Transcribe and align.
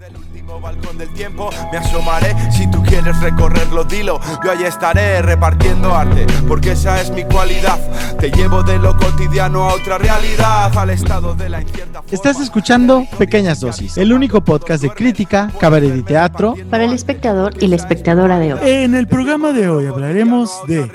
Desde 0.00 0.14
el 0.14 0.16
último 0.16 0.58
balcón 0.62 0.96
del 0.96 1.12
tiempo 1.12 1.50
me 1.70 1.76
asomaré. 1.76 2.34
Si 2.52 2.70
tú 2.70 2.82
quieres 2.82 3.20
recorrerlo, 3.20 3.84
dilo. 3.84 4.18
Yo 4.42 4.50
allí 4.50 4.64
estaré 4.64 5.20
repartiendo 5.20 5.94
arte, 5.94 6.26
porque 6.48 6.72
esa 6.72 7.02
es 7.02 7.10
mi 7.10 7.24
cualidad. 7.24 7.78
Te 8.18 8.30
llevo 8.30 8.62
de 8.62 8.78
lo 8.78 8.96
cotidiano 8.96 9.68
a 9.68 9.74
otra 9.74 9.98
realidad, 9.98 10.74
al 10.74 10.88
estado 10.88 11.34
de 11.34 11.50
la 11.50 11.60
incierta. 11.60 12.00
forma. 12.00 12.14
Estás 12.14 12.40
escuchando 12.40 13.04
Pequeñas 13.18 13.60
Dosis, 13.60 13.98
el 13.98 14.14
único 14.14 14.40
podcast 14.40 14.82
de 14.82 14.88
crítica, 14.88 15.52
cabaret 15.60 15.94
y 15.94 16.02
teatro. 16.02 16.54
Para 16.70 16.84
el 16.84 16.94
espectador 16.94 17.52
y 17.62 17.66
la 17.66 17.76
espectadora 17.76 18.38
de 18.38 18.54
hoy. 18.54 18.60
En 18.62 18.94
el 18.94 19.06
programa 19.06 19.52
de 19.52 19.68
hoy 19.68 19.86
hablaremos 19.86 20.62
de 20.66 20.90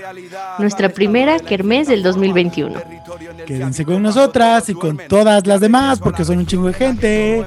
Nuestra 0.57 0.89
primera 0.89 1.37
kermés 1.37 1.87
del 1.87 2.01
2021. 2.01 2.81
Quédense 3.45 3.85
con 3.85 4.01
nosotras 4.01 4.67
y 4.69 4.73
con 4.73 4.97
todas 5.07 5.45
las 5.45 5.61
demás 5.61 5.99
porque 5.99 6.25
son 6.25 6.39
un 6.39 6.47
chingo 6.47 6.67
de 6.67 6.73
gente. 6.73 7.45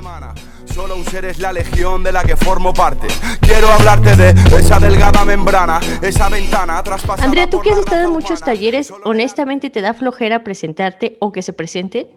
Solo 1.09 1.21
un 1.21 1.25
ser 1.25 1.25
es 1.25 1.39
la 1.39 1.53
legión 1.53 2.03
de 2.03 2.13
la 2.13 2.23
que 2.23 2.37
formo 2.37 2.75
parte. 2.75 3.07
Quiero 3.41 3.69
hablarte 3.71 4.15
de 4.15 4.31
esa 4.59 4.79
delgada 4.79 5.25
membrana, 5.25 5.81
esa 6.03 6.29
ventana 6.29 6.83
traspasada. 6.83 7.25
Andrea, 7.25 7.49
tú 7.49 7.61
que 7.61 7.71
has 7.71 7.79
estado 7.79 8.03
en 8.03 8.11
muchos 8.11 8.41
talleres, 8.41 8.93
honestamente 9.05 9.71
te 9.71 9.81
da 9.81 9.95
flojera 9.95 10.45
presentarte 10.45 11.17
o 11.21 11.33
que 11.33 11.41
se 11.43 11.53
presente. 11.55 12.11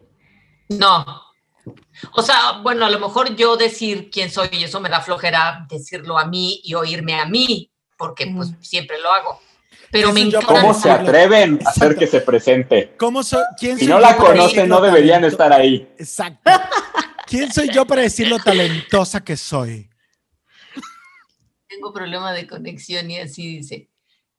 No. 0.69 1.05
O 2.15 2.21
sea, 2.21 2.59
bueno, 2.63 2.85
a 2.85 2.89
lo 2.89 2.99
mejor 2.99 3.35
yo 3.35 3.55
decir 3.55 4.09
quién 4.11 4.29
soy 4.29 4.49
y 4.51 4.63
eso 4.63 4.81
me 4.81 4.89
da 4.89 4.99
flojera 4.99 5.65
decirlo 5.69 6.17
a 6.17 6.25
mí 6.25 6.59
y 6.63 6.73
oírme 6.73 7.19
a 7.19 7.25
mí, 7.25 7.71
porque 7.97 8.27
pues 8.35 8.51
siempre 8.61 8.99
lo 8.99 9.11
hago. 9.11 9.39
Pero 9.91 10.11
me 10.11 10.21
encanta. 10.21 10.47
¿Cómo 10.47 10.73
se 10.73 10.89
atreven 10.89 11.59
a 11.65 11.69
hacer 11.69 11.95
que 11.95 12.07
se 12.07 12.21
presente? 12.21 12.93
¿Cómo 12.97 13.23
soy? 13.23 13.43
¿Quién 13.59 13.77
Si 13.77 13.85
soy 13.85 13.93
no 13.93 13.99
la 13.99 14.15
conocen, 14.17 14.67
no 14.67 14.81
deberían 14.81 15.21
talento- 15.21 15.27
estar 15.27 15.53
ahí. 15.53 15.87
Exacto. 15.97 16.49
¿Quién 17.31 17.49
soy 17.49 17.69
yo 17.73 17.87
para 17.87 18.01
decir 18.01 18.27
lo 18.27 18.39
talentosa 18.39 19.23
que 19.23 19.37
soy? 19.37 19.89
Tengo 21.65 21.93
problema 21.93 22.33
de 22.33 22.45
conexión 22.45 23.09
y 23.09 23.19
así 23.19 23.59
dice. 23.59 23.89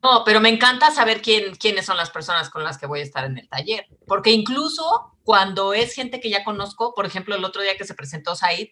No, 0.03 0.25
pero 0.27 0.43
me 0.43 0.51
encanta 0.51 0.91
saber 0.91 1.23
quién, 1.23 1.55
quiénes 1.55 1.87
son 1.87 1.97
las 1.97 2.11
personas 2.11 2.51
con 2.51 2.65
las 2.65 2.77
que 2.77 2.84
voy 2.84 3.01
a 3.01 3.05
estar 3.05 3.25
en 3.25 3.39
el 3.39 3.49
taller. 3.49 3.87
Porque 4.07 4.31
incluso 4.31 5.17
cuando 5.23 5.73
es 5.73 5.95
gente 5.95 6.21
que 6.21 6.29
ya 6.29 6.45
conozco, 6.45 6.93
por 6.95 7.07
ejemplo, 7.07 7.34
el 7.34 7.47
otro 7.47 7.62
día 7.62 7.79
que 7.79 7.87
se 7.87 7.95
presentó 7.95 8.37
Said, 8.37 8.69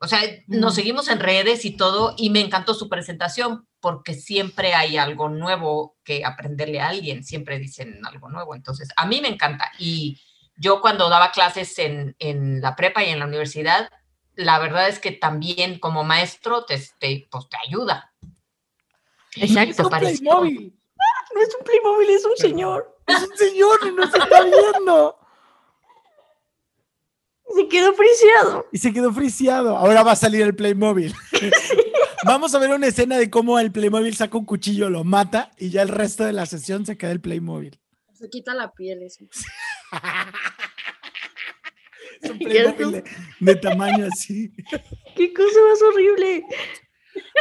o 0.00 0.08
sea, 0.08 0.18
nos 0.48 0.74
seguimos 0.74 1.06
en 1.06 1.20
redes 1.20 1.64
y 1.64 1.76
todo, 1.76 2.16
y 2.18 2.30
me 2.30 2.40
encantó 2.40 2.74
su 2.74 2.88
presentación, 2.88 3.68
porque 3.78 4.14
siempre 4.14 4.74
hay 4.74 4.96
algo 4.96 5.28
nuevo 5.28 5.96
que 6.02 6.24
aprenderle 6.24 6.80
a 6.80 6.88
alguien, 6.88 7.22
siempre 7.22 7.60
dicen 7.60 8.04
algo 8.04 8.28
nuevo. 8.28 8.56
Entonces, 8.56 8.88
a 8.96 9.06
mí 9.06 9.20
me 9.20 9.28
encanta. 9.28 9.70
Y 9.78 10.20
yo 10.62 10.80
cuando 10.80 11.08
daba 11.08 11.32
clases 11.32 11.76
en, 11.80 12.14
en 12.20 12.60
la 12.60 12.76
prepa 12.76 13.02
y 13.02 13.10
en 13.10 13.18
la 13.18 13.26
universidad, 13.26 13.90
la 14.36 14.60
verdad 14.60 14.88
es 14.88 15.00
que 15.00 15.10
también 15.10 15.80
como 15.80 16.04
maestro 16.04 16.64
te, 16.64 16.80
te, 17.00 17.26
pues, 17.30 17.48
te 17.48 17.56
ayuda. 17.66 18.12
Exacto. 19.34 19.90
Playmobil. 19.90 20.78
No 21.34 21.40
es 21.42 21.56
un 21.58 21.64
Playmobil, 21.64 22.10
es 22.10 22.24
un 22.24 22.36
señor. 22.36 22.96
Es 23.08 23.28
un 23.28 23.36
señor 23.36 23.80
y 23.86 23.90
no 23.90 24.08
se 24.08 24.18
está 24.18 24.42
viendo. 24.44 25.18
Se 27.56 27.68
quedó 27.68 27.92
friciado. 27.92 28.66
Y 28.70 28.78
se 28.78 28.92
quedó 28.92 29.12
friseado. 29.12 29.76
Ahora 29.76 30.04
va 30.04 30.12
a 30.12 30.16
salir 30.16 30.42
el 30.42 30.54
Playmobil. 30.54 31.12
Vamos 32.24 32.54
a 32.54 32.60
ver 32.60 32.70
una 32.70 32.86
escena 32.86 33.18
de 33.18 33.30
cómo 33.30 33.58
el 33.58 33.72
Playmobil 33.72 34.14
saca 34.14 34.38
un 34.38 34.44
cuchillo, 34.44 34.88
lo 34.90 35.02
mata 35.02 35.50
y 35.58 35.70
ya 35.70 35.82
el 35.82 35.88
resto 35.88 36.24
de 36.24 36.32
la 36.32 36.46
sesión 36.46 36.86
se 36.86 36.96
queda 36.96 37.10
el 37.10 37.20
Playmobil. 37.20 37.80
Se 38.12 38.30
quita 38.30 38.54
la 38.54 38.70
piel 38.70 39.02
eso. 39.02 39.24
Playmobil 42.38 42.92
de, 42.92 43.04
de 43.40 43.54
tamaño 43.56 44.06
así. 44.12 44.52
Qué 45.16 45.32
cosa 45.34 45.58
más 45.68 45.82
horrible. 45.82 46.44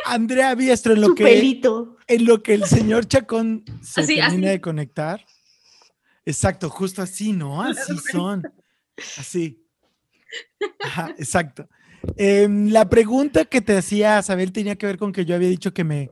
Andrea 0.06 0.54
Biestro, 0.56 0.94
en 0.94 1.02
lo 1.02 1.08
Su 1.08 1.16
que, 1.16 1.24
pelito. 1.24 1.98
en 2.08 2.26
lo 2.26 2.42
que 2.44 2.54
el 2.56 2.66
señor 2.66 3.06
Chacón 3.08 3.64
se 3.82 4.02
Así, 4.02 4.16
termina 4.16 4.48
así. 4.48 4.54
de 4.58 4.62
conectar. 4.62 5.26
Exacto, 6.26 6.70
justo 6.70 7.02
así, 7.02 7.32
¿no? 7.32 7.62
Así 7.62 7.98
son. 8.12 8.44
Así. 9.18 9.64
Ajá, 10.80 11.16
exacto. 11.18 11.68
Em, 12.18 12.70
la 12.72 12.90
pregunta 12.90 13.46
que 13.46 13.62
te 13.62 13.78
hacía 13.78 14.22
Sabel 14.24 14.52
tenía 14.52 14.76
que 14.76 14.88
ver 14.88 14.98
con 14.98 15.12
que 15.14 15.24
yo 15.26 15.36
había 15.36 15.50
dicho 15.50 15.74
que 15.74 15.84
me, 15.84 16.10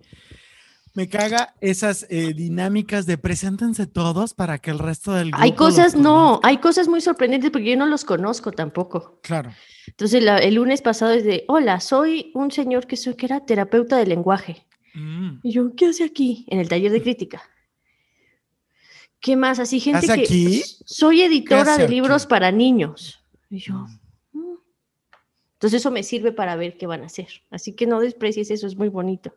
me 0.95 1.07
caga 1.07 1.55
esas 1.61 2.05
eh, 2.09 2.33
dinámicas 2.33 3.05
de 3.05 3.17
preséntense 3.17 3.87
todos 3.87 4.33
para 4.33 4.57
que 4.59 4.71
el 4.71 4.79
resto 4.79 5.13
del 5.13 5.29
grupo 5.31 5.43
Hay 5.43 5.53
cosas, 5.53 5.95
no, 5.95 6.13
conozca". 6.13 6.47
hay 6.47 6.57
cosas 6.57 6.87
muy 6.87 7.01
sorprendentes 7.01 7.51
porque 7.51 7.69
yo 7.71 7.77
no 7.77 7.85
los 7.85 8.03
conozco 8.03 8.51
tampoco. 8.51 9.19
Claro. 9.21 9.51
Entonces, 9.87 10.23
la- 10.23 10.39
el 10.39 10.55
lunes 10.55 10.81
pasado 10.81 11.11
es 11.13 11.23
de, 11.23 11.45
hola, 11.47 11.79
soy 11.79 12.31
un 12.35 12.51
señor 12.51 12.87
que, 12.87 12.97
soy, 12.97 13.15
que 13.15 13.25
era 13.27 13.45
terapeuta 13.45 13.97
de 13.97 14.05
lenguaje. 14.07 14.65
Mm. 14.93 15.39
Y 15.43 15.51
yo, 15.51 15.73
¿qué 15.75 15.87
hace 15.87 16.03
aquí? 16.03 16.45
En 16.49 16.59
el 16.59 16.67
taller 16.67 16.91
de 16.91 17.01
crítica. 17.01 17.41
¿Qué 19.19 19.35
más? 19.35 19.59
Así 19.59 19.79
gente 19.79 20.07
que 20.07 20.13
aquí? 20.13 20.63
soy 20.85 21.21
editora 21.21 21.77
de 21.77 21.89
libros 21.89 22.23
aquí? 22.23 22.29
para 22.29 22.51
niños. 22.51 23.21
Y 23.49 23.59
yo, 23.59 23.85
"Mm". 24.31 24.55
entonces 25.53 25.81
eso 25.81 25.91
me 25.91 26.03
sirve 26.03 26.31
para 26.31 26.55
ver 26.55 26.77
qué 26.77 26.87
van 26.87 27.03
a 27.03 27.07
hacer. 27.07 27.27
Así 27.49 27.73
que 27.73 27.85
no 27.85 27.99
desprecies 27.99 28.49
eso, 28.51 28.65
es 28.67 28.75
muy 28.77 28.87
bonito. 28.89 29.33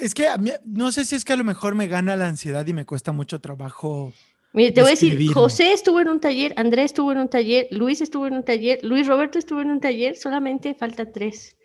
Es 0.00 0.14
que 0.14 0.28
a 0.28 0.36
mí- 0.36 0.52
no 0.64 0.92
sé 0.92 1.04
si 1.04 1.14
es 1.16 1.24
que 1.24 1.32
a 1.32 1.36
lo 1.36 1.44
mejor 1.44 1.74
me 1.74 1.86
gana 1.88 2.16
la 2.16 2.28
ansiedad 2.28 2.66
y 2.66 2.72
me 2.72 2.84
cuesta 2.86 3.12
mucho 3.12 3.40
trabajo. 3.40 4.12
Mire, 4.52 4.72
te 4.72 4.80
voy 4.80 4.88
a 4.88 4.90
decir. 4.92 5.32
José 5.32 5.72
estuvo 5.72 6.00
en 6.00 6.08
un 6.08 6.20
taller, 6.20 6.54
Andrés 6.56 6.86
estuvo 6.86 7.12
en 7.12 7.18
un 7.18 7.28
taller, 7.28 7.68
Luis 7.70 8.00
estuvo 8.00 8.26
en 8.26 8.34
un 8.34 8.44
taller, 8.44 8.78
Luis 8.82 9.06
Roberto 9.06 9.38
estuvo 9.38 9.60
en 9.60 9.70
un 9.70 9.80
taller, 9.80 10.16
solamente 10.16 10.74
faltan 10.74 11.12
tres. 11.12 11.56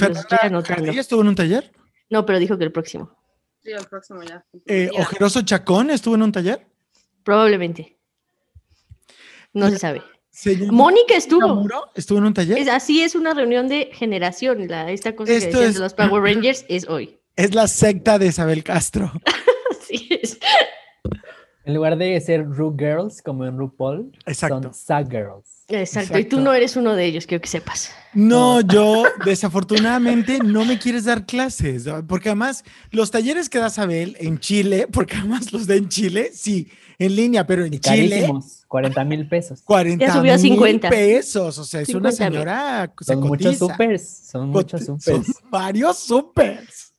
Anotando. 0.00 0.62
Carrillo 0.62 1.00
estuvo 1.00 1.20
en 1.20 1.28
un 1.28 1.34
taller. 1.34 1.70
No, 2.10 2.24
pero 2.26 2.38
dijo 2.38 2.56
que 2.58 2.64
el 2.64 2.72
próximo. 2.72 3.14
Sí, 3.62 3.70
el 3.70 3.86
próximo 3.86 4.22
ya. 4.22 4.44
Eh, 4.66 4.90
Ya. 4.92 5.02
Ojeroso 5.02 5.42
Chacón 5.42 5.90
estuvo 5.90 6.14
en 6.16 6.22
un 6.22 6.32
taller. 6.32 6.66
Probablemente. 7.22 7.96
No 9.52 9.68
se 9.70 9.78
sabe. 9.78 10.02
Señor 10.30 10.72
Mónica 10.72 11.14
estuvo. 11.14 11.68
Estuvo 11.94 12.18
en 12.18 12.24
un 12.24 12.34
taller. 12.34 12.56
Es, 12.58 12.68
así 12.68 13.02
es 13.02 13.14
una 13.14 13.34
reunión 13.34 13.68
de 13.68 13.90
generación. 13.92 14.66
La, 14.66 14.90
esta 14.90 15.14
cosa 15.14 15.32
Esto 15.34 15.58
que 15.58 15.66
es- 15.66 15.74
de 15.74 15.80
los 15.80 15.92
Power 15.94 16.22
Rangers 16.22 16.64
es 16.68 16.88
hoy. 16.88 17.18
Es 17.36 17.54
la 17.54 17.66
secta 17.68 18.18
de 18.18 18.26
Isabel 18.26 18.62
Castro. 18.62 19.10
Así 19.70 20.08
es. 20.10 20.38
En 21.64 21.74
lugar 21.74 21.96
de 21.96 22.20
ser 22.20 22.44
Ru 22.44 22.76
Girls 22.76 23.22
como 23.22 23.46
en 23.46 23.56
RuPaul, 23.56 24.10
Exacto. 24.26 24.62
son 24.64 24.74
Sag 24.74 25.08
Girls. 25.10 25.62
Exacto. 25.68 26.18
Y 26.18 26.24
tú 26.24 26.40
no 26.40 26.52
eres 26.52 26.76
uno 26.76 26.94
de 26.96 27.04
ellos, 27.04 27.24
quiero 27.26 27.40
que 27.40 27.48
sepas. 27.48 27.92
No, 28.14 28.60
yo 28.62 29.04
desafortunadamente 29.24 30.40
no 30.40 30.64
me 30.64 30.78
quieres 30.80 31.04
dar 31.04 31.24
clases, 31.24 31.86
porque 32.08 32.30
además 32.30 32.64
los 32.90 33.12
talleres 33.12 33.48
que 33.48 33.58
da 33.60 33.68
Isabel 33.68 34.16
en 34.18 34.38
Chile, 34.40 34.88
porque 34.92 35.16
además 35.16 35.52
los 35.52 35.68
da 35.68 35.76
en 35.76 35.88
Chile, 35.88 36.32
sí, 36.34 36.68
en 36.98 37.14
línea, 37.14 37.46
pero 37.46 37.64
en 37.64 37.74
Y 37.74 37.78
Chile, 37.78 38.08
carísimos, 38.10 38.64
40 38.66 39.04
mil 39.04 39.28
pesos. 39.28 39.62
40 39.62 40.04
Ya 40.04 40.12
subió 40.14 40.32
a 40.34 40.36
mil 40.38 40.42
50. 40.52 40.90
pesos, 40.90 41.58
o 41.58 41.64
sea, 41.64 41.80
es 41.80 41.88
una 41.94 42.10
50,000. 42.10 42.16
señora, 42.32 42.92
se 43.00 43.04
Son 43.04 43.20
muchos 43.20 43.58
supers, 43.58 44.02
son 44.30 44.48
muchos 44.48 44.84
supers. 44.84 45.04
Son 45.04 45.24
varios 45.48 45.96
supers. 46.00 46.91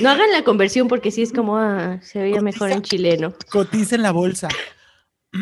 No 0.00 0.08
hagan 0.10 0.30
la 0.30 0.44
conversión 0.44 0.86
porque 0.86 1.10
sí 1.10 1.22
es 1.22 1.32
como, 1.32 1.56
ah, 1.56 1.98
se 2.02 2.20
veía 2.22 2.40
mejor 2.40 2.70
en 2.70 2.82
chileno. 2.82 3.34
Cotiza 3.50 3.96
en 3.96 4.02
la 4.02 4.12
bolsa. 4.12 4.48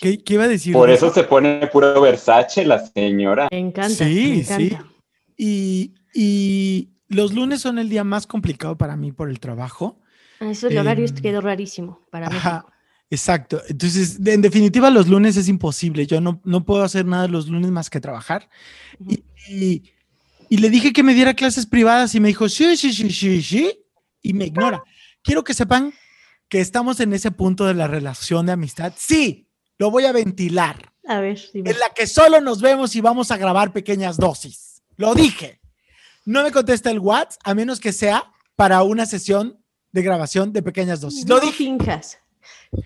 ¿Qué, 0.00 0.22
qué 0.22 0.34
iba 0.34 0.44
a 0.44 0.48
decir? 0.48 0.72
Por 0.72 0.90
eso 0.90 1.12
se 1.12 1.24
pone 1.24 1.66
puro 1.66 2.00
Versace 2.00 2.64
la 2.64 2.86
señora. 2.86 3.48
Me 3.50 3.58
encanta. 3.58 3.90
Sí, 3.90 4.44
me 4.48 4.56
sí. 4.56 4.76
Y, 5.36 5.94
y 6.14 6.90
los 7.08 7.32
lunes 7.34 7.60
son 7.60 7.78
el 7.78 7.88
día 7.88 8.04
más 8.04 8.26
complicado 8.26 8.78
para 8.78 8.96
mí 8.96 9.12
por 9.12 9.28
el 9.28 9.40
trabajo. 9.40 9.98
Ah, 10.40 10.50
Eso 10.50 10.68
el 10.68 10.78
horario 10.78 11.06
Em, 11.06 11.14
quedó 11.14 11.40
rarísimo 11.40 12.00
para 12.10 12.28
mí. 12.28 12.36
Ajá, 12.36 12.64
exacto. 13.10 13.60
Entonces, 13.68 14.18
en 14.24 14.40
definitiva, 14.40 14.88
los 14.90 15.08
lunes 15.08 15.36
es 15.36 15.48
imposible. 15.48 16.06
Yo 16.06 16.20
no, 16.20 16.40
no 16.44 16.64
puedo 16.64 16.82
hacer 16.84 17.04
nada 17.04 17.26
los 17.28 17.48
lunes 17.48 17.70
más 17.70 17.90
que 17.90 18.00
trabajar. 18.00 18.48
Y, 19.06 19.24
y- 19.48 19.82
y 20.52 20.58
le 20.58 20.68
dije 20.68 20.92
que 20.92 21.02
me 21.02 21.14
diera 21.14 21.32
clases 21.32 21.64
privadas 21.64 22.14
y 22.14 22.20
me 22.20 22.28
dijo, 22.28 22.46
sí, 22.46 22.76
sí, 22.76 22.92
sí, 22.92 23.10
sí, 23.10 23.40
sí. 23.42 23.78
Y 24.20 24.34
me 24.34 24.44
ignora. 24.44 24.82
Quiero 25.22 25.42
que 25.44 25.54
sepan 25.54 25.94
que 26.50 26.60
estamos 26.60 27.00
en 27.00 27.14
ese 27.14 27.30
punto 27.30 27.64
de 27.64 27.72
la 27.72 27.86
relación 27.88 28.44
de 28.44 28.52
amistad. 28.52 28.92
Sí, 28.94 29.48
lo 29.78 29.90
voy 29.90 30.04
a 30.04 30.12
ventilar. 30.12 30.92
A 31.08 31.20
ver, 31.20 31.40
dime. 31.54 31.70
En 31.70 31.78
la 31.78 31.88
que 31.94 32.06
solo 32.06 32.42
nos 32.42 32.60
vemos 32.60 32.94
y 32.94 33.00
vamos 33.00 33.30
a 33.30 33.38
grabar 33.38 33.72
pequeñas 33.72 34.18
dosis. 34.18 34.82
Lo 34.98 35.14
dije. 35.14 35.58
No 36.26 36.42
me 36.42 36.52
contesta 36.52 36.90
el 36.90 36.98
WhatsApp 36.98 37.40
a 37.44 37.54
menos 37.54 37.80
que 37.80 37.94
sea 37.94 38.30
para 38.54 38.82
una 38.82 39.06
sesión 39.06 39.58
de 39.90 40.02
grabación 40.02 40.52
de 40.52 40.62
pequeñas 40.62 41.00
dosis. 41.00 41.26
Lo 41.26 41.36
No 41.36 41.40
dije. 41.40 41.54
finjas. 41.56 42.18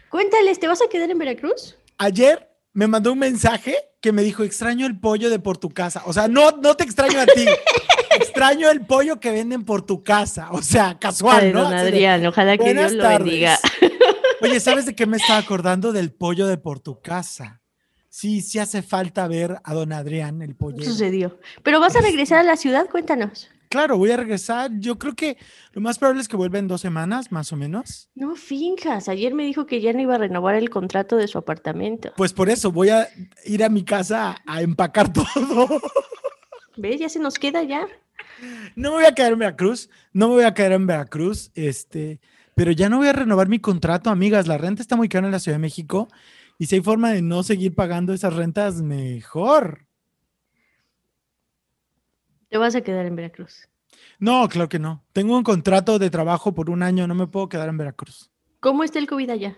Cuéntales, 0.08 0.61
¿te 0.61 0.69
vas 0.69 0.81
a 0.82 0.88
quedar 0.88 1.11
en 1.11 1.19
Veracruz? 1.19 1.76
Ayer 1.99 2.45
me 2.76 2.87
mandó 2.87 3.12
un 3.14 3.19
mensaje 3.19 3.75
que 4.02 4.12
me 4.12 4.23
dijo, 4.23 4.43
extraño 4.44 4.87
el 4.87 5.00
pollo 5.00 5.31
de 5.31 5.38
por 5.38 5.56
tu 5.56 5.70
casa. 5.70 6.02
O 6.05 6.12
sea, 6.12 6.28
no, 6.28 6.50
no 6.52 6.76
te 6.76 6.84
extraño 6.84 7.19
a 7.19 7.25
ti. 7.25 7.46
extraño 8.20 8.70
el 8.70 8.84
pollo 8.84 9.19
que 9.19 9.31
venden 9.31 9.64
por 9.64 9.81
tu 9.81 10.05
casa. 10.05 10.49
O 10.52 10.61
sea, 10.61 10.99
casual, 10.99 11.40
Ay, 11.46 11.52
¿no? 11.55 11.62
don 11.62 11.70
de, 11.70 12.28
ojalá 12.28 12.58
que 12.58 12.64
"Buenas 12.64 12.93
Dios 12.93 13.02
lo 13.02 13.02
tardes". 13.02 13.25
bendiga. 13.25 13.58
Oye, 14.43 14.61
¿sabes 14.61 14.84
de 14.84 14.94
qué 14.94 15.06
me 15.06 15.17
estaba 15.17 15.38
acordando? 15.38 15.93
Del 15.93 16.12
pollo 16.12 16.46
de 16.46 16.58
por 16.58 16.78
tu 16.81 17.00
casa. 17.00 17.62
sí, 18.11 18.43
sí 18.43 18.58
hace 18.58 18.82
falta 18.82 19.26
ver 19.26 19.56
a 19.64 19.72
don 19.72 19.94
Adrián, 19.94 20.43
el 20.43 20.55
pollero. 20.55 20.84
Sucedió. 20.84 21.40
Pero 21.62 21.81
vas 21.81 21.96
a 21.96 22.02
regresar 22.02 22.40
a 22.40 22.43
la 22.43 22.56
ciudad, 22.56 22.88
cuéntanos. 22.90 23.49
Claro, 23.69 23.99
voy 23.99 24.11
a 24.11 24.17
regresar. 24.17 24.71
Yo 24.79 24.99
creo 24.99 25.15
que 25.15 25.37
lo 25.73 25.81
más 25.81 25.99
probable 25.99 26.23
es 26.23 26.29
que 26.29 26.37
vuelva 26.37 26.59
en 26.59 26.69
dos 26.69 26.81
semanas, 26.81 27.33
más 27.33 27.53
o 27.53 27.57
menos. 27.57 28.09
No 28.15 28.37
finjas. 28.37 29.09
Ayer 29.09 29.35
me 29.35 29.45
dijo 29.45 29.67
que 29.67 29.81
ya 29.81 29.93
no 29.93 30.01
iba 30.01 30.15
a 30.15 30.19
renovar 30.19 30.55
el 30.55 30.71
contrato 30.71 31.17
de 31.17 31.29
su 31.29 31.39
apartamento. 31.39 32.13
Pues 32.17 32.33
por 32.33 32.49
eso 32.49 32.73
voy 32.73 32.91
a 32.91 33.09
ir 33.45 33.65
a 33.65 33.69
mi 33.69 33.85
casa 33.85 34.37
a, 34.47 34.63
empacar 34.63 35.13
todo. 35.35 35.81
¿Ves? 36.77 37.01
Ya 37.01 37.09
se 37.09 37.19
nos 37.19 37.39
queda 37.39 37.63
ya. 37.63 37.87
No 38.75 38.91
me 38.91 38.97
voy 38.97 39.05
a 39.07 39.15
quedar 39.15 39.33
en 39.33 39.39
Veracruz, 39.39 39.89
no 40.13 40.29
me 40.29 40.35
voy 40.35 40.45
a 40.45 40.53
quedar 40.53 40.73
en 40.73 40.87
Veracruz, 40.87 41.51
este, 41.55 42.21
pero 42.55 42.71
ya 42.71 42.91
no 42.91 42.99
voy 42.99 43.09
a 43.09 43.13
renovar 43.13 43.49
mi 43.49 43.61
contrato, 43.61 44.11
amigas. 44.11 44.47
La 44.47 44.59
renta 44.59 44.83
está 44.83 44.97
muy 44.97 45.09
cara 45.09 45.27
en 45.27 45.33
la 45.33 45.39
Ciudad 45.39 45.57
de 45.57 45.63
México 45.63 46.09
y 46.59 46.67
si 46.67 46.77
hay 46.77 46.81
forma 46.83 47.11
de 47.11 47.23
no 47.23 47.43
seguir 47.43 47.75
pagando 47.75 48.13
esas 48.13 48.35
rentas, 48.35 48.83
mejor. 48.83 49.86
Te 52.48 52.58
vas 52.58 52.75
a 52.75 52.81
quedar 52.81 53.06
en 53.06 53.16
Veracruz. 53.16 53.69
No, 54.19 54.48
claro 54.48 54.69
que 54.69 54.78
no. 54.78 55.04
Tengo 55.12 55.37
un 55.37 55.43
contrato 55.43 55.98
de 55.98 56.10
trabajo 56.10 56.54
por 56.54 56.70
un 56.70 56.82
año, 56.82 57.06
no 57.06 57.14
me 57.14 57.26
puedo 57.26 57.48
quedar 57.48 57.69
en 57.69 57.76
Veracruz. 57.76 58.31
¿Cómo 58.60 58.84
está 58.84 58.98
el 58.98 59.06
COVID 59.06 59.31
allá? 59.31 59.56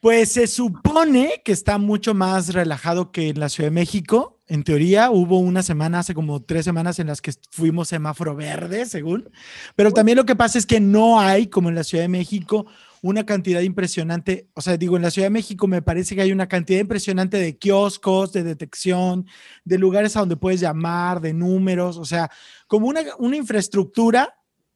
Pues 0.00 0.32
se 0.32 0.46
supone 0.46 1.42
que 1.44 1.50
está 1.50 1.76
mucho 1.76 2.14
más 2.14 2.54
relajado 2.54 3.10
que 3.10 3.30
en 3.30 3.40
la 3.40 3.48
Ciudad 3.48 3.66
de 3.66 3.74
México. 3.74 4.40
En 4.46 4.62
teoría, 4.62 5.10
hubo 5.10 5.38
una 5.40 5.62
semana, 5.62 5.98
hace 5.98 6.14
como 6.14 6.40
tres 6.40 6.64
semanas, 6.64 7.00
en 7.00 7.08
las 7.08 7.20
que 7.20 7.32
fuimos 7.50 7.88
semáforo 7.88 8.36
verde, 8.36 8.86
según. 8.86 9.28
Pero 9.74 9.90
también 9.90 10.16
lo 10.16 10.24
que 10.24 10.36
pasa 10.36 10.56
es 10.56 10.66
que 10.66 10.78
no 10.78 11.20
hay, 11.20 11.48
como 11.48 11.68
en 11.68 11.74
la 11.74 11.82
Ciudad 11.82 12.04
de 12.04 12.08
México, 12.08 12.66
una 13.02 13.24
cantidad 13.24 13.60
impresionante. 13.60 14.48
O 14.54 14.60
sea, 14.60 14.76
digo, 14.76 14.96
en 14.96 15.02
la 15.02 15.10
Ciudad 15.10 15.26
de 15.26 15.30
México 15.30 15.66
me 15.66 15.82
parece 15.82 16.14
que 16.14 16.22
hay 16.22 16.32
una 16.32 16.48
cantidad 16.48 16.80
impresionante 16.80 17.36
de 17.36 17.56
kioscos, 17.56 18.32
de 18.32 18.42
detección, 18.44 19.26
de 19.64 19.78
lugares 19.78 20.16
a 20.16 20.20
donde 20.20 20.36
puedes 20.36 20.60
llamar, 20.60 21.20
de 21.20 21.32
números. 21.32 21.96
O 21.98 22.04
sea, 22.04 22.30
como 22.66 22.88
una, 22.88 23.00
una 23.18 23.36
infraestructura 23.36 24.34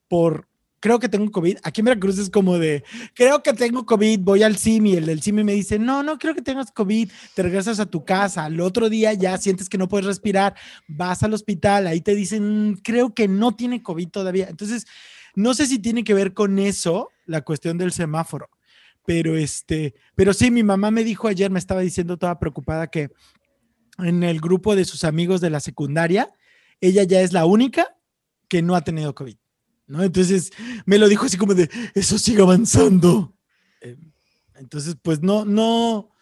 por 0.09 0.49
creo 0.83 0.99
que 0.99 1.09
tengo 1.09 1.31
COVID. 1.31 1.59
Aquí 1.63 1.81
en 1.81 1.85
Veracruz 1.85 2.19
es 2.19 2.29
como 2.29 2.59
de, 2.59 2.83
creo 3.15 3.43
que 3.43 3.53
tengo 3.53 3.87
COVID, 3.87 4.19
voy 4.19 4.43
al 4.43 4.57
CIMI, 4.59 4.97
el 4.97 5.07
del 5.07 5.23
CIMI 5.23 5.45
me 5.45 5.53
dice, 5.53 5.79
no, 5.79 6.03
no 6.03 6.19
creo 6.19 6.35
que 6.35 6.43
tengas 6.43 6.73
COVID, 6.73 7.09
te 7.35 7.43
regresas 7.43 7.79
a 7.79 7.87
tu 7.87 8.05
casa, 8.05 8.45
al 8.45 8.61
otro 8.61 8.91
día 8.91 9.13
ya 9.15 9.39
sientes 9.39 9.69
que 9.69 9.79
no 9.79 9.87
puedes 9.87 10.07
respirar, 10.07 10.55
vas 10.89 11.23
al 11.23 11.35
hospital, 11.35 11.87
ahí 11.87 12.01
te 12.01 12.17
dicen, 12.17 12.73
"Mm, 12.73 12.75
creo 12.83 13.15
que 13.15 13.29
no 13.29 13.55
tiene 13.55 13.81
COVID 13.81 14.09
todavía. 14.09 14.49
Entonces, 14.49 14.87
no 15.35 15.55
sé 15.55 15.67
si 15.67 15.79
tiene 15.79 16.05
que 16.05 16.15
ver 16.15 16.35
con 16.35 16.59
eso, 16.59 17.11
la 17.27 17.43
cuestión 17.43 17.79
del 17.79 17.93
semáforo, 17.93 18.51
pero 19.05 19.37
este, 19.37 19.95
pero 20.15 20.33
sí, 20.33 20.51
mi 20.51 20.63
mamá 20.63 20.91
me 20.91 21.05
dijo 21.05 21.29
ayer, 21.29 21.51
me 21.51 21.59
estaba 21.59 21.81
diciendo 21.81 22.17
toda 22.17 22.39
preocupada 22.39 22.89
que 22.89 23.11
en 23.99 24.23
el 24.23 24.41
grupo 24.41 24.77
de 24.77 24.85
sus 24.85 25.05
amigos 25.05 25.41
de 25.41 25.51
la 25.51 25.61
secundaria, 25.61 26.33
ella 26.81 27.05
ya 27.05 27.21
es 27.21 27.33
la 27.33 27.45
única 27.45 27.97
que 28.49 28.63
no 28.63 28.75
ha 28.75 28.83
tenido 28.83 29.15
COVID. 29.15 29.37
¿no? 29.87 30.03
Entonces 30.03 30.53
me 30.87 30.99
lo 30.99 31.09
dijo 31.09 31.27
así 31.27 31.37
como 31.37 31.55
de, 31.55 31.71
eso 31.95 32.19
sigue 32.19 32.43
avanzando. 32.43 33.37
Eh, 33.81 33.97
Entonces, 34.55 34.97
pues 35.01 35.23
no, 35.23 35.45
no, 35.45 36.15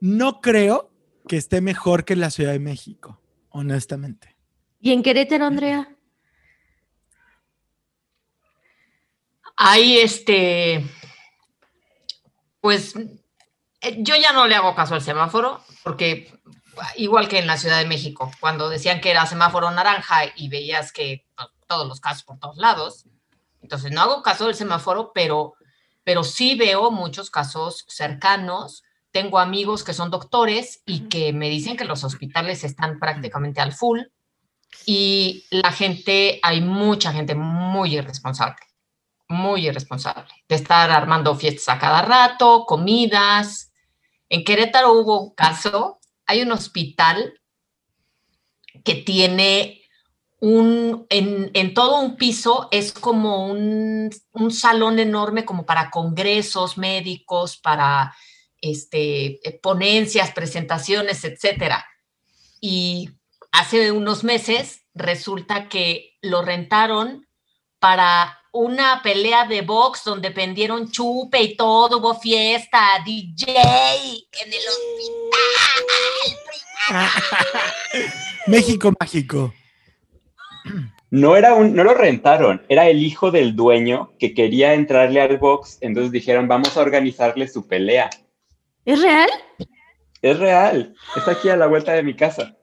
no 0.00 0.40
creo 0.40 0.92
que 1.28 1.36
esté 1.36 1.60
mejor 1.60 2.04
que 2.04 2.16
la 2.16 2.30
Ciudad 2.30 2.52
de 2.52 2.60
México, 2.60 3.20
honestamente. 3.50 4.36
¿Y 4.80 4.92
en 4.92 5.02
Querétaro, 5.02 5.46
Andrea? 5.46 5.95
Ahí, 9.56 9.98
este, 9.98 10.84
pues 12.60 12.94
eh, 13.80 13.96
yo 14.00 14.16
ya 14.16 14.32
no 14.32 14.46
le 14.46 14.54
hago 14.54 14.74
caso 14.74 14.94
al 14.94 15.02
semáforo, 15.02 15.62
porque 15.82 16.32
igual 16.96 17.28
que 17.28 17.38
en 17.38 17.46
la 17.46 17.56
Ciudad 17.56 17.78
de 17.78 17.86
México, 17.86 18.30
cuando 18.40 18.68
decían 18.68 19.00
que 19.00 19.10
era 19.10 19.26
semáforo 19.26 19.70
naranja 19.70 20.24
y 20.34 20.48
veías 20.48 20.92
que 20.92 21.26
pues, 21.34 21.48
todos 21.66 21.88
los 21.88 22.00
casos 22.00 22.24
por 22.24 22.38
todos 22.38 22.56
lados, 22.56 23.04
entonces 23.62 23.90
no 23.92 24.02
hago 24.02 24.22
caso 24.22 24.46
del 24.46 24.54
semáforo, 24.54 25.12
pero, 25.14 25.54
pero 26.04 26.22
sí 26.22 26.54
veo 26.54 26.90
muchos 26.90 27.30
casos 27.30 27.84
cercanos. 27.88 28.84
Tengo 29.10 29.38
amigos 29.38 29.82
que 29.82 29.94
son 29.94 30.10
doctores 30.10 30.82
y 30.86 31.08
que 31.08 31.32
me 31.32 31.48
dicen 31.48 31.76
que 31.76 31.84
los 31.84 32.04
hospitales 32.04 32.62
están 32.62 32.98
prácticamente 33.00 33.60
al 33.60 33.72
full 33.72 34.02
y 34.84 35.46
la 35.50 35.72
gente, 35.72 36.38
hay 36.42 36.60
mucha 36.60 37.12
gente 37.12 37.34
muy 37.34 37.96
irresponsable, 37.96 38.56
muy 39.28 39.66
irresponsable, 39.66 40.32
de 40.48 40.54
estar 40.54 40.90
armando 40.90 41.34
fiestas 41.34 41.68
a 41.68 41.78
cada 41.78 42.02
rato, 42.02 42.64
comidas. 42.66 43.72
En 44.28 44.44
Querétaro 44.44 44.92
hubo 44.92 45.20
un 45.20 45.34
caso, 45.34 45.98
hay 46.26 46.42
un 46.42 46.52
hospital 46.52 47.40
que 48.84 48.94
tiene 48.94 49.82
un, 50.38 51.06
en, 51.08 51.50
en 51.54 51.74
todo 51.74 52.00
un 52.00 52.16
piso, 52.16 52.68
es 52.70 52.92
como 52.92 53.46
un, 53.46 54.10
un, 54.32 54.50
salón 54.52 54.98
enorme 54.98 55.44
como 55.44 55.64
para 55.64 55.90
congresos 55.90 56.76
médicos, 56.76 57.56
para 57.56 58.14
este, 58.60 59.40
ponencias, 59.62 60.32
presentaciones, 60.32 61.24
etcétera. 61.24 61.84
Y 62.60 63.10
hace 63.50 63.92
unos 63.92 64.24
meses 64.24 64.82
resulta 64.94 65.68
que 65.68 66.16
lo 66.20 66.42
rentaron 66.42 67.26
para 67.78 68.38
una 68.56 69.02
pelea 69.02 69.46
de 69.46 69.60
box 69.60 70.04
donde 70.04 70.30
vendieron 70.30 70.90
chupe 70.90 71.42
y 71.42 71.56
todo, 71.56 71.98
hubo 71.98 72.14
fiesta, 72.14 72.80
DJ 73.04 73.52
en 73.52 74.52
el 74.52 74.62
hospital. 74.68 75.76
México 78.46 78.92
mágico. 78.98 79.52
No 81.10 81.36
era 81.36 81.54
un, 81.54 81.74
no 81.74 81.84
lo 81.84 81.94
rentaron, 81.94 82.64
era 82.68 82.88
el 82.88 83.02
hijo 83.02 83.30
del 83.30 83.54
dueño 83.54 84.12
que 84.18 84.34
quería 84.34 84.74
entrarle 84.74 85.20
al 85.20 85.36
box, 85.36 85.78
entonces 85.80 86.10
dijeron, 86.10 86.48
vamos 86.48 86.76
a 86.76 86.80
organizarle 86.80 87.46
su 87.48 87.68
pelea. 87.68 88.10
¿Es 88.84 89.00
real? 89.02 89.28
Es 90.22 90.38
real, 90.38 90.94
está 91.14 91.32
aquí 91.32 91.50
a 91.50 91.56
la 91.56 91.66
vuelta 91.66 91.92
de 91.92 92.02
mi 92.02 92.14
casa. 92.14 92.56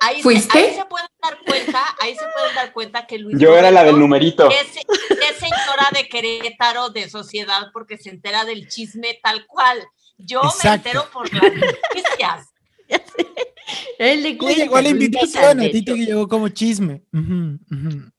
Ahí 0.00 0.22
¿Fuiste? 0.22 0.52
Se, 0.52 0.66
ahí 0.66 0.74
se 0.74 0.84
pueden 0.84 1.08
dar 1.22 1.38
cuenta, 1.44 1.84
ahí 2.00 2.14
se 2.14 2.24
pueden 2.34 2.54
dar 2.54 2.72
cuenta 2.72 3.06
que 3.06 3.18
Luis 3.18 3.38
Yo 3.38 3.48
Roberto 3.48 3.68
era 3.68 3.70
la 3.70 3.84
del 3.84 3.98
numerito. 3.98 4.50
Es, 4.50 4.76
es, 4.76 5.36
señora 5.38 5.88
de 5.94 6.08
Querétaro 6.08 6.90
de 6.90 7.08
sociedad 7.08 7.70
porque 7.72 7.96
se 7.96 8.10
entera 8.10 8.44
del 8.44 8.68
chisme 8.68 9.18
tal 9.22 9.46
cual. 9.46 9.78
Yo 10.18 10.40
Exacto. 10.42 10.68
me 10.68 10.74
entero 10.74 11.10
por 11.12 11.32
las 11.32 11.42
noticias. 11.54 12.48
Él 13.98 14.22
le 14.22 14.36
cuenta, 14.36 14.62
llegó 14.62 14.80
la 14.80 14.88
invitación, 14.88 15.60
a 15.60 15.70
ti 15.70 15.84
te 15.84 15.94
llegó 15.94 16.28
como 16.28 16.48
chisme. 16.48 17.04
Uh 17.12 17.18
-huh, 17.18 17.58
uh 17.70 17.74
-huh. 17.74 18.12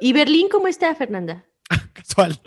¿Y 0.00 0.12
Berlín 0.12 0.48
cómo 0.48 0.68
está, 0.68 0.94
Fernanda? 0.94 1.44
Casual. 1.92 2.40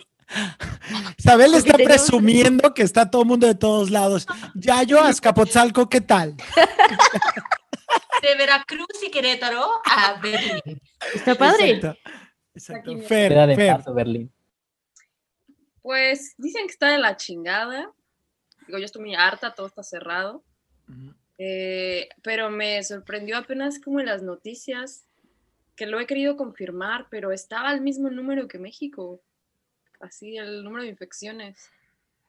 Isabel 1.18 1.54
está 1.54 1.78
tenemos... 1.78 1.94
presumiendo 1.94 2.74
que 2.74 2.84
está 2.84 3.10
todo 3.10 3.22
el 3.22 3.28
mundo 3.30 3.48
de 3.48 3.56
todos 3.56 3.90
lados. 3.90 4.28
Yayo, 4.56 5.00
Azcapotzalco, 5.00 5.88
¿qué 5.90 6.02
tal? 6.02 6.36
De 8.22 8.36
Veracruz 8.36 9.04
y 9.06 9.12
Querétaro 9.12 9.64
a 9.86 10.20
Berlín. 10.22 10.82
Está 11.14 11.36
padre. 11.36 11.72
Exacto. 11.72 12.00
Exacto. 12.54 12.98
Fer, 13.04 13.32
Queda 13.32 13.48
de 13.48 13.56
Fer. 13.56 13.76
paso, 13.78 13.94
Berlín. 13.94 14.32
Pues 15.82 16.34
dicen 16.38 16.66
que 16.66 16.74
está 16.74 16.90
de 16.90 16.98
la 16.98 17.16
chingada. 17.16 17.92
Digo, 18.66 18.80
yo 18.80 18.86
estoy 18.86 19.02
muy 19.02 19.16
harta, 19.16 19.54
todo 19.54 19.68
está 19.68 19.84
cerrado. 19.84 20.44
Uh 20.88 20.92
-huh. 20.92 21.16
eh, 21.38 22.10
pero 22.24 22.50
me 22.50 22.84
sorprendió 22.84 23.38
apenas 23.38 23.80
como 23.80 24.00
en 24.00 24.08
las 24.08 24.24
noticias 24.24 25.06
que 25.76 25.86
lo 25.86 26.00
he 26.00 26.08
querido 26.08 26.36
confirmar, 26.36 27.08
pero 27.10 27.32
estaba 27.32 27.72
el 27.72 27.82
mismo 27.82 28.10
número 28.10 28.48
que 28.48 28.58
México. 28.58 29.22
Así, 30.00 30.38
el 30.38 30.64
número 30.64 30.84
de 30.84 30.90
infecciones. 30.90 31.70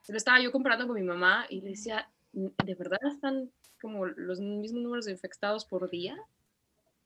Lo 0.07 0.17
estaba 0.17 0.39
yo 0.39 0.51
comparando 0.51 0.87
con 0.87 0.95
mi 0.95 1.03
mamá 1.03 1.45
y 1.49 1.61
le 1.61 1.71
decía, 1.71 2.09
¿de 2.31 2.75
verdad 2.75 2.99
están 3.11 3.51
como 3.81 4.05
los 4.05 4.39
mismos 4.39 4.81
números 4.81 5.05
de 5.05 5.11
infectados 5.11 5.65
por 5.65 5.89
día? 5.89 6.17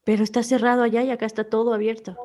Pero 0.03 0.23
está 0.23 0.43
cerrado 0.43 0.83
allá 0.83 1.03
y 1.03 1.11
acá 1.11 1.25
está 1.25 1.43
todo 1.45 1.73
abierto. 1.73 2.17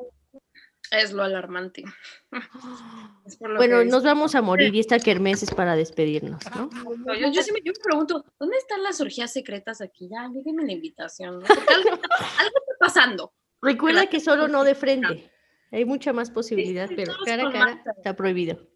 Es 0.91 1.11
lo 1.11 1.23
alarmante. 1.23 1.83
es 3.25 3.37
lo 3.39 3.55
bueno, 3.57 3.83
nos 3.83 4.03
vamos 4.03 4.33
a 4.35 4.41
morir 4.41 4.73
y 4.73 4.79
esta 4.79 4.99
kermés 4.99 5.43
es 5.43 5.51
para 5.51 5.75
despedirnos, 5.75 6.43
¿no? 6.55 6.69
no 7.05 7.13
yo, 7.15 7.31
yo, 7.31 7.43
sí 7.43 7.51
me, 7.51 7.59
yo, 7.63 7.73
me, 7.73 7.83
pregunto, 7.83 8.25
¿dónde 8.39 8.57
están 8.57 8.81
las 8.81 8.99
orgías 8.99 9.31
secretas 9.31 9.81
aquí? 9.81 10.09
Ya, 10.09 10.27
díganme 10.33 10.65
la 10.65 10.71
invitación, 10.71 11.39
¿no? 11.39 11.45
Porque 11.45 11.73
algo, 11.73 11.89
algo, 12.39 12.57
está 12.59 12.75
pasando. 12.79 13.33
Recuerda 13.61 14.07
que 14.07 14.19
solo 14.19 14.47
no 14.47 14.63
de 14.63 14.73
frente. 14.73 15.31
Hay 15.71 15.85
mucha 15.85 16.13
más 16.13 16.31
posibilidad, 16.31 16.87
sí, 16.87 16.95
sí, 16.95 17.03
pero 17.03 17.13
cara 17.23 17.47
a 17.47 17.51
cara 17.51 17.65
máscara. 17.65 17.95
está 17.97 18.15
prohibido. 18.15 18.67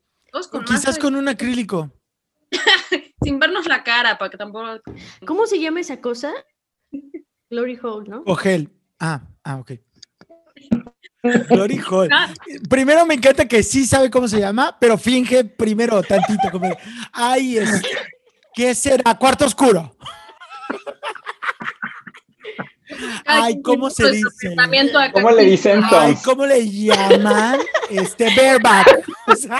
Con 0.52 0.66
quizás 0.66 1.00
con 1.00 1.16
un 1.16 1.28
acrílico. 1.28 1.92
Sin 3.24 3.40
vernos 3.40 3.68
la 3.68 3.84
cara, 3.84 4.18
para 4.18 4.32
que 4.32 4.38
tampoco. 4.38 4.82
¿Cómo 5.26 5.46
se 5.46 5.60
llama 5.60 5.80
esa 5.80 6.02
cosa? 6.02 6.34
Glory 7.50 7.80
Hole, 7.82 8.10
¿no? 8.10 8.24
O 8.26 8.36
gel. 8.36 8.70
Ah, 9.00 9.22
ah, 9.44 9.58
ok. 9.58 9.72
Glory 11.50 11.80
Hole. 11.90 12.10
Primero 12.70 13.06
me 13.06 13.14
encanta 13.14 13.48
que 13.48 13.64
sí 13.64 13.86
sabe 13.86 14.10
cómo 14.10 14.28
se 14.28 14.40
llama, 14.40 14.76
pero 14.80 14.98
finge 14.98 15.44
primero 15.44 16.02
tantito, 16.04 16.50
como, 16.52 16.76
ay, 17.14 17.58
es, 17.58 17.82
¿Qué 18.54 18.76
será? 18.76 19.16
Cuarto 19.16 19.46
oscuro. 19.46 19.96
Ay, 23.26 23.60
¿cómo 23.64 23.90
se 23.90 24.04
su 24.04 24.10
dice? 24.12 24.56
¿Cómo 25.14 25.32
le 25.32 25.46
dicen 25.46 25.82
Ay? 25.90 26.16
¿cómo 26.24 26.46
le 26.46 26.70
llaman? 26.70 27.60
Este, 27.90 28.26
bareback. 28.36 29.04
O 29.26 29.36
sea, 29.36 29.60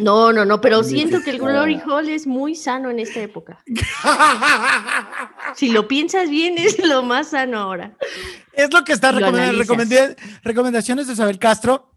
No, 0.00 0.32
no, 0.32 0.44
no, 0.44 0.60
pero 0.60 0.82
siento 0.84 1.20
que 1.22 1.30
el. 1.30 1.38
Glory 1.38 1.80
Hall 1.84 2.08
es 2.08 2.26
muy 2.26 2.54
sano 2.54 2.90
en 2.90 2.98
esta 3.00 3.20
época. 3.20 3.62
Si 5.56 5.70
lo 5.70 5.88
piensas 5.88 6.28
bien, 6.30 6.56
es 6.58 6.78
lo 6.86 7.02
más 7.02 7.30
sano 7.30 7.58
ahora. 7.58 7.96
es 8.52 8.72
lo 8.72 8.84
que 8.84 8.92
está 8.92 9.10
Lo 9.12 9.18
recomendando. 9.18 10.14
recomendaciones 10.42 11.06
de 11.06 11.14
Isabel 11.14 11.38
Castro. 11.38 11.90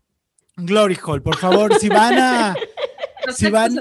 Glory 0.56 0.98
Hall, 1.06 1.22
por 1.22 1.38
favor, 1.38 1.75
si 1.75 1.89
van 1.89 2.18
a. 2.18 2.56
Si 3.36 3.51
van- 3.51 3.80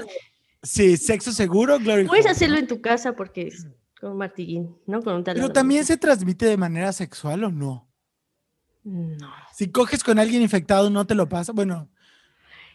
Sí, 0.61 0.95
sexo 0.97 1.31
seguro, 1.31 1.79
Glory 1.79 2.05
Puedes 2.05 2.25
Hall. 2.25 2.31
hacerlo 2.33 2.57
en 2.59 2.67
tu 2.67 2.79
casa 2.81 3.13
porque 3.15 3.47
es 3.47 3.65
con 3.99 4.11
un 4.11 4.17
martillín, 4.19 4.77
¿no? 4.85 5.01
Con 5.01 5.15
un 5.15 5.23
taladro. 5.23 5.41
Pero 5.47 5.53
también 5.53 5.83
se 5.85 5.97
transmite 5.97 6.45
de 6.45 6.57
manera 6.57 6.93
sexual 6.93 7.43
o 7.45 7.51
no. 7.51 7.90
No, 8.83 9.31
Si 9.53 9.71
coges 9.71 10.03
con 10.03 10.17
alguien 10.19 10.41
infectado, 10.41 10.89
no 10.89 11.05
te 11.05 11.13
lo 11.15 11.29
pasa. 11.29 11.51
Bueno, 11.51 11.87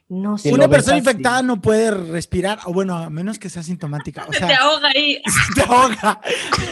no 0.08 0.38
Si 0.38 0.48
sé. 0.50 0.54
una 0.54 0.68
persona 0.68 0.96
así. 0.96 1.06
infectada 1.08 1.42
no 1.42 1.60
puede 1.60 1.90
respirar, 1.90 2.60
o 2.66 2.72
bueno, 2.72 2.96
a 2.96 3.10
menos 3.10 3.38
que 3.40 3.50
sea 3.50 3.62
sintomática. 3.64 4.24
O 4.28 4.32
Se 4.32 4.38
te 4.46 4.54
ahoga 4.54 4.88
ahí. 4.94 5.20
te 5.54 5.62
ahoga. 5.62 6.20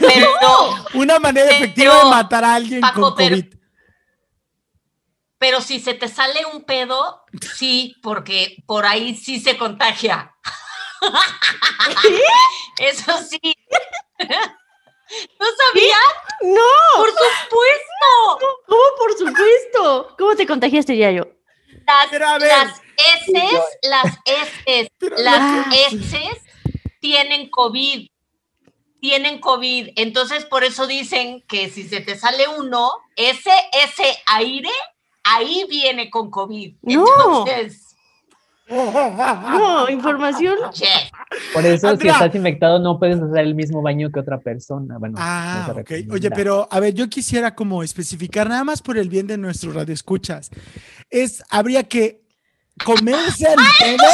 Pero 0.01 0.29
no, 0.41 0.85
Una 1.01 1.19
manera 1.19 1.47
Pero, 1.49 1.65
efectiva 1.65 1.99
de 1.99 2.11
matar 2.11 2.45
a 2.45 2.55
alguien 2.55 2.81
Paco, 2.81 3.01
con 3.01 3.15
pero- 3.17 3.37
COVID. 3.37 3.55
pero 5.39 5.61
si 5.61 5.81
se 5.81 5.95
te 5.95 6.07
sale 6.09 6.41
un 6.55 6.63
pedo, 6.65 7.23
sí, 7.57 7.97
porque 8.03 8.63
por 8.67 8.87
ahí 8.87 9.15
sí 9.17 9.41
se 9.41 9.57
contagia. 9.59 10.33
Eso 12.79 13.13
sí. 13.29 13.41
¿No 15.39 15.47
sabías? 15.47 15.99
¡No! 16.43 16.97
Por 16.97 17.09
supuesto. 17.11 18.57
¿Cómo 18.67 18.83
por 18.99 19.13
supuesto? 19.19 20.15
¿Cómo 20.19 20.35
te 20.37 20.47
contagiaste, 20.47 20.97
Yayo? 20.97 21.31
Las, 21.87 22.07
Pero 22.11 22.27
a 22.27 22.39
ver. 22.39 22.49
las 22.49 22.81
heces, 22.97 23.61
las 23.83 24.19
heces, 24.25 24.89
Pero 24.99 25.17
las 25.19 25.67
lo 25.67 25.71
que- 25.73 25.87
heces 25.87 26.39
tienen 27.01 27.51
COVID. 27.51 28.09
Tienen 29.01 29.39
COVID. 29.39 29.91
Entonces, 29.97 30.47
por 30.47 30.65
eso 30.65 30.87
dicen 30.87 31.43
que 31.47 31.69
si 31.69 31.87
se 31.87 32.01
te 32.01 32.19
sale 32.19 32.49
uno, 32.49 32.91
ese, 33.17 33.53
ese 33.85 34.17
aire, 34.27 34.71
ahí 35.25 35.67
viene 35.69 36.09
con 36.09 36.31
COVID. 36.31 36.77
Entonces, 36.83 37.84
No, 38.69 39.89
información. 39.91 40.57
Por 41.53 41.67
eso, 41.67 41.89
Andrea. 41.89 42.13
si 42.15 42.23
estás 42.23 42.35
infectado, 42.35 42.79
no 42.79 42.99
puedes 42.99 43.21
hacer 43.21 43.39
el 43.45 43.55
mismo 43.55 43.83
baño 43.83 44.11
que 44.11 44.21
otra 44.21 44.39
persona. 44.39 44.99
Bueno, 44.99 45.17
Ah, 45.19 45.73
no 45.75 45.81
ok. 45.81 45.91
Oye, 46.11 46.31
pero 46.31 46.67
a 46.71 46.81
ver, 46.81 46.95
yo 46.95 47.09
quisiera 47.09 47.55
como 47.55 47.83
especificar 47.83 48.49
nada 48.49 48.65
más 48.65 48.81
por 48.83 48.97
el 48.97 49.09
bien 49.09 49.27
de 49.27 49.37
nuestros 49.37 49.75
radioescuchas. 49.75 50.51
Es, 51.11 51.43
habría 51.51 51.85
que 51.85 52.23
comerse 52.85 53.47
el 53.49 53.59
pedo, 53.79 54.09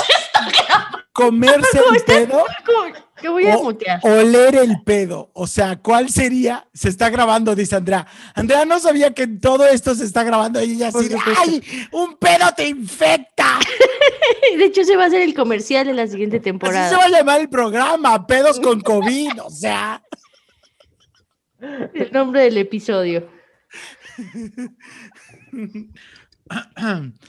comerse 1.12 1.78
el 1.94 2.02
pedo, 2.04 2.44
¿Cómo? 2.66 2.94
Te 3.20 3.28
voy 3.28 3.46
a 3.46 3.56
O- 3.56 3.64
mutear. 3.64 4.00
oler 4.02 4.54
el 4.56 4.82
pedo. 4.82 5.30
O 5.34 5.46
sea, 5.46 5.76
¿cuál 5.76 6.08
sería? 6.10 6.66
Se 6.72 6.88
está 6.88 7.10
grabando, 7.10 7.54
dice 7.54 7.76
Andrea. 7.76 8.06
Andrea 8.34 8.64
no 8.64 8.78
sabía 8.78 9.12
que 9.12 9.26
todo 9.26 9.66
esto 9.66 9.94
se 9.94 10.04
está 10.04 10.22
grabando 10.24 10.62
y 10.62 10.72
ella 10.72 10.88
así, 10.88 11.08
de, 11.08 11.16
¡ay! 11.38 11.62
¡Un 11.92 12.16
pedo 12.16 12.46
te 12.56 12.68
infecta! 12.68 13.58
De 14.56 14.64
hecho, 14.64 14.84
se 14.84 14.96
va 14.96 15.04
a 15.04 15.06
hacer 15.06 15.22
el 15.22 15.34
comercial 15.34 15.88
en 15.88 15.96
la 15.96 16.06
siguiente 16.06 16.36
Así 16.36 16.44
se 16.44 16.50
temporada. 16.50 16.96
va 16.96 17.04
a 17.04 17.08
llamar 17.08 17.40
el 17.40 17.48
programa, 17.48 18.26
pedos 18.26 18.58
con 18.60 18.80
COVID. 18.80 19.42
O 19.44 19.50
sea, 19.50 20.02
El 21.60 22.10
nombre 22.12 22.42
del 22.42 22.56
episodio. 22.58 23.28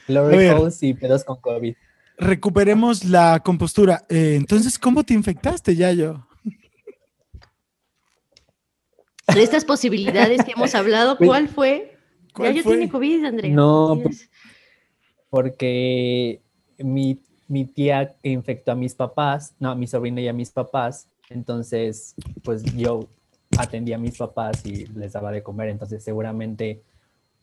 Ver. 0.07 0.53
holes 0.53 0.81
y 0.83 0.93
pedos 0.93 1.23
con 1.23 1.39
COVID. 1.39 1.75
Recuperemos 2.21 3.03
la 3.03 3.41
compostura. 3.43 4.05
Eh, 4.07 4.35
entonces, 4.35 4.77
¿cómo 4.77 5.03
te 5.03 5.13
infectaste, 5.13 5.75
Yayo? 5.75 6.25
De 9.33 9.43
estas 9.43 9.65
posibilidades 9.65 10.43
que 10.43 10.51
hemos 10.51 10.75
hablado, 10.75 11.17
¿cuál 11.17 11.47
fue? 11.47 11.97
¿Cuál 12.33 12.49
Yayo 12.49 12.63
fue? 12.63 12.77
tiene 12.77 12.91
COVID, 12.91 13.25
Andrea. 13.25 13.53
No, 13.53 13.93
Así 13.93 14.03
es. 14.09 14.29
Porque 15.29 16.41
mi, 16.77 17.19
mi 17.47 17.65
tía 17.65 18.15
infectó 18.23 18.73
a 18.73 18.75
mis 18.75 18.93
papás, 18.93 19.55
no, 19.59 19.71
a 19.71 19.75
mi 19.75 19.87
sobrina 19.87 20.21
y 20.21 20.27
a 20.27 20.33
mis 20.33 20.51
papás. 20.51 21.07
Entonces, 21.29 22.13
pues 22.43 22.63
yo 22.75 23.07
atendía 23.57 23.95
a 23.95 23.99
mis 23.99 24.17
papás 24.17 24.65
y 24.65 24.85
les 24.87 25.13
daba 25.13 25.31
de 25.31 25.41
comer. 25.41 25.69
Entonces, 25.69 26.03
seguramente 26.03 26.81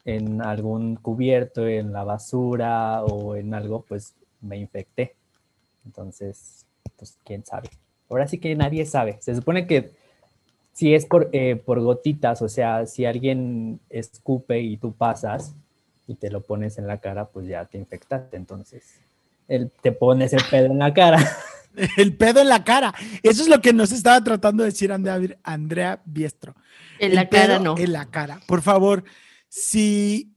en 0.05 0.43
algún 0.43 0.97
cubierto, 0.97 1.67
en 1.67 1.93
la 1.93 2.05
basura 2.05 3.03
o 3.03 3.35
en 3.35 3.55
algo, 3.55 3.85
pues 3.89 4.15
me 4.41 4.57
infecté. 4.57 5.15
Entonces, 5.85 6.67
pues 6.97 7.17
quién 7.25 7.45
sabe. 7.45 7.71
Ahora 8.09 8.27
sí 8.27 8.39
que 8.39 8.55
nadie 8.55 8.87
sabe. 8.87 9.19
Se 9.21 9.35
supone 9.35 9.67
que 9.67 9.91
si 10.73 10.95
es 10.95 11.07
por, 11.07 11.29
eh, 11.33 11.57
por 11.57 11.81
gotitas, 11.81 12.41
o 12.43 12.49
sea, 12.49 12.87
si 12.87 13.05
alguien 13.05 13.81
escupe 13.91 14.61
y 14.61 14.77
tú 14.77 14.93
pasas 14.93 15.55
y 16.07 16.15
te 16.15 16.31
lo 16.31 16.41
pones 16.41 16.79
en 16.79 16.87
la 16.87 16.99
cara, 16.99 17.27
pues 17.27 17.47
ya 17.47 17.65
te 17.65 17.79
infectaste. 17.79 18.37
Entonces, 18.37 19.01
el, 19.49 19.71
te 19.83 19.93
pones 19.93 20.33
el 20.33 20.43
pedo 20.51 20.67
en 20.67 20.79
la 20.79 20.95
cara. 20.95 21.19
El 21.97 22.17
pedo 22.17 22.41
en 22.41 22.49
la 22.49 22.65
cara. 22.65 22.93
Eso 23.23 23.43
es 23.43 23.49
lo 23.49 23.61
que 23.61 23.73
nos 23.73 23.93
estaba 23.93 24.25
tratando 24.25 24.65
de 24.65 24.71
decir 24.71 24.91
Andrea, 24.91 25.39
Andrea 25.45 26.03
Biestro. 26.05 26.57
En 26.99 27.11
El 27.11 27.15
la 27.15 27.29
cara 27.29 27.47
pedo 27.47 27.61
no. 27.61 27.79
En 27.79 27.93
la 27.93 28.07
cara. 28.07 28.41
Por 28.49 28.63
favor, 28.63 29.05
si 29.49 30.33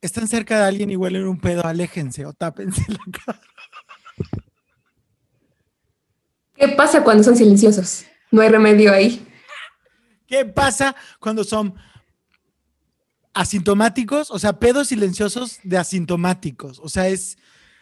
están 0.00 0.28
cerca 0.28 0.58
de 0.58 0.64
alguien 0.64 0.90
y 0.90 0.96
huelen 0.96 1.26
un 1.26 1.38
pedo, 1.38 1.64
aléjense 1.64 2.24
o 2.26 2.32
tápense 2.32 2.84
la 2.88 2.98
cara. 3.24 3.40
¿Qué 6.54 6.68
pasa 6.68 7.04
cuando 7.04 7.22
son 7.22 7.36
silenciosos? 7.36 8.06
No 8.30 8.40
hay 8.40 8.48
remedio 8.48 8.92
ahí. 8.92 9.26
¿Qué 10.26 10.44
pasa 10.44 10.96
cuando 11.20 11.44
son 11.44 11.74
asintomáticos? 13.34 14.30
O 14.30 14.38
sea, 14.38 14.58
pedos 14.58 14.88
silenciosos 14.88 15.60
de 15.62 15.78
asintomáticos. 15.78 16.80
O 16.80 16.88
sea, 16.88 17.08
es, 17.08 17.36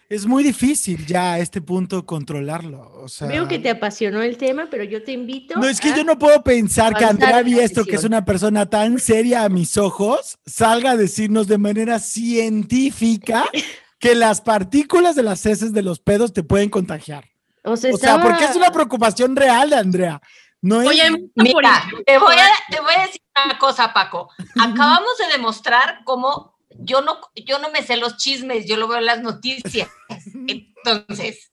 es 0.08 0.26
muy 0.26 0.42
difícil 0.42 1.06
ya 1.06 1.34
a 1.34 1.38
este 1.38 1.60
punto 1.60 2.04
controlarlo. 2.06 2.90
O 3.02 3.08
sea, 3.08 3.26
Veo 3.28 3.48
que 3.48 3.58
te 3.58 3.70
apasionó 3.70 4.22
el 4.22 4.36
tema, 4.36 4.68
pero 4.70 4.84
yo 4.84 5.02
te 5.02 5.12
invito. 5.12 5.58
No, 5.58 5.66
es 5.66 5.80
que 5.80 5.90
a- 5.90 5.96
yo 5.96 6.04
no 6.04 6.18
puedo 6.18 6.42
pensar 6.42 6.94
que 6.94 7.04
Andrea 7.04 7.42
Biestro, 7.42 7.84
que 7.84 7.96
es 7.96 8.04
una 8.04 8.24
persona 8.24 8.66
tan 8.66 8.98
seria 8.98 9.44
a 9.44 9.48
mis 9.48 9.76
ojos, 9.76 10.38
salga 10.46 10.92
a 10.92 10.96
decirnos 10.96 11.46
de 11.48 11.58
manera 11.58 11.98
científica 11.98 13.44
que 13.98 14.14
las 14.14 14.40
partículas 14.40 15.14
de 15.16 15.22
las 15.22 15.44
heces 15.46 15.72
de 15.72 15.82
los 15.82 16.00
pedos 16.00 16.32
te 16.32 16.42
pueden 16.42 16.68
contagiar. 16.70 17.24
O 17.64 17.76
sea, 17.76 17.92
O 17.94 17.96
sea, 17.96 18.20
porque 18.22 18.44
es 18.44 18.56
una 18.56 18.70
preocupación 18.70 19.34
real 19.34 19.70
de 19.70 19.76
Andrea. 19.76 20.20
No 20.60 20.80
es, 20.82 20.88
Oye, 20.88 21.10
Mira, 21.34 21.82
te 22.06 22.18
voy, 22.18 22.36
a, 22.36 22.48
te 22.70 22.80
voy 22.80 22.94
a 22.96 23.06
decir 23.06 23.20
una 23.44 23.58
cosa, 23.58 23.92
Paco. 23.92 24.30
Acabamos 24.60 25.16
de 25.18 25.36
demostrar 25.36 26.00
cómo 26.04 26.53
yo 26.78 27.00
no, 27.00 27.20
yo 27.34 27.58
no 27.58 27.70
me 27.70 27.82
sé 27.82 27.96
los 27.96 28.16
chismes, 28.16 28.66
yo 28.66 28.76
lo 28.76 28.88
veo 28.88 28.98
en 28.98 29.06
las 29.06 29.22
noticias. 29.22 29.88
Entonces, 30.46 31.52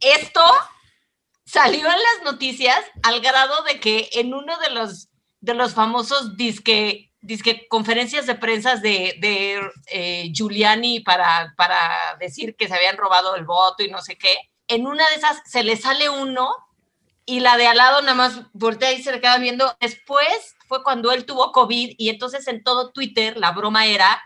esto 0.00 0.42
salió 1.44 1.86
en 1.86 1.92
las 1.92 2.32
noticias 2.32 2.78
al 3.02 3.20
grado 3.20 3.62
de 3.64 3.80
que 3.80 4.08
en 4.12 4.34
uno 4.34 4.58
de 4.58 4.70
los, 4.70 5.08
de 5.40 5.54
los 5.54 5.74
famosos 5.74 6.36
disque, 6.36 7.12
disque 7.20 7.66
conferencias 7.68 8.26
de 8.26 8.34
prensa 8.36 8.76
de, 8.76 9.16
de 9.20 9.60
eh, 9.88 10.30
Giuliani 10.32 11.00
para, 11.00 11.54
para 11.56 12.16
decir 12.18 12.56
que 12.56 12.68
se 12.68 12.74
habían 12.74 12.96
robado 12.96 13.34
el 13.36 13.44
voto 13.44 13.82
y 13.82 13.90
no 13.90 14.00
sé 14.00 14.16
qué, 14.16 14.36
en 14.68 14.86
una 14.86 15.08
de 15.08 15.16
esas 15.16 15.42
se 15.44 15.64
le 15.64 15.76
sale 15.76 16.08
uno 16.08 16.54
y 17.26 17.40
la 17.40 17.56
de 17.56 17.66
al 17.66 17.76
lado 17.76 18.00
nada 18.02 18.14
más 18.14 18.40
voltea 18.52 18.92
y 18.92 19.02
se 19.02 19.12
le 19.12 19.20
queda 19.20 19.38
viendo. 19.38 19.76
Después 19.80 20.56
fue 20.68 20.82
cuando 20.82 21.12
él 21.12 21.26
tuvo 21.26 21.52
COVID 21.52 21.94
y 21.98 22.08
entonces 22.08 22.46
en 22.48 22.62
todo 22.62 22.92
Twitter 22.92 23.36
la 23.36 23.52
broma 23.52 23.86
era 23.86 24.22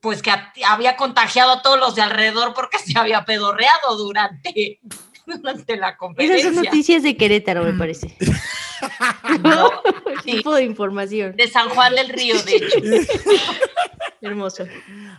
pues 0.00 0.22
que 0.22 0.30
a- 0.30 0.52
había 0.66 0.96
contagiado 0.96 1.52
a 1.52 1.62
todos 1.62 1.78
los 1.78 1.94
de 1.94 2.02
alrededor 2.02 2.54
porque 2.54 2.78
se 2.78 2.98
había 2.98 3.24
pedorreado 3.24 3.96
durante, 3.96 4.80
durante 5.26 5.76
la 5.76 5.88
Esas 5.88 5.98
son 5.98 5.98
conferencia. 5.98 6.50
noticias 6.52 7.02
de 7.02 7.16
Querétaro, 7.16 7.64
me 7.64 7.72
parece. 7.74 8.16
No, 9.42 9.70
sí, 10.24 10.36
tipo 10.36 10.54
de 10.54 10.62
información. 10.62 11.34
de 11.34 11.48
San 11.48 11.68
Juan 11.70 11.96
del 11.96 12.08
Río, 12.10 12.40
de 12.44 12.56
hecho. 12.56 12.78
Hermoso. 14.20 14.66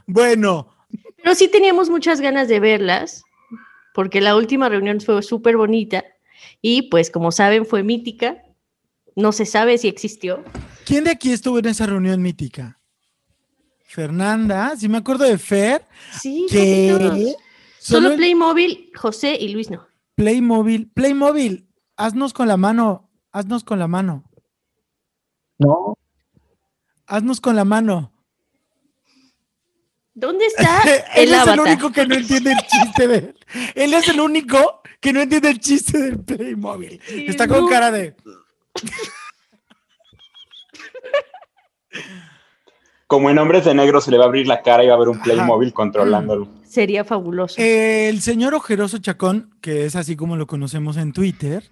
bueno, 0.08 0.74
Pero 1.18 1.36
sí 1.36 1.50
teníamos 1.50 1.90
muchas 1.90 2.22
ganas 2.22 2.48
de 2.48 2.60
verlas, 2.62 3.24
porque 3.94 4.22
la 4.22 4.36
última 4.38 4.70
reunión 4.70 5.02
fue 5.02 5.22
súper 5.24 5.58
bonita 5.58 6.06
y 6.62 6.84
pues 6.84 7.12
como 7.12 7.32
saben 7.34 7.66
fue 7.66 7.84
mítica. 7.84 8.38
No 9.16 9.34
se 9.34 9.46
sabe 9.46 9.78
si 9.78 9.90
existió. 9.90 10.44
¿quién 10.86 11.04
de 11.04 11.12
aquí 11.12 11.32
estuvo 11.34 11.60
en 11.60 11.66
esa 11.68 11.86
reunión 11.86 12.22
mítica? 12.22 12.79
Fernanda, 13.90 14.76
si 14.78 14.88
me 14.88 15.00
acuerdo 15.00 15.26
de 15.26 15.40
Fer, 15.40 15.84
Sí, 16.12 16.46
que 16.48 17.36
Solo 17.80 18.12
el 18.12 18.18
Playmobil, 18.18 18.92
José 18.96 19.36
y 19.36 19.50
Luis 19.50 19.72
no. 19.72 19.88
Playmobil. 20.14 20.92
Playmobil, 20.92 21.68
haznos 21.98 22.34
con 22.34 22.48
la 22.48 22.56
mano. 22.56 23.10
Haznos 23.32 23.64
con 23.64 23.80
la 23.80 23.88
mano. 23.88 24.30
No, 25.58 25.98
Haznos 27.08 27.42
con 27.42 27.56
la 27.56 27.66
mano. 27.66 28.14
¿Dónde 30.14 30.46
está 30.46 30.84
Él 31.16 31.30
el 31.30 31.34
es 31.34 31.48
el 31.48 31.60
único 31.60 31.92
que 31.92 32.06
no 32.06 32.14
entiende 32.14 32.52
el 32.52 32.60
chiste 32.68 33.08
de 33.08 33.18
él. 33.18 33.36
Él 33.74 33.94
es 33.96 34.08
el 34.08 34.20
único 34.20 34.84
que 35.00 35.14
no 35.14 35.22
entiende 35.22 35.50
el 35.50 35.60
chiste 35.60 35.98
del 35.98 36.20
Playmobil. 36.20 37.02
Está 37.10 37.48
con 37.48 37.62
no. 37.62 37.68
cara 37.68 37.90
de. 37.90 38.16
Como 43.10 43.32
en 43.32 43.40
Hombres 43.40 43.66
de 43.66 43.74
Negro 43.74 44.02
se 44.02 44.12
le 44.12 44.20
va 44.20 44.26
a 44.26 44.28
abrir 44.28 44.46
la 44.46 44.62
cara 44.62 44.84
y 44.84 44.88
va 44.88 44.94
a 44.94 44.96
haber 44.98 45.10
un 45.10 45.16
Ajá. 45.16 45.24
Playmobil 45.24 45.74
controlándolo. 45.74 46.48
Sería 46.64 47.04
fabuloso. 47.04 47.56
El 47.58 48.22
señor 48.22 48.54
Ojeroso 48.54 49.00
Chacón, 49.00 49.50
que 49.62 49.86
es 49.86 49.96
así 49.96 50.16
como 50.16 50.38
lo 50.38 50.46
conocemos 50.46 50.96
en 50.96 51.12
Twitter, 51.12 51.64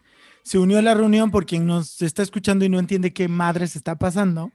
se 0.41 0.58
unió 0.58 0.79
a 0.79 0.82
la 0.82 0.96
reunión 0.96 1.29
por 1.29 1.46
quien 1.46 1.67
nos 1.67 2.01
está 2.01 2.24
escuchando 2.24 2.65
y 2.65 2.70
no 2.70 2.79
entiende 2.79 3.13
qué 3.13 3.27
madres 3.27 3.75
está 3.75 4.00
pasando. 4.00 4.51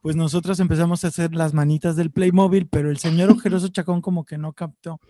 Pues 0.00 0.16
nosotros 0.16 0.58
empezamos 0.60 1.04
a 1.04 1.08
hacer 1.08 1.34
las 1.34 1.52
manitas 1.52 1.94
del 1.94 2.10
Playmobil, 2.10 2.68
pero 2.68 2.90
el 2.90 2.96
señor 2.96 3.30
Ojeroso 3.32 3.68
Chacón 3.68 4.00
como 4.00 4.24
que 4.24 4.38
no 4.38 4.54
captó. 4.54 5.00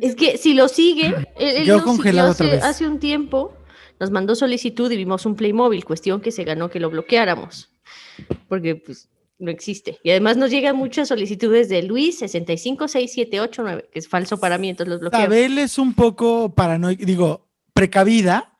Es 0.00 0.14
que 0.14 0.38
si 0.38 0.54
lo 0.54 0.68
siguen, 0.68 1.14
él, 1.34 1.56
él 1.56 1.64
Quedó 1.64 1.78
nos 1.78 1.84
congelado 1.86 2.32
siguió 2.32 2.46
otra 2.46 2.46
hace, 2.46 2.56
vez. 2.68 2.76
hace 2.76 2.86
un 2.86 3.00
tiempo, 3.00 3.54
nos 3.98 4.12
mandó 4.12 4.36
solicitud 4.36 4.88
y 4.92 4.96
vimos 4.96 5.26
un 5.26 5.34
Playmobil, 5.34 5.84
cuestión 5.84 6.20
que 6.20 6.30
se 6.30 6.44
ganó 6.44 6.70
que 6.70 6.78
lo 6.78 6.90
bloqueáramos, 6.90 7.72
porque 8.48 8.76
pues 8.76 9.08
no 9.42 9.50
existe. 9.50 9.98
Y 10.02 10.10
además 10.10 10.36
nos 10.36 10.50
llegan 10.50 10.76
muchas 10.76 11.08
solicitudes 11.08 11.68
de 11.68 11.82
Luis 11.82 12.18
656789, 12.20 13.88
que 13.92 13.98
es 13.98 14.08
falso 14.08 14.38
para 14.38 14.56
mí, 14.58 14.68
entonces 14.70 14.90
los 14.90 15.00
bloqueamos. 15.00 15.28
Isabel 15.28 15.58
es 15.58 15.78
un 15.78 15.94
poco 15.94 16.54
paranoica, 16.54 17.04
digo, 17.04 17.48
precavida. 17.74 18.58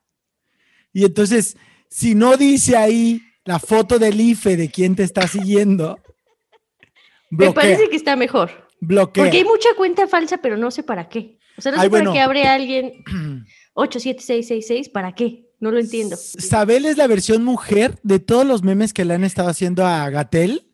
Y 0.91 1.05
entonces, 1.05 1.57
si 1.89 2.15
no 2.15 2.37
dice 2.37 2.75
ahí 2.77 3.21
la 3.45 3.59
foto 3.59 3.97
del 3.97 4.19
IFE 4.19 4.57
de 4.57 4.69
quién 4.69 4.95
te 4.95 5.03
está 5.03 5.27
siguiendo, 5.27 5.97
Me 7.29 7.51
parece 7.51 7.89
que 7.89 7.95
está 7.95 8.15
mejor, 8.15 8.51
bloquea. 8.79 9.23
porque 9.23 9.37
hay 9.37 9.43
mucha 9.43 9.69
cuenta 9.75 10.07
falsa, 10.07 10.37
pero 10.37 10.55
no 10.55 10.69
sé 10.69 10.83
para 10.83 11.09
qué. 11.09 11.39
O 11.57 11.61
sea, 11.61 11.71
no 11.71 11.79
sé 11.79 11.83
Ay, 11.85 11.89
para 11.89 12.11
qué 12.11 12.19
abre 12.19 12.43
alguien 12.43 13.03
87666, 13.73 14.89
¿para 14.89 15.13
qué? 15.13 15.49
No 15.59 15.71
lo 15.71 15.79
entiendo. 15.79 16.17
Sabel 16.17 16.85
es 16.85 16.97
la 16.97 17.07
versión 17.07 17.43
mujer 17.43 17.97
de 18.03 18.19
todos 18.19 18.45
los 18.45 18.63
memes 18.63 18.93
que 18.93 19.05
le 19.05 19.13
han 19.13 19.23
estado 19.23 19.49
haciendo 19.49 19.85
a 19.85 20.09
Gatel, 20.09 20.72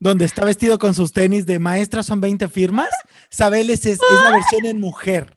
donde 0.00 0.24
está 0.24 0.44
vestido 0.44 0.78
con 0.78 0.94
sus 0.94 1.12
tenis 1.12 1.44
de 1.46 1.58
maestra 1.58 2.02
son 2.02 2.20
20 2.20 2.48
firmas. 2.48 2.88
Sabel 3.30 3.70
es, 3.70 3.84
es- 3.86 3.98
es 4.00 4.24
la 4.24 4.30
versión 4.30 4.64
en 4.66 4.80
mujer. 4.80 5.36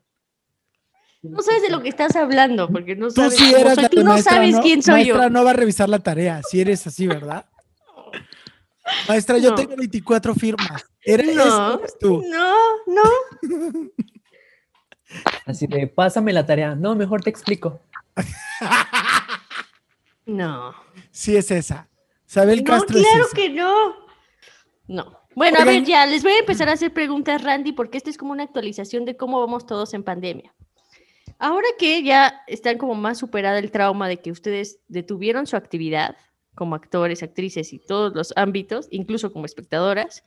No 1.24 1.42
sabes 1.44 1.62
de 1.62 1.70
lo 1.70 1.82
que 1.84 1.90
estás 1.90 2.16
hablando, 2.16 2.68
porque 2.70 2.96
no 2.96 3.08
Tú 3.10 3.14
sabes 3.22 3.36
sí 3.38 3.46
cómo 3.46 3.58
eras 3.58 3.76
soy. 3.76 3.84
la 3.84 3.90
Tú 3.90 4.04
no 4.04 4.12
maestra, 4.12 4.34
sabes 4.36 4.56
quién 4.62 4.82
soy 4.82 5.06
yo. 5.06 5.14
Maestra 5.16 5.30
no 5.30 5.44
va 5.44 5.52
a 5.52 5.54
revisar 5.54 5.88
la 5.90 6.00
tarea, 6.00 6.42
si 6.50 6.62
eres 6.62 6.86
así, 6.88 7.06
¿verdad? 7.08 7.46
Maestra, 9.08 9.38
yo 9.38 9.52
No. 9.52 9.56
tengo 9.56 9.76
24 9.76 10.34
firmas. 10.34 10.84
Eres, 11.04 11.36
No, 11.36 11.80
eres 11.80 11.98
tú. 12.00 12.24
no, 12.28 12.56
no. 12.88 13.04
Así 15.46 15.68
de, 15.68 15.88
pásame 15.88 16.32
la 16.34 16.46
tarea. 16.46 16.74
No, 16.74 16.96
mejor 16.96 17.22
te 17.22 17.30
explico. 17.30 17.82
No. 20.26 20.74
Sí 21.12 21.36
es 21.36 21.52
esa. 21.52 21.90
Sabel 22.26 22.60
No, 22.64 22.72
Castro 22.72 22.98
es 22.98 23.04
claro 23.06 23.26
esa. 23.26 23.36
que 23.36 23.50
no. 23.50 24.01
No. 24.92 25.22
Bueno, 25.36 25.58
a 25.62 25.64
ver, 25.64 25.86
ya, 25.86 26.06
les 26.06 26.22
voy 26.22 26.34
a 26.34 26.40
empezar 26.40 26.68
a 26.68 26.74
hacer 26.74 26.92
preguntas, 26.92 27.42
Randy, 27.42 27.72
porque 27.72 27.98
esta 27.98 28.10
es 28.10 28.18
como 28.18 28.34
una 28.34 28.44
actualización 28.44 29.06
de 29.06 29.16
cómo 29.16 29.40
vamos 29.40 29.66
todos 29.66 29.94
en 29.94 30.04
pandemia. 30.04 30.54
Ahora 31.40 31.68
que 31.80 32.04
ya 32.04 32.44
están 32.46 32.78
como 32.78 32.94
más 32.94 33.18
superada 33.18 33.58
el 33.60 33.72
trauma 33.72 34.10
de 34.10 34.20
que 34.20 34.32
ustedes 34.32 34.80
detuvieron 34.90 35.48
su 35.48 35.56
actividad 35.56 36.18
como 36.56 36.76
actores, 36.76 37.24
actrices 37.24 37.72
y 37.72 37.80
todos 37.80 38.14
los 38.14 38.34
ámbitos, 38.36 38.90
incluso 38.92 39.32
como 39.32 39.46
espectadoras, 39.46 40.26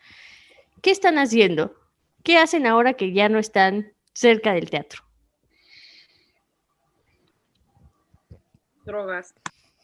¿qué 0.81 0.91
están 0.91 1.19
haciendo? 1.19 1.75
¿Qué 2.23 2.39
hacen 2.39 2.67
ahora 2.67 2.95
que 2.95 3.13
ya 3.13 3.29
no 3.29 3.39
están 3.39 3.93
cerca 4.15 4.55
del 4.55 4.71
teatro? 4.71 5.03
Drogas. 8.87 9.35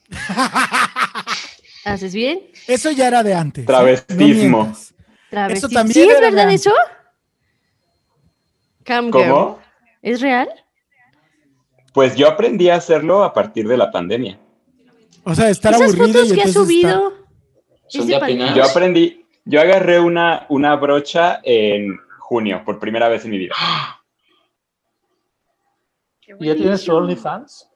¿Haces 1.84 2.14
bien? 2.14 2.40
Eso 2.66 2.90
ya 2.90 3.08
era 3.08 3.22
de 3.22 3.34
antes. 3.34 3.64
¿eh? 3.64 3.66
Travestismo. 3.66 4.58
No 4.58 4.62
mientas. 4.64 4.94
Travesti- 5.30 5.72
también 5.72 5.94
¿Sí 5.94 6.00
es 6.02 6.20
verdad 6.20 6.44
antes. 6.44 6.60
eso? 6.66 6.72
Cam. 8.84 9.10
¿Cómo? 9.10 9.58
¿Es 10.02 10.20
real? 10.20 10.48
Pues 11.92 12.16
yo 12.16 12.28
aprendí 12.28 12.68
a 12.70 12.76
hacerlo 12.76 13.22
a 13.24 13.32
partir 13.32 13.66
de 13.68 13.76
la 13.76 13.90
pandemia. 13.90 14.38
O 15.24 15.34
sea, 15.34 15.48
estar 15.50 15.72
Esas 15.74 15.82
aburrido 15.94 16.06
fotos 16.20 16.32
y 16.32 16.34
que 16.34 16.40
has 16.42 16.48
estar- 16.48 16.62
subido. 16.64 17.12
Yo 18.54 18.64
aprendí, 18.64 19.26
yo 19.44 19.60
agarré 19.60 19.98
una, 20.00 20.46
una 20.48 20.76
brocha 20.76 21.40
en 21.42 21.98
junio, 22.18 22.62
por 22.64 22.78
primera 22.78 23.08
vez 23.08 23.24
en 23.24 23.32
mi 23.32 23.38
vida. 23.38 23.54
Qué 26.20 26.36
¿Y 26.40 26.46
ya 26.46 26.54
tienes. 26.54 26.88
OnlyFans? 26.88 27.68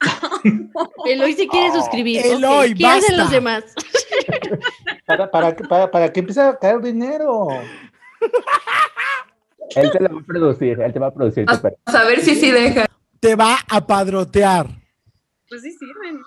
Eloy 1.06 1.32
se 1.34 1.46
quiere 1.48 1.72
suscribir. 1.72 2.20
ok. 2.20 2.32
Eloy, 2.32 2.74
¿Qué 2.74 2.86
hacen 2.86 3.16
los 3.16 3.30
demás? 3.30 3.64
Para, 5.06 5.30
para, 5.30 5.54
que- 5.54 5.64
para, 5.64 5.88
para 5.90 6.12
que 6.12 6.18
empiece 6.20 6.40
a 6.40 6.58
caer 6.58 6.80
dinero. 6.80 7.46
Él 9.76 9.90
te 9.90 10.00
la 10.00 10.08
va 10.08 10.20
a 10.20 10.24
producir, 10.24 10.80
él 10.80 10.92
te 10.92 10.98
va 10.98 11.08
a 11.08 11.14
producir 11.14 11.44
A, 11.48 11.60
a 11.86 11.92
saber 11.92 12.20
si 12.20 12.34
sí 12.36 12.50
deja. 12.52 12.86
Te 13.20 13.34
va 13.34 13.58
a 13.68 13.84
padrotear. 13.86 14.66
Pues 15.48 15.62
sí 15.62 15.72
sirven. 15.72 16.20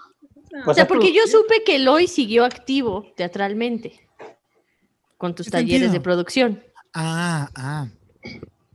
O 0.61 0.65
Pues 0.65 0.75
sea, 0.75 0.87
porque 0.87 1.13
yo 1.13 1.25
supe 1.27 1.63
que 1.65 1.75
Eloy 1.77 2.07
siguió 2.07 2.43
activo 2.45 3.05
teatralmente 3.15 4.07
con 5.17 5.35
tus 5.35 5.47
¿Qué 5.47 5.51
talleres 5.51 5.91
de 5.91 5.99
producción. 6.01 6.61
Ah, 6.93 7.49
ah. 7.55 7.87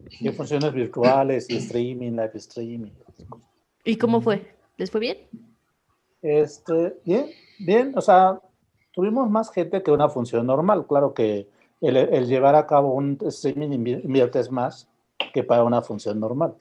Y 0.09 0.29
funciones 0.31 0.73
virtuales 0.73 1.49
y 1.51 1.57
streaming, 1.57 2.13
live 2.13 2.31
streaming. 2.35 2.93
¿Y 3.85 3.97
cómo 3.97 4.21
fue? 4.23 4.54
¿Les 4.77 4.91
fue 4.91 5.01
bien? 5.01 5.19
Este, 6.23 6.99
bien, 7.05 7.27
bien, 7.59 7.93
o 7.97 8.01
sea, 8.01 8.41
tuvimos 8.93 9.29
más 9.31 9.51
gente 9.51 9.83
que 9.83 9.91
una 9.91 10.09
función 10.09 10.47
normal. 10.47 10.87
Claro 10.87 11.13
que 11.15 11.49
el, 11.81 11.97
el 11.97 12.27
llevar 12.27 12.55
a 12.55 12.67
cabo 12.67 12.95
un 12.95 13.19
streaming 13.27 13.69
invi- 13.71 14.05
inviertes 14.05 14.51
más 14.51 14.89
que 15.33 15.45
para 15.45 15.65
una 15.65 15.83
función 15.83 16.19
normal. 16.19 16.55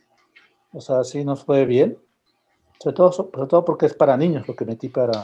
O 0.73 0.81
sea, 0.81 1.03
sí 1.03 1.23
nos 1.23 1.43
fue 1.45 1.65
bien. 1.65 1.97
Sobre 2.79 2.95
todo, 2.95 3.11
sobre 3.13 3.47
todo 3.47 3.63
porque 3.63 3.85
es 3.85 3.93
para 3.93 4.17
niños 4.17 4.47
lo 4.47 4.55
que 4.55 4.65
metí 4.65 4.89
para 4.89 5.23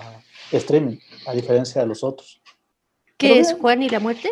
streaming, 0.51 0.97
a 1.27 1.33
diferencia 1.33 1.81
de 1.81 1.87
los 1.87 2.03
otros. 2.03 2.41
¿Qué 3.17 3.27
Pero 3.29 3.41
es 3.41 3.47
bien. 3.49 3.59
Juan 3.61 3.83
y 3.83 3.89
la 3.89 3.99
muerte? 3.99 4.31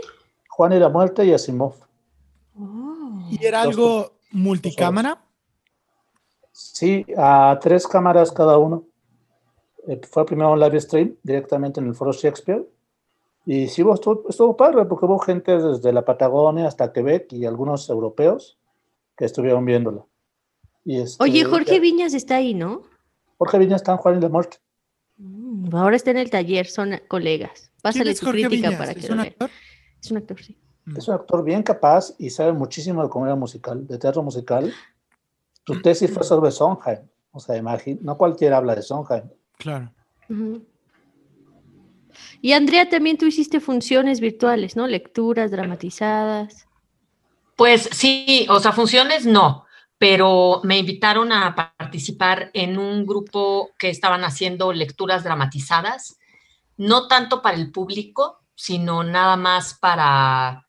Juan 0.50 0.74
y 0.74 0.80
la 0.80 0.88
muerte 0.90 1.26
y 1.26 1.34
Asimov. 1.34 1.74
Oh. 2.58 3.28
¿Y 3.30 3.46
era 3.46 3.62
algo 3.64 4.14
multicámara? 4.32 5.22
Sí, 6.60 7.06
a 7.16 7.60
tres 7.62 7.86
cámaras 7.88 8.32
cada 8.32 8.58
uno. 8.58 8.84
Eh, 9.88 10.02
fue 10.10 10.26
primero 10.26 10.52
un 10.54 10.60
live 10.60 10.80
stream 10.82 11.16
directamente 11.22 11.80
en 11.80 11.86
el 11.88 11.94
foro 11.96 12.12
Shakespeare. 12.12 12.68
Y 13.46 13.68
sí, 13.68 13.84
estuvo, 13.94 14.28
estuvo 14.28 14.58
padre 14.58 14.84
porque 14.86 15.06
hubo 15.06 15.20
gente 15.20 15.58
desde 15.58 15.94
la 15.94 16.04
Patagonia 16.04 16.68
hasta 16.68 16.92
Quebec 16.92 17.32
y 17.32 17.46
algunos 17.46 17.88
europeos 17.90 18.58
que 19.16 19.26
estuvieron 19.26 19.64
viéndola. 19.66 20.04
Y 20.84 20.98
este, 21.00 21.24
Oye, 21.24 21.44
Jorge 21.46 21.76
ya- 21.76 21.80
Viñas 21.80 22.14
está 22.16 22.38
ahí, 22.38 22.54
¿no? 22.54 22.82
Jorge 23.38 23.60
Viñas 23.60 23.82
está 23.82 23.92
en 23.92 23.98
Juan 24.00 24.18
y 24.18 24.22
la 24.22 24.30
Muerte. 24.30 24.58
Mm, 25.18 25.76
Ahora 25.76 25.96
está 25.96 26.10
en 26.12 26.18
el 26.18 26.30
taller, 26.32 26.66
son 26.66 27.00
colegas. 27.08 27.52
¿Quién 27.70 27.82
Pásale 27.84 28.16
tu 28.16 28.26
Jorge 28.26 28.42
crítica 28.48 28.70
Viñas? 28.70 28.80
para 28.82 28.94
que 28.96 29.00
¿Es 29.02 29.10
lo 29.10 29.16
vean. 29.16 29.28
actor? 29.28 29.50
Es 30.02 30.12
un 30.12 30.18
actor, 30.18 30.42
sí. 30.42 30.58
Es 30.98 31.08
un 31.08 31.14
actor 31.14 31.44
bien 31.44 31.62
capaz 31.64 32.16
y 32.18 32.30
sabe 32.32 32.52
muchísimo 32.54 33.04
de 33.04 33.10
comedia 33.10 33.36
musical, 33.36 33.86
de 33.88 33.98
teatro 34.00 34.24
musical. 34.24 34.74
Su 35.68 35.82
tesis 35.82 36.10
fue 36.12 36.24
sobre 36.24 36.50
Sondheim. 36.50 37.00
O 37.32 37.40
sea, 37.40 37.58
imagín- 37.58 38.00
no 38.02 38.18
cualquiera 38.18 38.58
habla 38.58 38.74
de 38.74 38.82
Sondheim. 38.82 39.30
Claro. 39.58 39.92
Y 42.42 42.54
Andrea, 42.54 42.90
también 42.90 43.18
tú 43.18 43.26
hiciste 43.26 43.60
funciones 43.60 44.20
virtuales, 44.22 44.76
¿no? 44.76 44.88
Lecturas 44.88 45.52
dramatizadas. 45.52 46.68
Pues 47.56 47.90
sí, 47.92 48.48
o 48.50 48.60
sea, 48.60 48.72
funciones 48.72 49.26
no, 49.26 49.66
pero 49.98 50.62
me 50.64 50.78
invitaron 50.78 51.32
a 51.32 51.56
participar 51.56 52.50
en 52.54 52.78
un 52.78 53.06
grupo 53.06 53.72
que 53.78 53.90
estaban 53.90 54.24
haciendo 54.24 54.72
lecturas 54.72 55.24
dramatizadas, 55.24 56.18
no 56.78 57.08
tanto 57.08 57.42
para 57.42 57.58
el 57.58 57.72
público, 57.72 58.40
sino 58.56 59.04
nada 59.04 59.36
más 59.38 59.74
para, 59.74 60.67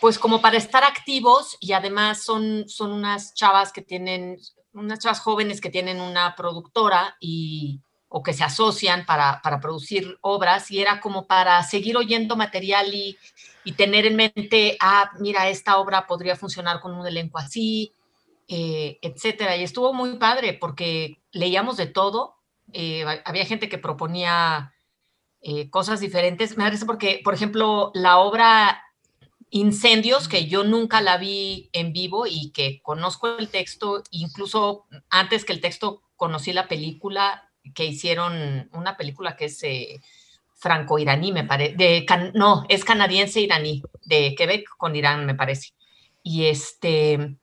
pues 0.00 0.18
como 0.18 0.40
para 0.40 0.56
estar 0.56 0.84
activos 0.84 1.56
y 1.60 1.72
además 1.72 2.22
son, 2.22 2.68
son 2.68 2.92
unas 2.92 3.34
chavas 3.34 3.72
que 3.72 3.82
tienen, 3.82 4.38
unas 4.72 4.98
chavas 4.98 5.20
jóvenes 5.20 5.60
que 5.60 5.70
tienen 5.70 6.00
una 6.00 6.34
productora 6.36 7.16
y, 7.20 7.80
o 8.08 8.22
que 8.22 8.32
se 8.32 8.44
asocian 8.44 9.04
para, 9.06 9.40
para, 9.42 9.60
producir 9.60 10.18
obras 10.20 10.70
y 10.70 10.80
era 10.80 11.00
como 11.00 11.26
para 11.26 11.62
seguir 11.62 11.96
oyendo 11.96 12.36
material 12.36 12.94
y, 12.94 13.16
y, 13.64 13.72
tener 13.72 14.06
en 14.06 14.16
mente, 14.16 14.76
ah, 14.80 15.10
mira, 15.18 15.48
esta 15.48 15.78
obra 15.78 16.06
podría 16.06 16.36
funcionar 16.36 16.80
con 16.80 16.94
un 16.94 17.06
elenco 17.06 17.38
así, 17.38 17.92
eh, 18.48 18.98
etcétera. 19.02 19.56
Y 19.56 19.64
estuvo 19.64 19.92
muy 19.92 20.16
padre 20.18 20.54
porque 20.54 21.18
leíamos 21.32 21.76
de 21.76 21.86
todo. 21.86 22.36
Eh, 22.72 23.04
había 23.24 23.44
gente 23.44 23.68
que 23.68 23.78
proponía 23.78 24.72
eh, 25.40 25.68
cosas 25.70 26.00
diferentes. 26.00 26.56
Me 26.56 26.64
parece 26.64 26.86
porque, 26.86 27.20
por 27.24 27.34
ejemplo, 27.34 27.90
la 27.94 28.18
obra 28.18 28.85
Incendios, 29.50 30.28
que 30.28 30.46
yo 30.46 30.64
nunca 30.64 31.00
la 31.00 31.18
vi 31.18 31.70
en 31.72 31.92
vivo 31.92 32.26
y 32.26 32.50
que 32.50 32.80
conozco 32.82 33.38
el 33.38 33.48
texto, 33.48 34.02
incluso 34.10 34.86
antes 35.08 35.44
que 35.44 35.52
el 35.52 35.60
texto 35.60 36.02
conocí 36.16 36.52
la 36.52 36.68
película 36.68 37.50
que 37.74 37.84
hicieron, 37.84 38.68
una 38.72 38.96
película 38.96 39.36
que 39.36 39.46
es 39.46 39.62
eh, 39.62 40.00
franco-iraní, 40.54 41.32
me 41.32 41.44
parece, 41.44 42.06
no, 42.34 42.64
es 42.68 42.84
canadiense-iraní, 42.84 43.82
de 44.04 44.34
Quebec 44.36 44.68
con 44.76 44.96
Irán, 44.96 45.26
me 45.26 45.34
parece. 45.34 45.74
Y 46.22 46.46
este, 46.46 47.36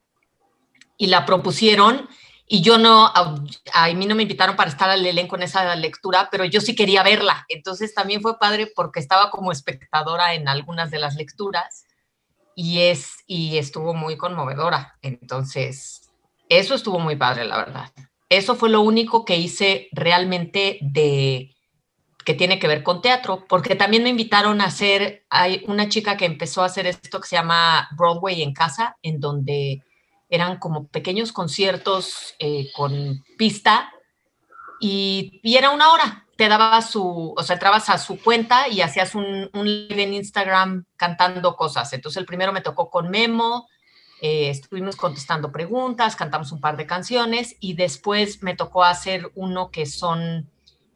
y 0.98 1.08
la 1.08 1.26
propusieron 1.26 2.08
y 2.46 2.62
yo 2.62 2.78
no, 2.78 3.12
a, 3.14 3.88
mí 3.94 4.06
no 4.06 4.16
me 4.16 4.24
invitaron 4.24 4.56
para 4.56 4.70
estar 4.70 4.90
al 4.90 5.06
elenco 5.06 5.36
en 5.36 5.44
esa 5.44 5.76
lectura, 5.76 6.28
pero 6.30 6.46
yo 6.46 6.62
sí 6.62 6.76
quería 6.76 7.02
verla. 7.02 7.46
Entonces 7.50 7.94
también 7.94 8.22
fue 8.22 8.38
padre 8.38 8.72
porque 8.76 9.00
estaba 9.00 9.32
como 9.32 9.52
espectadora 9.52 10.34
en 10.34 10.48
algunas 10.48 10.92
de 10.92 11.00
las 11.00 11.16
lecturas 11.16 11.86
y, 12.56 12.80
es, 12.80 13.18
y 13.28 13.58
estuvo 13.58 13.94
muy 13.94 14.18
conmovedora. 14.18 14.98
Entonces, 15.02 16.12
eso 16.50 16.76
estuvo 16.76 17.00
muy 17.00 17.16
padre, 17.16 17.46
la 17.46 17.58
verdad. 17.58 17.92
Eso 18.30 18.56
fue 18.56 18.70
lo 18.70 18.82
único 18.82 19.26
que 19.26 19.38
hice 19.38 19.90
realmente 19.92 20.80
de 20.82 21.54
que 22.26 22.34
tiene 22.34 22.58
que 22.58 22.68
ver 22.68 22.84
con 22.84 23.02
teatro, 23.02 23.46
porque 23.48 23.76
también 23.76 24.04
me 24.04 24.10
invitaron 24.10 24.62
a 24.62 24.66
hacer, 24.66 25.26
hay 25.30 25.64
una 25.68 25.90
chica 25.90 26.16
que 26.16 26.26
empezó 26.26 26.62
a 26.62 26.68
hacer 26.68 26.88
esto 26.88 27.20
que 27.20 27.28
se 27.28 27.36
llama 27.36 27.90
Broadway 27.98 28.42
en 28.42 28.54
casa, 28.54 28.98
en 29.02 29.20
donde 29.20 29.84
eran 30.30 30.58
como 30.58 30.88
pequeños 30.88 31.32
conciertos 31.32 32.34
eh, 32.40 32.72
con 32.74 33.24
pista 33.38 33.92
y, 34.80 35.40
y, 35.44 35.58
era 35.58 35.70
una 35.70 35.92
hora. 35.92 36.26
Te 36.36 36.48
daba 36.48 36.82
su, 36.82 37.34
o 37.38 37.44
sea, 37.44 37.56
entrabas 37.56 37.90
a 37.90 37.98
su 37.98 38.22
cuenta 38.22 38.68
y 38.68 38.82
hacías 38.82 39.16
un, 39.16 39.50
un 39.54 39.66
live 39.66 40.04
en 40.04 40.14
Instagram 40.14 40.86
cantando 40.96 41.56
cosas. 41.56 41.94
Entonces 41.94 42.20
el 42.20 42.26
primero 42.26 42.52
me 42.52 42.62
tocó 42.62 42.90
con 42.90 43.10
Memo, 43.10 43.68
eh, 44.22 44.50
estuvimos 44.50 44.96
contestando 44.96 45.52
preguntas, 45.52 46.16
cantamos 46.16 46.52
un 46.52 46.62
par 46.62 46.78
de 46.78 46.88
canciones 46.88 47.56
y 47.60 47.74
después 47.74 48.42
me 48.42 48.56
tocó 48.56 48.84
hacer 48.84 49.32
uno 49.36 49.70
que 49.70 49.86
son 49.86 50.50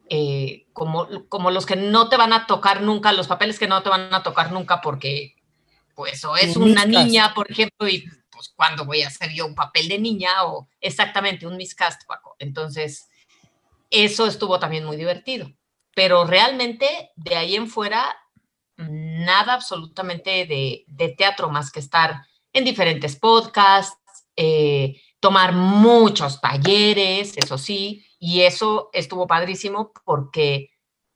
eh, 0.08 0.66
como, 0.72 1.06
como 1.28 1.50
los 1.50 1.66
que 1.66 1.76
no 1.76 2.08
te 2.08 2.16
van 2.16 2.32
a 2.32 2.46
tocar 2.46 2.82
nunca, 2.82 3.12
los 3.12 3.28
papeles 3.28 3.58
que 3.58 3.68
no 3.68 3.82
te 3.82 3.90
van 3.90 4.12
a 4.14 4.22
tocar 4.22 4.50
nunca 4.50 4.80
porque 4.80 5.36
pues 5.98 6.24
o 6.24 6.36
es 6.36 6.56
una 6.56 6.86
niña, 6.86 7.34
por 7.34 7.50
ejemplo, 7.50 7.88
y 7.88 8.08
pues, 8.30 8.50
¿cuándo 8.54 8.84
voy 8.84 9.02
a 9.02 9.08
hacer 9.08 9.32
yo 9.32 9.46
un 9.46 9.56
papel 9.56 9.88
de 9.88 9.98
niña? 9.98 10.44
O 10.44 10.68
exactamente 10.80 11.44
un 11.44 11.56
miscast, 11.56 12.02
Paco. 12.06 12.36
Entonces, 12.38 13.08
eso 13.90 14.26
estuvo 14.26 14.58
también 14.58 14.84
muy 14.84 14.96
divertido. 14.96 15.50
Pero 15.94 16.24
realmente, 16.24 17.10
de 17.16 17.36
ahí 17.36 17.56
en 17.56 17.68
fuera, 17.68 18.16
nada 18.76 19.54
absolutamente 19.54 20.46
de, 20.46 20.84
de 20.86 21.08
teatro 21.10 21.50
más 21.50 21.70
que 21.70 21.80
estar 21.80 22.22
en 22.52 22.64
diferentes 22.64 23.16
podcasts, 23.16 23.98
eh, 24.36 25.00
tomar 25.20 25.52
muchos 25.52 26.40
talleres, 26.40 27.36
eso 27.36 27.58
sí, 27.58 28.06
y 28.18 28.42
eso 28.42 28.90
estuvo 28.92 29.26
padrísimo 29.26 29.92
porque 30.04 30.70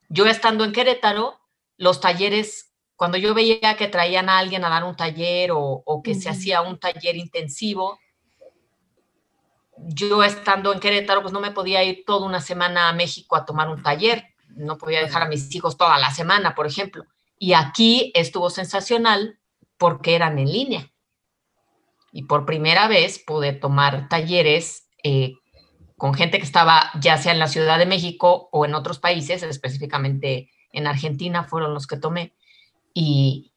yo 0.08 0.26
estando 0.26 0.64
en 0.64 0.72
Querétaro, 0.72 1.40
los 1.76 2.00
talleres 2.00 2.72
cuando 2.96 3.18
yo 3.18 3.34
veía 3.34 3.76
que 3.76 3.88
traían 3.88 4.28
a 4.28 4.38
alguien 4.38 4.64
a 4.64 4.68
dar 4.68 4.84
un 4.84 4.94
taller 4.94 5.50
o, 5.52 6.02
que 6.04 6.14
se 6.14 6.28
hacía 6.28 6.60
un 6.60 6.78
taller 6.78 7.16
intensivo, 7.16 7.98
yo 9.88 10.22
estando 10.22 10.72
en 10.72 10.80
Querétaro, 10.80 11.22
pues 11.22 11.32
no 11.32 11.40
me 11.40 11.50
podía 11.50 11.82
ir 11.82 12.04
toda 12.06 12.26
una 12.26 12.40
semana 12.40 12.88
a 12.88 12.92
México 12.92 13.36
a 13.36 13.44
tomar 13.44 13.68
un 13.68 13.82
taller, 13.82 14.24
no 14.48 14.78
podía 14.78 15.00
dejar 15.00 15.22
a 15.22 15.28
mis 15.28 15.54
hijos 15.54 15.76
toda 15.76 15.98
la 15.98 16.10
semana, 16.10 16.54
por 16.54 16.66
ejemplo. 16.66 17.04
Y 17.38 17.54
aquí 17.54 18.12
estuvo 18.14 18.50
sensacional 18.50 19.38
porque 19.78 20.14
eran 20.14 20.38
en 20.38 20.52
línea. 20.52 20.92
Y 22.12 22.24
por 22.24 22.44
primera 22.44 22.88
vez 22.88 23.18
pude 23.18 23.52
tomar 23.52 24.08
talleres 24.08 24.86
eh, 25.02 25.34
con 25.96 26.14
gente 26.14 26.38
que 26.38 26.44
estaba 26.44 26.90
ya 27.00 27.16
sea 27.16 27.32
en 27.32 27.38
la 27.38 27.48
Ciudad 27.48 27.78
de 27.78 27.86
México 27.86 28.48
o 28.52 28.64
en 28.64 28.74
otros 28.74 28.98
países, 28.98 29.42
específicamente 29.42 30.50
en 30.72 30.86
Argentina 30.86 31.44
fueron 31.44 31.74
los 31.74 31.86
que 31.86 31.96
tomé 31.96 32.34
y, 32.94 33.52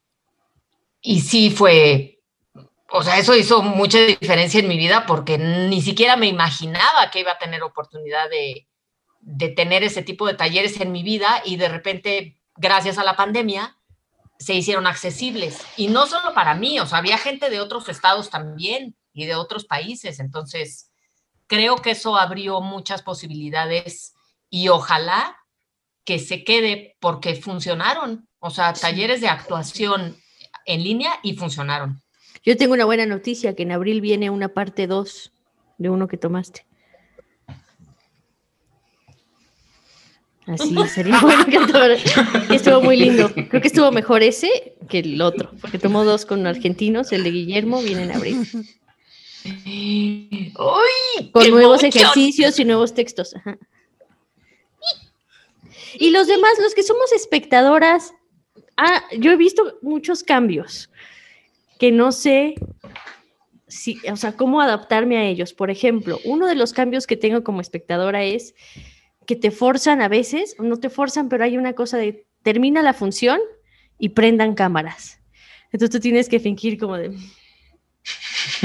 y 1.02 1.22
sí 1.22 1.50
fue, 1.50 2.15
o 2.90 3.04
sea, 3.04 3.18
eso 3.18 3.36
hizo 3.36 3.62
mucha 3.64 4.00
diferencia 4.00 4.60
en 4.60 4.68
mi 4.68 4.78
vida 4.78 5.06
porque 5.06 5.38
ni 5.38 5.82
siquiera 5.82 6.16
me 6.16 6.28
imaginaba 6.28 7.10
que 7.12 7.22
iba 7.22 7.32
a 7.32 7.40
tener 7.40 7.64
oportunidad 7.64 8.30
de, 8.30 8.68
de 9.22 9.50
tener 9.50 9.84
ese 9.84 10.04
tipo 10.04 10.28
de 10.28 10.36
talleres 10.36 10.80
en 10.80 10.92
mi 10.92 11.02
vida 11.02 11.42
y 11.44 11.58
de 11.58 11.68
repente, 11.68 12.40
gracias 12.56 12.98
a 12.98 13.04
la 13.04 13.16
pandemia, 13.16 13.78
se 14.38 14.54
hicieron 14.54 14.86
accesibles. 14.86 15.62
Y 15.78 15.88
no 15.88 16.06
solo 16.08 16.34
para 16.34 16.54
mí, 16.54 16.80
o 16.80 16.86
sea, 16.86 17.00
había 17.00 17.18
gente 17.18 17.50
de 17.50 17.60
otros 17.60 17.90
estados 17.90 18.30
también 18.30 18.96
y 19.14 19.26
de 19.26 19.36
otros 19.36 19.66
países. 19.66 20.20
Entonces, 20.20 20.92
creo 21.48 21.78
que 21.78 21.92
eso 21.92 22.18
abrió 22.18 22.62
muchas 22.62 23.02
posibilidades 23.02 24.14
y 24.50 24.68
ojalá 24.70 25.38
que 26.04 26.20
se 26.20 26.44
quede 26.44 26.96
porque 27.00 27.36
funcionaron. 27.36 28.30
O 28.40 28.52
sea, 28.52 28.74
talleres 28.74 29.22
de 29.22 29.28
actuación 29.28 30.22
en 30.66 30.84
línea 30.84 31.20
y 31.24 31.36
funcionaron. 31.36 32.05
Yo 32.46 32.56
tengo 32.58 32.74
una 32.76 32.86
buena 32.86 33.08
noticia, 33.08 33.56
que 33.56 33.64
en 33.64 33.72
abril 33.72 34.02
viene 34.02 34.30
una 34.30 34.50
parte 34.50 34.86
2 34.86 35.32
de 35.80 35.90
uno 35.90 36.08
que 36.08 36.18
tomaste. 36.18 36.66
Así 40.46 40.76
sería 40.94 41.20
bueno 41.22 41.46
que 41.48 42.56
estuvo 42.56 42.82
muy 42.82 42.98
lindo. 42.98 43.32
Creo 43.34 43.62
que 43.62 43.68
estuvo 43.68 43.92
mejor 43.92 44.22
ese 44.22 44.76
que 44.88 45.00
el 45.00 45.20
otro, 45.22 45.52
porque 45.60 45.80
tomó 45.80 46.06
dos 46.06 46.28
con 46.28 46.46
argentinos, 46.46 47.12
el 47.12 47.24
de 47.24 47.32
Guillermo 47.32 47.82
viene 47.82 48.04
en 48.04 48.12
abril. 48.12 48.48
con 51.32 51.50
nuevos 51.50 51.84
ejercicios 51.84 52.60
y 52.60 52.66
nuevos 52.66 52.94
textos. 52.94 53.34
Y 55.96 56.12
los 56.12 56.28
demás, 56.28 56.52
los 56.62 56.76
que 56.76 56.84
somos 56.84 57.12
espectadoras, 57.12 58.14
Ah, 58.78 59.04
yo 59.18 59.32
he 59.32 59.38
visto 59.38 59.78
muchos 59.82 60.22
cambios 60.22 60.90
que 61.80 61.92
no 61.92 62.12
sé 62.12 62.56
si, 63.68 64.00
o 64.10 64.16
sea, 64.16 64.34
cómo 64.34 64.62
adaptarme 64.62 65.18
a 65.18 65.26
ellos. 65.26 65.54
Por 65.54 65.70
ejemplo, 65.70 66.20
uno 66.26 66.48
de 66.48 66.56
los 66.56 66.74
cambios 66.74 67.08
que 67.08 67.18
tengo 67.18 67.44
como 67.44 67.62
espectadora 67.62 68.24
es 68.24 68.56
que 69.26 69.36
te 69.36 69.52
forzan 69.52 70.02
a 70.02 70.08
veces, 70.08 70.56
no 70.60 70.78
te 70.78 70.90
forzan, 70.90 71.30
pero 71.30 71.44
hay 71.44 71.58
una 71.58 71.74
cosa 71.74 71.98
de 71.98 72.28
termina 72.44 72.82
la 72.82 72.94
función 72.94 73.40
y 73.98 74.10
prendan 74.10 74.54
cámaras. 74.54 75.20
Entonces 75.72 75.90
tú 75.90 76.00
tienes 76.00 76.30
que 76.30 76.40
fingir 76.40 76.78
como 76.78 76.96
de 76.98 77.10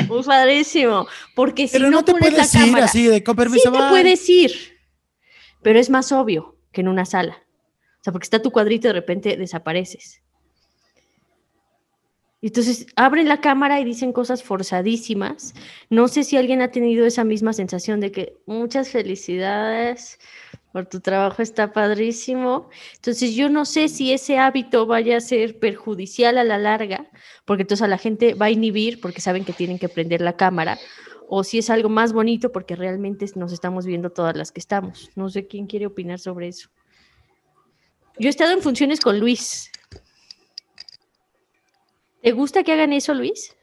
muy 0.07 0.23
padrísimo, 0.27 1.07
porque 1.35 1.67
si 1.67 1.79
no, 1.79 2.05
te 2.05 2.15
puedes 2.15 2.55
ir 2.55 2.77
así 2.77 3.07
de 3.07 3.25
con 3.25 3.37
sí 3.51 3.61
te 3.63 3.71
puedes 3.71 4.29
ir, 4.29 4.53
pero 5.63 5.79
es 5.79 5.89
más 5.89 6.13
obvio 6.13 6.59
que 6.73 6.83
en 6.83 6.89
una 6.89 7.07
sala. 7.07 7.43
O 8.01 8.05
sea, 8.05 8.13
porque 8.13 8.25
está 8.25 8.41
tu 8.41 8.51
cuadrito 8.51 8.87
y 8.87 8.91
de 8.91 8.95
repente 8.95 9.37
desapareces. 9.37 10.23
Entonces 12.43 12.87
abren 12.97 13.29
la 13.29 13.41
cámara 13.41 13.81
y 13.81 13.85
dicen 13.85 14.13
cosas 14.13 14.43
forzadísimas. 14.43 15.55
No 15.91 16.09
sé 16.09 16.25
si 16.25 16.37
alguien 16.37 16.63
ha 16.63 16.71
tenido 16.71 17.05
esa 17.05 17.25
misma 17.25 17.53
sensación 17.53 18.01
de 18.01 18.13
que 18.13 18.39
muchas 18.47 18.91
felicidades 18.91 20.19
por 20.73 20.87
tu 20.87 21.01
trabajo, 21.01 21.43
está 21.43 21.73
padrísimo. 21.73 22.69
Entonces 22.97 23.35
yo 23.35 23.49
no 23.49 23.65
sé 23.65 23.89
si 23.89 24.13
ese 24.13 24.39
hábito 24.39 24.87
vaya 24.87 25.17
a 25.17 25.21
ser 25.21 25.59
perjudicial 25.59 26.39
a 26.39 26.45
la 26.45 26.59
larga, 26.59 27.11
porque 27.45 27.63
entonces 27.63 27.83
a 27.83 27.89
la 27.89 27.99
gente 27.99 28.35
va 28.35 28.47
a 28.47 28.51
inhibir 28.51 29.01
porque 29.01 29.21
saben 29.21 29.45
que 29.45 29.53
tienen 29.53 29.79
que 29.79 29.89
prender 29.89 30.21
la 30.21 30.37
cámara, 30.37 30.79
o 31.29 31.45
si 31.45 31.59
es 31.59 31.71
algo 31.71 31.89
más 31.89 32.13
bonito 32.13 32.51
porque 32.53 32.77
realmente 32.77 33.27
nos 33.37 33.53
estamos 33.53 33.87
viendo 33.87 34.11
todas 34.11 34.37
las 34.37 34.53
que 34.53 34.61
estamos. 34.61 35.11
No 35.15 35.29
sé 35.29 35.47
quién 35.47 35.67
quiere 35.67 35.87
opinar 35.87 36.19
sobre 36.19 36.49
eso. 36.49 36.69
Yo 38.19 38.29
he 38.29 38.31
estado 38.31 38.53
en 38.53 38.63
funciones 38.63 39.01
con 39.01 39.19
Luis. 39.19 39.70
¿Te 42.23 42.33
gusta 42.33 42.63
que 42.63 42.73
hagan 42.73 42.93
eso, 42.93 43.15
Luis? 43.15 43.57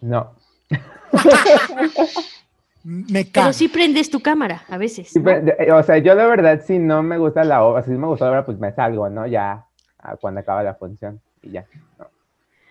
No. 0.00 0.34
me 2.84 3.24
Pero 3.24 3.52
sí 3.52 3.68
prendes 3.68 4.10
tu 4.10 4.20
cámara 4.20 4.62
a 4.68 4.78
veces. 4.78 5.12
O 5.72 5.82
sea, 5.82 5.98
yo 5.98 6.14
la 6.14 6.26
verdad, 6.26 6.62
si 6.64 6.78
no 6.78 7.02
me 7.02 7.18
gusta 7.18 7.44
la 7.44 7.64
obra, 7.64 7.82
si 7.82 7.90
me 7.90 8.06
gusta 8.06 8.26
la 8.26 8.30
obra, 8.30 8.46
pues 8.46 8.58
me 8.58 8.72
salgo, 8.72 9.08
¿no? 9.08 9.26
Ya 9.26 9.66
cuando 10.20 10.40
acaba 10.40 10.62
la 10.62 10.74
función 10.74 11.20
y 11.42 11.50
ya. 11.50 11.66
No, 11.98 12.06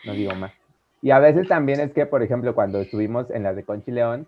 no 0.06 0.14
digo 0.14 0.34
más. 0.36 0.54
Y 1.02 1.12
a 1.12 1.20
veces 1.20 1.48
también 1.48 1.80
es 1.80 1.94
que, 1.94 2.06
por 2.06 2.24
ejemplo, 2.24 2.56
cuando 2.56 2.80
estuvimos 2.80 3.30
en 3.30 3.44
las 3.44 3.56
de 3.56 3.64
Conchi 3.64 3.92
León, 3.92 4.28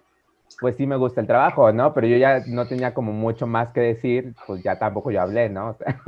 pues 0.60 0.76
sí 0.76 0.86
me 0.86 0.98
gusta 0.98 1.22
el 1.22 1.28
trabajo, 1.28 1.72
¿no? 1.72 1.94
Pero 1.94 2.08
yo 2.08 2.18
ya 2.18 2.44
no 2.48 2.68
tenía 2.68 2.94
como 2.94 3.12
mucho 3.12 3.48
más 3.48 3.70
que 3.70 3.82
decir, 3.82 4.36
pues 4.46 4.62
ya 4.64 4.78
tampoco 4.78 5.12
yo 5.12 5.22
hablé, 5.22 5.50
¿no? 5.50 5.70
O 5.70 5.76
sea, 5.76 6.02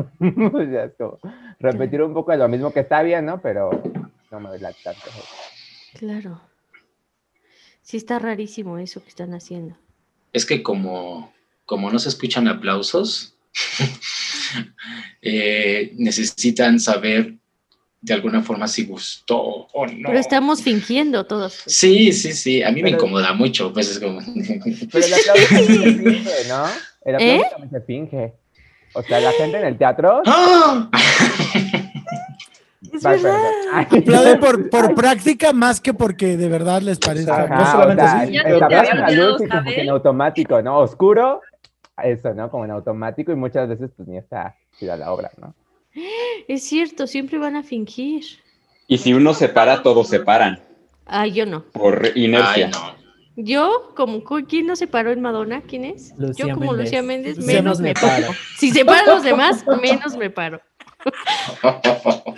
pues 0.52 0.70
ya 0.72 0.84
es 0.84 0.94
como 0.98 1.18
repetir 1.60 2.02
un 2.02 2.14
poco 2.14 2.32
de 2.32 2.38
lo 2.38 2.48
mismo 2.48 2.72
que 2.72 2.82
está 2.82 3.02
bien, 3.02 3.26
¿no? 3.26 3.42
Pero 3.42 3.72
no 4.32 4.40
me 4.40 4.58
la 4.58 4.72
tanto. 4.74 5.12
Claro. 6.00 6.42
Sí 7.82 7.98
está 7.98 8.20
rarísimo 8.20 8.78
eso 8.78 9.04
que 9.04 9.10
están 9.10 9.34
haciendo. 9.34 9.76
Es 10.32 10.46
que 10.46 10.64
como, 10.64 11.34
como 11.66 11.92
no 11.92 12.00
se 12.00 12.10
escuchan 12.10 12.48
aplausos, 12.48 13.36
eh, 15.22 15.92
necesitan 15.98 16.80
saber 16.80 17.36
de 18.00 18.14
alguna 18.14 18.42
forma 18.42 18.68
si 18.68 18.86
gustó 18.86 19.40
o 19.40 19.86
no. 19.86 20.08
Pero 20.08 20.20
estamos 20.20 20.64
fingiendo 20.64 21.26
todos. 21.26 21.62
Sí, 21.66 22.14
sí, 22.14 22.34
sí. 22.34 22.64
A 22.64 22.72
mí 22.72 22.82
me 22.82 22.92
incomoda 22.92 23.34
mucho. 23.34 23.74
Pues 23.74 23.90
es 23.90 24.00
como... 24.00 24.22
Pero 24.92 25.06
el 25.06 25.14
aplauso 25.14 25.48
también 25.54 25.68
se 25.84 26.04
finge, 26.04 26.48
¿no? 26.48 26.66
El 27.04 27.16
aplauso 27.16 27.36
¿Eh? 27.36 27.48
también 27.52 27.72
se 27.72 27.82
finge. 27.82 28.34
O 28.94 29.04
sea, 29.04 29.20
la 29.20 29.32
gente 29.34 29.58
en 29.58 29.66
el 29.66 29.78
teatro. 29.78 30.22
¡Ah! 30.26 30.90
Es. 32.94 33.06
Aplauden 33.74 34.40
por, 34.40 34.70
por 34.70 34.96
práctica 34.96 35.54
más 35.54 35.80
que 35.82 35.94
porque 35.94 36.38
de 36.38 36.50
verdad 36.50 36.82
les 36.82 37.00
parece. 37.00 37.30
Ajá. 37.32 37.48
No 37.56 37.72
solamente 37.72 38.04
o 38.04 38.06
sea, 38.08 38.20
así, 38.22 38.34
Ya 38.34 38.42
el 38.42 38.48
te 38.60 38.64
aplauso 38.64 38.66
había 38.66 38.92
a 38.92 38.96
la 38.96 39.06
olvidado, 39.08 39.32
luz 39.32 39.42
y 39.42 39.48
como 39.48 39.64
que 39.64 39.70
¿sabes? 39.72 39.78
en 39.78 39.90
automático, 39.90 40.62
¿no? 40.62 40.78
Oscuro, 40.80 41.42
eso, 42.04 42.34
¿no? 42.34 42.50
Como 42.50 42.66
en 42.66 42.72
automático 42.72 43.32
y 43.32 43.36
muchas 43.36 43.70
veces 43.70 43.92
pues 43.96 44.08
ni 44.08 44.18
está 44.18 44.56
chida 44.80 44.96
la 44.98 45.12
obra, 45.12 45.32
¿no? 45.38 45.54
Es 46.48 46.64
cierto, 46.64 47.08
siempre 47.08 47.38
van 47.38 47.56
a 47.56 47.64
fingir. 47.64 48.24
Y 48.88 48.98
si 48.98 49.14
uno 49.14 49.34
se 49.34 49.50
para, 49.50 49.82
todos 49.84 50.08
se 50.08 50.20
paran 50.20 50.60
Ah, 51.06 51.28
yo 51.28 51.46
no. 51.46 51.64
por 51.72 52.06
inercia. 52.16 52.66
Ay, 52.68 52.72
no. 52.72 53.02
Yo, 53.38 53.94
como, 53.96 54.24
¿cu- 54.24 54.46
¿quién 54.48 54.68
no 54.68 54.76
se 54.76 54.88
paró 54.88 55.12
en 55.12 55.22
Madonna? 55.22 55.62
¿Quién 55.62 55.86
es? 55.86 56.14
Lucía 56.18 56.48
yo 56.48 56.54
como 56.54 56.72
Méndez. 56.74 56.86
Lucía 56.86 57.02
Méndez, 57.02 57.38
Lucía 57.38 57.56
menos 57.62 57.80
me 57.80 57.94
paro. 57.94 58.08
paro. 58.28 58.34
Si 58.58 58.72
se 58.72 58.84
paran 58.86 59.06
los 59.08 59.24
demás, 59.24 59.66
menos 59.82 60.16
me 60.18 60.30
paro. 60.30 60.62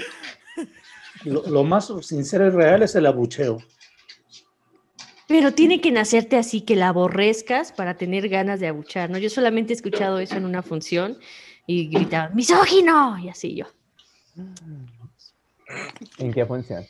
Lo, 1.24 1.48
lo 1.48 1.64
más 1.64 1.92
sincero 2.02 2.48
y 2.48 2.50
real 2.50 2.84
es 2.84 2.96
el 2.96 3.06
abucheo. 3.06 3.60
Pero 5.28 5.54
tiene 5.54 5.82
que 5.82 5.92
nacerte 5.92 6.38
así, 6.38 6.62
que 6.62 6.76
la 6.76 6.90
aborrezcas 6.90 7.72
para 7.72 7.96
tener 7.96 8.30
ganas 8.30 8.60
de 8.60 8.68
abuchar, 8.68 9.10
¿no? 9.10 9.18
Yo 9.18 9.30
solamente 9.30 9.74
he 9.74 9.76
escuchado 9.76 10.20
eso 10.20 10.36
en 10.36 10.46
una 10.46 10.62
función 10.62 11.18
y 11.66 11.88
gritaban, 11.88 12.36
¡misógino! 12.36 13.18
Y 13.18 13.30
así 13.30 13.56
yo. 13.56 13.66
¿En 16.18 16.34
qué 16.34 16.46
función? 16.46 16.86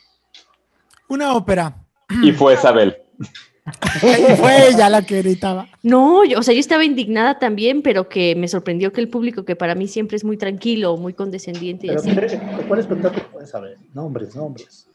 Una 1.07 1.33
ópera. 1.33 1.75
Y 2.21 2.31
fue 2.31 2.55
Isabel. 2.55 2.97
Fue 4.37 4.67
ella 4.69 4.89
la 4.89 5.05
que 5.05 5.21
gritaba. 5.21 5.67
No, 5.83 6.25
yo, 6.25 6.39
o 6.39 6.43
sea, 6.43 6.53
yo 6.53 6.59
estaba 6.59 6.83
indignada 6.83 7.39
también, 7.39 7.81
pero 7.81 8.09
que 8.09 8.35
me 8.35 8.47
sorprendió 8.47 8.91
que 8.91 9.01
el 9.01 9.09
público, 9.09 9.45
que 9.45 9.55
para 9.55 9.73
mí 9.75 9.87
siempre 9.87 10.17
es 10.17 10.23
muy 10.23 10.37
tranquilo, 10.37 10.97
muy 10.97 11.13
condescendiente 11.13 11.87
y 11.87 11.89
Pero 11.89 12.01
así. 12.01 12.09
¿qué- 12.15 12.39
¿cuál 12.67 12.79
espectáculo 12.79 13.25
puedes 13.31 13.49
saber? 13.49 13.77
Nombres, 13.93 14.35
nombres. 14.35 14.87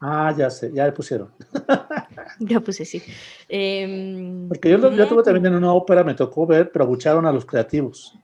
Ah, 0.00 0.34
ya 0.36 0.48
sé, 0.50 0.70
ya 0.74 0.86
le 0.86 0.92
pusieron. 0.92 1.30
Ya 2.38 2.58
puse 2.60 2.84
sí. 2.86 3.02
Em, 3.48 4.48
Porque 4.48 4.70
yo, 4.70 4.78
lo- 4.78 4.94
yo 4.96 5.06
tuve 5.06 5.18
ujú. 5.18 5.24
también 5.24 5.46
en 5.46 5.54
una 5.54 5.72
ópera, 5.74 6.02
me 6.04 6.14
tocó 6.14 6.46
ver, 6.46 6.70
pero 6.72 6.84
abucharon 6.86 7.26
a 7.26 7.32
los 7.32 7.44
creativos. 7.44 8.14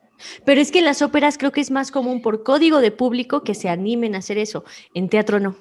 Pero 0.46 0.60
es 0.60 0.70
que 0.72 0.78
en 0.78 0.86
las 0.86 1.02
óperas 1.02 1.36
creo 1.36 1.52
que 1.52 1.60
es 1.60 1.70
más 1.70 1.90
común 1.90 2.22
por 2.22 2.42
código 2.42 2.80
de 2.80 2.90
público 2.92 3.42
que 3.42 3.54
se 3.54 3.68
animen 3.68 4.14
a 4.14 4.18
hacer 4.18 4.38
eso. 4.38 4.64
En 4.94 5.10
teatro 5.10 5.38
no. 5.40 5.56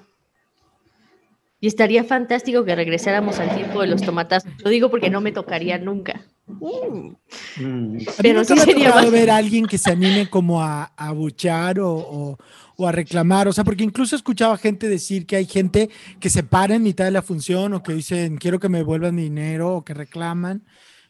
Y 1.65 1.67
estaría 1.67 2.03
fantástico 2.03 2.63
que 2.63 2.75
regresáramos 2.75 3.39
al 3.39 3.55
tiempo 3.55 3.81
de 3.81 3.87
los 3.87 4.03
tomatazos. 4.03 4.51
Lo 4.63 4.69
digo 4.69 4.91
porque 4.91 5.09
no 5.09 5.19
me 5.19 5.31
tocaría 5.31 5.79
nunca. 5.79 6.21
Mm, 6.45 7.15
Mm. 7.57 7.57
A 7.57 7.59
mí 7.59 8.05
Pero 8.21 8.39
nunca 8.41 8.47
sí 8.49 8.53
me 8.53 8.61
ha 8.61 8.65
sería 8.65 8.85
tocado 8.89 9.01
más- 9.05 9.11
ver 9.11 9.31
a 9.31 9.37
alguien 9.37 9.65
que 9.65 9.79
se 9.79 9.89
anime 9.91 10.29
como 10.29 10.61
a, 10.61 10.83
a 10.95 11.07
abuchar 11.07 11.79
o, 11.79 11.89
o- 11.91 12.37
o 12.77 12.87
a 12.87 12.91
reclamar. 12.91 13.47
O 13.47 13.51
sea, 13.53 13.63
porque 13.63 13.83
incluso 13.83 14.15
he 14.15 14.17
escuchado 14.17 14.53
a 14.53 14.59
gente 14.59 14.87
decir 14.87 15.25
que 15.25 15.37
hay 15.37 15.47
gente 15.47 15.89
que 16.19 16.29
se 16.29 16.43
para 16.43 16.75
en 16.75 16.83
mitad 16.83 17.05
de 17.05 17.09
la 17.09 17.23
función 17.23 17.73
o 17.73 17.81
que 17.81 17.93
dicen 17.93 18.37
quiero 18.37 18.59
que 18.59 18.69
me 18.69 18.77
devuelvan 18.77 19.15
mi 19.15 19.23
dinero 19.23 19.77
o 19.77 19.83
que 19.83 19.95
reclaman. 19.95 20.63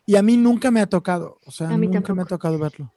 Y 0.05 0.15
a 0.15 0.21
mí 0.21 0.37
nunca 0.37 0.71
me 0.71 0.79
ha 0.79 0.85
tocado. 0.87 1.41
O 1.45 1.51
sea, 1.51 1.67
A 1.67 1.77
mí 1.77 1.87
nunca 1.87 2.13
me 2.15 2.21
ha 2.21 2.25
tocado 2.25 2.57
verlo. 2.57 2.93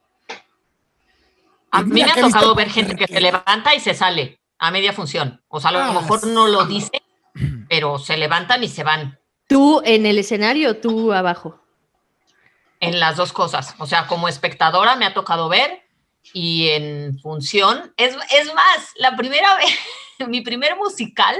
A 1.72 1.82
mí 1.82 1.90
me 1.92 2.02
ha 2.02 2.14
visto 2.14 2.20
tocado 2.20 2.54
ver 2.54 2.70
gente 2.70 2.94
que 2.94 3.08
se 3.08 3.20
levanta 3.20 3.74
y 3.74 3.80
se 3.80 3.94
sale 3.94 4.38
a 4.60 4.70
media 4.70 4.92
función. 4.92 5.40
O 5.48 5.58
sea, 5.58 5.70
a 5.70 5.72
lo 5.72 5.78
Ah, 5.80 5.92
mejor 6.00 6.24
no 6.28 6.46
lo 6.46 6.64
dice, 6.66 6.90
pero 7.68 7.98
se 7.98 8.16
levantan 8.16 8.62
y 8.64 8.68
se 8.68 8.84
van 8.84 9.18
¿Tú 9.46 9.80
en 9.84 10.04
el 10.04 10.18
escenario 10.18 10.70
o 10.70 10.76
tú 10.76 11.12
abajo? 11.12 11.62
en 12.80 13.00
las 13.00 13.16
dos 13.16 13.32
cosas. 13.32 13.74
O 13.78 13.86
sea, 13.86 14.06
como 14.06 14.28
espectadora 14.28 14.96
me 14.96 15.06
ha 15.06 15.14
tocado 15.14 15.48
ver 15.48 15.82
y 16.32 16.68
en 16.68 17.18
función. 17.20 17.92
Es, 17.96 18.16
es 18.32 18.54
más, 18.54 18.92
la 18.96 19.16
primera 19.16 19.56
vez, 19.56 19.70
mi 20.28 20.40
primer 20.40 20.76
musical, 20.76 21.36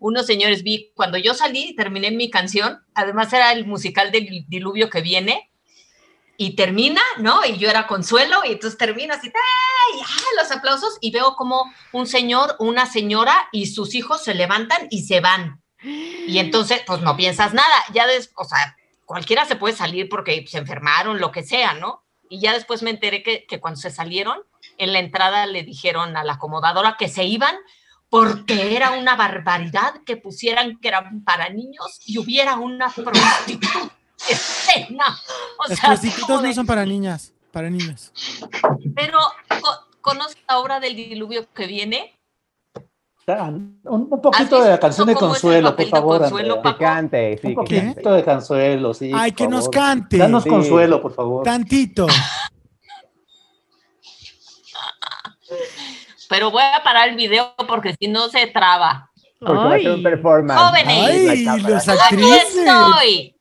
unos 0.00 0.26
señores 0.26 0.62
vi, 0.62 0.92
cuando 0.94 1.18
yo 1.18 1.34
salí, 1.34 1.74
terminé 1.74 2.10
mi 2.10 2.30
canción, 2.30 2.82
además 2.94 3.32
era 3.32 3.52
el 3.52 3.66
musical 3.66 4.10
del 4.12 4.44
diluvio 4.48 4.90
que 4.90 5.00
viene. 5.00 5.50
Y 6.36 6.56
termina, 6.56 7.00
¿no? 7.18 7.44
Y 7.44 7.58
yo 7.58 7.70
era 7.70 7.86
consuelo, 7.86 8.42
y 8.44 8.52
entonces 8.52 8.78
termina 8.78 9.14
así, 9.14 9.28
¡ay! 9.28 10.00
¡ah! 10.04 10.42
Los 10.42 10.50
aplausos, 10.50 10.98
y 11.00 11.10
veo 11.10 11.36
como 11.36 11.72
un 11.92 12.06
señor, 12.06 12.56
una 12.58 12.86
señora 12.86 13.48
y 13.52 13.66
sus 13.66 13.94
hijos 13.94 14.24
se 14.24 14.34
levantan 14.34 14.88
y 14.90 15.04
se 15.04 15.20
van. 15.20 15.62
Y 15.80 16.38
entonces, 16.38 16.82
pues 16.86 17.00
no 17.02 17.16
piensas 17.16 17.54
nada. 17.54 17.74
Ya 17.92 18.06
des, 18.06 18.32
o 18.36 18.44
sea, 18.44 18.76
cualquiera 19.04 19.44
se 19.44 19.56
puede 19.56 19.76
salir 19.76 20.08
porque 20.08 20.44
se 20.48 20.58
enfermaron, 20.58 21.20
lo 21.20 21.30
que 21.30 21.42
sea, 21.42 21.74
¿no? 21.74 22.04
Y 22.28 22.40
ya 22.40 22.52
después 22.52 22.82
me 22.82 22.90
enteré 22.90 23.22
que, 23.22 23.46
que 23.46 23.60
cuando 23.60 23.80
se 23.80 23.90
salieron, 23.90 24.38
en 24.78 24.92
la 24.92 24.98
entrada 24.98 25.46
le 25.46 25.62
dijeron 25.62 26.16
a 26.16 26.24
la 26.24 26.34
acomodadora 26.34 26.96
que 26.98 27.08
se 27.08 27.24
iban 27.24 27.56
porque 28.08 28.76
era 28.76 28.92
una 28.92 29.16
barbaridad 29.16 30.02
que 30.06 30.16
pusieran 30.16 30.78
que 30.78 30.88
eran 30.88 31.24
para 31.24 31.48
niños 31.48 32.00
y 32.06 32.18
hubiera 32.18 32.56
una 32.56 32.88
prostituta 32.88 33.90
escena. 34.32 35.04
O 35.58 35.68
Las 35.68 35.78
sea, 35.78 35.90
así 35.92 36.08
prostitutas 36.08 36.36
como 36.38 36.48
no 36.48 36.54
son 36.54 36.66
para 36.66 36.84
niñas, 36.84 37.32
para 37.52 37.70
niños. 37.70 38.12
Pero, 38.94 39.18
co- 39.60 39.86
¿conoces 40.00 40.36
la 40.48 40.58
obra 40.58 40.80
del 40.80 40.96
diluvio 40.96 41.46
que 41.52 41.66
viene? 41.66 42.10
Un, 43.26 43.80
un 43.84 44.20
poquito 44.20 44.62
de 44.62 44.68
la 44.68 44.78
canción 44.78 45.06
de 45.06 45.14
Consuelo, 45.14 45.74
por 45.74 45.88
favor. 45.88 46.18
Consuelo. 46.20 46.60
Que 46.60 46.76
cante, 46.76 47.38
sí, 47.40 47.54
Un 47.56 47.64
que 47.64 47.76
cante. 47.76 47.90
poquito 47.94 48.12
de 48.12 48.24
Consuelo, 48.24 48.92
sí. 48.92 49.12
Ay, 49.14 49.32
que 49.32 49.48
nos 49.48 49.68
cante. 49.70 50.18
Danos 50.18 50.42
Sí. 50.42 50.50
Consuelo, 50.50 51.00
por 51.00 51.14
favor. 51.14 51.42
Tantito. 51.42 52.06
Pero 56.28 56.50
voy 56.50 56.62
a 56.62 56.82
parar 56.82 57.08
el 57.08 57.16
video 57.16 57.54
porque 57.68 57.94
si 57.98 58.08
no 58.08 58.28
se 58.28 58.46
traba. 58.48 59.10
Porque 59.38 59.54
va 59.54 59.74
a 59.74 59.78
ser 59.78 59.90
un 59.90 60.02
performance. 60.02 60.60
Jóvenes. 60.60 61.28
Ay, 61.28 61.46
Aquí 61.46 62.30
estoy. 62.32 63.33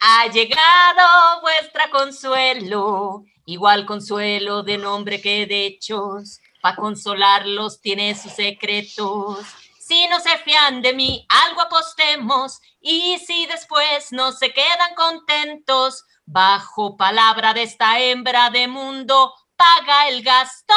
Ha 0.00 0.28
llegado 0.28 1.40
vuestra 1.40 1.90
consuelo, 1.90 3.24
igual 3.46 3.84
consuelo 3.84 4.62
de 4.62 4.78
nombre 4.78 5.20
que 5.20 5.46
de 5.46 5.66
hechos, 5.66 6.40
para 6.62 6.76
consolarlos 6.76 7.80
tiene 7.80 8.14
sus 8.14 8.32
secretos. 8.32 9.38
Si 9.80 10.06
no 10.08 10.20
se 10.20 10.36
fían 10.38 10.82
de 10.82 10.92
mí, 10.92 11.26
algo 11.28 11.62
apostemos, 11.62 12.60
y 12.80 13.18
si 13.18 13.46
después 13.46 14.12
no 14.12 14.32
se 14.32 14.52
quedan 14.52 14.94
contentos, 14.94 16.04
bajo 16.26 16.96
palabra 16.96 17.54
de 17.54 17.62
esta 17.62 17.98
hembra 17.98 18.50
de 18.50 18.68
mundo, 18.68 19.34
paga 19.56 20.08
el 20.08 20.22
gasto. 20.22 20.74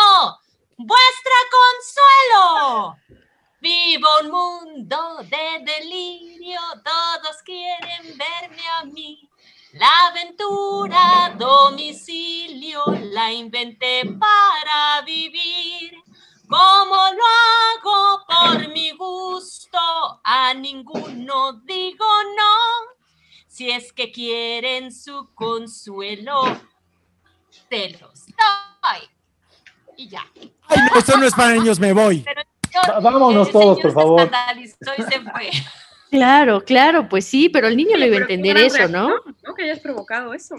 Vuestra 0.78 1.36
consuelo. 1.52 3.21
Vivo 3.62 4.08
un 4.24 4.32
mundo 4.32 5.18
de 5.22 5.64
delirio, 5.64 6.60
todos 6.84 7.44
quieren 7.46 8.18
verme 8.18 8.68
a 8.80 8.86
mí. 8.86 9.30
La 9.74 10.08
aventura 10.08 11.26
a 11.26 11.30
domicilio 11.30 12.84
la 12.88 13.32
inventé 13.32 14.02
para 14.20 15.04
vivir. 15.06 15.94
Como 16.50 16.96
lo 16.96 17.24
hago 17.86 18.26
por 18.26 18.68
mi 18.70 18.94
gusto, 18.94 19.78
a 20.24 20.56
ninguno 20.56 21.54
digo 21.64 22.06
no. 22.36 22.96
Si 23.48 23.70
es 23.70 23.94
que 23.94 24.12
quieren 24.12 24.92
su 24.92 25.36
consuelo, 25.36 26.60
te 27.70 27.92
los 27.92 28.26
doy. 28.26 29.08
Y 29.98 30.10
ya. 30.10 30.26
Ay, 30.68 30.80
no, 30.92 30.98
esto 31.00 31.16
no 31.16 31.28
es 31.28 31.36
para 31.36 31.54
niños, 31.54 31.80
me 31.80 31.94
voy. 31.94 32.22
Pero 32.22 32.42
vámonos 33.02 33.44
ese 33.50 33.52
todos, 33.54 33.80
por 33.80 33.94
favor. 33.94 34.22
escandalizó 34.22 34.92
y 34.98 35.02
se 35.04 35.20
fue. 35.22 35.50
Claro, 36.12 36.60
claro, 36.66 37.08
pues 37.08 37.24
sí, 37.26 37.48
pero 37.48 37.70
el 37.70 37.78
niño 37.78 37.96
lo 37.98 38.06
iba 38.06 38.18
a 38.18 38.20
Pero 38.20 38.32
entender 38.34 38.58
eso, 38.58 38.86
¿no? 38.90 39.08
reacción, 39.12 39.38
¿no? 39.44 39.54
Que 39.56 39.64
hayas 39.64 39.80
provocado 39.80 40.34
eso. 40.34 40.56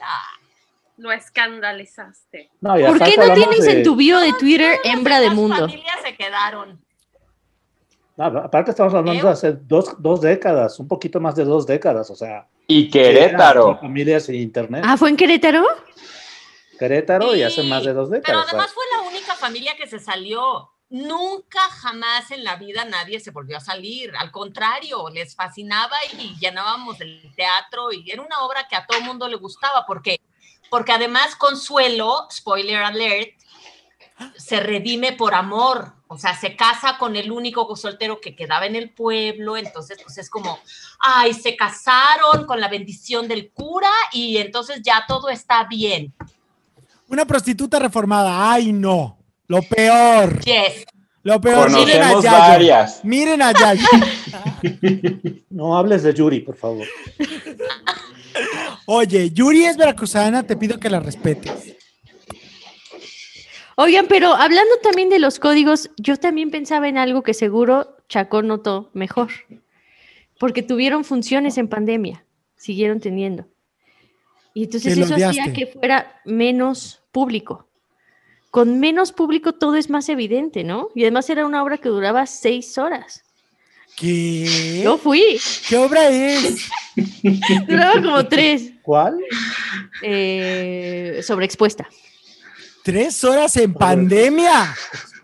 Ah, 0.00 0.20
Lo 0.96 1.12
escandalizaste. 1.12 2.50
No, 2.60 2.74
¿Por 2.74 2.98
qué 3.04 3.14
no 3.16 3.32
tienes 3.34 3.64
de- 3.64 3.70
en 3.78 3.82
tu 3.84 3.94
bio 3.94 4.18
de 4.18 4.32
Twitter 4.32 4.80
hembra 4.82 5.20
de 5.20 5.26
las 5.26 5.36
mundo? 5.36 5.54
familias 5.60 5.96
se 6.04 6.16
quedaron. 6.16 6.80
No, 8.16 8.24
aparte 8.24 8.72
estamos 8.72 8.92
hablando 8.94 9.22
de 9.22 9.30
hace 9.32 9.52
dos, 9.52 9.94
dos 10.02 10.20
décadas, 10.20 10.76
un 10.80 10.88
poquito 10.88 11.20
más 11.20 11.36
de 11.36 11.44
dos 11.44 11.64
décadas, 11.64 12.10
o 12.10 12.16
sea. 12.16 12.48
Y 12.66 12.90
Querétaro. 12.90 13.78
Familias 13.78 14.24
sin 14.24 14.34
internet. 14.34 14.82
Ah, 14.84 14.96
¿fue 14.96 15.08
en 15.10 15.16
Querétaro? 15.16 15.64
Querétaro 16.80 17.36
y 17.36 17.44
hace 17.44 17.62
más 17.62 17.84
de 17.84 17.92
dos 17.92 18.08
Pero 18.10 18.20
décadas. 18.22 18.46
o 18.46 18.48
sea. 18.50 18.58
además 18.58 18.74
fue 18.74 18.84
la 18.96 19.08
única 19.08 19.34
familia 19.36 19.76
que 19.76 19.86
se 19.86 20.00
salió. 20.00 20.71
Nunca 20.92 21.58
jamás 21.70 22.30
en 22.32 22.44
la 22.44 22.56
vida 22.56 22.84
nadie 22.84 23.18
se 23.18 23.30
volvió 23.30 23.56
a 23.56 23.60
salir. 23.60 24.12
Al 24.14 24.30
contrario, 24.30 25.08
les 25.08 25.34
fascinaba 25.34 25.96
y 26.18 26.38
llenábamos 26.38 27.00
el 27.00 27.32
teatro 27.34 27.94
y 27.94 28.10
era 28.10 28.20
una 28.20 28.40
obra 28.40 28.68
que 28.68 28.76
a 28.76 28.84
todo 28.84 29.00
mundo 29.00 29.26
le 29.26 29.36
gustaba 29.36 29.86
porque, 29.86 30.20
porque 30.68 30.92
además 30.92 31.34
Consuelo, 31.34 32.28
spoiler 32.30 32.82
alert, 32.82 33.30
se 34.36 34.60
redime 34.60 35.14
por 35.14 35.34
amor. 35.34 35.94
O 36.08 36.18
sea, 36.18 36.38
se 36.38 36.56
casa 36.56 36.98
con 36.98 37.16
el 37.16 37.32
único 37.32 37.74
soltero 37.74 38.20
que 38.20 38.36
quedaba 38.36 38.66
en 38.66 38.76
el 38.76 38.90
pueblo. 38.90 39.56
Entonces, 39.56 39.98
pues 40.02 40.18
es 40.18 40.28
como, 40.28 40.58
ay, 41.00 41.32
se 41.32 41.56
casaron 41.56 42.44
con 42.44 42.60
la 42.60 42.68
bendición 42.68 43.28
del 43.28 43.50
cura 43.50 43.90
y 44.12 44.36
entonces 44.36 44.82
ya 44.82 45.06
todo 45.08 45.30
está 45.30 45.64
bien. 45.64 46.12
Una 47.08 47.24
prostituta 47.24 47.78
reformada. 47.78 48.52
Ay, 48.52 48.74
no. 48.74 49.21
Lo 49.52 49.60
peor. 49.60 50.42
Yes. 50.46 50.86
Lo 51.22 51.38
peor. 51.38 51.70
Miren 51.70 52.02
a 52.02 52.14
varias. 52.22 53.04
Miren 53.04 53.42
a 53.42 53.52
Yayo. 53.52 53.86
No 55.50 55.76
hables 55.76 56.02
de 56.04 56.14
Yuri, 56.14 56.40
por 56.40 56.56
favor. 56.56 56.86
Oye, 58.86 59.30
Yuri 59.30 59.66
es 59.66 59.76
veracruzana, 59.76 60.42
te 60.44 60.56
pido 60.56 60.78
que 60.80 60.88
la 60.88 61.00
respetes. 61.00 61.76
Oigan, 63.76 64.06
pero 64.08 64.32
hablando 64.32 64.76
también 64.82 65.10
de 65.10 65.18
los 65.18 65.38
códigos, 65.38 65.90
yo 65.98 66.16
también 66.16 66.50
pensaba 66.50 66.88
en 66.88 66.96
algo 66.96 67.22
que 67.22 67.34
seguro 67.34 67.98
Chacón 68.08 68.46
notó 68.46 68.90
mejor, 68.94 69.28
porque 70.38 70.62
tuvieron 70.62 71.04
funciones 71.04 71.58
en 71.58 71.68
pandemia, 71.68 72.24
siguieron 72.56 73.00
teniendo. 73.00 73.46
Y 74.54 74.64
entonces 74.64 74.96
eso 74.96 75.14
hacía 75.14 75.52
que 75.52 75.66
fuera 75.66 76.22
menos 76.24 77.02
público. 77.12 77.68
Con 78.52 78.78
menos 78.80 79.12
público 79.12 79.54
todo 79.54 79.76
es 79.76 79.88
más 79.88 80.10
evidente, 80.10 80.62
¿no? 80.62 80.90
Y 80.94 81.04
además 81.04 81.28
era 81.30 81.46
una 81.46 81.62
obra 81.62 81.78
que 81.78 81.88
duraba 81.88 82.26
seis 82.26 82.76
horas. 82.76 83.24
¿Qué? 83.96 84.82
Yo 84.84 84.98
fui, 84.98 85.40
¿Qué 85.68 85.76
obra 85.78 86.08
es? 86.10 86.68
duraba 87.66 87.94
como 88.02 88.26
tres, 88.28 88.72
¿Cuál? 88.82 89.16
eh, 90.02 91.20
sobreexpuesta. 91.22 91.88
¿Tres 92.84 93.24
horas 93.24 93.56
en 93.56 93.72
pandemia? 93.72 94.74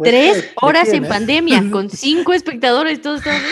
Tres 0.02 0.36
¿de 0.36 0.50
horas 0.62 0.88
en 0.88 1.04
eh? 1.04 1.08
pandemia, 1.08 1.64
con 1.70 1.90
cinco 1.90 2.32
espectadores, 2.32 3.02
todos 3.02 3.18
estaban- 3.18 3.42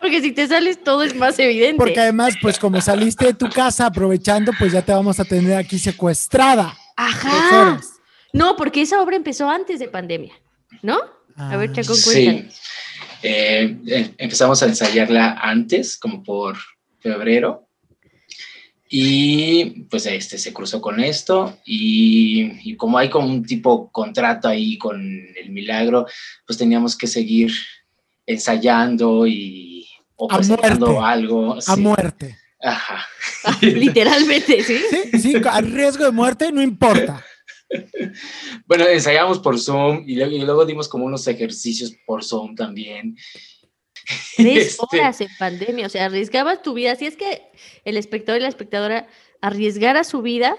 Porque 0.00 0.20
si 0.20 0.32
te 0.32 0.48
sales 0.48 0.82
todo 0.82 1.04
es 1.04 1.14
más 1.14 1.38
evidente. 1.38 1.76
Porque 1.76 2.00
además, 2.00 2.34
pues 2.42 2.58
como 2.58 2.80
saliste 2.80 3.26
de 3.26 3.34
tu 3.34 3.48
casa 3.48 3.86
aprovechando, 3.86 4.52
pues 4.58 4.72
ya 4.72 4.82
te 4.82 4.90
vamos 4.90 5.20
a 5.20 5.24
tener 5.24 5.56
aquí 5.56 5.78
secuestrada. 5.78 6.76
Tres 6.96 7.14
Ajá. 7.14 7.62
horas. 7.62 7.97
No, 8.32 8.56
porque 8.56 8.82
esa 8.82 9.00
obra 9.02 9.16
empezó 9.16 9.48
antes 9.50 9.78
de 9.78 9.88
pandemia, 9.88 10.34
¿no? 10.82 10.98
A 11.36 11.56
ver, 11.56 11.70
Ah. 11.70 11.72
Chacón, 11.74 11.96
Sí. 11.96 12.12
cuéntanos. 12.24 12.60
Eh, 13.22 13.76
eh, 13.86 14.14
empezamos 14.18 14.62
a 14.62 14.66
ensayarla 14.66 15.38
antes, 15.40 15.96
como 15.96 16.22
por 16.22 16.56
febrero. 17.00 17.64
Y 18.90 19.82
pues 19.90 20.06
este 20.06 20.38
se 20.38 20.52
cruzó 20.52 20.80
con 20.80 20.98
esto 21.00 21.58
y, 21.66 22.70
y 22.70 22.76
como 22.76 22.96
hay 22.96 23.10
como 23.10 23.26
un 23.28 23.44
tipo 23.44 23.90
contrato 23.92 24.48
ahí 24.48 24.78
con 24.78 24.98
el 25.36 25.50
milagro, 25.50 26.06
pues 26.46 26.58
teníamos 26.58 26.96
que 26.96 27.06
seguir 27.06 27.52
ensayando 28.24 29.26
y 29.26 29.86
o 30.16 30.30
A 30.32 30.36
presentando 30.38 30.86
muerte. 30.86 31.04
algo. 31.06 31.54
A 31.54 31.60
sí. 31.60 31.80
muerte. 31.80 32.38
Ajá. 32.62 33.06
Literalmente, 33.60 34.64
¿sí? 34.64 34.78
Sí, 35.12 35.18
sí, 35.20 35.34
a 35.48 35.60
riesgo 35.60 36.04
de 36.04 36.10
muerte, 36.10 36.50
no 36.50 36.62
importa. 36.62 37.22
Bueno, 38.66 38.86
ensayamos 38.86 39.38
por 39.38 39.58
Zoom 39.58 40.04
y 40.06 40.16
luego, 40.16 40.32
y 40.32 40.40
luego 40.40 40.64
dimos 40.64 40.88
como 40.88 41.04
unos 41.04 41.26
ejercicios 41.26 41.92
por 42.06 42.24
Zoom 42.24 42.54
también. 42.54 43.16
Tres 44.36 44.78
Este, 44.80 44.96
horas 44.96 45.20
en 45.20 45.28
pandemia, 45.38 45.86
o 45.86 45.90
sea, 45.90 46.06
arriesgabas 46.06 46.62
tu 46.62 46.72
vida. 46.74 46.96
Si 46.96 47.06
es 47.06 47.16
que 47.16 47.42
el 47.84 47.96
espectador 47.98 48.40
y 48.40 48.42
la 48.42 48.48
espectadora 48.48 49.06
arriesgara 49.42 50.02
su 50.04 50.22
vida, 50.22 50.56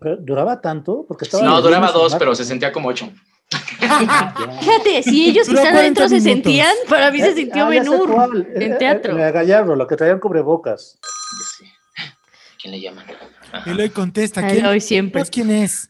Pero, 0.00 0.16
¿Duraba 0.16 0.60
tanto? 0.60 1.04
Porque 1.06 1.24
estaba 1.26 1.44
No, 1.44 1.62
duraba 1.62 1.92
dos, 1.92 2.16
pero 2.16 2.34
se 2.34 2.44
sentía 2.44 2.72
como 2.72 2.88
ocho. 2.88 3.08
fíjate, 4.60 5.02
si 5.04 5.28
ellos 5.28 5.46
que 5.46 5.54
están 5.54 5.74
40 5.74 5.78
adentro 5.78 6.08
se 6.08 6.20
sentían, 6.20 6.74
para 6.88 7.10
mí 7.12 7.20
se 7.20 7.30
Eh, 7.30 7.34
sintió 7.34 7.66
ah, 7.66 7.74
ya 7.74 7.84
sé 7.84 7.90
Ben 7.90 8.00
Hur 8.00 8.10
cuál. 8.12 8.40
Eh, 8.42 8.64
en 8.64 8.72
eh, 8.72 8.76
teatro. 8.78 9.18
eh, 9.18 9.30
Gallardo, 9.30 9.76
lo 9.76 9.86
que 9.86 9.94
traían 9.96 10.18
cubrebocas. 10.18 10.98
Sí. 11.58 11.66
¿Quién 12.60 12.72
le 12.72 12.80
llaman? 12.80 13.04
Eloy 13.66 13.90
contesta. 13.90 14.46
¿Quién, 14.46 14.64
Eloy 14.64 14.80
siempre. 14.80 15.20
¿Pues 15.20 15.30
¿Quién 15.30 15.50
es? 15.50 15.88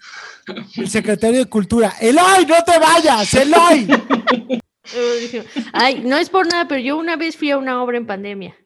El 0.76 0.88
secretario 0.88 1.38
de 1.38 1.46
Cultura. 1.46 1.92
Eloy, 2.00 2.46
no 2.46 2.62
te 2.64 2.78
vayas, 2.78 3.32
Eloy. 3.34 3.88
Ay, 5.72 6.02
no 6.04 6.16
es 6.16 6.28
por 6.28 6.46
nada, 6.46 6.66
pero 6.68 6.80
yo 6.80 6.96
una 6.96 7.16
vez 7.16 7.36
fui 7.36 7.50
a 7.50 7.58
una 7.58 7.82
obra 7.82 7.96
en 7.96 8.06
pandemia 8.06 8.56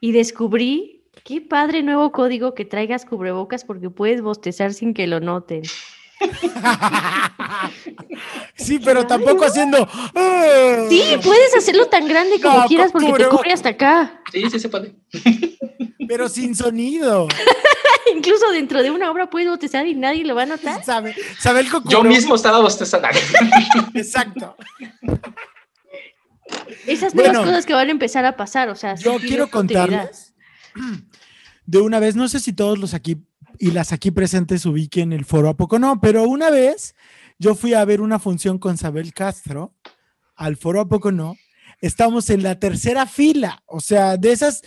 y 0.00 0.12
descubrí 0.12 1.04
qué 1.24 1.40
padre 1.40 1.82
nuevo 1.82 2.12
código 2.12 2.54
que 2.54 2.64
traigas 2.64 3.04
cubrebocas 3.06 3.64
porque 3.64 3.88
puedes 3.90 4.20
bostezar 4.20 4.74
sin 4.74 4.92
que 4.94 5.06
lo 5.06 5.20
noten. 5.20 5.62
Sí, 8.56 8.78
pero 8.78 9.06
tampoco 9.06 9.44
haciendo. 9.44 9.88
"Ah". 10.14 10.86
Sí, 10.88 11.02
puedes 11.24 11.56
hacerlo 11.56 11.86
tan 11.86 12.06
grande 12.06 12.40
como 12.40 12.58
No, 12.60 12.66
quieras 12.66 12.92
porque 12.92 13.12
te 13.12 13.26
cubre 13.28 13.52
hasta 13.52 13.70
acá. 13.70 14.22
Sí, 14.30 14.48
sí 14.50 14.60
se 14.60 14.68
puede. 14.68 14.94
Pero 16.06 16.28
sin 16.28 16.54
sonido. 16.54 17.26
Incluso 18.16 18.50
dentro 18.50 18.82
de 18.82 18.90
una 18.90 19.10
obra 19.10 19.28
puedes 19.30 19.48
bostezar 19.48 19.86
y 19.86 19.94
nadie 19.94 20.24
lo 20.24 20.34
va 20.34 20.42
a 20.42 20.46
notar. 20.46 20.84
¿Sabe? 20.84 21.14
¿Sabe 21.38 21.60
el 21.60 21.68
Yo 21.88 22.02
mismo 22.02 22.34
estaba 22.34 22.60
bostezando. 22.60 23.08
Exacto. 23.94 24.56
Esas 26.86 27.14
nuevas 27.14 27.32
Bueno, 27.32 27.44
cosas 27.48 27.66
que 27.66 27.74
van 27.74 27.88
a 27.88 27.92
empezar 27.92 28.24
a 28.24 28.36
pasar, 28.36 28.68
o 28.68 28.74
sea, 28.74 28.94
Yo 28.96 29.16
quiero 29.18 29.48
contarles 29.48 30.34
de 31.66 31.80
una 31.80 31.98
vez, 32.00 32.16
no 32.16 32.28
sé 32.28 32.40
si 32.40 32.52
todos 32.52 32.78
los 32.78 32.94
aquí 32.94 33.24
y 33.58 33.70
las 33.70 33.92
aquí 33.92 34.10
presentes 34.10 34.66
ubiquen 34.66 35.12
el 35.12 35.24
foro, 35.24 35.48
¿a 35.48 35.56
poco 35.56 35.78
no? 35.78 36.00
Pero 36.00 36.24
una 36.24 36.50
vez 36.50 36.94
yo 37.38 37.54
fui 37.54 37.74
a 37.74 37.84
ver 37.84 38.00
una 38.00 38.18
función 38.18 38.58
con 38.58 38.76
Sabel 38.76 39.14
Castro 39.14 39.74
al 40.34 40.56
foro, 40.56 40.80
¿a 40.80 40.88
poco 40.88 41.12
no? 41.12 41.36
Estamos 41.80 42.30
en 42.30 42.42
la 42.42 42.58
tercera 42.58 43.06
fila, 43.06 43.62
o 43.66 43.80
sea, 43.80 44.16
de 44.16 44.32
esas 44.32 44.62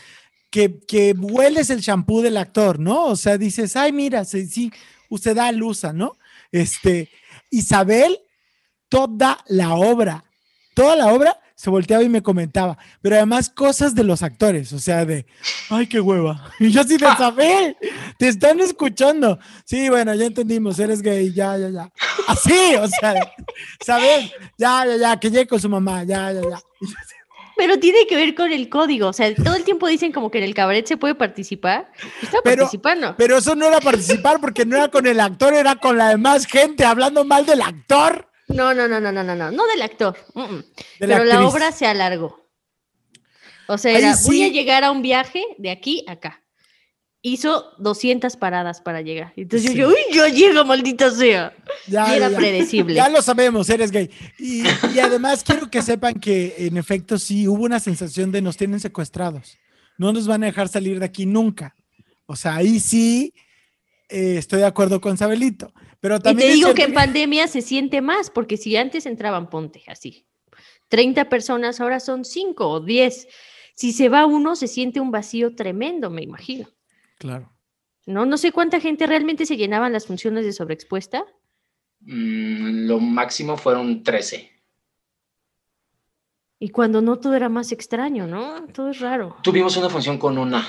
que, 0.88 1.16
hueles 1.18 1.70
el 1.70 1.82
champú 1.82 2.22
del 2.22 2.38
actor, 2.38 2.80
¿no? 2.80 3.08
O 3.08 3.16
sea, 3.16 3.38
dices, 3.38 3.76
ay, 3.76 3.92
mira, 3.92 4.24
sí, 4.24 4.48
sí, 4.48 4.72
usted 5.10 5.36
da 5.36 5.52
luza, 5.52 5.92
¿no? 5.92 6.18
Este, 6.52 7.10
Isabel, 7.50 8.20
toda 8.88 9.44
la 9.48 9.74
obra, 9.74 10.24
toda 10.74 10.96
la 10.96 11.08
obra 11.08 11.38
se 11.56 11.70
volteaba 11.70 12.04
y 12.04 12.10
me 12.10 12.22
comentaba, 12.22 12.78
pero 13.02 13.16
además 13.16 13.50
cosas 13.50 13.96
de 13.96 14.04
los 14.04 14.24
actores, 14.24 14.72
o 14.74 14.80
sea, 14.80 15.06
de, 15.06 15.26
ay, 15.70 15.88
qué 15.88 16.00
hueva. 16.00 16.52
Y 16.60 16.72
yo 16.72 16.82
así 16.82 16.98
de 16.98 17.08
Isabel, 17.08 17.78
te 18.18 18.28
están 18.30 18.60
escuchando. 18.62 19.40
Sí, 19.66 19.90
bueno, 19.90 20.14
ya 20.16 20.26
entendimos, 20.26 20.80
eres 20.80 21.02
gay, 21.02 21.34
ya, 21.34 21.58
ya, 21.58 21.70
ya. 21.70 21.92
Así, 22.28 22.76
o 22.76 22.88
sea, 22.88 23.14
Isabel, 23.82 24.32
ya, 24.58 24.86
ya, 24.86 24.98
ya, 24.98 25.20
que 25.20 25.30
llegue 25.30 25.48
con 25.48 25.60
su 25.60 25.68
mamá, 25.68 26.04
ya, 26.04 26.32
ya, 26.32 26.42
ya. 26.42 26.60
Pero 27.58 27.80
tiene 27.80 28.06
que 28.08 28.16
ver 28.16 28.36
con 28.36 28.52
el 28.52 28.70
código, 28.70 29.08
o 29.08 29.14
sea, 29.14 29.34
todo 29.36 29.56
el 29.56 29.64
tiempo 29.64 29.88
dicen 29.88 30.12
como 30.12 30.30
que 30.30 30.40
en 30.40 30.44
el 30.44 30.54
cabaret 30.54 30.86
se 30.86 30.98
puede 30.98 31.16
participar. 31.16 31.92
Estaba 32.22 32.42
Pero- 32.44 32.64
participando. 32.64 33.16
Pero 33.18 33.38
eso 33.38 33.56
no 33.56 33.66
era 33.66 33.80
participar 33.80 34.40
porque 34.42 34.66
no 34.66 34.76
era 34.76 34.90
con 34.90 35.08
el 35.08 35.20
actor, 35.20 35.54
era 35.54 35.76
con 35.78 35.98
la 35.98 36.10
demás 36.10 36.46
gente 36.46 36.84
hablando 36.86 37.24
mal 37.24 37.46
del 37.46 37.62
actor. 37.62 38.30
No, 38.48 38.74
no, 38.74 38.88
no, 38.88 39.00
no, 39.00 39.12
no, 39.12 39.24
no, 39.24 39.36
no, 39.36 39.52
no 39.52 39.68
del 39.68 39.82
actor. 39.82 40.16
De 40.36 41.08
Pero 41.08 41.24
la 41.24 41.48
obra 41.48 41.72
se 41.72 41.88
alargó. 41.88 42.46
O 43.68 43.78
sea, 43.78 43.98
era, 43.98 44.16
voy 44.26 44.44
a 44.44 44.48
sí. 44.48 44.52
llegar 44.52 44.84
a 44.84 44.92
un 44.92 45.02
viaje 45.02 45.44
de 45.58 45.72
aquí 45.72 46.06
a 46.08 46.14
acá. 46.14 46.42
Hizo 47.28 47.72
200 47.80 48.38
paradas 48.38 48.82
para 48.82 49.02
llegar. 49.02 49.34
Entonces 49.36 49.72
Sí. 49.72 49.78
yo, 49.78 49.88
uy, 49.88 49.96
ya 50.14 50.28
llega, 50.28 50.64
maldita 50.64 51.10
sea. 51.10 51.56
Ya, 51.88 52.14
Y 52.14 52.18
era 52.18 52.30
ya, 52.30 52.38
predecible. 52.38 52.94
Ya 52.94 53.10
lo 53.10 53.20
sabemos, 53.24 53.68
eres 53.70 53.90
gay. 53.90 54.12
Y, 54.38 54.62
y 54.94 55.00
además 55.00 55.44
quiero 55.44 55.68
que 55.72 55.82
sepan 55.82 56.14
que 56.20 56.54
en 56.60 56.78
efecto 56.78 57.18
sí 57.18 57.48
hubo 57.48 57.64
una 57.64 57.80
sensación 57.80 58.32
de 58.32 58.44
nos 58.44 58.58
tienen 58.58 58.80
secuestrados. 58.80 59.58
No 59.98 60.14
nos 60.14 60.28
van 60.28 60.44
a 60.44 60.46
dejar 60.46 60.68
salir 60.68 61.00
de 61.00 61.06
aquí 61.06 61.26
nunca. 61.26 61.74
O 62.28 62.36
sea, 62.36 62.58
ahí 62.58 62.80
sí 62.80 63.34
eh, 64.10 64.36
estoy 64.38 64.60
de 64.60 64.68
acuerdo 64.68 65.02
con 65.02 65.18
Sabelito. 65.18 65.74
Pero 66.02 66.18
Y 66.18 66.20
también 66.20 66.50
te 66.50 66.54
es 66.54 66.60
digo 66.60 66.74
que 66.76 66.84
en 66.84 66.94
pandemia 66.94 67.48
se 67.48 67.62
siente 67.62 68.02
más, 68.02 68.30
porque 68.30 68.56
si 68.58 68.78
antes 68.78 69.08
entraban, 69.08 69.50
ponte 69.50 69.82
así, 69.88 70.28
30 70.90 71.28
personas, 71.28 71.82
ahora 71.82 72.00
son 72.00 72.24
5 72.24 72.70
o 72.70 72.80
10. 72.82 73.28
Si 73.74 73.94
se 73.94 74.10
va 74.10 74.28
uno, 74.28 74.56
se 74.56 74.68
siente 74.68 75.00
un 75.00 75.10
vacío 75.10 75.56
tremendo, 75.56 76.12
me 76.12 76.22
imagino. 76.22 76.70
Claro. 77.18 77.52
No, 78.06 78.26
no 78.26 78.38
sé 78.38 78.52
cuánta 78.52 78.80
gente 78.80 79.08
realmente 79.08 79.46
se 79.46 79.58
llenaban 79.58 79.92
las 79.94 80.06
funciones 80.06 80.46
de 80.46 80.54
sobreexpuesta. 80.54 81.26
Mm, 82.02 82.88
lo 82.88 83.00
máximo 83.00 83.58
fueron 83.58 84.04
13. 84.04 84.52
Y 86.60 86.70
cuando 86.70 87.02
no, 87.02 87.18
todo 87.20 87.34
era 87.36 87.50
más 87.50 87.72
extraño, 87.72 88.28
¿no? 88.28 88.68
Todo 88.68 88.92
es 88.92 89.00
raro. 89.00 89.38
Tuvimos 89.44 89.76
una 89.78 89.90
función 89.90 90.18
con 90.18 90.38
una. 90.38 90.66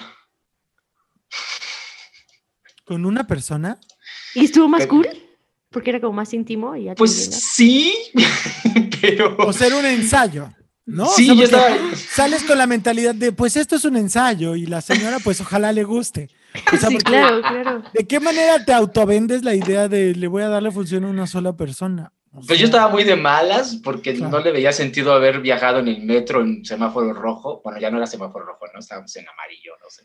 ¿Con 2.85 3.05
una 3.05 3.27
persona? 3.27 3.79
¿Y 4.35 4.45
estuvo 4.45 4.69
más 4.69 4.83
Pero- 4.83 4.91
cool? 4.91 5.09
Porque 5.71 5.91
era 5.91 6.01
como 6.01 6.15
más 6.15 6.33
íntimo 6.33 6.75
y 6.77 6.85
ya 6.85 6.95
Pues 6.95 7.13
sí, 7.13 7.95
pero. 9.03 9.37
O 9.39 9.53
ser 9.53 9.75
un 9.75 9.85
ensayo, 9.85 10.49
¿no? 10.87 11.07
Sí, 11.07 11.29
O 11.31 11.35
sea, 11.35 11.47
yo 11.47 11.51
porque 11.51 11.75
estaba- 11.75 11.97
Sales 11.97 12.43
con 12.45 12.59
la 12.59 12.67
mentalidad 12.67 13.15
de, 13.15 13.33
pues 13.33 13.57
esto 13.57 13.77
es 13.77 13.85
un 13.85 13.97
ensayo 13.97 14.55
y 14.57 14.67
la 14.67 14.81
señora, 14.81 15.19
pues 15.23 15.41
ojalá 15.41 15.73
le 15.73 15.85
guste. 15.85 16.29
O 16.73 16.77
sea, 16.77 16.89
Sí, 16.89 16.95
porque- 16.95 17.11
claro, 17.11 17.41
claro. 17.43 17.83
¿De 17.93 18.07
qué 18.07 18.21
manera 18.21 18.65
te 18.65 18.73
autovendes 18.73 19.43
la 19.45 19.55
idea 19.55 19.89
de 19.89 20.15
le 20.15 20.27
voy 20.29 20.43
a 20.43 20.49
dar 20.49 20.63
la 20.63 20.71
función 20.71 21.05
a 21.05 21.09
una 21.09 21.27
sola 21.27 21.55
persona? 21.57 22.13
O 22.33 22.41
Pues 22.47 22.59
yo 22.59 22.67
estaba 22.67 22.89
muy 22.89 23.03
de 23.05 23.17
malas 23.17 23.81
porque 23.83 24.15
Claro. 24.15 24.31
no 24.39 24.45
le 24.45 24.53
veía 24.53 24.71
sentido 24.71 25.13
haber 25.15 25.41
viajado 25.41 25.79
en 25.79 25.89
el 25.89 26.03
metro 26.03 26.43
en 26.43 26.65
semáforo 26.67 27.13
rojo. 27.15 27.63
Bueno, 27.65 27.81
ya 27.81 27.91
no 27.91 27.97
era 27.97 28.07
semáforo 28.07 28.45
rojo, 28.45 28.67
no 28.75 28.79
estábamos 28.81 29.15
en 29.17 29.27
amarillo, 29.29 29.73
no 29.83 29.89
sé. 29.89 30.03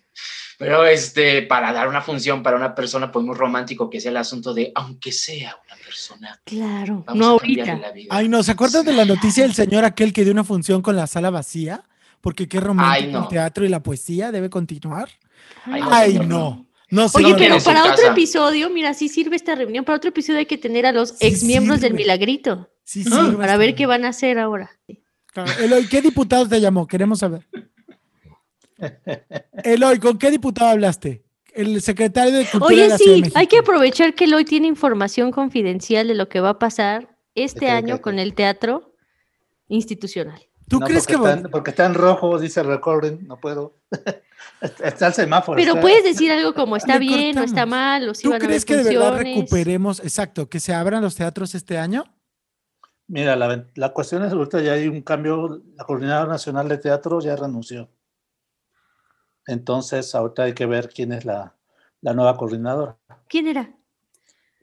Pero 0.61 0.85
este, 0.85 1.41
para 1.41 1.73
dar 1.73 1.87
una 1.87 2.01
función 2.01 2.43
para 2.43 2.55
una 2.55 2.73
persona, 2.75 3.11
pues 3.11 3.25
muy 3.25 3.35
romántico, 3.35 3.89
que 3.89 3.99
sea 3.99 4.11
el 4.11 4.17
asunto 4.17 4.53
de, 4.53 4.71
aunque 4.75 5.11
sea 5.11 5.57
una 5.65 5.75
persona, 5.83 6.39
Claro, 6.45 7.03
vamos 7.05 7.15
no 7.19 7.25
a 7.25 7.29
ahorita. 7.31 7.75
la 7.77 7.91
vida. 7.91 8.07
Ay, 8.11 8.29
no, 8.29 8.43
¿se 8.43 8.51
acuerdan 8.51 8.85
de 8.85 8.93
la 8.93 9.05
noticia 9.05 9.43
del 9.43 9.53
señor 9.55 9.83
aquel 9.85 10.13
que 10.13 10.23
dio 10.23 10.31
una 10.31 10.43
función 10.43 10.81
con 10.81 10.95
la 10.95 11.07
sala 11.07 11.29
vacía? 11.31 11.83
Porque 12.21 12.47
qué 12.47 12.59
romántico 12.59 13.11
no. 13.11 13.23
el 13.23 13.27
teatro 13.29 13.65
y 13.65 13.69
la 13.69 13.81
poesía 13.81 14.31
debe 14.31 14.49
continuar. 14.49 15.09
Ay, 15.65 15.81
Ay, 15.89 16.11
señor, 16.11 16.25
no. 16.27 16.67
No, 16.91 17.05
Oye, 17.05 17.09
señor, 17.25 17.37
pero 17.39 17.57
para 17.63 17.83
otro 17.85 17.95
casa. 17.95 18.11
episodio, 18.11 18.69
mira, 18.69 18.93
sí 18.93 19.07
sirve 19.09 19.37
esta 19.37 19.55
reunión. 19.55 19.83
Para 19.85 19.95
otro 19.97 20.09
episodio 20.09 20.39
hay 20.39 20.45
que 20.45 20.57
tener 20.57 20.85
a 20.85 20.91
los 20.91 21.09
Sí 21.11 21.25
ex 21.25 21.43
miembros 21.43 21.79
del. 21.81 21.93
Milagrito 21.93 22.69
Sí, 22.83 23.03
sirve 23.03 23.37
para 23.37 23.55
ver 23.57 23.73
qué 23.75 23.85
van 23.85 24.03
a 24.05 24.09
hacer 24.09 24.37
ahora. 24.37 24.69
Claro. 25.27 25.49
Eloy, 25.61 25.87
¿qué 25.87 26.01
diputado 26.01 26.47
te 26.47 26.59
llamó? 26.59 26.85
Queremos 26.85 27.19
saber. 27.19 27.47
Eloy, 29.63 29.99
¿con 29.99 30.17
qué 30.17 30.31
diputado 30.31 30.69
hablaste? 30.71 31.23
El 31.53 31.81
secretario 31.81 32.33
de 32.37 32.45
Cultura 32.45 32.69
de 32.69 32.81
Oye, 32.81 32.87
la 32.89 32.97
Ciudad 32.97 33.11
de 33.11 33.15
sí, 33.15 33.21
México. 33.21 33.39
hay 33.39 33.47
que 33.47 33.57
aprovechar 33.59 34.13
que 34.15 34.33
hoy 34.33 34.45
tiene 34.45 34.67
información 34.67 35.31
confidencial 35.31 36.07
de 36.07 36.15
lo 36.15 36.29
que 36.29 36.39
va 36.39 36.49
a 36.51 36.59
pasar 36.59 37.09
este 37.35 37.69
año 37.69 38.01
con 38.01 38.19
el 38.19 38.33
teatro 38.33 38.93
institucional. 39.67 40.41
¿Tú 40.67 40.79
No, 40.79 40.85
crees 40.85 41.05
que 41.05 41.17
porque 41.17 41.29
están, 41.33 41.51
porque 41.51 41.69
está 41.71 41.85
en 41.85 41.93
rojo, 41.95 42.39
dice 42.39 42.61
el 42.61 42.67
recording, 42.67 43.27
no 43.27 43.37
puedo. 43.37 43.75
está 44.83 45.07
el 45.07 45.13
semáforo. 45.13 45.57
Pero 45.57 45.71
está- 45.71 45.81
puedes 45.81 46.03
decir 46.05 46.31
algo 46.31 46.53
como 46.53 46.77
está 46.77 46.93
Le 46.93 46.99
bien 46.99 47.37
o 47.37 47.43
está 47.43 47.65
mal 47.65 48.07
o 48.07 48.13
si 48.13 48.23
¿Tú 48.23 48.29
van 48.29 48.35
a 48.41 48.45
haber 48.45 48.47
crees 48.49 48.65
que 48.65 48.77
de 48.77 48.83
verdad 48.97 49.17
recuperemos, 49.17 49.99
exacto, 49.99 50.47
que 50.49 50.61
se 50.61 50.73
abran 50.73 51.01
los 51.01 51.15
teatros 51.15 51.53
este 51.55 51.77
año? 51.77 52.05
Mira, 53.07 53.35
la, 53.35 53.65
la 53.75 53.89
cuestión 53.89 54.23
es 54.23 54.31
ahorita 54.31 54.61
ya 54.61 54.71
hay 54.73 54.87
un 54.87 55.01
cambio, 55.01 55.61
la 55.75 55.83
Coordinadora 55.83 56.31
Nacional 56.31 56.69
de 56.69 56.77
Teatro 56.77 57.19
ya 57.19 57.35
renunció. 57.35 57.89
Entonces, 59.47 60.13
ahorita 60.15 60.43
hay 60.43 60.53
que 60.53 60.65
ver 60.65 60.89
quién 60.89 61.11
es 61.11 61.25
la, 61.25 61.55
la 62.01 62.13
nueva 62.13 62.37
coordinadora. 62.37 62.97
¿Quién 63.27 63.47
era? 63.47 63.71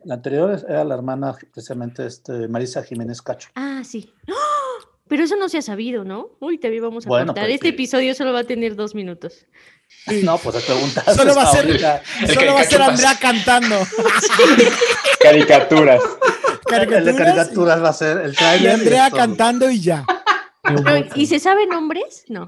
La 0.05 0.15
anterior 0.15 0.65
era 0.69 0.85
la 0.85 0.95
hermana, 0.95 1.37
precisamente, 1.53 2.07
este, 2.07 2.49
Marisa 2.49 2.83
Jiménez 2.83 3.21
Cacho. 3.21 3.49
Ah, 3.55 3.83
sí. 3.85 4.13
¡Ah! 4.29 4.35
Pero 5.09 5.25
eso 5.25 5.37
no 5.37 5.49
se 5.49 5.59
ha 5.59 5.63
sabido, 5.63 6.05
¿no? 6.05 6.37
Uy, 6.39 6.59
también 6.59 6.83
vamos 6.83 7.07
a 7.07 7.09
Bueno, 7.09 7.35
pues, 7.35 7.49
Este 7.49 7.69
episodio 7.69 8.15
solo 8.15 8.33
va 8.33 8.41
a 8.41 8.45
tener 8.45 8.77
dos 8.77 8.95
minutos. 8.95 9.47
No, 10.23 10.37
pues 10.37 10.57
te 10.57 10.61
preguntas. 10.73 11.05
Solo 11.17 11.35
va 11.35 11.43
a 11.43 11.47
ser, 11.47 11.65
solo 12.35 12.55
va 12.55 12.61
a 12.61 12.65
ser. 12.65 12.83
Andrea 12.83 13.19
cantando. 13.19 13.77
Caricaturas. 15.21 16.03
El 16.71 17.05
de 17.05 17.15
caricaturas 17.15 17.83
va 17.83 17.89
a 17.89 17.93
ser 17.95 18.19
el 18.19 18.33
Y 18.33 18.37
trailer. 18.37 18.73
Andrea 18.73 19.11
cantando 19.11 19.71
y 19.71 19.81
ya. 19.81 20.05
Pero, 20.63 20.83
¿Y 21.15 21.27
se 21.27 21.39
sabe 21.39 21.67
nombres? 21.67 22.25
No. 22.29 22.47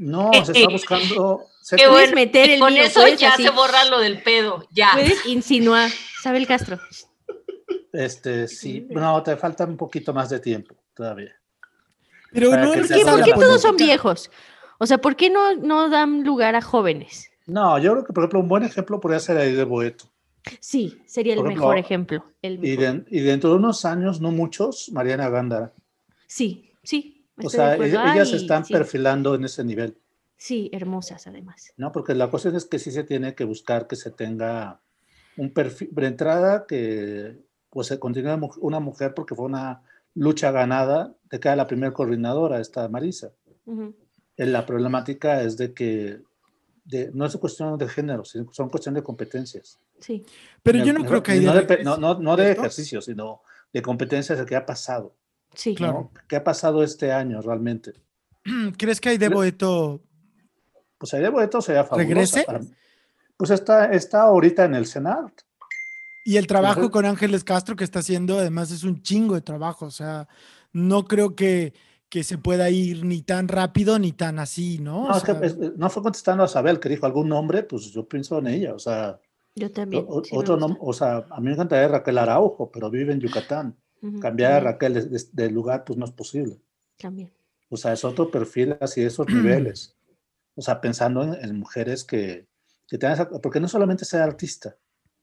No, 0.00 0.30
se 0.44 0.52
está 0.52 0.68
buscando. 0.70 1.44
se- 1.60 1.76
Qué 1.76 1.84
Puedes 1.86 2.10
bueno. 2.10 2.14
meter 2.14 2.50
el 2.50 2.60
con 2.60 2.74
eso 2.76 3.06
ya 3.08 3.34
así. 3.34 3.42
se 3.44 3.50
borra 3.50 3.84
lo 3.84 3.98
del 4.00 4.22
pedo. 4.22 4.66
Ya. 4.70 4.90
Puedes 4.94 5.26
insinuar. 5.26 5.90
Sabe 6.22 6.38
el 6.38 6.46
Castro. 6.46 6.78
Este, 7.92 8.48
sí. 8.48 8.86
No, 8.90 9.22
te 9.22 9.36
falta 9.36 9.64
un 9.64 9.76
poquito 9.76 10.12
más 10.14 10.30
de 10.30 10.40
tiempo 10.40 10.74
todavía. 10.94 11.32
Pero 12.32 12.50
Para 12.50 12.62
no 12.64 12.72
que 12.72 12.78
¿Por 12.80 12.88
qué, 13.24 13.32
por 13.32 13.40
todos 13.44 13.62
son 13.62 13.76
viejos? 13.76 14.30
O 14.78 14.86
sea, 14.86 14.98
¿por 14.98 15.16
qué 15.16 15.28
no, 15.28 15.54
no 15.56 15.88
dan 15.90 16.22
lugar 16.24 16.54
a 16.54 16.62
jóvenes? 16.62 17.30
No, 17.46 17.78
yo 17.78 17.92
creo 17.92 18.04
que, 18.04 18.12
por 18.12 18.22
ejemplo, 18.24 18.40
un 18.40 18.48
buen 18.48 18.62
ejemplo 18.62 19.00
podría 19.00 19.18
ser 19.20 19.36
ahí 19.36 19.52
de 19.52 19.64
Boeto. 19.64 20.04
Sí, 20.60 20.98
sería 21.04 21.34
el 21.34 21.42
mejor 21.42 21.76
ejemplo, 21.76 22.24
de- 22.42 23.04
y 23.10 23.20
dentro 23.20 23.50
de 23.50 23.56
unos 23.56 23.84
años, 23.84 24.20
no 24.22 24.30
muchos, 24.30 24.90
Mariana 24.92 25.28
Gándara. 25.28 25.72
Sí, 26.26 26.70
sí. 26.82 27.19
O 27.44 27.50
sea, 27.50 27.74
ellas 27.76 28.30
se 28.30 28.36
están 28.36 28.64
sí. 28.64 28.72
perfilando 28.72 29.34
en 29.34 29.44
ese 29.44 29.64
nivel, 29.64 29.96
Sí, 30.36 30.70
hermosas 30.72 31.26
además. 31.26 31.72
¿no? 31.76 31.92
Porque 31.92 32.14
la 32.14 32.28
cuestión 32.30 32.56
es 32.56 32.64
que 32.64 32.78
sí 32.78 32.90
se 32.90 33.04
tiene 33.04 33.34
que 33.34 33.44
buscar 33.44 33.86
que 33.86 33.96
se 33.96 34.10
tenga 34.10 34.80
un 35.36 35.52
perfil, 35.52 35.90
de 35.92 36.06
entrada 36.06 36.64
que 36.66 37.38
pues 37.68 37.86
se 37.88 37.98
continúe 37.98 38.50
una 38.60 38.80
mujer 38.80 39.12
porque 39.14 39.34
fue 39.34 39.44
una 39.46 39.82
lucha 40.14 40.50
ganada 40.50 41.14
de 41.30 41.38
que 41.38 41.48
era 41.48 41.56
la 41.56 41.66
primera 41.66 41.92
coordinadora, 41.92 42.58
esta 42.58 42.88
Marisa. 42.88 43.32
Ujú. 43.66 43.94
Eh, 44.36 44.46
La 44.46 44.64
problemática 44.66 45.42
es 45.42 45.56
de 45.56 45.72
que 45.74 46.22
de- 46.84 47.10
no 47.12 47.26
es 47.26 47.36
cuestión 47.36 47.76
de 47.78 47.86
género, 47.88 48.24
sino 48.24 48.50
son 48.52 48.70
cuestión 48.70 48.94
de 48.94 49.02
competencias. 49.02 49.78
Sí. 50.00 50.24
Pero 50.62 50.78
Me- 50.78 50.86
yo 50.86 50.92
no 50.94 51.00
me- 51.00 51.06
creo 51.06 51.22
que 51.22 51.32
haya 51.32 51.52
no 51.84 51.96
no, 51.96 52.14
no- 52.14 52.18
no 52.20 52.36
de 52.36 52.52
ejercicio, 52.52 53.00
sino 53.02 53.42
de 53.72 53.82
competencias 53.82 54.38
de 54.38 54.46
qué 54.46 54.56
ha 54.56 54.64
pasado. 54.66 55.14
Sí. 55.54 55.70
¿no? 55.72 55.76
Claro. 55.76 56.10
¿Qué 56.28 56.36
ha 56.36 56.44
pasado 56.44 56.82
este 56.82 57.12
año 57.12 57.40
realmente? 57.42 57.92
¿Crees 58.78 59.00
que 59.00 59.10
hay 59.10 59.18
de 59.18 59.28
Boeto? 59.28 60.00
Pues 60.98 61.14
ahí 61.14 61.22
de 61.22 61.28
Boeto 61.30 61.60
sería 61.60 61.84
fabulosa. 61.84 62.08
¿Regrese? 62.08 62.42
para- 62.44 62.60
Pues 63.36 63.50
está, 63.50 63.86
está 63.92 64.22
ahorita 64.22 64.64
en 64.64 64.74
el 64.74 64.86
Senado. 64.86 65.30
Y 66.24 66.36
el 66.36 66.46
trabajo 66.46 66.90
con 66.90 67.06
Ángeles 67.06 67.42
Castro 67.44 67.74
que 67.76 67.84
está 67.84 68.00
haciendo, 68.00 68.38
además 68.38 68.70
es 68.70 68.84
un 68.84 69.02
chingo 69.02 69.34
de 69.34 69.40
trabajo. 69.40 69.86
O 69.86 69.90
sea, 69.90 70.28
no 70.72 71.04
creo 71.06 71.34
que, 71.34 71.72
que 72.10 72.22
se 72.24 72.36
pueda 72.36 72.68
ir 72.68 73.04
ni 73.04 73.22
tan 73.22 73.48
rápido 73.48 73.98
ni 73.98 74.12
tan 74.12 74.38
así, 74.38 74.78
¿no? 74.78 75.08
No, 75.08 75.14
O 75.14 75.16
es 75.16 75.22
que 75.24 75.32
sea, 75.32 75.40
es- 75.46 75.56
no 75.76 75.88
fue 75.88 76.02
contestando 76.02 76.42
a 76.42 76.46
Isabel, 76.46 76.78
que 76.78 76.90
dijo 76.90 77.06
algún 77.06 77.28
nombre, 77.30 77.62
pues 77.62 77.90
yo 77.90 78.06
pienso 78.06 78.38
en 78.38 78.48
ella. 78.48 78.74
O 78.74 78.78
sea, 78.78 79.18
Yo 79.54 79.72
también. 79.72 80.04
o- 80.06 80.22
sí 80.22 80.32
me 80.34 80.38
otro 80.40 80.56
nombre, 80.58 80.78
o 80.82 80.92
sea, 80.92 81.24
a 81.30 81.40
mí 81.40 81.46
me 81.46 81.52
encantaría 81.54 81.88
Raquel 81.88 82.18
Araujo, 82.18 82.70
pero 82.70 82.90
vive 82.90 83.12
en 83.14 83.20
Yucatán. 83.20 83.74
Cambiar 84.20 84.52
a 84.52 84.60
Raquel 84.60 84.94
de, 84.94 85.02
de- 85.06 85.24
de 85.32 85.50
lugar, 85.50 85.84
pues 85.84 85.98
no 85.98 86.04
es 86.06 86.12
posible. 86.12 86.58
También. 86.98 87.30
O 87.68 87.76
sea, 87.76 87.92
es 87.92 88.04
otro 88.04 88.30
perfil 88.30 88.76
así, 88.80 89.02
esos 89.02 89.26
niveles. 89.28 89.94
O 90.56 90.62
sea, 90.62 90.80
pensando 90.80 91.22
en, 91.22 91.34
en 91.34 91.58
mujeres 91.58 92.04
que, 92.04 92.46
que 92.88 92.98
tengan 92.98 93.14
esa- 93.14 93.28
porque 93.28 93.60
no 93.60 93.68
solamente 93.68 94.04
sea 94.04 94.24
artista, 94.24 94.76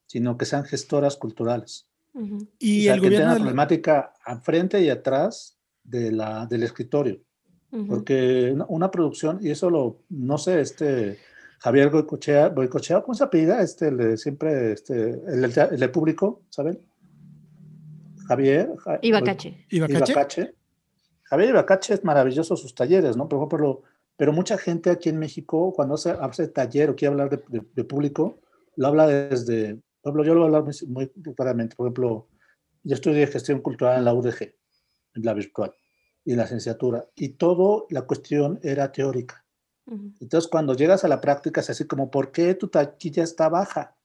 sino 0.05 0.37
que 0.37 0.45
sean 0.45 0.63
gestoras 0.65 1.15
culturales. 1.17 1.85
Ujú. 2.13 2.47
y 2.57 2.79
o 2.79 2.83
sea, 2.85 2.93
el 2.95 3.01
que 3.01 3.07
gobierno 3.07 3.17
tengan 3.25 3.33
del- 3.35 3.41
problemática 3.43 4.13
al 4.25 4.41
frente 4.41 4.81
y 4.81 4.89
atrás 4.89 5.57
de 5.83 6.11
la, 6.11 6.47
del 6.47 6.63
escritorio. 6.63 7.19
Ujú. 7.71 7.85
Porque 7.87 8.51
una, 8.53 8.65
una 8.69 8.89
producción, 8.91 9.39
y 9.41 9.49
eso 9.51 9.69
lo, 9.69 9.99
no 10.09 10.37
sé, 10.39 10.61
este 10.61 11.19
Javier 11.59 11.89
Goicochea, 11.89 12.47
Goicochea 12.49 13.01
¿cómo 13.01 13.13
se 13.13 13.23
apellida? 13.23 13.61
Este, 13.61 13.89
el 13.89 13.97
de 13.97 14.17
siempre, 14.17 14.71
este, 14.71 15.09
el, 15.27 15.53
tea- 15.53 15.69
el 15.71 15.79
del 15.79 15.91
público, 15.91 16.41
¿saben? 16.49 16.79
Javier. 18.27 18.69
Ja- 18.77 18.99
Ibacache. 19.01 19.65
¿Ibacache? 19.69 20.11
Ibacache. 20.11 20.53
Javier 21.23 21.49
Ibacache 21.49 21.93
es 21.93 22.03
maravilloso 22.03 22.55
sus 22.55 22.73
talleres, 22.73 23.17
¿no? 23.17 23.27
Por 23.27 23.39
ejemplo, 23.39 23.83
pero 24.15 24.31
mucha 24.33 24.57
gente 24.57 24.89
aquí 24.89 25.09
en 25.09 25.19
México, 25.19 25.73
cuando 25.75 25.95
hace, 25.95 26.11
hace 26.11 26.47
taller 26.47 26.89
o 26.89 26.95
quiere 26.95 27.11
hablar 27.11 27.29
de, 27.29 27.37
de- 27.49 27.65
de 27.73 27.83
público, 27.83 28.39
lo 28.75 28.87
habla 28.87 29.07
desde, 29.07 29.75
por 30.01 30.11
ejemplo, 30.11 30.23
yo 30.23 30.33
lo 30.33 30.41
voy 30.41 30.53
a 30.53 30.57
hablar 30.57 30.73
muy, 30.87 31.11
muy 31.23 31.33
claramente. 31.35 31.75
Por 31.75 31.87
ejemplo, 31.87 32.27
yo 32.83 32.93
estudié 32.95 33.27
gestión 33.27 33.61
cultural 33.61 33.97
en 33.97 34.05
la 34.05 34.13
UDG, 34.13 34.53
en 35.15 35.23
la 35.25 35.33
virtual, 35.33 35.73
y 36.23 36.31
en 36.31 36.37
la 36.37 36.43
licenciatura, 36.43 37.05
y 37.15 37.29
todo 37.29 37.87
la 37.89 38.03
cuestión 38.03 38.59
era 38.63 38.91
teórica. 38.91 39.43
Ujú. 39.85 40.11
Entonces, 40.21 40.49
cuando 40.49 40.73
llegas 40.75 41.03
a 41.03 41.07
la 41.09 41.19
práctica, 41.19 41.59
es 41.61 41.69
así 41.69 41.85
como, 41.85 42.09
¿por 42.09 42.31
qué 42.31 42.53
tu 42.55 42.67
taquilla 42.69 43.23
está 43.23 43.49
baja? 43.49 43.96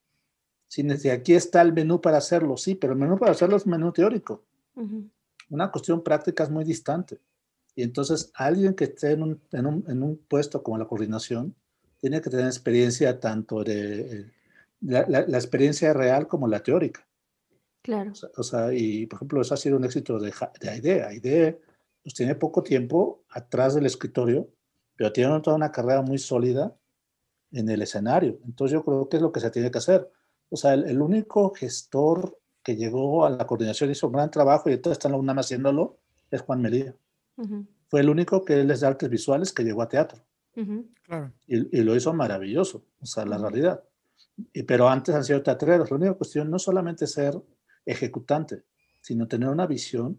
Si 0.72 0.82
desde 0.82 1.10
aquí 1.10 1.34
está 1.34 1.60
el 1.60 1.74
menú 1.74 2.00
para 2.00 2.16
hacerlo, 2.16 2.56
sí, 2.56 2.74
pero 2.74 2.94
el 2.94 2.98
menú 2.98 3.18
para 3.18 3.32
hacerlo 3.32 3.56
es 3.58 3.66
menú 3.66 3.92
teórico. 3.92 4.42
Ujú. 4.74 5.06
Una 5.50 5.70
cuestión 5.70 6.02
práctica 6.02 6.44
es 6.44 6.50
muy 6.50 6.64
distante. 6.64 7.20
Y 7.74 7.82
entonces, 7.82 8.30
alguien 8.32 8.72
que 8.72 8.84
esté 8.84 9.10
en 9.10 9.22
un, 9.22 9.40
en 9.52 9.66
un, 9.66 9.84
en 9.86 10.02
un 10.02 10.16
puesto 10.16 10.62
como 10.62 10.78
la 10.78 10.86
coordinación, 10.86 11.54
tiene 12.00 12.22
que 12.22 12.30
tener 12.30 12.46
experiencia 12.46 13.20
tanto 13.20 13.62
de 13.62 14.00
eh, 14.00 14.30
la, 14.80 15.04
la- 15.06 15.26
la 15.26 15.36
experiencia 15.36 15.92
real 15.92 16.26
como 16.26 16.48
la 16.48 16.62
teórica. 16.62 17.06
Claro. 17.82 18.12
O 18.12 18.14
sea, 18.14 18.30
o 18.38 18.42
sea, 18.42 18.72
y 18.72 19.04
por 19.06 19.18
ejemplo, 19.18 19.42
eso 19.42 19.52
ha 19.52 19.58
sido 19.58 19.76
un 19.76 19.84
éxito 19.84 20.18
de, 20.18 20.32
de 20.58 20.70
AIDE. 20.70 21.02
AIDE 21.04 21.60
pues, 22.02 22.14
tiene 22.14 22.34
poco 22.34 22.62
tiempo 22.62 23.24
atrás 23.28 23.74
del 23.74 23.84
escritorio, 23.84 24.48
pero 24.96 25.12
tiene 25.12 25.38
toda 25.42 25.54
una 25.56 25.70
carrera 25.70 26.00
muy 26.00 26.16
sólida 26.16 26.74
en 27.50 27.68
el 27.68 27.82
escenario. 27.82 28.38
Entonces 28.46 28.72
yo 28.72 28.82
creo 28.82 29.06
que 29.10 29.16
es 29.18 29.22
lo 29.22 29.32
que 29.32 29.40
se 29.40 29.50
tiene 29.50 29.70
que 29.70 29.76
hacer. 29.76 30.10
O 30.52 30.56
sea, 30.56 30.74
el, 30.74 30.84
el 30.84 31.00
único 31.00 31.50
gestor 31.54 32.38
que 32.62 32.76
llegó 32.76 33.24
a 33.26 33.30
la 33.30 33.46
coordinación 33.46 33.90
hizo 33.90 34.06
un 34.06 34.12
gran 34.12 34.30
trabajo 34.30 34.70
y 34.70 34.74
entonces 34.74 34.98
está 34.98 35.08
en 35.08 35.12
la 35.12 35.18
UNAM 35.18 35.38
haciéndolo, 35.38 35.98
es 36.30 36.40
Juan 36.42 36.62
Melía. 36.62 36.94
Ujú. 37.36 37.66
fue 37.88 38.00
el 38.00 38.10
único 38.10 38.44
que 38.44 38.60
él 38.60 38.70
es 38.70 38.80
de 38.80 38.86
artes 38.86 39.08
visuales 39.08 39.52
que 39.52 39.64
llegó 39.64 39.82
a 39.82 39.88
teatro. 39.88 40.22
Ujú. 40.54 40.86
Claro. 41.02 41.32
y, 41.46 41.78
y 41.78 41.82
lo 41.82 41.96
hizo 41.96 42.12
maravilloso, 42.12 42.84
o 43.00 43.06
sea, 43.06 43.24
la 43.24 43.38
realidad. 43.38 43.82
Y, 44.52 44.62
pero 44.62 44.88
antes 44.88 45.14
han 45.14 45.24
sido 45.24 45.42
teatreros. 45.42 45.90
La 45.90 45.96
única 45.96 46.14
cuestión 46.14 46.50
no 46.50 46.58
solamente 46.58 47.06
ser 47.06 47.40
ejecutante, 47.84 48.62
sino 49.00 49.26
tener 49.26 49.48
una 49.48 49.66
visión. 49.66 50.18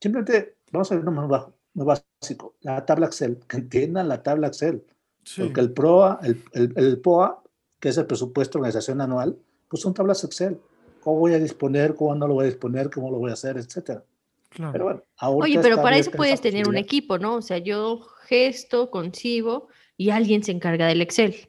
Simplemente, 0.00 0.56
vamos 0.72 0.90
a 0.90 0.96
ver 0.96 1.04
más 1.04 1.28
bajo, 1.28 1.54
muy 1.74 1.86
básico, 1.86 2.56
la 2.60 2.84
tabla 2.84 3.06
Excel, 3.06 3.38
que 3.46 3.58
entiendan 3.58 4.08
la 4.08 4.22
tabla 4.22 4.48
Excel. 4.48 4.84
Sí. 5.22 5.42
Porque 5.42 5.60
el 5.60 5.72
PROA, 5.72 6.20
el, 6.22 6.42
el, 6.52 6.72
el 6.76 7.00
POA, 7.00 7.42
que 7.78 7.90
es 7.90 7.98
el 7.98 8.06
presupuesto 8.06 8.58
de 8.58 8.62
organización 8.62 9.00
anual, 9.00 9.38
pues 9.68 9.82
son 9.82 9.94
tablas 9.94 10.24
Excel. 10.24 10.58
¿Cómo 11.00 11.20
voy 11.20 11.34
a 11.34 11.38
disponer? 11.38 11.94
¿Cómo 11.94 12.14
no 12.14 12.26
lo 12.26 12.34
voy 12.34 12.44
a 12.44 12.48
disponer? 12.48 12.90
¿Cómo 12.90 13.10
lo 13.10 13.18
voy 13.18 13.30
a 13.30 13.34
hacer? 13.34 13.56
Etcétera. 13.56 14.02
claro. 14.50 14.72
Pero 14.72 14.84
bueno, 14.84 15.02
Oye, 15.42 15.58
pero 15.60 15.76
para 15.80 15.96
eso 15.96 16.10
puedes 16.10 16.40
tener 16.40 16.68
un 16.68 16.76
equipo, 16.76 17.18
¿no? 17.18 17.36
O 17.36 17.42
sea, 17.42 17.58
yo 17.58 18.00
gesto, 18.26 18.90
concibo 18.90 19.68
y 19.96 20.10
alguien 20.10 20.42
se 20.42 20.52
encarga 20.52 20.86
del 20.86 21.00
Excel. 21.00 21.48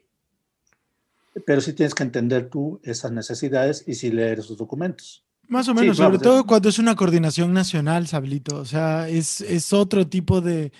Pero 1.46 1.60
sí 1.60 1.72
tienes 1.72 1.94
que 1.94 2.02
entender 2.02 2.48
tú 2.50 2.80
esas 2.82 3.12
necesidades 3.12 3.84
y 3.86 3.94
sí 3.94 4.10
leer 4.10 4.40
esos 4.40 4.56
documentos. 4.56 5.24
Más 5.48 5.68
o 5.68 5.72
Sí, 5.72 5.80
menos, 5.80 5.96
claro, 5.96 6.12
sobre 6.14 6.24
todo 6.24 6.46
cuando 6.46 6.68
es 6.68 6.78
una 6.78 6.94
coordinación 6.96 7.52
nacional, 7.52 8.06
Sablito. 8.06 8.56
O 8.56 8.64
sea, 8.64 9.08
es, 9.08 9.40
es 9.40 9.72
otro 9.72 10.06
tipo 10.08 10.40
de, 10.40 10.72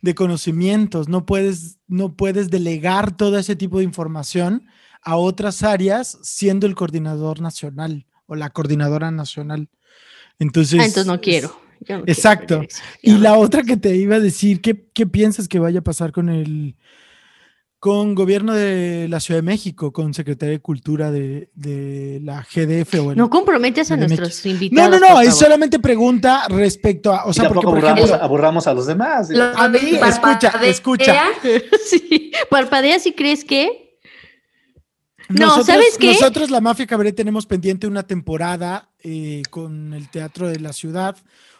de 0.00 0.14
conocimientos. 0.14 1.08
No 1.08 1.24
puedes, 1.26 1.78
no 1.88 2.14
puedes 2.16 2.50
delegar 2.50 3.16
todo 3.16 3.38
ese 3.38 3.56
tipo 3.56 3.78
de 3.78 3.84
información 3.84 4.66
a 5.02 5.16
otras 5.16 5.62
áreas 5.62 6.18
siendo 6.22 6.66
el 6.66 6.74
coordinador 6.74 7.40
nacional 7.40 8.06
o 8.26 8.34
la 8.36 8.50
coordinadora 8.50 9.10
nacional. 9.10 9.68
Entonces, 10.38 10.80
ah, 10.80 10.84
entonces 10.84 11.06
no 11.06 11.20
quiero. 11.20 11.56
No 11.88 12.02
Exacto. 12.06 12.62
Y 13.02 13.18
la 13.18 13.30
no. 13.30 13.40
otra 13.40 13.64
que 13.64 13.76
te 13.76 13.96
iba 13.96 14.16
a 14.16 14.20
decir, 14.20 14.60
¿qué, 14.60 14.86
qué 14.94 15.06
piensas 15.06 15.48
que 15.48 15.58
vaya 15.58 15.80
a 15.80 15.84
pasar 15.84 16.12
con 16.12 16.28
el 16.28 16.76
con 17.80 18.14
gobierno 18.14 18.54
de 18.54 19.08
la 19.08 19.18
Ciudad 19.18 19.38
de 19.38 19.42
México, 19.42 19.92
con 19.92 20.14
Secretaría 20.14 20.52
de 20.52 20.60
Cultura 20.60 21.10
de, 21.10 21.50
de 21.56 22.20
la 22.22 22.42
GDF 22.48 22.94
o 23.00 23.10
el 23.10 23.18
No 23.18 23.28
comprometes 23.28 23.90
a 23.90 23.96
nuestros 23.96 24.44
No, 24.44 24.50
invitados. 24.52 25.00
no, 25.00 25.08
no, 25.08 25.14
por 25.16 25.24
es 25.24 25.34
solamente 25.36 25.80
pregunta 25.80 26.46
respecto 26.48 27.12
a, 27.12 27.24
o 27.24 27.30
Y 27.30 27.34
sea, 27.34 27.48
porque 27.48 27.64
por 27.64 27.78
aburramos, 27.78 28.04
ejemplo, 28.04 28.24
aburramos 28.24 28.66
a 28.68 28.74
los 28.74 28.86
demás. 28.86 29.30
Lo 29.30 29.42
a 29.42 29.68
mí, 29.68 29.78
escucha, 29.78 30.52
parpadea, 30.52 30.70
escucha. 30.70 31.24
sí, 31.90 32.30
parpadea 32.48 33.00
si 33.00 33.14
crees 33.14 33.44
que. 33.44 33.91
No, 35.34 35.46
nosotros, 35.46 35.66
¿sabes 35.66 35.98
qué? 35.98 36.12
nosotros 36.12 36.50
la 36.50 36.60
Mafia 36.60 36.86
Cabaret 36.86 37.14
tenemos 37.14 37.46
pendiente 37.46 37.86
una 37.86 38.02
temporada 38.04 38.90
eh, 39.02 39.42
con 39.50 39.94
el 39.94 40.08
Teatro 40.10 40.48
de 40.48 40.60
la 40.60 40.72
Ciudad, 40.72 41.16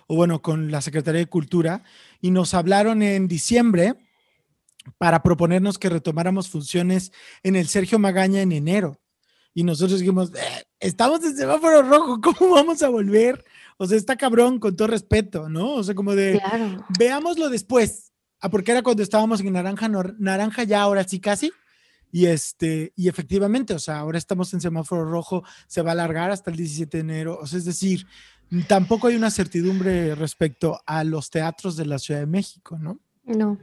o 0.06 0.16
bueno, 0.16 0.42
con 0.42 0.70
la 0.70 0.80
Secretaría 0.82 1.20
de 1.20 1.26
Cultura, 1.26 1.82
y 2.20 2.30
nos 2.30 2.54
hablaron 2.54 3.02
en 3.02 3.28
diciembre 3.28 3.94
para 4.98 5.22
proponernos 5.22 5.78
que 5.78 5.88
retomáramos 5.88 6.48
funciones 6.48 7.12
en 7.42 7.56
el 7.56 7.68
Sergio 7.68 7.98
Magaña 7.98 8.40
en 8.42 8.52
enero. 8.52 8.98
Y 9.54 9.64
nosotros 9.64 10.00
dijimos, 10.00 10.32
"Eh, 10.34 10.64
estamos 10.80 11.22
en 11.24 11.36
semáforo 11.36 11.82
rojo, 11.82 12.20
¿cómo 12.40 12.54
vamos 12.54 12.82
a 12.82 12.88
volver? 12.88 13.44
O 13.76 13.86
sea, 13.86 13.96
está 13.96 14.16
cabrón, 14.16 14.58
con 14.58 14.76
todo 14.76 14.88
respeto, 14.88 15.48
¿no? 15.48 15.74
O 15.74 15.84
sea, 15.84 15.94
como 15.94 16.14
de, 16.14 16.40
Claro. 16.40 16.84
veámoslo 16.98 17.48
después. 17.48 18.12
Ah, 18.40 18.48
porque 18.50 18.72
era 18.72 18.82
cuando 18.82 19.02
estábamos 19.02 19.40
en 19.40 19.52
naranja, 19.52 19.88
naranja 20.18 20.64
ya 20.64 20.82
ahora 20.82 21.04
sí 21.04 21.20
casi. 21.20 21.52
Y 22.12 22.26
este, 22.26 22.92
y 22.94 23.08
efectivamente, 23.08 23.72
o 23.74 23.78
sea, 23.78 23.98
ahora 23.98 24.18
estamos 24.18 24.52
en 24.54 24.60
semáforo 24.60 25.04
rojo, 25.04 25.42
se 25.66 25.80
va 25.82 25.90
a 25.90 25.92
alargar 25.94 26.30
hasta 26.30 26.50
el 26.50 26.56
17 26.58 26.98
de 26.98 27.00
enero. 27.00 27.38
O 27.40 27.46
sea, 27.46 27.58
es 27.58 27.64
decir, 27.64 28.06
tampoco 28.68 29.06
hay 29.06 29.16
una 29.16 29.30
certidumbre 29.30 30.14
respecto 30.14 30.78
a 30.86 31.04
los 31.04 31.30
teatros 31.30 31.74
de 31.76 31.86
la 31.86 31.98
Ciudad 31.98 32.20
de 32.20 32.26
México, 32.26 32.78
¿no? 32.78 33.00
No. 33.24 33.58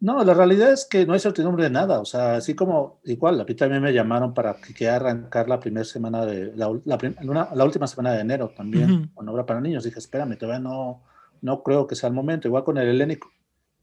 No, 0.00 0.22
la 0.22 0.34
realidad 0.34 0.70
es 0.72 0.86
que 0.90 1.06
no 1.06 1.14
hay 1.14 1.20
certidumbre 1.20 1.64
de 1.64 1.70
nada. 1.70 2.00
O 2.00 2.04
sea, 2.04 2.36
así 2.36 2.54
como, 2.54 3.00
igual, 3.04 3.40
a 3.40 3.44
mí 3.44 3.54
también 3.54 3.82
me 3.82 3.92
llamaron 3.92 4.34
para 4.34 4.54
que 4.56 4.74
quede 4.74 4.90
arrancar 4.90 5.48
la 5.48 5.60
primera 5.60 5.84
semana 5.84 6.26
de, 6.26 6.52
la, 6.56 6.68
ul- 6.68 6.82
la, 6.84 6.98
prim- 6.98 7.14
una- 7.22 7.48
la 7.54 7.64
última 7.64 7.86
semana 7.86 8.12
de 8.12 8.20
enero 8.20 8.52
también, 8.54 9.10
con 9.14 9.26
obra 9.28 9.46
para 9.46 9.60
niños. 9.62 9.84
Dije, 9.84 9.98
espérame, 9.98 10.36
todavía 10.36 10.58
no, 10.60 11.02
no 11.40 11.62
creo 11.62 11.86
que 11.86 11.94
sea 11.94 12.08
el 12.08 12.14
momento. 12.14 12.48
Igual 12.48 12.64
con 12.64 12.76
el 12.76 12.88
helénico. 12.88 13.30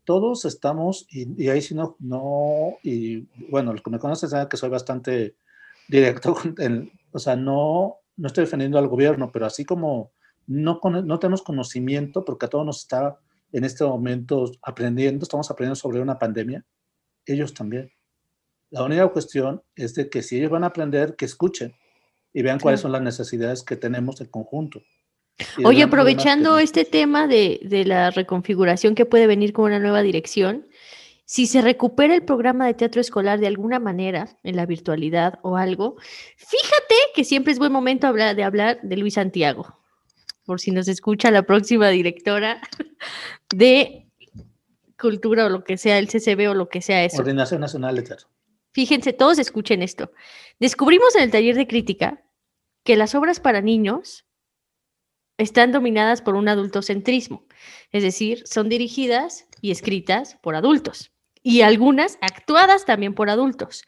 Todos 0.03 0.45
estamos, 0.45 1.05
y, 1.09 1.41
y 1.43 1.49
ahí 1.49 1.61
sí 1.61 1.75
no, 1.75 1.95
no, 1.99 2.77
y 2.83 3.27
bueno, 3.49 3.71
los 3.71 3.81
que 3.81 3.91
me 3.91 3.99
conocen 3.99 4.29
saben 4.29 4.47
que 4.49 4.57
soy 4.57 4.69
bastante 4.69 5.35
directo. 5.87 6.35
el- 6.57 6.91
o 7.11 7.19
sea, 7.19 7.35
no, 7.35 7.97
no 8.17 8.27
estoy 8.27 8.45
defendiendo 8.45 8.77
al 8.79 8.87
gobierno, 8.87 9.31
pero 9.31 9.45
así 9.45 9.65
como 9.65 10.11
no, 10.47 10.79
no 10.83 11.19
tenemos 11.19 11.41
conocimiento, 11.43 12.25
porque 12.25 12.45
a 12.45 12.49
todos 12.49 12.65
nos 12.65 12.79
está 12.79 13.19
en 13.51 13.63
este 13.63 13.83
momento 13.83 14.51
aprendiendo, 14.61 15.23
estamos 15.23 15.51
aprendiendo 15.51 15.75
sobre 15.75 15.99
una 16.01 16.17
pandemia, 16.17 16.65
ellos 17.25 17.53
también. 17.53 17.91
La 18.69 18.83
única 18.83 19.07
cuestión 19.09 19.61
es 19.75 19.93
de 19.95 20.09
que 20.09 20.23
si 20.23 20.37
ellos 20.37 20.49
van 20.49 20.63
a 20.63 20.67
aprender, 20.67 21.15
que 21.17 21.25
escuchen 21.25 21.75
y 22.33 22.41
vean 22.41 22.59
cuáles 22.59 22.79
son 22.79 22.93
las 22.93 23.01
necesidades 23.01 23.63
que 23.63 23.75
tenemos 23.75 24.21
en 24.21 24.27
conjunto. 24.27 24.81
Oye, 25.63 25.83
aprovechando 25.83 26.59
este 26.59 26.85
tema 26.85 27.27
de, 27.27 27.59
de 27.63 27.85
la 27.85 28.11
reconfiguración 28.11 28.95
que 28.95 29.05
puede 29.05 29.27
venir 29.27 29.53
con 29.53 29.65
una 29.65 29.79
nueva 29.79 30.01
dirección, 30.01 30.67
si 31.31 31.47
se 31.47 31.61
recupera 31.61 32.13
el 32.13 32.23
programa 32.23 32.67
de 32.67 32.73
teatro 32.73 32.99
escolar 32.99 33.39
de 33.39 33.47
alguna 33.47 33.79
manera 33.79 34.37
en 34.43 34.57
la 34.57 34.65
virtualidad 34.65 35.39
o 35.43 35.55
algo, 35.55 35.95
fíjate 36.35 36.95
que 37.15 37.23
siempre 37.23 37.53
es 37.53 37.59
buen 37.59 37.71
momento 37.71 38.05
hablar, 38.05 38.35
de 38.35 38.43
hablar 38.43 38.79
de 38.83 38.97
Luis 38.97 39.13
Santiago, 39.13 39.79
por 40.45 40.59
si 40.59 40.71
nos 40.71 40.89
escucha 40.89 41.31
la 41.31 41.43
próxima 41.43 41.87
directora 41.87 42.61
de 43.55 44.07
cultura 44.99 45.45
o 45.45 45.49
lo 45.49 45.63
que 45.63 45.77
sea, 45.77 45.97
el 45.99 46.09
CCB 46.09 46.49
o 46.49 46.53
lo 46.53 46.67
que 46.67 46.81
sea 46.81 47.03
eso. 47.05 47.15
Coordinación 47.15 47.61
Nacional 47.61 47.95
de 47.95 48.01
Teatro. 48.01 48.27
Fíjense, 48.73 49.13
todos 49.13 49.39
escuchen 49.39 49.81
esto. 49.81 50.11
Descubrimos 50.59 51.15
en 51.15 51.23
el 51.23 51.31
taller 51.31 51.55
de 51.55 51.65
crítica 51.65 52.23
que 52.83 52.97
las 52.97 53.15
obras 53.15 53.39
para 53.39 53.61
niños 53.61 54.25
están 55.41 55.71
dominadas 55.71 56.21
por 56.21 56.35
un 56.35 56.47
adultocentrismo, 56.47 57.45
es 57.91 58.03
decir, 58.03 58.43
son 58.45 58.69
dirigidas 58.69 59.47
y 59.61 59.71
escritas 59.71 60.37
por 60.41 60.55
adultos 60.55 61.11
y 61.43 61.61
algunas 61.61 62.17
actuadas 62.21 62.85
también 62.85 63.13
por 63.15 63.29
adultos. 63.29 63.83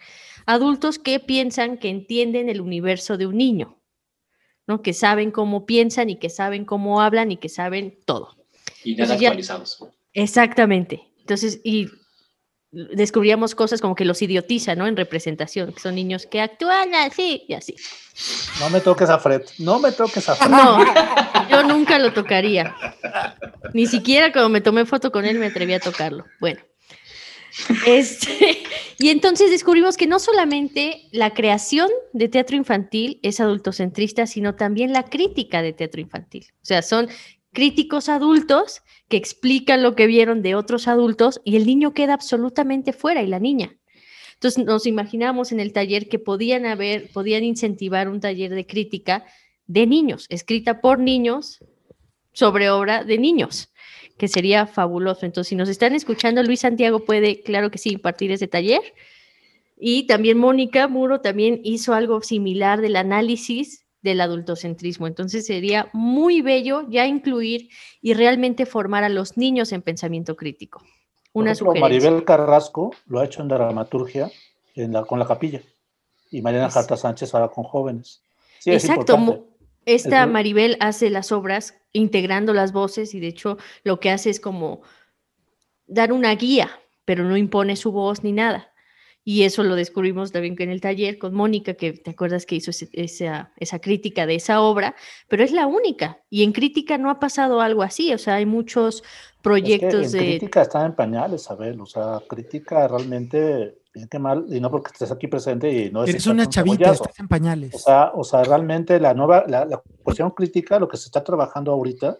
Adultos 0.46 1.00
que 1.00 1.20
piensan 1.20 1.78
que 1.78 1.90
entienden 1.90 2.50
el 2.50 2.60
universo 2.62 3.18
de 3.18 3.28
un 3.28 3.38
niño, 3.38 3.80
¿no? 4.68 4.82
que 4.82 4.94
saben 4.94 5.32
cómo 5.32 5.66
piensan 5.66 6.10
y 6.10 6.18
que 6.18 6.30
saben 6.30 6.66
cómo 6.66 7.02
hablan 7.02 7.32
y 7.32 7.38
que 7.38 7.50
saben 7.50 8.00
todo. 8.06 8.36
Y 8.84 8.92
nada 8.96 9.04
Entonces 9.16 9.22
ya- 9.22 9.28
actualizados. 9.30 9.86
Exactamente. 10.14 11.02
Entonces, 11.20 11.62
y 11.64 11.88
descubríamos 12.74 13.54
cosas 13.54 13.82
como 13.82 13.96
que 13.96 14.04
los 14.04 14.22
idiotiza, 14.22 14.76
¿no? 14.76 14.88
En 14.88 14.98
representación, 14.98 15.72
que 15.74 15.80
son 15.80 15.96
niños 15.96 16.26
que 16.26 16.42
actúan 16.42 16.96
así 16.96 17.46
y 17.48 17.54
así. 17.54 17.76
No 18.60 18.70
me 18.70 18.82
toques 18.82 19.10
a 19.10 19.20
Fred, 19.20 19.44
no 19.60 19.80
me 19.80 19.92
toques 19.92 20.28
a 20.28 20.36
Fred. 20.36 20.50
No, 20.50 20.84
yo 21.50 21.64
nunca 21.64 22.00
lo 22.00 22.14
tocaría. 22.14 22.76
Ni 23.74 23.86
siquiera 23.86 24.32
cuando 24.32 24.50
me 24.50 24.62
tomé 24.62 24.86
foto 24.86 25.12
con 25.12 25.26
él 25.26 25.38
me 25.38 25.48
atreví 25.48 25.74
a 25.74 25.80
tocarlo. 25.80 26.26
Bueno. 26.40 26.60
Este, 27.86 28.64
y 28.98 29.10
entonces 29.10 29.52
descubrimos 29.52 29.96
que 29.96 30.08
no 30.08 30.18
solamente 30.18 31.08
la 31.12 31.36
creación 31.36 31.88
de 32.12 32.28
teatro 32.28 32.56
infantil 32.56 33.20
es 33.22 33.40
adultocentrista, 33.40 34.26
sino 34.26 34.56
también 34.56 34.92
la 34.92 35.04
crítica 35.04 35.62
de 35.62 35.74
teatro 35.74 36.02
infantil. 36.02 36.48
O 36.56 36.66
sea, 36.66 36.82
son 36.82 37.10
críticos 37.54 38.10
adultos 38.10 38.82
que 39.08 39.18
explican 39.18 39.84
lo 39.84 39.96
que 39.96 40.08
vieron 40.08 40.42
de 40.42 40.56
otros 40.56 40.88
adultos 40.88 41.42
y 41.46 41.56
el 41.56 41.66
niño 41.66 41.94
queda 41.94 42.14
absolutamente 42.14 42.94
fuera 42.94 43.22
y 43.22 43.28
la 43.28 43.40
niña. 43.40 43.78
Entonces 44.34 44.66
nos 44.66 44.86
imaginamos 44.86 45.52
en 45.52 45.60
el 45.60 45.72
taller 45.72 46.10
que 46.10 46.20
podían 46.20 46.66
haber, 46.66 47.10
podían 47.12 47.44
incentivar 47.44 48.10
un 48.10 48.20
taller 48.20 48.54
de 48.54 48.66
crítica 48.66 49.26
de 49.68 49.88
niños, 49.88 50.26
escrita 50.30 50.82
por 50.82 51.00
niños 51.00 51.60
sobre 52.34 52.70
obra 52.70 53.04
de 53.04 53.18
niños, 53.18 53.72
que 54.18 54.28
sería 54.28 54.68
fabuloso. 54.68 55.26
Entonces, 55.26 55.50
si 55.50 55.56
nos 55.56 55.70
están 55.70 55.96
escuchando, 55.96 56.44
Luis 56.44 56.62
Santiago 56.62 57.06
puede, 57.06 57.42
claro 57.42 57.72
que 57.72 57.78
sí, 57.78 57.92
impartir 57.92 58.32
ese 58.32 58.48
taller. 58.48 58.82
Y 59.78 60.08
también 60.08 60.38
Mónica 60.38 60.88
Muro 60.88 61.22
también 61.22 61.62
hizo 61.64 61.94
algo 61.94 62.22
similar 62.22 62.82
del 62.82 62.96
análisis 62.96 63.83
del 64.04 64.22
adultocentrismo. 64.22 65.08
Entonces 65.08 65.46
sería 65.48 65.90
muy 65.94 66.42
bello 66.42 66.86
ya 66.90 67.08
incluir 67.08 67.70
y 68.02 68.14
realmente 68.14 68.66
formar 68.66 69.04
a 69.04 69.10
los 69.10 69.38
niños 69.38 69.72
en 69.72 69.82
pensamiento 69.82 70.36
crítico. 70.36 70.84
Una 71.32 71.54
ejemplo, 71.54 71.74
sugerencia. 71.74 72.10
Maribel 72.10 72.26
Carrasco 72.26 72.92
lo 73.08 73.20
ha 73.20 73.26
hecho 73.26 73.42
en 73.42 73.48
dramaturgia 73.48 74.30
en 74.76 74.94
la, 74.94 75.04
con 75.06 75.18
la 75.18 75.26
capilla. 75.26 75.62
Y 76.30 76.42
Mariana 76.42 76.68
Es- 76.68 76.74
Jarta 76.74 76.98
Sánchez 76.98 77.34
ahora 77.34 77.48
con 77.48 77.64
jóvenes. 77.64 78.22
Sí, 78.60 78.72
Exacto. 78.72 79.48
Esta 79.86 80.26
Maribel 80.28 80.78
hace 80.80 81.10
las 81.10 81.32
obras 81.34 81.76
integrando 81.92 82.54
las 82.54 82.72
voces 82.72 83.14
y 83.14 83.20
de 83.20 83.28
hecho 83.28 83.58
lo 83.84 84.00
que 84.00 84.12
hace 84.12 84.30
es 84.30 84.40
como 84.40 84.82
dar 85.88 86.14
una 86.14 86.34
guía, 86.36 86.70
pero 87.04 87.26
no 87.26 87.36
impone 87.36 87.76
su 87.76 87.92
voz 87.92 88.24
ni 88.24 88.32
nada. 88.32 88.72
Y 89.26 89.44
eso 89.44 89.64
lo 89.64 89.76
descubrimos 89.76 90.34
también 90.34 90.56
en 90.60 90.70
el 90.70 90.82
taller 90.82 91.18
con 91.18 91.34
Mónica, 91.34 91.76
que 91.76 91.94
te 91.94 92.12
acuerdas 92.12 92.46
que 92.46 92.56
hizo 92.56 92.72
ese- 92.72 92.90
esa, 92.92 93.54
esa 93.58 93.80
crítica 93.80 94.26
de 94.26 94.36
esa 94.36 94.60
obra, 94.62 94.96
pero 95.30 95.44
es 95.44 95.52
la 95.54 95.66
única. 95.66 96.20
Y 96.30 96.44
en 96.44 96.52
crítica 96.52 96.98
no 96.98 97.10
ha 97.10 97.20
pasado 97.20 97.62
algo 97.62 97.84
así, 97.84 98.14
o 98.14 98.18
sea, 98.18 98.36
hay 98.36 98.46
muchos 98.46 99.02
proyectos 99.42 100.08
es 100.08 100.12
que 100.12 100.18
en 100.18 100.24
de... 100.24 100.30
crítica 100.40 100.62
está 100.64 100.86
en 100.86 100.94
pañales, 100.96 101.50
Abel. 101.50 101.80
O 101.80 101.86
sea, 101.86 102.20
crítica 102.28 102.86
realmente, 102.88 103.78
bien 103.94 104.10
que 104.10 104.20
mal, 104.20 104.46
y 104.50 104.60
no 104.60 104.70
porque 104.70 104.92
estés 104.94 105.12
aquí 105.12 105.28
presente 105.28 105.72
y 105.72 105.90
no 105.90 106.04
es 106.04 106.10
Eres 106.10 106.28
una 106.28 106.48
chavita, 106.50 106.92
estás 106.92 107.20
en 107.20 107.28
pañales. 107.30 107.74
O 107.76 107.80
sea, 107.80 108.12
o 108.14 108.24
sea, 108.26 108.44
realmente 108.44 109.00
la 109.00 109.14
nueva, 109.14 109.46
la, 109.48 109.64
la 109.64 109.82
cuestión 110.04 110.32
crítica, 110.32 110.80
lo 110.80 110.88
que 110.90 110.98
se 110.98 111.06
está 111.06 111.24
trabajando 111.24 111.72
ahorita, 111.72 112.20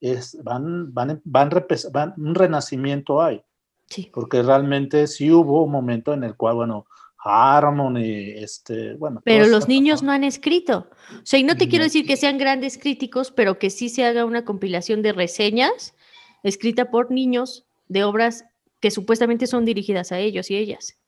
es, 0.00 0.36
van, 0.42 0.92
van, 0.92 1.22
van- 1.24 2.14
un 2.18 2.34
renacimiento 2.34 3.20
hay. 3.22 3.42
Sí. 3.88 4.10
Porque 4.12 4.42
realmente 4.42 5.06
sí 5.06 5.30
hubo 5.30 5.64
un 5.64 5.70
momento 5.70 6.12
en 6.12 6.24
el 6.24 6.36
cual, 6.36 6.56
bueno, 6.56 6.86
Harmony, 7.18 8.34
este, 8.36 8.94
bueno. 8.94 9.20
Pero 9.24 9.46
los 9.46 9.68
niños 9.68 10.02
no 10.02 10.12
han 10.12 10.24
escrito. 10.24 10.88
O 11.12 11.24
sea, 11.26 11.38
y 11.38 11.42
no 11.42 11.56
te 11.56 11.68
quiero 11.68 11.84
decir 11.84 12.06
que 12.06 12.16
sean 12.16 12.38
grandes 12.38 12.78
críticos, 12.78 13.30
pero 13.32 13.58
que 13.58 13.70
sí 13.70 13.88
se 13.88 14.04
haga 14.04 14.24
una 14.24 14.44
compilación 14.44 15.02
de 15.02 15.12
reseñas 15.12 15.94
escrita 16.42 16.90
por 16.90 17.10
niños 17.10 17.66
de 17.88 18.04
obras 18.04 18.44
que 18.80 18.90
supuestamente 18.90 19.46
son 19.46 19.64
dirigidas 19.64 20.12
a 20.12 20.18
ellos 20.18 20.50
y 20.50 20.56
ellas. 20.56 20.98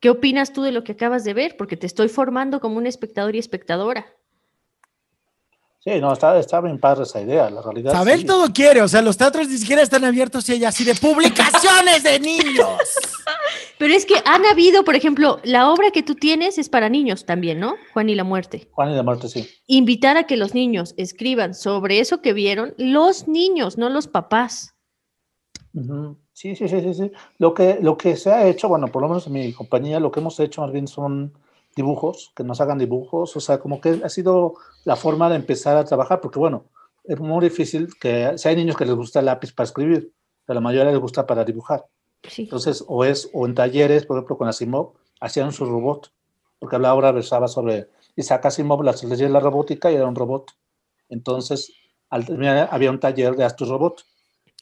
¿Qué 0.00 0.10
opinas 0.10 0.52
tú 0.52 0.62
de 0.62 0.70
lo 0.70 0.84
que 0.84 0.92
acabas 0.92 1.24
de 1.24 1.34
ver? 1.34 1.56
Porque 1.56 1.76
te 1.76 1.86
estoy 1.86 2.08
formando 2.08 2.60
como 2.60 2.76
un 2.76 2.86
espectador 2.86 3.34
y 3.34 3.40
espectadora. 3.40 4.06
Sí, 5.88 6.00
no, 6.00 6.12
está, 6.12 6.38
está 6.38 6.60
bien 6.60 6.78
padre 6.78 7.04
esa 7.04 7.20
idea, 7.20 7.48
la 7.48 7.62
realidad. 7.62 8.04
Sí. 8.04 8.24
todo 8.24 8.52
quiere, 8.52 8.82
o 8.82 8.88
sea, 8.88 9.00
los 9.00 9.16
teatros 9.16 9.48
ni 9.48 9.56
siquiera 9.56 9.80
están 9.80 10.04
abiertos 10.04 10.46
y 10.48 10.52
ella 10.52 10.68
así 10.68 10.84
de 10.84 10.94
publicaciones 10.94 12.02
de 12.02 12.20
niños. 12.20 12.78
Pero 13.78 13.94
es 13.94 14.04
que 14.04 14.16
han 14.26 14.44
habido, 14.44 14.84
por 14.84 14.96
ejemplo, 14.96 15.40
la 15.44 15.70
obra 15.70 15.90
que 15.90 16.02
tú 16.02 16.14
tienes 16.14 16.58
es 16.58 16.68
para 16.68 16.90
niños 16.90 17.24
también, 17.24 17.60
¿no? 17.60 17.76
Juan 17.94 18.10
y 18.10 18.14
la 18.14 18.24
muerte. 18.24 18.68
Juan 18.72 18.90
y 18.90 18.96
la 18.96 19.02
muerte, 19.02 19.28
sí. 19.28 19.48
Invitar 19.66 20.18
a 20.18 20.24
que 20.24 20.36
los 20.36 20.52
niños 20.52 20.94
escriban 20.98 21.54
sobre 21.54 22.00
eso 22.00 22.20
que 22.20 22.34
vieron, 22.34 22.74
los 22.76 23.26
niños, 23.26 23.78
no 23.78 23.88
los 23.88 24.08
papás. 24.08 24.74
Sí, 26.32 26.54
sí, 26.54 26.68
sí, 26.68 26.80
sí, 26.80 26.94
sí. 26.94 27.12
Lo 27.38 27.54
que, 27.54 27.78
lo 27.80 27.96
que 27.96 28.16
se 28.16 28.30
ha 28.30 28.46
hecho, 28.46 28.68
bueno, 28.68 28.88
por 28.88 29.00
lo 29.00 29.08
menos 29.08 29.26
en 29.26 29.32
mi 29.32 29.52
compañía, 29.52 30.00
lo 30.00 30.10
que 30.10 30.20
hemos 30.20 30.38
hecho 30.40 30.60
más 30.60 30.72
bien 30.72 30.86
son 30.86 31.32
dibujos, 31.76 32.32
que 32.34 32.44
nos 32.44 32.60
hagan 32.60 32.78
dibujos, 32.78 33.36
o 33.36 33.40
sea, 33.40 33.58
como 33.58 33.80
que 33.80 34.00
ha 34.04 34.08
sido 34.08 34.54
la 34.84 34.96
forma 34.96 35.28
de 35.28 35.36
empezar 35.36 35.76
a 35.76 35.84
trabajar, 35.84 36.20
porque 36.20 36.38
bueno, 36.38 36.64
es 37.04 37.18
muy 37.20 37.42
difícil 37.44 37.88
que, 38.00 38.36
si 38.36 38.48
hay 38.48 38.56
niños 38.56 38.76
que 38.76 38.84
les 38.84 38.94
gusta 38.94 39.20
el 39.20 39.26
lápiz 39.26 39.52
para 39.52 39.64
escribir, 39.66 40.12
pero 40.44 40.58
a 40.58 40.60
la 40.60 40.60
mayoría 40.60 40.90
les 40.90 41.00
gusta 41.00 41.26
para 41.26 41.44
dibujar. 41.44 41.86
Sí. 42.28 42.42
Entonces, 42.42 42.84
o 42.86 43.04
es, 43.04 43.30
o 43.32 43.46
en 43.46 43.54
talleres, 43.54 44.04
por 44.06 44.16
ejemplo, 44.16 44.36
con 44.36 44.48
Asimov, 44.48 44.94
hacían 45.20 45.52
su 45.52 45.64
robot, 45.66 46.10
porque 46.58 46.78
la 46.78 46.94
obra 46.94 47.12
versaba 47.12 47.46
sobre 47.46 47.88
Isaac 48.16 48.46
Asimov, 48.46 48.82
las 48.82 49.02
leyes 49.04 49.20
de 49.20 49.28
la 49.28 49.40
robótica, 49.40 49.90
y 49.92 49.94
era 49.94 50.06
un 50.06 50.16
robot. 50.16 50.50
Entonces, 51.08 51.72
al 52.10 52.26
terminar, 52.26 52.68
había 52.72 52.90
un 52.90 52.98
taller 52.98 53.36
de 53.36 53.44
Astus 53.44 53.68
Robot. 53.68 54.04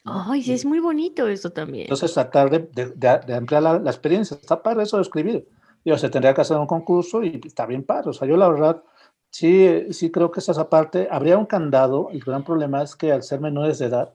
Ay, 0.04 0.42
sí, 0.42 0.52
es 0.52 0.64
muy 0.64 0.78
bonito 0.78 1.26
eso 1.26 1.50
también. 1.50 1.84
Entonces, 1.84 2.12
tratar 2.12 2.50
de, 2.50 2.58
de- 2.60 3.18
de- 3.26 3.34
ampliar 3.34 3.62
la, 3.62 3.78
la 3.78 3.90
experiencia. 3.90 4.36
Está 4.36 4.62
padre 4.62 4.84
eso 4.84 4.96
de 4.98 5.02
escribir. 5.02 5.48
Yo, 5.86 5.96
se 5.96 6.10
tendría 6.10 6.34
que 6.34 6.40
hacer 6.40 6.56
un 6.56 6.66
concurso 6.66 7.22
y 7.22 7.40
está 7.46 7.64
bien 7.64 7.84
padre. 7.84 8.10
O 8.10 8.12
sea, 8.12 8.26
yo 8.26 8.36
la 8.36 8.48
verdad, 8.48 8.82
sí, 9.30 9.92
sí 9.92 10.10
creo 10.10 10.32
que 10.32 10.40
esa 10.40 10.50
es 10.50 10.58
aparte. 10.58 11.06
Habría 11.08 11.38
un 11.38 11.46
candado. 11.46 12.08
El 12.10 12.18
gran 12.24 12.42
problema 12.42 12.82
es 12.82 12.96
que 12.96 13.12
al 13.12 13.22
ser 13.22 13.40
menores 13.40 13.78
de 13.78 13.86
edad, 13.86 14.12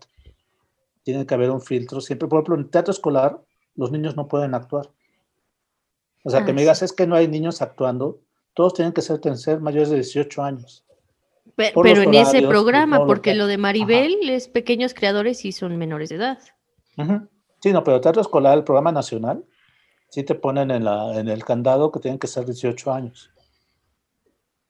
tiene 1.03 1.25
que 1.25 1.33
haber 1.33 1.49
un 1.49 1.61
filtro. 1.61 2.01
Siempre, 2.01 2.27
por 2.27 2.39
ejemplo, 2.39 2.55
en 2.55 2.69
teatro 2.69 2.91
escolar, 2.91 3.39
los 3.75 3.89
niños 3.89 4.17
no 4.17 4.27
pueden 4.27 4.53
actuar. 4.53 4.89
O 6.25 6.29
sea, 6.29 6.43
que 6.43 6.51
Ah, 6.51 6.53
me 6.55 6.61
digas, 6.61 6.81
es 6.81 6.91
que 6.91 7.07
no 7.07 7.15
hay 7.15 7.29
niños 7.29 7.61
actuando. 7.61 8.19
Todos 8.53 8.73
tienen 8.73 8.91
que 8.91 9.01
ser, 9.01 9.21
ser 9.37 9.61
mayores 9.61 9.89
de 9.89 9.95
18 9.95 10.43
años. 10.43 10.83
Pero 11.55 12.01
en 12.01 12.13
ese 12.15 12.41
programa, 12.41 13.05
porque 13.05 13.31
que- 13.31 13.37
lo 13.37 13.47
de 13.47 13.57
Maribel 13.57 14.29
es 14.29 14.49
pequeños 14.49 14.93
creadores 14.93 15.45
y 15.45 15.53
son 15.53 15.77
menores 15.77 16.09
de 16.09 16.15
edad. 16.15 16.39
Sí, 17.61 17.71
no, 17.71 17.81
pero 17.81 18.01
teatro 18.01 18.21
escolar, 18.21 18.57
el 18.57 18.65
programa 18.65 18.91
nacional, 18.91 19.45
sí 20.11 20.23
te 20.23 20.35
ponen 20.35 20.71
en, 20.71 20.85
el 21.29 21.45
candado 21.45 21.91
que 21.91 21.99
tienen 21.99 22.19
que 22.19 22.27
ser 22.27 22.45
18 22.45 22.91
años. 22.91 23.31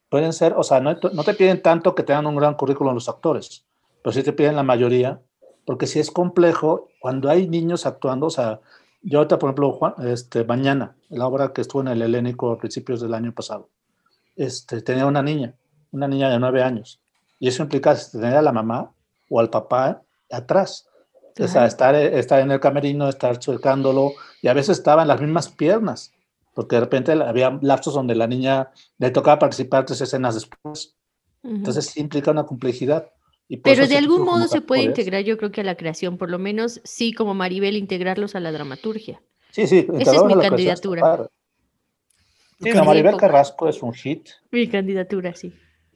Pueden 0.07 0.33
ser, 0.33 0.53
o 0.55 0.63
sea, 0.63 0.79
no, 0.79 0.95
no 1.13 1.23
te 1.23 1.33
piden 1.33 1.61
tanto 1.61 1.95
que 1.95 2.03
tengan 2.03 2.27
un 2.27 2.35
gran 2.35 2.53
currículum 2.53 2.93
los 2.93 3.09
actores, 3.09 3.65
pero 4.03 4.13
sí 4.13 4.23
te 4.23 4.33
piden 4.33 4.55
la 4.55 4.63
mayoría, 4.63 5.19
porque 5.65 5.87
si 5.87 5.99
es 5.99 6.11
complejo, 6.11 6.89
cuando 6.99 7.29
hay 7.29 7.47
niños 7.47 7.85
actuando, 7.85 8.27
o 8.27 8.29
sea, 8.29 8.59
yo 9.01 9.19
ahorita, 9.19 9.39
por 9.39 9.49
ejemplo, 9.49 9.71
Juan, 9.71 9.95
este, 10.05 10.43
mañana, 10.43 10.95
la 11.09 11.25
obra 11.25 11.53
que 11.53 11.61
estuvo 11.61 11.81
en 11.81 11.87
el 11.87 12.03
Helénico 12.03 12.51
a 12.51 12.57
principios 12.59 13.01
del 13.01 13.15
año 13.15 13.33
pasado, 13.33 13.69
este, 14.35 14.81
tenía 14.81 15.07
una 15.07 15.23
niña, 15.23 15.55
una 15.91 16.07
niña 16.07 16.29
de 16.29 16.39
nueve 16.39 16.61
años, 16.61 17.01
y 17.39 17.47
eso 17.47 17.63
implica 17.63 17.95
tener 17.95 18.35
a 18.35 18.43
la 18.43 18.51
mamá 18.51 18.91
o 19.27 19.39
al 19.39 19.49
papá 19.49 20.03
atrás. 20.29 20.87
O 21.39 21.47
sea, 21.47 21.47
Claro. 21.47 21.67
estar, 21.67 21.95
estar 21.95 22.39
en 22.39 22.51
el 22.51 22.59
camerino, 22.59 23.07
estar 23.07 23.39
checándolo, 23.39 24.13
y 24.41 24.47
a 24.47 24.53
veces 24.53 24.77
estaba 24.77 25.01
en 25.03 25.07
las 25.07 25.21
mismas 25.21 25.49
piernas, 25.49 26.11
porque 26.53 26.75
de 26.75 26.81
repente 26.81 27.11
había 27.13 27.57
lapsos 27.61 27.93
donde 27.93 28.15
la 28.15 28.27
niña 28.27 28.71
le 28.97 29.11
tocaba 29.11 29.39
participar 29.39 29.85
tres 29.85 30.01
escenas 30.01 30.35
después. 30.35 30.95
Ujú. 31.43 31.55
Entonces 31.55 31.85
sí 31.85 31.99
implica 32.01 32.31
una 32.31 32.45
complejidad. 32.45 33.11
y 33.47 33.57
Pero 33.57 33.87
de 33.87 33.97
algún 33.97 34.23
modo 34.23 34.47
se 34.47 34.61
puede 34.61 34.83
integrar, 34.83 35.23
yo 35.23 35.37
creo 35.37 35.51
que 35.51 35.61
a 35.61 35.63
la 35.63 35.75
creación, 35.75 36.17
por 36.17 36.29
lo 36.29 36.39
menos 36.39 36.81
sí, 36.83 37.13
como 37.13 37.33
Maribel, 37.33 37.77
integrarlos 37.77 38.35
a 38.35 38.39
la 38.39 38.51
dramaturgia. 38.51 39.21
Sí, 39.51 39.67
sí, 39.67 39.87
Esa 39.97 40.15
es 40.15 40.23
mi 40.23 40.33
creación 40.33 40.41
candidatura. 40.41 41.29
Sí, 42.61 42.69
no, 42.73 42.85
Maribel. 42.85 43.17
Carrasco 43.17 43.67
es 43.67 43.81
un 43.81 43.93
hit. 43.93 44.29
Mi 44.51 44.67
candidatura, 44.67 45.33
sí. 45.33 45.53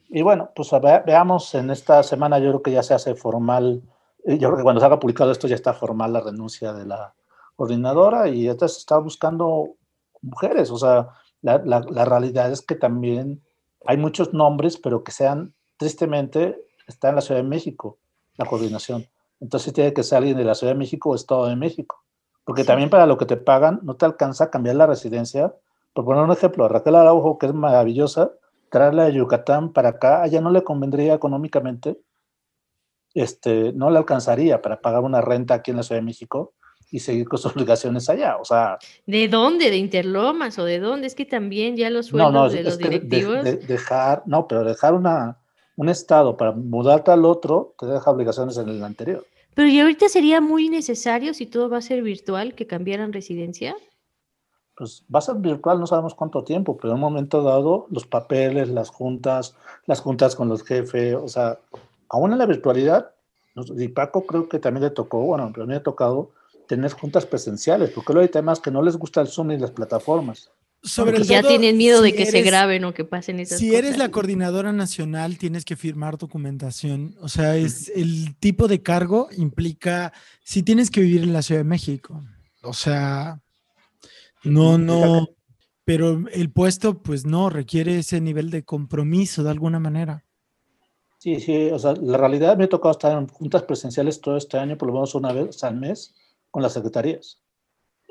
Y 0.08 0.22
bueno, 0.22 0.50
pues 0.54 0.72
a 0.72 0.78
ver, 0.78 1.02
veamos 1.06 1.54
en 1.54 1.70
esta 1.70 2.02
semana, 2.02 2.38
yo 2.38 2.48
creo 2.50 2.62
que 2.62 2.72
ya 2.72 2.82
se 2.82 2.94
hace 2.94 3.14
formal, 3.14 3.82
eh, 3.84 3.88
yo 4.26 4.48
creo 4.48 4.56
que 4.56 4.62
cuando 4.62 4.80
se 4.80 4.86
haga 4.86 4.98
publicado 4.98 5.30
esto 5.30 5.46
ya 5.48 5.54
está 5.54 5.72
formal 5.72 6.12
la 6.12 6.20
renuncia 6.20 6.72
de 6.72 6.84
la 6.86 7.14
coordinadora 7.56 8.28
y 8.28 8.48
esta 8.48 8.68
se 8.68 8.78
está 8.78 8.98
buscando 8.98 9.74
mujeres, 10.22 10.70
o 10.70 10.76
sea, 10.78 11.08
la, 11.42 11.58
la- 11.64 11.80
la 11.88 12.04
realidad 12.04 12.50
es 12.50 12.60
que 12.62 12.74
también 12.74 13.42
hay 13.86 13.96
muchos 13.96 14.34
nombres, 14.34 14.76
pero 14.78 15.04
que 15.04 15.12
sean, 15.12 15.54
tristemente, 15.76 16.60
está 16.86 17.08
en 17.10 17.14
la 17.16 17.20
Ciudad 17.20 17.40
de 17.40 17.46
México, 17.48 17.98
la 18.36 18.46
coordinación. 18.46 19.06
Entonces 19.40 19.72
tiene 19.72 19.92
que 19.92 20.02
ser 20.02 20.18
alguien 20.18 20.36
de 20.36 20.44
la 20.44 20.54
Ciudad 20.54 20.72
de 20.72 20.78
México 20.78 21.10
o 21.10 21.14
Estado 21.14 21.46
de 21.46 21.56
México, 21.56 22.02
porque 22.44 22.64
también 22.64 22.90
para 22.90 23.06
lo 23.06 23.16
que 23.18 23.26
te 23.26 23.36
pagan 23.36 23.80
no 23.82 23.94
te 23.94 24.04
alcanza 24.06 24.44
a 24.44 24.50
cambiar 24.50 24.76
la 24.76 24.86
residencia. 24.86 25.54
Por 25.92 26.04
poner 26.04 26.24
un 26.24 26.32
ejemplo, 26.32 26.64
a 26.64 26.68
Raquel 26.68 26.94
Araujo, 26.94 27.38
que 27.38 27.46
es 27.46 27.54
maravillosa, 27.54 28.32
traerla 28.70 29.04
de 29.04 29.14
Yucatán 29.14 29.72
para 29.72 29.90
acá, 29.90 30.22
a 30.22 30.26
ella 30.26 30.40
no 30.40 30.50
le 30.50 30.64
convendría 30.64 31.14
económicamente, 31.14 31.98
este, 33.16 33.72
no 33.72 33.90
le 33.90 33.98
alcanzaría 33.98 34.60
para 34.62 34.80
pagar 34.80 35.00
una 35.02 35.20
renta 35.20 35.54
aquí 35.54 35.70
en 35.70 35.78
la 35.78 35.82
Ciudad 35.82 36.00
de 36.00 36.04
México 36.06 36.52
y 36.90 37.00
seguir 37.00 37.26
con 37.28 37.38
sus 37.38 37.52
obligaciones 37.56 38.08
allá. 38.08 38.36
O 38.36 38.44
sea, 38.44 38.78
¿De 39.06 39.26
dónde? 39.28 39.70
¿De 39.70 39.76
Interlomas 39.78 40.58
o 40.58 40.64
de 40.64 40.78
dónde? 40.78 41.06
Es 41.06 41.14
que 41.14 41.24
también 41.24 41.76
ya 41.76 41.90
los 41.90 42.12
no, 42.12 42.30
sueldos 42.30 42.32
no, 42.32 42.48
de 42.50 42.58
es 42.60 42.64
los 42.64 42.78
de- 42.78 42.84
directivos. 42.84 43.44
de- 43.44 43.56
dejar, 43.56 44.22
no, 44.26 44.46
pero 44.46 44.64
dejar 44.64 44.94
una, 44.94 45.38
un 45.76 45.88
estado 45.88 46.36
para 46.36 46.52
mudarte 46.52 47.10
al 47.10 47.24
otro 47.24 47.74
te 47.78 47.86
deja 47.86 48.10
obligaciones 48.10 48.56
en 48.58 48.68
el 48.68 48.84
anterior. 48.84 49.26
Pero 49.54 49.68
y 49.68 49.80
ahorita 49.80 50.08
sería 50.10 50.42
muy 50.42 50.68
necesario, 50.68 51.32
si 51.32 51.46
todo 51.46 51.70
va 51.70 51.78
a 51.78 51.80
ser 51.82 52.02
virtual, 52.02 52.54
que 52.54 52.66
cambiaran 52.66 53.12
residencia. 53.14 53.74
Pues 54.76 55.02
va 55.12 55.20
a 55.20 55.22
ser 55.22 55.36
virtual, 55.36 55.80
no 55.80 55.86
sabemos 55.86 56.14
cuánto 56.14 56.44
tiempo, 56.44 56.76
pero 56.76 56.90
en 56.90 56.96
un 56.96 57.00
momento 57.00 57.42
dado, 57.42 57.86
los 57.90 58.06
papeles, 58.06 58.68
las 58.68 58.90
juntas, 58.90 59.56
las 59.86 60.02
juntas 60.02 60.36
con 60.36 60.50
los 60.50 60.62
jefes, 60.62 61.14
o 61.14 61.28
sea, 61.28 61.58
aún 62.08 62.32
en 62.32 62.38
la 62.38 62.46
virtualidad, 62.46 63.12
y 63.76 63.88
Paco 63.88 64.26
creo 64.26 64.48
que 64.48 64.58
también 64.58 64.84
le 64.84 64.90
tocó, 64.90 65.20
bueno, 65.20 65.50
pero 65.52 65.64
a 65.64 65.66
mí 65.66 65.70
me 65.70 65.76
ha 65.76 65.82
tocado 65.82 66.32
tener 66.66 66.92
juntas 66.92 67.24
presenciales, 67.26 67.90
porque 67.90 68.12
luego 68.12 68.24
hay 68.24 68.30
temas 68.30 68.60
que 68.60 68.70
no 68.70 68.82
les 68.82 68.96
gusta 68.96 69.20
el 69.20 69.28
Zoom 69.28 69.48
ni 69.48 69.58
las 69.58 69.70
plataformas. 69.70 70.50
Sobre 70.82 71.22
ya 71.24 71.40
todo, 71.40 71.50
tienen 71.50 71.78
miedo 71.78 72.02
de 72.02 72.10
si 72.10 72.16
que 72.16 72.26
se 72.26 72.42
graben 72.42 72.84
o 72.84 72.94
que 72.94 73.04
pasen 73.04 73.40
esas 73.40 73.58
Si 73.58 73.68
cosas. 73.68 73.84
eres 73.84 73.98
la 73.98 74.10
coordinadora 74.10 74.72
nacional, 74.72 75.38
tienes 75.38 75.64
que 75.64 75.74
firmar 75.74 76.18
documentación. 76.18 77.16
O 77.20 77.28
sea, 77.28 77.56
es 77.56 77.90
el 77.94 78.36
tipo 78.36 78.68
de 78.68 78.82
cargo 78.82 79.28
implica 79.36 80.12
si 80.44 80.62
tienes 80.62 80.90
que 80.90 81.00
vivir 81.00 81.22
en 81.22 81.32
la 81.32 81.42
Ciudad 81.42 81.60
de 81.60 81.64
México. 81.64 82.22
O 82.62 82.72
sea, 82.72 83.40
no, 84.44 84.78
no, 84.78 85.28
pero 85.84 86.24
el 86.32 86.50
puesto, 86.50 87.02
pues 87.02 87.24
no, 87.24 87.48
requiere 87.48 87.98
ese 87.98 88.20
nivel 88.20 88.50
de 88.50 88.64
compromiso 88.64 89.42
de 89.42 89.50
alguna 89.50 89.80
manera. 89.80 90.25
Sí, 91.26 91.40
sí, 91.40 91.70
o 91.72 91.78
sea, 91.80 91.92
la 92.00 92.16
realidad 92.18 92.56
me 92.56 92.66
ha 92.66 92.68
tocado 92.68 92.92
estar 92.92 93.18
en 93.18 93.26
juntas 93.26 93.64
presenciales 93.64 94.20
todo 94.20 94.36
este 94.36 94.58
año, 94.58 94.78
por 94.78 94.86
lo 94.86 94.94
menos 94.94 95.12
una 95.16 95.32
vez 95.32 95.64
al 95.64 95.74
mes, 95.74 96.14
con 96.52 96.62
las 96.62 96.74
secretarías, 96.74 97.40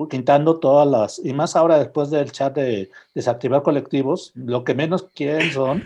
quitando 0.10 0.60
todas 0.60 0.86
las, 0.86 1.22
y 1.24 1.32
más 1.32 1.56
ahora 1.56 1.80
después 1.80 2.10
del 2.10 2.34
chat 2.34 2.54
de 2.54 2.90
desactivar 3.14 3.64
colectivos, 3.64 4.34
lo 4.36 4.66
que 4.66 4.76
menos 4.76 5.04
quieren 5.16 5.50
son 5.54 5.84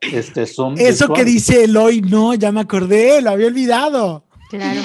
este 0.00 0.44
Zoom. 0.44 0.74
Eso 0.76 1.12
que 1.12 1.24
dice 1.24 1.62
Eloy, 1.62 2.00
no, 2.00 2.34
ya 2.34 2.50
me 2.50 2.62
acordé, 2.62 3.22
lo 3.22 3.30
había 3.30 3.46
olvidado. 3.46 4.24
Claro. 4.50 4.80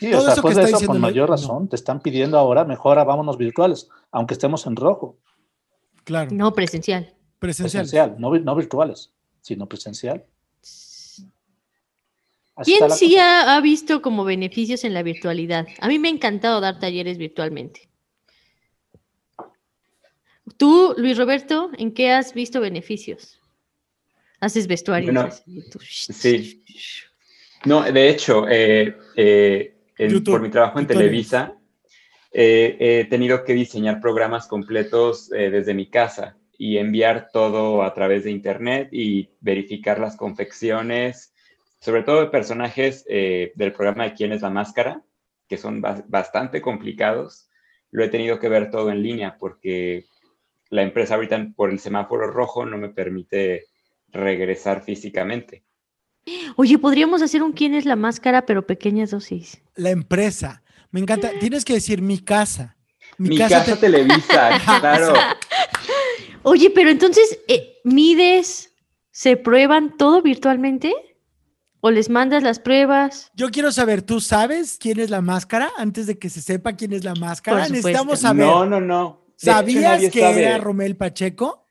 Sí, 0.00 0.10
todo 0.10 0.22
o 0.22 0.24
sea, 0.24 0.32
eso 0.32 0.42
que 0.42 0.48
después 0.48 0.56
de 0.56 0.62
está 0.64 0.76
eso, 0.78 0.86
con 0.88 0.96
Eloy, 0.96 1.00
mayor 1.12 1.30
no. 1.30 1.36
razón, 1.36 1.68
te 1.68 1.76
están 1.76 2.00
pidiendo 2.00 2.36
ahora, 2.36 2.64
mejor 2.64 2.96
vámonos 3.06 3.38
virtuales, 3.38 3.88
aunque 4.10 4.34
estemos 4.34 4.66
en 4.66 4.74
rojo, 4.74 5.18
Claro, 6.02 6.32
No, 6.32 6.52
presencial. 6.52 7.14
presencial. 7.38 7.82
presencial, 7.84 8.16
no, 8.18 8.36
no 8.40 8.56
virtuales, 8.56 9.12
sino 9.40 9.68
presencial. 9.68 10.24
¿Quién 12.64 12.90
sí 12.90 13.16
ha, 13.16 13.56
ha 13.56 13.60
visto 13.60 14.02
como 14.02 14.24
beneficios 14.24 14.84
en 14.84 14.94
la 14.94 15.02
virtualidad? 15.02 15.66
A 15.80 15.88
mí 15.88 15.98
me 15.98 16.08
ha 16.08 16.10
encantado 16.12 16.60
dar 16.60 16.78
talleres 16.78 17.18
virtualmente. 17.18 17.88
Tú, 20.56 20.94
Luis 20.96 21.16
Roberto, 21.16 21.70
¿en 21.78 21.92
qué 21.92 22.10
has 22.12 22.34
visto 22.34 22.60
beneficios? 22.60 23.40
Haces 24.40 24.66
vestuarios. 24.66 25.12
Bueno, 25.12 25.30
Sí. 25.80 26.62
No, 27.64 27.82
de 27.82 28.08
hecho, 28.08 28.46
eh, 28.48 28.96
eh, 29.16 29.74
en- 29.96 30.24
por 30.24 30.42
mi 30.42 30.50
trabajo 30.50 30.80
en. 30.80 30.86
Televisa, 30.88 31.56
eh, 32.32 32.76
he 32.80 33.04
tenido 33.04 33.44
que 33.44 33.52
diseñar 33.54 34.00
programas 34.00 34.48
completos 34.48 35.30
eh, 35.32 35.48
desde 35.50 35.74
mi 35.74 35.88
casa 35.88 36.36
y 36.58 36.78
enviar 36.78 37.28
todo 37.32 37.82
a 37.84 37.94
través 37.94 38.24
de 38.24 38.32
Internet 38.32 38.88
y 38.92 39.30
verificar 39.40 40.00
las 40.00 40.16
confecciones, 40.16 41.31
sobre 41.82 42.04
todo 42.04 42.20
de 42.20 42.28
personajes 42.28 43.04
eh, 43.08 43.50
del 43.56 43.72
programa 43.72 44.04
de 44.04 44.14
¿Quién 44.14 44.30
es 44.32 44.40
la 44.42 44.50
máscara? 44.50 45.02
que 45.48 45.58
son 45.58 45.82
bas- 45.82 46.04
bastante 46.06 46.62
complicados. 46.62 47.48
Lo 47.90 48.04
he 48.04 48.08
tenido 48.08 48.38
que 48.38 48.48
ver 48.48 48.70
todo 48.70 48.90
en 48.90 49.02
línea 49.02 49.36
porque 49.38 50.06
la 50.70 50.82
empresa 50.82 51.16
ahorita 51.16 51.48
por 51.56 51.70
el 51.70 51.78
semáforo 51.80 52.30
rojo 52.30 52.64
no 52.64 52.78
me 52.78 52.88
permite 52.88 53.66
regresar 54.08 54.82
físicamente. 54.84 55.64
Oye, 56.56 56.78
podríamos 56.78 57.20
hacer 57.20 57.42
un 57.42 57.52
quién 57.52 57.74
es 57.74 57.84
la 57.84 57.96
máscara, 57.96 58.46
pero 58.46 58.64
pequeñas 58.66 59.10
dosis. 59.10 59.60
La 59.74 59.90
empresa. 59.90 60.62
Me 60.92 61.00
encanta. 61.00 61.30
Tienes 61.40 61.64
que 61.64 61.74
decir 61.74 62.00
mi 62.00 62.20
casa. 62.20 62.76
Mi, 63.18 63.36
casa, 63.36 63.64
te- 63.64 63.76
Televisa, 63.76 64.50
claro. 64.80 65.14
Oye, 66.44 66.70
pero 66.70 66.90
entonces, 66.90 67.40
eh, 67.48 67.78
¿mides, 67.84 68.72
se 69.10 69.36
prueban 69.36 69.96
todo 69.96 70.22
virtualmente? 70.22 70.92
¿O 71.84 71.90
les 71.90 72.08
mandas 72.08 72.44
las 72.44 72.60
pruebas? 72.60 73.30
Yo 73.34 73.50
quiero 73.50 73.72
saber, 73.72 74.02
¿tú 74.02 74.20
sabes 74.20 74.78
quién 74.80 75.00
es 75.00 75.10
la 75.10 75.20
máscara? 75.20 75.68
Antes 75.76 76.06
de 76.06 76.16
que 76.16 76.30
se 76.30 76.40
sepa 76.40 76.74
quién 76.74 76.92
es 76.92 77.02
la 77.02 77.14
máscara, 77.16 77.68
necesitamos 77.68 78.20
saber. 78.20 78.46
No, 78.46 78.64
no, 78.64 78.80
no. 78.80 79.24
De 79.26 79.50
hecho, 79.50 79.52
¿Sabías 79.58 80.00
que 80.12 80.20
sabe. 80.20 80.44
era 80.44 80.58
Romel 80.58 80.96
Pacheco? 80.96 81.68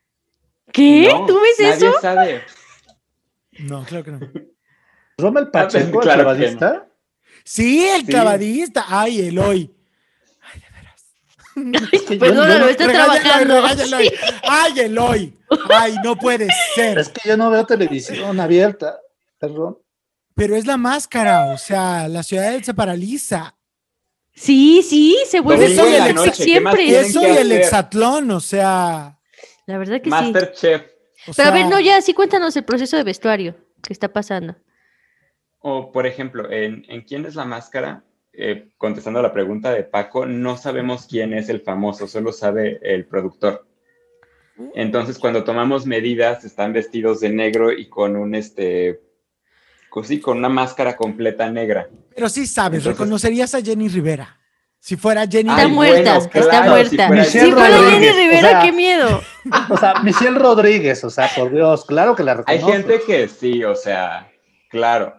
¿Qué? 0.70 1.08
No, 1.10 1.24
¿Tú 1.24 1.40
ves 1.40 1.56
nadie 1.58 1.88
eso? 1.88 2.00
sabe. 2.02 2.42
No, 3.60 3.84
claro 3.84 4.04
que 4.04 4.10
no. 4.10 4.20
Rommel 5.16 5.48
Pacheco, 5.50 5.86
el 5.86 5.90
Claro 6.02 6.18
que 6.18 6.24
clavadista. 6.36 6.88
Sí, 7.44 7.86
el 7.88 8.00
Sí. 8.02 8.06
clavadista. 8.06 8.84
Ay, 8.88 9.20
Eloy. 9.28 9.74
Perdónalo, 12.18 12.68
está 12.68 12.86
Regáñalo, 12.86 13.20
trabajando. 13.20 13.54
regáñalo. 13.62 13.98
Sí. 13.98 14.10
Ay, 14.48 14.80
Eloy. 14.80 15.38
Ay, 15.70 15.96
no 16.04 16.16
puede 16.16 16.48
ser. 16.74 16.98
Es 16.98 17.08
que 17.10 17.28
yo 17.28 17.36
no 17.36 17.50
veo 17.50 17.64
televisión 17.66 18.40
abierta. 18.40 18.98
Perdón. 19.38 19.78
Pero 20.34 20.56
es 20.56 20.66
la 20.66 20.76
máscara, 20.76 21.46
o 21.46 21.58
sea, 21.58 22.08
la 22.08 22.22
ciudad 22.22 22.60
se 22.62 22.74
paraliza. 22.74 23.56
Sí, 24.34 24.82
sí, 24.82 25.18
se 25.26 25.40
vuelve 25.40 25.66
en 25.66 25.76
la 25.76 26.08
el 26.08 26.14
noche, 26.14 26.44
¿qué 26.44 26.60
más 26.60 26.74
siempre. 26.74 27.00
Eso 27.00 27.22
y 27.22 27.36
el 27.36 27.52
hexatlón, 27.52 28.30
o 28.30 28.40
sea. 28.40 29.18
La 29.66 29.78
verdad 29.78 29.98
que 29.98 30.04
sí. 30.04 30.10
Masterchef. 30.10 30.82
o 31.28 31.32
Pero 31.36 31.48
a 31.48 31.52
ver, 31.52 31.66
no, 31.66 31.78
ya, 31.80 32.00
sí 32.00 32.14
cuéntanos 32.14 32.56
el 32.56 32.64
proceso 32.64 32.96
de 32.96 33.04
vestuario 33.04 33.56
que 33.82 33.92
está 33.92 34.12
pasando. 34.12 34.56
O, 35.60 35.92
por 35.92 36.06
ejemplo, 36.06 36.50
en, 36.50 36.84
en 36.88 37.02
¿Quién 37.02 37.26
es 37.26 37.34
la 37.34 37.44
máscara? 37.44 38.04
Eh, 38.34 38.70
contestando 38.78 39.20
a 39.20 39.22
la 39.22 39.32
pregunta 39.32 39.70
de 39.72 39.84
Paco, 39.84 40.24
no 40.24 40.56
sabemos 40.56 41.06
quién 41.06 41.34
es 41.34 41.50
el 41.50 41.60
famoso, 41.60 42.08
solo 42.08 42.32
sabe 42.32 42.80
el 42.82 43.04
productor. 43.04 43.66
Entonces, 44.74 45.18
cuando 45.18 45.44
tomamos 45.44 45.86
medidas, 45.86 46.44
están 46.44 46.72
vestidos 46.72 47.20
de 47.20 47.28
negro 47.30 47.72
y 47.72 47.88
con 47.88 48.16
un, 48.16 48.34
este, 48.34 49.00
con- 49.92 50.04
sí, 50.04 50.20
con 50.20 50.38
una 50.38 50.48
máscara 50.48 50.96
completa 50.96 51.50
negra. 51.50 51.86
Pero 52.16 52.30
sí 52.30 52.46
sabes, 52.46 52.78
Entonces- 52.78 52.98
reconocerías 52.98 53.54
a 53.54 53.60
Jenny 53.60 53.88
Rivera. 53.88 54.38
Si 54.80 54.96
fuera 54.96 55.26
Jenny 55.28 55.50
Está 55.50 55.62
Ay, 55.62 55.70
muerta, 55.70 56.18
bueno, 56.18 56.34
está 56.46 56.62
muerta. 56.62 56.88
si 56.90 56.96
fuera 56.96 57.24
Si 57.24 57.36
Michelle 57.38 57.52
fuera 57.52 57.78
Jenny 57.90 58.08
o 58.08 58.12
Rivera, 58.14 58.48
sea, 58.50 58.62
qué 58.62 58.72
miedo. 58.72 59.22
O 59.68 59.76
sea, 59.76 59.94
Michelle 60.02 60.38
Rodríguez, 60.38 61.04
o 61.04 61.10
sea, 61.10 61.28
por 61.36 61.52
Dios, 61.52 61.84
claro 61.84 62.16
que 62.16 62.22
la 62.24 62.32
Hay 62.46 62.58
reconozco. 62.58 62.72
gente 62.72 63.00
que 63.06 63.28
sí, 63.28 63.62
o 63.64 63.74
sea, 63.76 64.32
claro. 64.70 65.14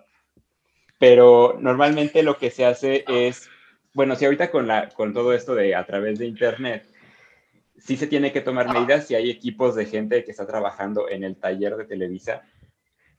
Pero 1.00 1.58
normalmente 1.60 2.24
lo 2.24 2.38
que 2.38 2.50
se 2.50 2.66
hace 2.66 3.06
es, 3.08 3.50
bueno, 3.94 4.16
si 4.16 4.26
ahorita 4.26 4.50
con, 4.50 4.68
la, 4.68 4.90
con 4.90 5.14
todo 5.14 5.34
esto 5.34 5.54
de 5.56 5.76
a 5.76 5.86
través 5.86 6.18
de 6.20 6.26
internet, 6.26 6.86
sí 7.78 7.96
se 7.96 8.08
tiene 8.08 8.32
que 8.32 8.42
tomar 8.42 8.68
medidas 8.74 9.06
si 9.08 9.14
hay 9.16 9.30
equipos 9.30 9.76
de 9.76 9.86
gente 9.86 10.24
que 10.24 10.32
está 10.32 10.48
trabajando 10.48 11.10
en 11.10 11.24
el 11.24 11.36
taller 11.38 11.76
de 11.78 11.86
Televisa 11.86 12.42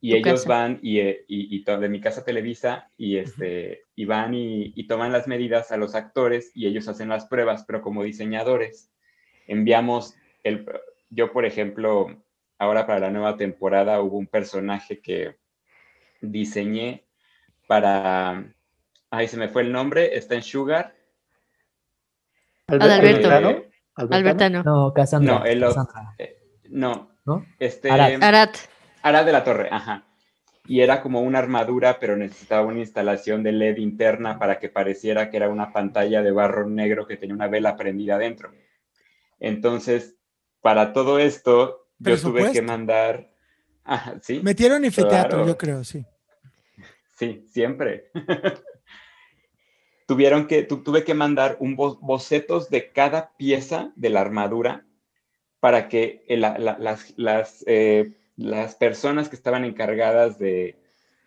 y 0.04 0.14
ellos 0.14 0.42
casa. 0.42 0.48
van 0.50 0.78
y, 0.82 0.98
eh, 0.98 1.24
y, 1.28 1.56
y 1.56 1.64
de 1.64 1.88
mi 1.88 1.98
casa 1.98 2.26
Televisa 2.26 2.90
y, 2.98 3.16
este, 3.16 3.84
y 3.96 4.04
van 4.04 4.34
y, 4.34 4.74
y 4.76 4.86
toman 4.86 5.12
las 5.12 5.26
medidas 5.26 5.72
a 5.72 5.78
los 5.78 5.94
actores 5.94 6.52
y 6.54 6.66
ellos 6.66 6.88
hacen 6.88 7.08
las 7.08 7.24
pruebas, 7.24 7.64
pero 7.64 7.80
como 7.80 8.02
diseñadores 8.02 8.92
enviamos 9.46 10.14
el, 10.42 10.66
yo 11.08 11.32
por 11.32 11.46
ejemplo, 11.46 12.22
ahora 12.58 12.86
para 12.86 13.00
la 13.00 13.10
nueva 13.10 13.38
temporada 13.38 14.02
hubo 14.02 14.18
un 14.18 14.26
personaje 14.26 15.00
que 15.00 15.38
diseñé 16.20 17.06
para, 17.66 18.44
ay, 19.08 19.26
se 19.26 19.38
me 19.38 19.48
fue 19.48 19.62
el 19.62 19.72
nombre, 19.72 20.18
está 20.18 20.34
en 20.34 20.42
Sugar. 20.42 20.94
Adalberto. 22.66 23.32
Eh, 23.32 23.70
Albertano. 23.94 24.62
No, 24.64 24.92
Cassandra. 24.92 25.38
No, 25.38 25.44
el. 25.46 25.60
Cassandra, 25.60 26.14
eh, 26.18 26.36
no, 26.68 27.10
¿no? 27.24 27.46
este... 27.58 27.90
Arat. 27.90 28.22
Arat. 28.22 28.73
Ara 29.04 29.22
de 29.22 29.32
la 29.32 29.44
Torre, 29.44 29.68
ajá. 29.70 30.02
Y 30.66 30.80
era 30.80 31.02
como 31.02 31.20
una 31.20 31.38
armadura, 31.40 31.98
pero 32.00 32.16
necesitaba 32.16 32.64
una 32.66 32.78
instalación 32.80 33.42
de 33.42 33.52
LED 33.52 33.76
interna 33.76 34.38
para 34.38 34.58
que 34.58 34.70
pareciera 34.70 35.28
que 35.30 35.36
era 35.36 35.50
una 35.50 35.74
pantalla 35.74 36.22
de 36.22 36.30
barro 36.32 36.66
negro 36.70 37.06
que 37.06 37.18
tenía 37.18 37.34
una 37.34 37.48
vela 37.48 37.76
prendida 37.76 38.14
adentro. 38.14 38.50
Entonces, 39.40 40.16
para 40.62 40.94
todo 40.94 41.18
esto, 41.18 41.86
yo 41.98 42.18
tuve 42.18 42.50
que 42.50 42.62
mandar. 42.62 43.30
Ajá, 43.84 44.14
sí, 44.22 44.40
Metieron 44.42 44.82
anfiteatro, 44.86 45.28
Claro. 45.28 45.46
yo 45.46 45.58
creo, 45.58 45.84
sí. 45.84 46.06
sí, 47.18 47.44
siempre. 47.52 48.06
Tuvieron 50.06 50.46
que, 50.46 50.62
tu- 50.62 50.82
tuve 50.82 51.04
que 51.04 51.12
mandar 51.14 51.56
un 51.60 51.76
bo- 51.76 51.98
bocetos 52.00 52.70
de 52.70 52.90
cada 52.90 53.32
pieza 53.36 53.92
de 53.96 54.08
la 54.10 54.20
armadura 54.22 54.86
para 55.60 55.88
que 55.88 56.24
la- 56.28 56.58
la- 56.58 56.76
las, 56.78 57.12
las, 57.16 57.64
eh, 57.66 58.12
las 58.36 58.74
personas 58.74 59.28
que 59.28 59.36
estaban 59.36 59.64
encargadas 59.64 60.38
de, 60.38 60.76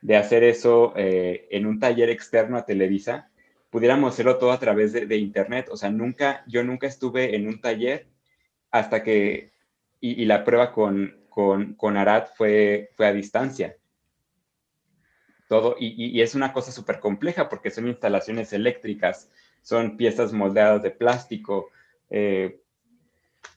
de 0.01 0.15
hacer 0.15 0.43
eso 0.43 0.93
eh, 0.95 1.47
en 1.51 1.65
un 1.65 1.79
taller 1.79 2.09
externo 2.09 2.57
a 2.57 2.65
Televisa 2.65 3.29
pudiéramos 3.69 4.13
hacerlo 4.13 4.37
todo 4.37 4.51
a 4.51 4.59
través 4.59 4.93
de, 4.93 5.17
internet. 5.17 5.69
O 5.71 5.77
sea, 5.77 5.89
nunca, 5.89 6.43
yo 6.47 6.63
nunca 6.63 6.87
estuve 6.87 7.35
en 7.35 7.47
un 7.47 7.61
taller 7.61 8.07
hasta 8.71 9.03
que, 9.03 9.51
y, 9.99 10.25
la 10.25 10.43
prueba 10.43 10.71
con, 10.71 11.15
con, 11.29 11.73
con 11.75 11.97
Arad 11.97 12.27
fue, 12.35 12.89
fue 12.95 13.07
a 13.07 13.13
distancia. 13.13 13.75
Todo, 15.47 15.75
y, 15.79 15.87
y- 15.87 16.17
y 16.17 16.21
es 16.21 16.35
una 16.35 16.51
cosa 16.53 16.71
súper 16.71 16.99
compleja 16.99 17.49
porque 17.49 17.71
son 17.71 17.87
instalaciones 17.87 18.51
eléctricas, 18.51 19.29
son 19.61 19.95
piezas 19.95 20.33
moldeadas 20.33 20.83
de 20.83 20.91
plástico, 20.91 21.69
eh, 22.09 22.61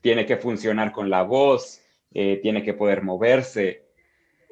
tiene 0.00 0.24
que 0.24 0.36
funcionar 0.36 0.92
con 0.92 1.10
la 1.10 1.22
voz, 1.22 1.80
eh, 2.12 2.40
tiene 2.42 2.62
que 2.62 2.74
poder 2.74 3.02
moverse. 3.02 3.84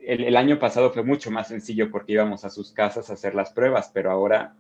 El, 0.01 0.37
año 0.37 0.59
pasado 0.59 0.93
fue 0.93 1.03
mucho 1.03 1.31
más 1.31 1.49
sencillo 1.49 1.91
porque 1.91 2.13
íbamos 2.13 2.45
a 2.45 2.51
sus 2.51 2.73
casas 2.73 3.11
a 3.11 3.15
hacer 3.15 3.35
las 3.35 3.53
pruebas, 3.53 3.91
pero 3.93 4.11
ahora 4.11 4.57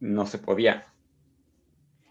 no 0.00 0.26
se 0.26 0.38
podía. 0.38 0.86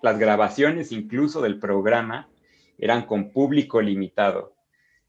Las 0.01 0.19
grabaciones 0.19 0.91
incluso 0.91 1.41
del 1.41 1.59
programa 1.59 2.30
eran 2.78 3.05
con 3.05 3.32
público 3.32 3.82
limitado. 3.82 4.53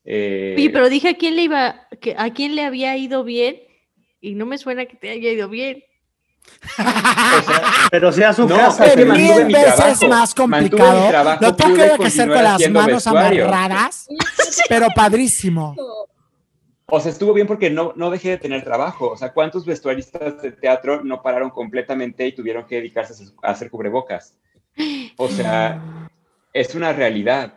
Eh, 0.05 0.71
pero 0.73 0.89
dije 0.89 1.11
a 1.11 1.15
quién 1.15 1.37
le 1.37 1.43
iba, 1.43 1.89
a 2.17 2.31
quién 2.33 2.57
le 2.57 2.65
había 2.65 2.97
ido 2.97 3.25
bien 3.25 3.57
y 4.21 4.35
no 4.35 4.47
me 4.47 4.59
suena 4.59 4.87
que 4.87 4.97
te 4.97 5.11
haya 5.11 5.31
ido 5.31 5.49
bien. 5.49 5.85
O 6.79 7.43
sea, 7.43 7.63
Pero 7.91 8.13
sea 8.13 8.33
su 8.33 8.47
No, 8.49 8.57
casa. 8.57 8.85
Mil 8.97 9.47
veces 9.47 9.77
trabajo, 9.77 10.09
más 10.09 10.35
complicado. 10.35 11.09
trabajo, 11.09 11.45
Lo 11.45 11.55
tengo 11.57 11.77
que 11.99 12.07
hacer 12.07 12.29
con 12.29 12.43
las 12.43 12.71
manos 12.71 13.05
vestuario. 13.05 13.47
amarradas, 13.49 14.07
pero 14.69 14.89
padrísimo. 14.95 15.75
O 16.87 17.01
sea, 17.01 17.11
estuvo 17.11 17.33
bien 17.33 17.47
porque 17.47 17.71
no, 17.71 17.93
no 17.97 18.11
dejé 18.11 18.31
de 18.31 18.39
tener 18.39 18.63
trabajo. 18.63 19.11
O 19.11 19.17
sea, 19.17 19.33
¿cuántos 19.33 19.65
vestuaristas 19.65 20.41
de 20.43 20.53
teatro 20.53 21.03
no 21.03 21.23
pararon 21.23 21.51
completamente 21.51 22.27
y 22.27 22.33
tuvieron 22.35 22.67
que 22.67 22.77
dedicarse 22.77 23.25
a 23.43 23.51
hacer- 23.51 23.71
cubrebocas? 23.71 24.37
O 25.17 25.29
sea, 25.29 26.09
es 26.53 26.75
una 26.75 26.93
realidad. 26.93 27.55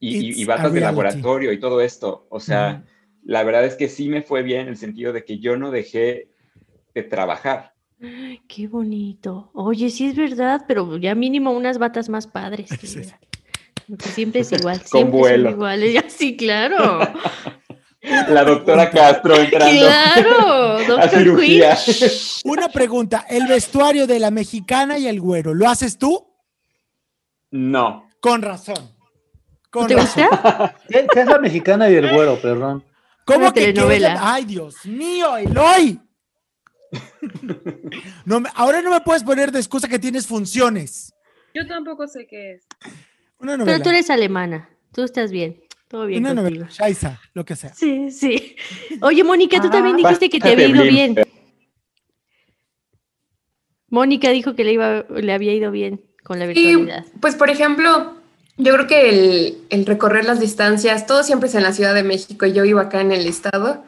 Y, 0.00 0.16
y- 0.16 0.28
It's 0.30 0.38
y 0.38 0.44
a 0.44 0.46
batas 0.48 0.72
de 0.72 0.80
reality. 0.80 0.96
laboratorio 0.96 1.52
y 1.52 1.60
todo 1.60 1.80
esto. 1.80 2.26
O 2.28 2.40
sea, 2.40 2.82
la 3.24 3.42
verdad 3.44 3.64
es 3.64 3.74
que 3.76 3.88
sí 3.88 4.08
me 4.08 4.22
fue 4.22 4.42
bien 4.42 4.62
en 4.62 4.68
el 4.68 4.76
sentido 4.76 5.12
de 5.12 5.24
que 5.24 5.38
yo 5.38 5.56
no 5.56 5.70
dejé 5.70 6.28
de 6.94 7.02
trabajar. 7.04 7.74
Ay, 8.02 8.40
Qué 8.48 8.68
bonito. 8.68 9.50
Oye, 9.54 9.90
sí 9.90 10.06
es 10.08 10.16
verdad, 10.16 10.64
pero 10.68 10.96
ya 10.98 11.14
mínimo 11.14 11.50
unas 11.52 11.78
batas 11.78 12.08
más 12.08 12.26
padres. 12.26 12.68
Sí. 12.82 13.02
Porque 13.88 14.08
siempre 14.08 14.40
es 14.40 14.50
igual. 14.52 14.78
Con 14.80 14.86
siempre 14.88 15.18
vuelo. 15.20 15.44
son 15.50 15.52
iguales. 15.58 15.92
Ya, 15.94 16.04
sí, 16.10 16.36
claro. 16.36 16.98
La 18.28 18.44
doctora 18.44 18.88
Castro 18.90 19.34
entrando. 19.36 19.80
claro. 19.80 20.50
a 20.78 20.82
Doctor 20.86 21.10
cirugía. 21.10 21.76
Una 22.44 22.68
pregunta, 22.68 23.24
el 23.28 23.46
vestuario 23.48 24.06
de 24.06 24.18
la 24.20 24.30
mexicana 24.30 24.96
y 24.98 25.08
el 25.08 25.20
güero, 25.20 25.54
¿lo 25.54 25.68
haces 25.68 25.98
tú? 25.98 26.24
No. 27.50 28.08
Con 28.20 28.42
razón. 28.42 28.92
Con 29.70 29.88
¿Te 29.88 29.94
razón. 29.96 30.26
gusta? 30.30 30.74
¿Qué, 30.88 31.06
qué 31.12 31.20
es 31.20 31.26
la 31.26 31.38
mexicana 31.38 31.90
y 31.90 31.94
el 31.94 32.12
güero, 32.12 32.36
perdón? 32.40 32.84
¿Cómo 33.24 33.38
Una 33.46 33.52
que 33.52 33.60
telenovela. 33.72 34.14
la- 34.14 34.34
Ay, 34.34 34.44
Dios 34.44 34.84
mío, 34.86 35.36
Eloy. 35.36 36.00
No, 38.24 38.40
me- 38.40 38.50
ahora 38.54 38.82
no 38.82 38.90
me 38.90 39.00
puedes 39.00 39.22
poner 39.22 39.52
de 39.52 39.58
excusa 39.60 39.88
que 39.88 39.98
tienes 39.98 40.26
funciones. 40.26 41.12
Yo 41.54 41.66
tampoco 41.66 42.06
sé 42.08 42.26
qué 42.26 42.52
es. 42.54 42.66
Una 43.38 43.56
novela. 43.56 43.72
Pero 43.78 43.84
tú 43.84 43.90
eres 43.90 44.10
alemana. 44.10 44.68
Tú 44.92 45.02
estás 45.04 45.30
bien. 45.30 45.60
Todo 45.88 46.06
bien 46.06 46.20
Una 46.24 46.34
contigo. 46.34 46.50
novela. 46.50 46.68
Shaisa, 46.72 47.20
lo 47.34 47.44
que 47.44 47.54
sea. 47.56 47.72
Sí, 47.74 48.10
sí. 48.10 48.56
Oye, 49.02 49.22
Mónica, 49.22 49.60
tú 49.60 49.70
también 49.70 49.96
dijiste 49.96 50.28
que 50.28 50.40
te 50.40 50.50
había 50.50 50.66
ido 50.68 50.82
bien. 50.82 51.14
bien. 51.14 51.26
Mónica 53.88 54.30
dijo 54.30 54.54
que 54.54 54.64
le, 54.64 54.72
iba, 54.72 55.04
le 55.08 55.32
había 55.32 55.54
ido 55.54 55.70
bien 55.70 56.00
con 56.24 56.38
la 56.38 56.46
Y 56.46 56.54
virtualidad. 56.54 57.04
pues, 57.20 57.36
por 57.36 57.50
ejemplo, 57.50 58.16
yo 58.56 58.74
creo 58.74 58.86
que 58.88 59.08
el, 59.10 59.58
el 59.70 59.86
recorrer 59.86 60.24
las 60.24 60.40
distancias, 60.40 61.06
todo 61.06 61.22
siempre 61.22 61.48
es 61.48 61.54
en 61.54 61.62
la 61.62 61.72
Ciudad 61.72 61.94
de 61.94 62.02
México 62.02 62.46
y 62.46 62.52
yo 62.52 62.64
vivo 62.64 62.80
acá 62.80 63.00
en 63.00 63.12
el 63.12 63.26
estado. 63.26 63.84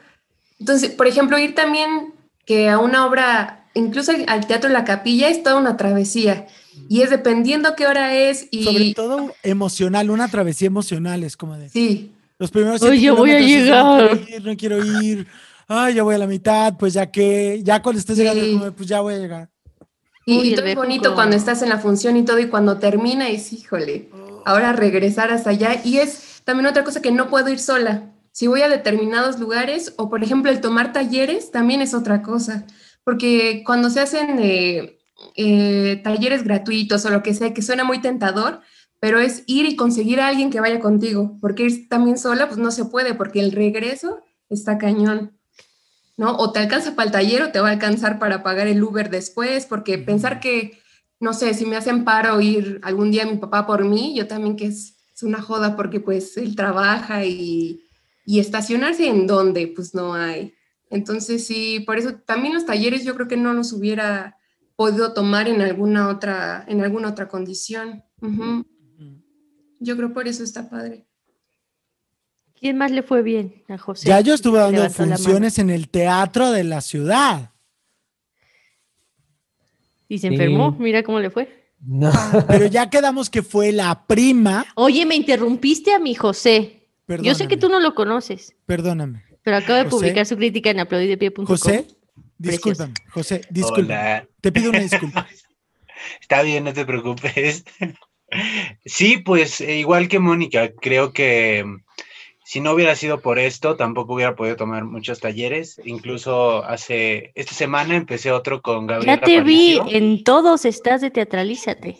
Entonces, 0.61 0.91
por 0.91 1.07
ejemplo, 1.09 1.37
ir 1.39 1.55
también 1.55 2.13
que 2.49 2.71
a 2.71 2.79
una 2.79 3.05
obra, 3.05 3.67
incluso 3.75 4.11
al 4.27 4.47
Teatro 4.47 4.71
La 4.71 4.87
Capilla, 4.87 5.29
es 5.29 5.43
toda 5.43 5.57
una 5.57 5.77
travesía. 5.77 6.47
Y 6.89 7.03
es 7.03 7.11
dependiendo 7.11 7.77
qué 7.77 7.87
hora 7.87 8.15
es 8.17 8.49
y... 8.51 8.65
Sobre 8.65 8.95
todo 8.95 9.35
emocional, 9.43 10.09
una 10.09 10.29
travesía 10.29 10.69
emocional, 10.69 11.25
es 11.25 11.37
como 11.37 11.59
de 11.59 11.69
Sí, 11.69 12.15
los 12.39 12.51
primeros 12.51 12.81
Oye, 12.81 13.11
voy 13.11 13.33
a 13.33 13.41
llegar. 13.41 13.85
No 13.85 14.17
quiero 14.25 14.37
ir, 14.39 14.45
no 14.47 14.57
quiero 14.57 15.03
ir. 15.03 15.27
Ay, 15.67 15.95
ya 15.97 16.03
voy 16.03 16.15
a 16.15 16.19
la 16.19 16.27
mitad, 16.27 16.79
pues 16.79 16.95
ya 16.95 17.11
que, 17.11 17.61
ya 17.63 17.83
cuando 17.83 17.99
estés 18.01 18.17
llegando, 18.17 18.43
Sí. 18.43 18.53
como, 18.55 18.73
pues 18.73 18.89
ya 18.89 19.03
voy 19.03 19.13
a 19.13 19.19
llegar. 19.19 19.51
y, 20.25 20.39
Uy, 20.39 20.49
y 20.49 20.55
todo 20.55 20.65
es 20.65 20.75
bonito 20.75 21.15
cuando 21.15 21.37
estás 21.37 21.61
en 21.61 21.69
la 21.69 21.77
función 21.79 22.17
y 22.17 22.25
todo, 22.25 22.39
y 22.39 22.47
cuando 22.49 22.79
termina 22.79 23.29
es, 23.29 23.53
híjole, 23.53 24.09
ahora 24.47 24.73
regresar 24.73 25.31
hasta 25.31 25.51
allá. 25.51 25.83
Y 25.85 25.99
es 25.99 26.41
también 26.45 26.67
otra 26.67 26.83
cosa 26.83 27.03
que 27.03 27.13
no 27.13 27.29
puedo 27.29 27.51
ir 27.51 27.59
sola. 27.59 28.05
Si 28.39 28.47
voy 28.47 28.63
a 28.63 28.69
determinados 28.69 29.41
lugares, 29.41 29.95
o 29.97 30.09
por 30.09 30.23
ejemplo 30.23 30.53
el 30.53 30.61
tomar 30.61 30.93
talleres, 30.93 31.51
también 31.51 31.81
es 31.81 31.93
otra 31.93 32.23
cosa. 32.23 32.67
Porque 33.03 33.65
cuando 33.67 33.91
se 33.91 33.99
hacen 33.99 34.39
eh, 34.39 35.01
eh, 35.35 36.01
talleres 36.05 36.45
gratuitos 36.45 37.05
o 37.05 37.11
lo 37.11 37.25
que 37.25 37.35
sea, 37.35 37.53
que 37.53 37.63
suena 37.63 37.83
muy 37.83 38.01
tentador, 38.01 38.61
pero 39.01 39.19
es 39.19 39.43
ir 39.49 39.67
y 39.67 39.75
conseguir 39.75 40.21
a 40.21 40.29
alguien 40.29 40.51
que 40.51 40.61
vaya 40.61 40.79
contigo, 40.79 41.37
porque 41.41 41.65
ir 41.65 41.89
también 41.89 42.17
sola, 42.17 42.47
pues 42.47 42.59
no 42.59 42.71
se 42.71 42.85
puede, 42.85 43.13
porque 43.13 43.41
el 43.41 43.51
regreso 43.51 44.21
está 44.49 44.79
cañón. 44.79 45.37
¿no? 46.17 46.37
O 46.37 46.53
te 46.53 46.61
alcanza 46.61 46.95
para 46.95 47.07
el 47.07 47.13
taller 47.13 47.43
o 47.43 47.51
te 47.51 47.59
va 47.59 47.71
a 47.71 47.73
alcanzar 47.73 48.21
para 48.21 48.45
pagar 48.45 48.69
el 48.69 48.81
Uber 48.85 49.11
después, 49.11 49.67
porque 49.67 49.99
pensar 49.99 50.39
que, 50.39 50.79
no 51.19 51.33
sé, 51.33 51.55
si 51.55 51.67
me 51.67 51.75
hacen 51.75 52.05
paro 52.05 52.41
ir 52.41 52.79
algún 52.85 53.11
día 53.11 53.27
mi 53.27 53.39
papá 53.39 53.67
por 53.67 53.85
mí, 53.85 54.15
yo 54.17 54.29
también 54.29 54.55
que 54.55 54.67
es, 54.67 54.95
es 55.13 55.25
una 55.25 55.43
joda 55.43 55.75
porque 55.75 55.99
pues 55.99 56.37
él 56.37 56.55
trabaja 56.55 57.25
y, 57.25 57.83
y 58.29 58.41
estacionarse 58.41 59.09
en 59.09 59.27
donde, 59.27 59.69
pues 59.69 59.95
no 59.95 60.13
hay. 60.13 60.53
Entonces 60.91 61.47
sí, 61.47 61.81
por 61.81 61.97
eso 61.97 62.17
también 62.27 62.53
los 62.53 62.67
talleres 62.67 63.03
yo 63.03 63.15
creo 63.15 63.27
que 63.27 63.39
no 63.39 63.55
los 63.55 63.73
hubiera 63.73 64.37
podido 64.77 65.15
tomar 65.15 65.49
en 65.49 65.63
alguna 65.63 66.09
otra, 66.09 66.63
en 66.69 66.83
alguna 66.83 67.09
otra 67.09 67.27
condición. 67.27 68.05
Yo 69.81 69.97
creo 69.97 70.13
por 70.13 70.29
eso 70.29 70.45
está 70.45 70.69
padre. 70.69 71.07
¿Quién 72.61 72.77
más 72.77 72.91
le 72.91 73.03
fue 73.03 73.23
bien 73.23 73.63
a 73.67 73.79
José? 73.79 74.07
Ya 74.09 74.21
yo 74.21 74.35
estuve 74.35 74.59
dando 74.59 74.91
funciones 74.91 75.59
en 75.59 75.71
el 75.71 75.89
teatro 75.89 76.51
de 76.51 76.65
la 76.65 76.83
ciudad. 76.83 77.53
Y 80.07 80.19
se 80.19 80.29
Sí. 80.29 80.35
enfermó. 80.35 80.73
Mira 80.79 81.03
cómo 81.03 81.19
le 81.19 81.31
fue. 81.31 81.73
No. 81.81 82.11
Pero 82.47 82.67
ya 82.67 82.91
quedamos 82.91 83.31
que 83.31 83.43
fue 83.43 83.73
la 83.73 84.05
prima. 84.07 84.67
Oye, 84.75 85.07
me 85.07 85.15
interrumpiste 85.15 85.95
a 85.95 85.99
mi 85.99 86.15
José. 86.15 86.78
Yo 87.23 87.35
sé 87.35 87.49
que 87.49 87.57
tú 87.57 87.69
no 87.69 87.81
lo 87.81 87.95
conoces, 87.95 88.55
Perdóname. 88.67 89.25
pero 89.43 89.57
acaba 89.57 89.79
de 89.79 89.85
José. 89.85 89.97
publicar 89.97 90.27
su 90.27 90.37
crítica 90.37 90.71
en 90.71 90.81
aplaudidepie.com. 90.81 91.47
José, 91.47 91.87
Precioso. 91.87 91.95
discúlpame. 92.37 92.95
José, 93.11 93.41
discúlpame. 93.51 93.95
Hola. 93.95 94.29
Te 94.41 94.53
pido 94.53 94.71
una 94.71 94.81
disculpa. 94.81 95.27
Está 96.21 96.43
bien, 96.43 96.65
no 96.65 96.73
te 96.73 96.85
preocupes. 96.85 97.65
Sí, 98.85 99.19
pues 99.19 99.61
eh, 99.61 99.79
igual 99.79 100.09
que 100.09 100.19
Mónica, 100.19 100.71
creo 100.81 101.13
que 101.13 101.65
mm, 101.65 101.83
si 102.45 102.61
no 102.61 102.73
hubiera 102.73 102.95
sido 102.95 103.21
por 103.21 103.39
esto, 103.39 103.77
tampoco 103.77 104.15
hubiera 104.15 104.37
podido 104.37 104.57
tomar 104.57 104.85
muchos 104.85 105.21
talleres. 105.21 105.81
Incluso 105.85 106.63
hace, 106.65 107.33
esta 107.35 107.55
semana 107.55 107.97
empecé 107.97 108.31
otro 108.33 108.61
con 108.63 108.87
Gabriela 108.87 109.17
Ya 109.17 109.21
te 109.23 109.41
vi, 109.41 109.81
en 109.89 110.25
todos 110.25 110.65
estás 110.67 111.01
de 111.01 111.11
teatralízate. 111.11 111.97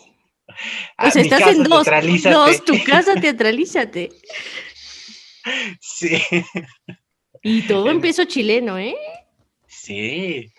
Ah, 0.97 1.07
O 1.07 1.11
sea, 1.11 1.21
estás 1.21 1.41
en 1.47 1.63
dos, 1.63 1.85
dos, 2.23 2.63
tu 2.65 2.83
casa 2.83 3.15
teatralízate. 3.19 4.09
Sí, 5.79 6.21
Y 7.41 7.61
todo 7.63 7.89
en 7.89 8.01
peso 8.01 8.25
chileno, 8.25 8.77
¿eh? 8.77 8.95
sí. 9.67 10.51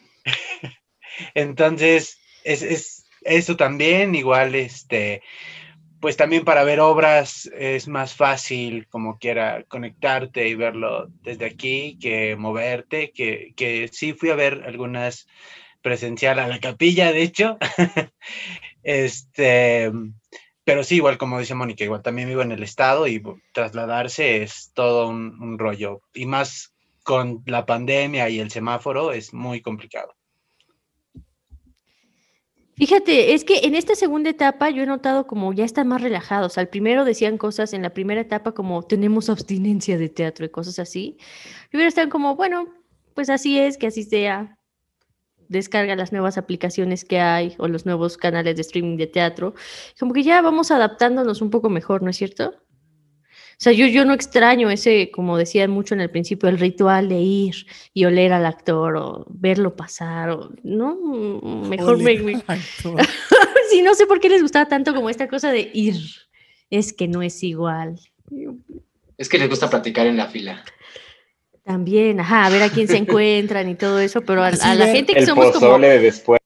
Entonces, 1.35 2.19
es, 2.45 2.63
es 2.63 3.05
eso 3.23 3.57
también, 3.57 4.15
igual, 4.15 4.55
este, 4.55 5.23
pues 6.01 6.17
también 6.17 6.45
para 6.45 6.65
ver 6.65 6.81
obras 6.81 7.51
es 7.55 7.87
más 7.87 8.15
fácil, 8.15 8.87
como 8.89 9.19
quiera, 9.19 9.65
conectarte 9.65 10.49
y 10.49 10.55
verlo 10.55 11.09
desde 11.23 11.45
aquí 11.45 11.99
que 12.01 12.37
moverte, 12.37 13.13
que, 13.13 13.53
que 13.57 13.89
sí 13.89 14.15
fui 14.15 14.31
a 14.31 14.37
ver 14.37 14.63
algunas 14.67 15.27
presencial 15.83 16.39
a 16.39 16.49
la 16.49 16.59
capilla, 16.59 17.13
de 17.13 17.23
hecho. 17.23 17.59
este, 18.83 19.93
pero 20.71 20.85
sí, 20.85 20.95
igual 20.95 21.19
como 21.19 21.41
dice 21.41 21.57
Mónica, 21.57 21.83
igual 21.83 22.01
también 22.01 22.29
vivo 22.29 22.43
en 22.43 22.53
el 22.53 22.63
estado 22.63 23.09
y 23.09 23.21
trasladarse 23.53 24.45
es 24.45 24.71
todo 24.73 25.09
un, 25.09 25.37
un 25.43 25.59
rollo. 25.59 26.01
Y 26.15 26.27
más 26.27 26.73
con 27.03 27.43
la 27.45 27.67
pandemia 27.67 28.29
y 28.29 28.39
el 28.39 28.53
semáforo 28.53 29.11
es 29.11 29.35
muy 29.35 29.63
complicado. 29.63 30.15
Fíjate, 32.77 33.35
es 33.35 33.43
que 33.43 33.59
en 33.65 33.75
esta 33.75 33.97
segunda 33.97 34.31
etapa 34.31 34.71
yo 34.71 34.85
he 34.85 34.87
notado 34.87 35.27
como 35.27 35.53
ya 35.53 35.65
están 35.65 35.89
más 35.89 36.03
relajados. 36.03 36.57
Al 36.57 36.69
primero 36.69 37.05
decían 37.05 37.37
cosas 37.37 37.73
en 37.73 37.83
la 37.83 37.91
primera 37.91 38.21
etapa 38.21 38.53
como 38.53 38.85
tenemos 38.85 39.29
abstinencia 39.29 39.99
de 39.99 40.09
teatro 40.09 40.47
y 40.47 40.51
cosas 40.51 40.79
así. 40.79 41.19
Y 41.73 41.79
ahora 41.79 41.89
están 41.89 42.11
como, 42.11 42.37
bueno, 42.37 42.73
pues 43.17 43.29
así 43.29 43.59
es, 43.59 43.77
que 43.77 43.89
así 43.89 44.05
sea. 44.05 44.57
Descarga 45.51 45.97
las 45.97 46.13
nuevas 46.13 46.39
aplicaciones 46.39 47.05
que 47.05 47.19
hay 47.21 47.55
o 47.59 47.69
los 47.69 47.85
nuevos 47.85 48.17
canales 48.17 48.55
de 48.55 48.63
streaming 48.63 48.97
de 48.97 49.09
teatro. 49.09 49.55
Como 49.99 50.13
que 50.15 50.23
ya 50.23 50.41
vamos 50.41 50.71
adaptándonos 50.71 51.43
un 51.43 51.51
poco 51.51 51.69
mejor, 51.69 52.03
¿no 52.03 52.09
es 52.11 52.17
cierto? 52.17 52.55
O 52.55 53.63
sea, 53.63 53.73
yo, 53.73 53.87
yo 53.87 54.07
no 54.07 54.15
extraño 54.15 54.71
ese, 54.71 55.11
como 55.11 55.37
decían 55.37 55.71
mucho 55.71 55.93
en 55.95 56.01
el 56.01 56.09
principio, 56.09 56.49
el 56.49 56.59
ritual 56.59 57.11
de 57.11 57.19
ir 57.19 57.55
y 57.93 58.07
oler 58.07 58.33
al 58.33 58.47
actor 58.47 58.97
o 58.97 59.27
verlo 59.29 59.77
pasar. 59.77 60.31
O, 60.31 60.51
no, 60.63 60.97
mejor 61.69 61.99
me, 61.99 62.19
me- 62.21 62.43
sí, 63.71 63.83
no 63.83 63.95
sé 63.95 64.07
por 64.07 64.19
qué 64.21 64.31
les 64.31 64.41
gustaba 64.41 64.67
tanto 64.67 64.95
como 64.95 65.11
esta 65.11 65.29
cosa 65.29 65.53
de 65.53 65.71
ir. 65.75 65.97
Es 66.71 66.93
que 66.95 67.07
no 67.09 67.21
es 67.23 67.43
igual. 67.43 67.99
Es 69.19 69.29
que 69.29 69.37
les 69.39 69.51
gusta 69.51 69.69
platicar 69.69 70.07
en 70.07 70.17
la 70.17 70.29
fila. 70.29 70.65
También, 71.65 72.21
ajá, 72.21 72.47
a 72.47 72.51
ver 72.51 72.63
a 72.63 72.71
quién 72.71 72.89
se 72.89 72.97
encuentran 72.97 73.69
y 73.69 73.75
todo 73.75 73.99
eso, 74.01 74.23
pero 74.23 74.43
a, 74.43 74.49
a 74.49 74.75
la 74.75 74.87
gente 74.87 75.13
que 75.13 75.21
El 75.21 75.27
somos 75.27 75.51
como 75.53 75.79
de 75.79 75.99
después. 76.01 76.41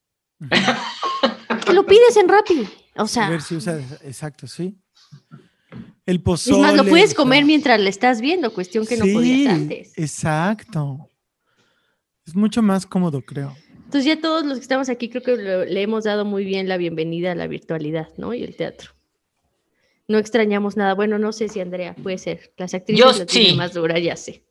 que 1.64 1.72
lo 1.72 1.86
pides 1.86 2.16
en 2.16 2.28
Rappi. 2.28 2.66
O 2.96 3.02
A 3.02 3.06
sea, 3.08 3.30
ver 3.30 3.40
si 3.42 3.56
usa, 3.56 3.78
exacto, 4.02 4.46
sí. 4.46 4.76
El 6.06 6.16
es 6.16 6.22
pozole. 6.22 6.58
más, 6.62 6.74
lo 6.74 6.84
puedes 6.84 7.14
comer 7.14 7.44
mientras 7.44 7.80
le 7.80 7.88
estás 7.90 8.20
viendo, 8.20 8.52
cuestión 8.52 8.86
que 8.86 8.96
no 8.96 9.04
sí, 9.06 9.12
podías 9.14 9.54
antes. 9.54 9.92
Exacto. 9.96 11.08
Es 12.26 12.34
mucho 12.36 12.62
más 12.62 12.86
cómodo, 12.86 13.22
creo. 13.22 13.56
Entonces 13.84 14.04
ya 14.04 14.20
todos 14.20 14.44
los 14.44 14.58
que 14.58 14.62
estamos 14.62 14.88
aquí 14.88 15.08
creo 15.08 15.22
que 15.22 15.36
lo- 15.36 15.64
le 15.64 15.82
hemos 15.82 16.04
dado 16.04 16.24
muy 16.24 16.44
bien 16.44 16.68
la 16.68 16.76
bienvenida 16.76 17.32
a 17.32 17.34
la 17.34 17.46
virtualidad, 17.46 18.08
¿no? 18.16 18.34
Y 18.34 18.42
el 18.42 18.56
teatro. 18.56 18.90
No 20.08 20.18
extrañamos 20.18 20.76
nada. 20.76 20.94
Bueno, 20.94 21.18
no 21.18 21.32
sé 21.32 21.48
si 21.48 21.60
Andrea 21.60 21.94
puede 21.94 22.18
ser. 22.18 22.52
Las 22.58 22.74
actrices 22.74 23.02
Yo 23.04 23.12
la 23.18 23.24
tienen 23.26 23.52
sí. 23.52 23.56
más 23.56 23.72
dura, 23.72 23.98
ya 23.98 24.16
sé. 24.16 24.44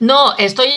No, 0.00 0.36
estoy 0.36 0.68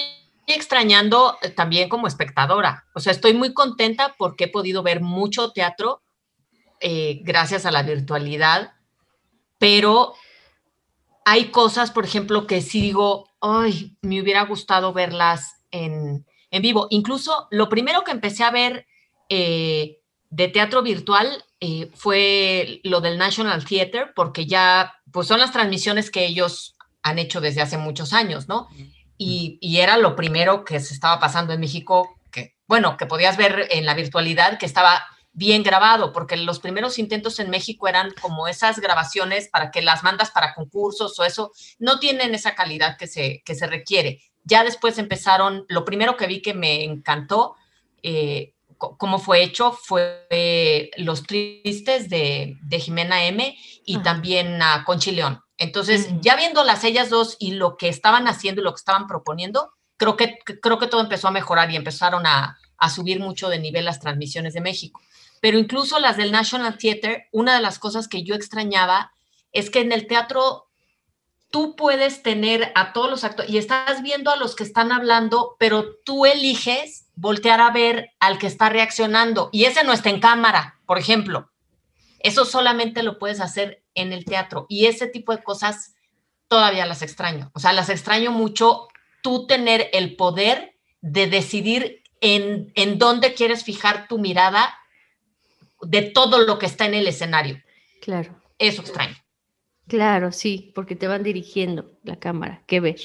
extrañando 0.47 1.37
también 1.55 1.89
como 1.89 2.07
espectadora. 2.07 2.85
O 2.93 2.99
sea, 2.99 3.11
estoy 3.11 3.33
muy 3.33 3.53
contenta 3.53 4.15
porque 4.17 4.45
he 4.45 4.47
podido 4.47 4.83
ver 4.83 5.01
mucho 5.01 5.51
teatro 5.51 6.01
eh, 6.79 7.19
gracias 7.23 7.65
a 7.65 7.71
la 7.71 7.83
virtualidad, 7.83 8.73
pero 9.59 10.15
hay 11.25 11.45
cosas, 11.45 11.91
por 11.91 12.05
ejemplo, 12.05 12.47
que 12.47 12.61
sí 12.61 12.81
digo, 12.81 13.29
ay, 13.39 13.95
me 14.01 14.21
hubiera 14.21 14.43
gustado 14.45 14.91
verlas 14.91 15.63
en, 15.69 16.25
en 16.49 16.61
vivo. 16.61 16.87
Incluso 16.89 17.47
lo 17.51 17.69
primero 17.69 18.03
que 18.03 18.11
empecé 18.11 18.43
a 18.43 18.51
ver 18.51 18.87
eh, 19.29 19.99
de 20.29 20.47
teatro 20.47 20.81
virtual 20.81 21.45
eh, 21.59 21.91
fue 21.93 22.81
lo 22.83 23.01
del 23.01 23.17
National 23.17 23.63
Theatre, 23.63 24.07
porque 24.15 24.47
ya, 24.47 24.95
pues 25.11 25.27
son 25.27 25.39
las 25.39 25.51
transmisiones 25.51 26.09
que 26.09 26.25
ellos 26.25 26.75
han 27.03 27.19
hecho 27.19 27.41
desde 27.41 27.61
hace 27.61 27.77
muchos 27.77 28.13
años, 28.13 28.47
¿no? 28.47 28.67
y, 29.23 29.59
y 29.61 29.81
era 29.81 29.97
lo 29.97 30.15
primero 30.15 30.65
que 30.65 30.79
se 30.79 30.95
estaba 30.95 31.19
pasando 31.19 31.53
en 31.53 31.59
México, 31.59 32.19
que 32.31 32.55
bueno, 32.67 32.97
que 32.97 33.05
podías 33.05 33.37
ver 33.37 33.67
en 33.69 33.85
la 33.85 33.93
virtualidad 33.93 34.57
que 34.57 34.65
estaba 34.65 35.05
bien 35.31 35.61
grabado, 35.61 36.11
porque 36.11 36.35
los 36.37 36.59
primeros 36.59 36.97
intentos 36.97 37.39
en 37.39 37.51
México 37.51 37.87
eran 37.87 38.15
como 38.19 38.47
esas 38.47 38.79
grabaciones 38.79 39.47
para 39.47 39.69
que 39.69 39.83
las 39.83 40.01
mandas 40.01 40.31
para 40.31 40.55
concursos 40.55 41.19
o 41.19 41.23
eso, 41.23 41.51
no 41.77 41.99
tienen 41.99 42.33
esa 42.33 42.55
calidad 42.55 42.97
que 42.97 43.05
se, 43.05 43.43
que 43.45 43.53
se 43.53 43.67
requiere. 43.67 44.23
Ya 44.43 44.63
después 44.63 44.97
empezaron, 44.97 45.65
lo 45.69 45.85
primero 45.85 46.17
que 46.17 46.25
vi 46.25 46.41
que 46.41 46.55
me 46.55 46.83
encantó, 46.83 47.55
eh, 48.01 48.55
cómo 48.79 49.19
fue 49.19 49.43
hecho, 49.43 49.71
fue 49.71 50.25
eh, 50.31 50.89
Los 50.97 51.27
Tristes 51.27 52.09
de, 52.09 52.57
de 52.63 52.79
Jimena 52.79 53.25
M 53.25 53.55
y 53.85 53.99
también 53.99 54.59
a 54.63 54.83
Conchi 54.83 55.11
Entonces, 55.61 56.09
ya 56.21 56.35
viéndolas 56.35 56.83
ellas 56.83 57.11
dos 57.11 57.37
y 57.37 57.51
lo 57.51 57.77
que 57.77 57.87
estaban 57.87 58.27
haciendo 58.27 58.61
y 58.61 58.63
lo 58.63 58.71
que 58.71 58.79
estaban 58.79 59.05
proponiendo, 59.05 59.71
creo 59.95 60.17
que, 60.17 60.39
creo 60.59 60.79
que 60.79 60.87
todo 60.87 61.01
empezó 61.01 61.27
a 61.27 61.31
mejorar 61.31 61.69
y 61.69 61.75
empezaron 61.75 62.25
a, 62.25 62.57
a 62.77 62.89
subir 62.89 63.19
mucho 63.19 63.47
de 63.47 63.59
nivel 63.59 63.85
las 63.85 63.99
transmisiones 63.99 64.55
de 64.55 64.61
México. 64.61 65.01
Pero 65.39 65.59
incluso 65.59 65.99
las 65.99 66.17
del 66.17 66.31
National 66.31 66.79
Theater, 66.79 67.27
una 67.31 67.53
de 67.53 67.61
las 67.61 67.77
cosas 67.77 68.07
que 68.07 68.23
yo 68.23 68.33
extrañaba 68.33 69.11
es 69.51 69.69
que 69.69 69.81
en 69.81 69.91
el 69.91 70.07
teatro 70.07 70.65
tú 71.51 71.75
puedes 71.75 72.23
tener 72.23 72.71
a 72.73 72.91
todos 72.91 73.11
los 73.11 73.23
actores 73.23 73.51
y 73.51 73.59
estás 73.59 74.01
viendo 74.01 74.31
a 74.31 74.37
los 74.37 74.55
que 74.55 74.63
están 74.63 74.91
hablando, 74.91 75.57
pero 75.59 75.93
tú 76.03 76.25
eliges 76.25 77.05
voltear 77.13 77.61
a 77.61 77.69
ver 77.69 78.09
al 78.19 78.39
que 78.39 78.47
está 78.47 78.69
reaccionando 78.69 79.49
y 79.51 79.65
ese 79.65 79.83
no 79.83 79.93
está 79.93 80.09
en 80.09 80.21
cámara, 80.21 80.79
por 80.87 80.97
ejemplo. 80.97 81.50
Eso 82.23 82.45
solamente 82.45 83.03
lo 83.03 83.19
puedes 83.19 83.39
hacer 83.39 83.83
en 83.95 84.13
el 84.13 84.25
teatro 84.25 84.65
y 84.69 84.85
ese 84.85 85.07
tipo 85.07 85.35
de 85.35 85.43
cosas 85.43 85.95
todavía 86.47 86.85
las 86.85 87.01
extraño. 87.01 87.51
O 87.53 87.59
sea, 87.59 87.73
las 87.73 87.89
extraño 87.89 88.31
mucho 88.31 88.87
tú 89.23 89.47
tener 89.47 89.89
el 89.93 90.15
poder 90.15 90.77
de 91.01 91.27
decidir 91.27 92.03
en, 92.21 92.71
en 92.75 92.97
dónde 92.99 93.33
quieres 93.33 93.63
fijar 93.63 94.07
tu 94.07 94.19
mirada 94.19 94.77
de 95.81 96.01
todo 96.03 96.39
lo 96.45 96.59
que 96.59 96.65
está 96.67 96.85
en 96.85 96.93
el 96.93 97.07
escenario. 97.07 97.61
Claro, 98.01 98.39
Eso 98.59 98.81
extraño. 98.81 99.15
claro, 99.87 100.31
sí, 100.31 100.71
porque 100.75 100.95
te 100.95 101.07
van 101.07 101.23
dirigiendo 101.23 101.91
la 102.03 102.17
cámara. 102.17 102.61
Qué 102.67 102.79
ver. 102.79 102.99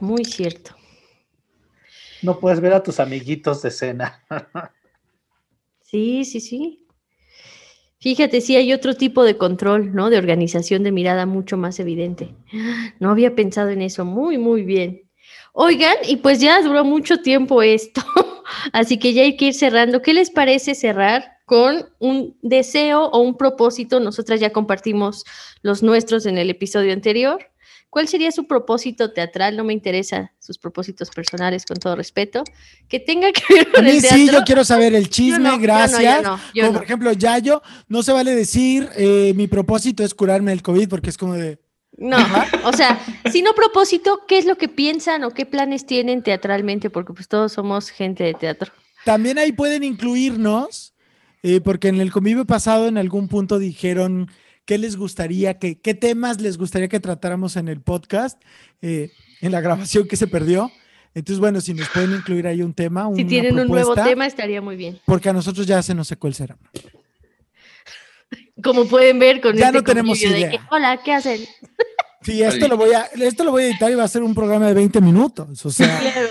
Muy 0.00 0.24
cierto. 0.24 0.76
No 2.22 2.38
puedes 2.38 2.60
ver 2.60 2.74
a 2.74 2.82
tus 2.82 3.00
amiguitos 3.00 3.62
de 3.62 3.70
escena. 3.70 4.22
Sí, 5.82 6.24
sí, 6.24 6.40
sí. 6.40 6.86
Fíjate, 8.02 8.40
sí 8.40 8.56
hay 8.56 8.72
otro 8.72 8.94
tipo 8.94 9.24
de 9.24 9.36
control, 9.36 9.94
¿no? 9.94 10.08
De 10.08 10.16
organización 10.16 10.82
de 10.82 10.90
mirada 10.90 11.26
mucho 11.26 11.56
más 11.56 11.78
evidente. 11.80 12.34
No 12.98 13.10
había 13.10 13.34
pensado 13.34 13.70
en 13.70 13.82
eso. 13.82 14.04
Muy, 14.04 14.38
muy 14.38 14.62
bien. 14.62 15.02
Oigan, 15.52 15.96
y 16.06 16.16
pues 16.16 16.40
ya 16.40 16.62
duró 16.62 16.84
mucho 16.84 17.22
tiempo 17.22 17.62
esto, 17.62 18.02
así 18.72 18.98
que 18.98 19.12
ya 19.12 19.22
hay 19.22 19.36
que 19.36 19.46
ir 19.46 19.54
cerrando. 19.54 20.00
¿Qué 20.00 20.14
les 20.14 20.30
parece 20.30 20.74
cerrar 20.74 21.38
con 21.44 21.88
un 21.98 22.36
deseo 22.42 23.06
o 23.06 23.20
un 23.20 23.36
propósito? 23.36 24.00
Nosotras 24.00 24.40
ya 24.40 24.50
compartimos 24.50 25.24
los 25.62 25.82
nuestros 25.82 26.24
en 26.26 26.38
el 26.38 26.50
episodio 26.50 26.92
anterior. 26.92 27.50
¿Cuál 27.90 28.06
sería 28.06 28.30
su 28.30 28.46
propósito 28.46 29.12
teatral? 29.12 29.56
No 29.56 29.64
me 29.64 29.72
interesa 29.72 30.32
sus 30.38 30.58
propósitos 30.58 31.10
personales, 31.10 31.66
con 31.66 31.76
todo 31.76 31.96
respeto. 31.96 32.44
Que 32.88 33.00
tenga 33.00 33.32
que 33.32 33.42
ver 33.52 33.68
A 33.68 33.72
con 33.72 33.84
mí 33.84 33.90
el 33.90 34.00
sí, 34.00 34.30
yo 34.30 34.42
quiero 34.44 34.64
saber 34.64 34.94
el 34.94 35.10
chisme, 35.10 35.40
no, 35.40 35.44
yo 35.44 35.50
no, 35.50 35.56
yo 35.56 35.62
gracias. 35.62 36.22
no, 36.22 36.38
Como 36.54 36.72
por 36.74 36.84
ejemplo, 36.84 37.12
Yayo, 37.12 37.62
no 37.88 38.04
se 38.04 38.12
vale 38.12 38.34
decir 38.34 38.88
eh, 38.96 39.32
mi 39.34 39.48
propósito 39.48 40.04
es 40.04 40.14
curarme 40.14 40.52
el 40.52 40.62
COVID 40.62 40.88
porque 40.88 41.10
es 41.10 41.18
como 41.18 41.34
de. 41.34 41.58
No, 41.98 42.16
o 42.64 42.72
sea, 42.72 42.98
si 43.30 43.42
no 43.42 43.52
propósito, 43.54 44.20
¿qué 44.26 44.38
es 44.38 44.46
lo 44.46 44.56
que 44.56 44.68
piensan 44.68 45.24
o 45.24 45.32
qué 45.32 45.44
planes 45.44 45.84
tienen 45.84 46.22
teatralmente? 46.22 46.88
Porque 46.88 47.12
pues 47.12 47.26
todos 47.26 47.52
somos 47.52 47.90
gente 47.90 48.22
de 48.24 48.34
teatro. 48.34 48.72
También 49.04 49.36
ahí 49.38 49.52
pueden 49.52 49.82
incluirnos, 49.82 50.94
eh, 51.42 51.60
porque 51.60 51.88
en 51.88 52.00
el 52.00 52.12
convivio 52.12 52.44
pasado 52.46 52.86
en 52.86 52.98
algún 52.98 53.28
punto 53.28 53.58
dijeron 53.58 54.30
qué 54.70 54.78
les 54.78 54.96
gustaría, 54.96 55.58
que, 55.58 55.80
qué 55.80 55.94
temas 55.94 56.40
les 56.40 56.56
gustaría 56.56 56.86
que 56.86 57.00
tratáramos 57.00 57.56
en 57.56 57.66
el 57.66 57.80
podcast, 57.80 58.40
eh, 58.82 59.10
en 59.40 59.50
la 59.50 59.60
grabación 59.60 60.06
que 60.06 60.14
se 60.14 60.28
perdió. 60.28 60.70
Entonces, 61.12 61.40
bueno, 61.40 61.60
si 61.60 61.74
nos 61.74 61.88
pueden 61.88 62.12
incluir 62.12 62.46
ahí 62.46 62.62
un 62.62 62.72
tema, 62.72 63.10
Si 63.16 63.22
una 63.22 63.28
tienen 63.28 63.58
un 63.58 63.66
nuevo 63.66 63.96
tema, 63.96 64.28
estaría 64.28 64.62
muy 64.62 64.76
bien. 64.76 65.00
Porque 65.06 65.28
a 65.28 65.32
nosotros 65.32 65.66
ya 65.66 65.82
se 65.82 65.92
nos 65.92 66.06
secó 66.06 66.28
el 66.28 66.34
cerebro. 66.34 66.62
Como 68.62 68.84
pueden 68.84 69.18
ver 69.18 69.40
con 69.40 69.56
Ya 69.56 69.66
este 69.66 69.78
no 69.78 69.82
tenemos 69.82 70.16
convivio 70.16 70.34
de 70.34 70.38
idea. 70.38 70.50
que, 70.52 70.60
Hola, 70.70 71.00
¿qué 71.04 71.14
hacen? 71.14 71.40
Sí, 72.22 72.40
esto 72.40 72.68
lo 72.68 72.76
voy 72.76 72.92
a, 72.92 73.06
esto 73.20 73.42
lo 73.42 73.50
voy 73.50 73.64
a 73.64 73.66
editar 73.66 73.90
y 73.90 73.96
va 73.96 74.04
a 74.04 74.08
ser 74.08 74.22
un 74.22 74.36
programa 74.36 74.68
de 74.68 74.74
20 74.74 75.00
minutos. 75.00 75.66
O 75.66 75.70
sea, 75.72 75.98
Claro. 76.00 76.28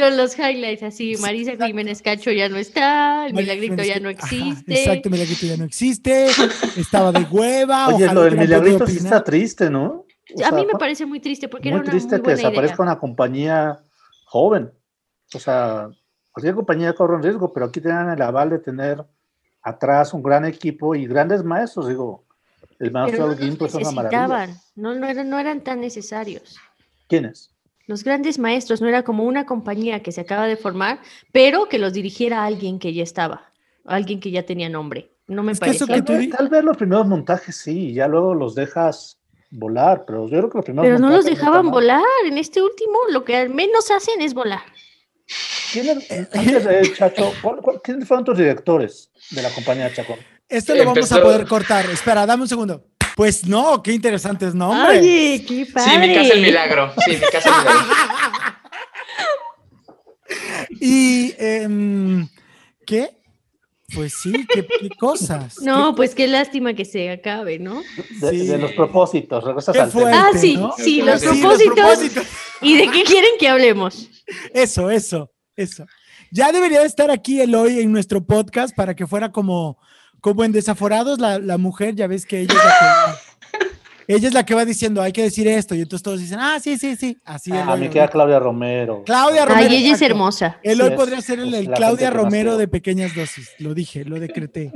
Con 0.00 0.16
los 0.16 0.38
highlights 0.38 0.82
así, 0.82 1.16
Marisa 1.20 1.52
Jiménez 1.64 2.00
Cacho 2.02 2.30
ya 2.32 2.48
no 2.48 2.56
está, 2.56 3.26
el 3.26 3.34
milagrito 3.34 3.82
ya 3.82 4.00
no 4.00 4.08
que- 4.10 4.16
ajá, 4.16 4.26
existe. 4.36 4.72
exacto, 4.84 5.10
Milagrito 5.10 5.46
ya 5.46 5.56
no 5.56 5.64
existe. 5.64 6.26
Estaba 6.76 7.12
de 7.12 7.20
hueva. 7.30 7.88
Oye, 7.88 8.04
ojalá 8.04 8.14
lo 8.14 8.22
del 8.22 8.36
milagrito 8.38 8.86
sí 8.86 8.96
está 8.96 9.22
triste, 9.22 9.68
¿no? 9.70 10.06
O 10.34 10.44
A 10.44 10.50
mí 10.52 10.64
me 10.64 10.78
parece 10.78 11.04
muy 11.06 11.20
triste 11.20 11.48
porque 11.48 11.68
muy 11.70 11.76
era 11.76 11.82
una 11.82 11.90
triste 11.90 12.08
muy 12.16 12.16
que 12.18 12.22
buena 12.22 12.36
desaparezca 12.36 12.74
idea. 12.76 12.82
una 12.84 12.98
compañía 12.98 13.80
joven. 14.24 14.70
O 15.34 15.38
sea, 15.38 15.88
cualquier 16.32 16.54
compañía 16.54 16.92
corre 16.94 17.16
un 17.16 17.22
riesgo, 17.22 17.52
pero 17.52 17.66
aquí 17.66 17.80
tenían 17.80 18.10
el 18.10 18.22
aval 18.22 18.50
de 18.50 18.58
tener 18.60 19.04
atrás 19.62 20.14
un 20.14 20.22
gran 20.22 20.44
equipo 20.44 20.94
y 20.94 21.06
grandes 21.06 21.44
maestros. 21.44 21.88
Digo, 21.88 22.24
el 22.78 22.90
maestro 22.92 23.26
no 23.26 23.32
Holguín 23.32 23.48
los 23.50 23.58
pues 23.58 23.74
es 23.74 23.80
una 23.80 23.90
maravilla. 23.90 24.56
no, 24.76 24.94
no, 24.94 25.06
eran, 25.06 25.28
no 25.28 25.38
eran 25.38 25.62
tan 25.62 25.80
necesarios. 25.80 26.56
¿Quiénes? 27.08 27.50
Los 27.90 28.04
grandes 28.04 28.38
maestros 28.38 28.80
no 28.80 28.86
era 28.86 29.02
como 29.02 29.24
una 29.24 29.46
compañía 29.46 30.00
que 30.00 30.12
se 30.12 30.20
acaba 30.20 30.46
de 30.46 30.56
formar, 30.56 31.00
pero 31.32 31.66
que 31.68 31.80
los 31.80 31.92
dirigiera 31.92 32.44
alguien 32.44 32.78
que 32.78 32.94
ya 32.94 33.02
estaba, 33.02 33.50
alguien 33.84 34.20
que 34.20 34.30
ya 34.30 34.44
tenía 34.44 34.68
nombre. 34.68 35.10
No 35.26 35.42
me 35.42 35.50
Es 35.50 35.58
que 35.58 35.66
parece. 35.66 35.76
eso 35.78 35.86
que 35.88 35.94
Tal 35.94 36.04
tú 36.04 36.12
vez, 36.12 36.20
di- 36.20 36.28
tal 36.28 36.48
vez 36.48 36.62
los 36.62 36.76
primeros 36.76 37.08
montajes 37.08 37.56
sí, 37.56 37.88
y 37.88 37.94
ya 37.94 38.06
luego 38.06 38.32
los 38.32 38.54
dejas 38.54 39.18
volar, 39.50 40.04
pero 40.06 40.28
yo 40.28 40.38
creo 40.38 40.50
que 40.50 40.58
los 40.58 40.64
primeros 40.64 40.86
Pero 40.86 40.98
no 41.00 41.08
los 41.10 41.24
dejaban 41.24 41.72
volar. 41.72 42.04
En 42.26 42.38
este 42.38 42.62
último, 42.62 42.96
lo 43.10 43.24
que 43.24 43.34
al 43.34 43.50
menos 43.50 43.90
hacen 43.90 44.20
es 44.20 44.34
volar. 44.34 44.62
¿Quiénes, 45.72 46.08
antes 46.32 46.64
de 46.64 46.92
Chacho, 46.94 47.32
¿cuál- 47.42 47.56
cuál- 47.60 47.80
¿quiénes 47.82 48.06
fueron 48.06 48.24
tus 48.24 48.38
directores 48.38 49.10
de 49.32 49.42
la 49.42 49.50
compañía 49.50 49.92
Chacón? 49.92 50.18
Esto 50.48 50.76
lo 50.76 50.84
vamos 50.84 51.10
a 51.10 51.20
poder 51.20 51.44
cortar. 51.48 51.86
Espera, 51.90 52.24
dame 52.24 52.42
un 52.44 52.48
segundo. 52.48 52.84
Pues 53.16 53.46
no, 53.46 53.82
qué 53.82 53.92
interesantes 53.92 54.54
nombres. 54.54 55.00
Oye, 55.00 55.44
qué 55.46 55.66
padre. 55.72 55.90
Sí, 55.90 55.98
mi 55.98 56.14
casa 56.14 56.32
el 56.34 56.40
milagro. 56.42 56.92
Sí, 57.04 57.10
mi 57.12 57.20
casa 57.20 57.48
el 57.48 57.58
milagro. 57.64 57.94
Y 60.80 61.34
em, 61.38 62.28
¿qué? 62.86 63.10
Pues 63.92 64.14
sí, 64.22 64.46
qué, 64.52 64.64
qué 64.64 64.88
cosas. 64.90 65.60
No, 65.62 65.96
pues 65.96 66.14
qué 66.14 66.28
lástima 66.28 66.74
que 66.74 66.84
se 66.84 67.10
acabe, 67.10 67.58
¿no? 67.58 67.82
De, 68.20 68.30
Sí. 68.30 68.46
de 68.46 68.58
los 68.58 68.72
propósitos, 68.72 69.42
regresas 69.42 69.74
Qué 69.74 69.80
al 69.80 69.90
tema. 69.90 70.00
fuerte, 70.02 70.18
Ah, 70.20 70.30
sí, 70.38 70.56
¿no? 70.56 70.72
sí, 70.78 71.02
los 71.02 71.20
Sí, 71.20 71.26
propósitos. 71.26 72.24
¿Y 72.62 72.76
de 72.76 72.88
qué 72.92 73.02
quieren 73.02 73.30
que 73.40 73.48
hablemos? 73.48 74.08
Eso, 74.54 74.90
eso, 74.90 75.32
eso. 75.56 75.84
Ya 76.30 76.52
debería 76.52 76.80
de 76.80 76.86
estar 76.86 77.10
aquí 77.10 77.40
Eloy 77.40 77.80
en 77.80 77.90
nuestro 77.90 78.24
podcast 78.24 78.74
para 78.76 78.94
que 78.94 79.08
fuera 79.08 79.32
como, 79.32 79.76
como 80.20 80.44
en 80.44 80.52
Desaforados, 80.52 81.18
la, 81.18 81.38
la 81.38 81.58
mujer, 81.58 81.94
ya 81.94 82.06
ves 82.06 82.26
que 82.26 82.40
ella 82.40 82.54
es 82.54 82.64
la 82.64 82.72
que, 83.58 83.66
ella 84.14 84.28
es 84.28 84.34
la 84.34 84.44
que 84.44 84.54
va 84.54 84.64
diciendo, 84.64 85.02
hay 85.02 85.12
que 85.12 85.22
decir 85.22 85.46
esto, 85.48 85.74
y 85.74 85.80
entonces 85.82 86.02
todos 86.02 86.20
dicen, 86.20 86.38
ah, 86.40 86.58
sí, 86.62 86.76
sí, 86.78 86.96
sí, 86.96 87.16
así 87.24 87.50
Ah, 87.52 87.62
Eloy. 87.62 87.80
me 87.80 87.90
queda 87.90 88.08
Claudia 88.08 88.38
Romero. 88.38 89.02
Claudia 89.04 89.44
Romero. 89.44 89.68
Ay, 89.70 89.76
ella 89.84 89.94
es 89.94 90.02
hermosa. 90.02 90.58
Sí, 90.62 90.70
es- 90.70 90.90
podría 90.90 91.20
ser 91.20 91.40
el, 91.40 91.54
es 91.54 91.60
el 91.60 91.70
la 91.70 91.76
Claudia 91.76 92.10
Romero 92.10 92.56
de 92.56 92.68
pequeñas 92.68 93.14
dosis, 93.14 93.50
lo 93.58 93.74
dije, 93.74 94.04
lo 94.04 94.18
decreté. 94.20 94.72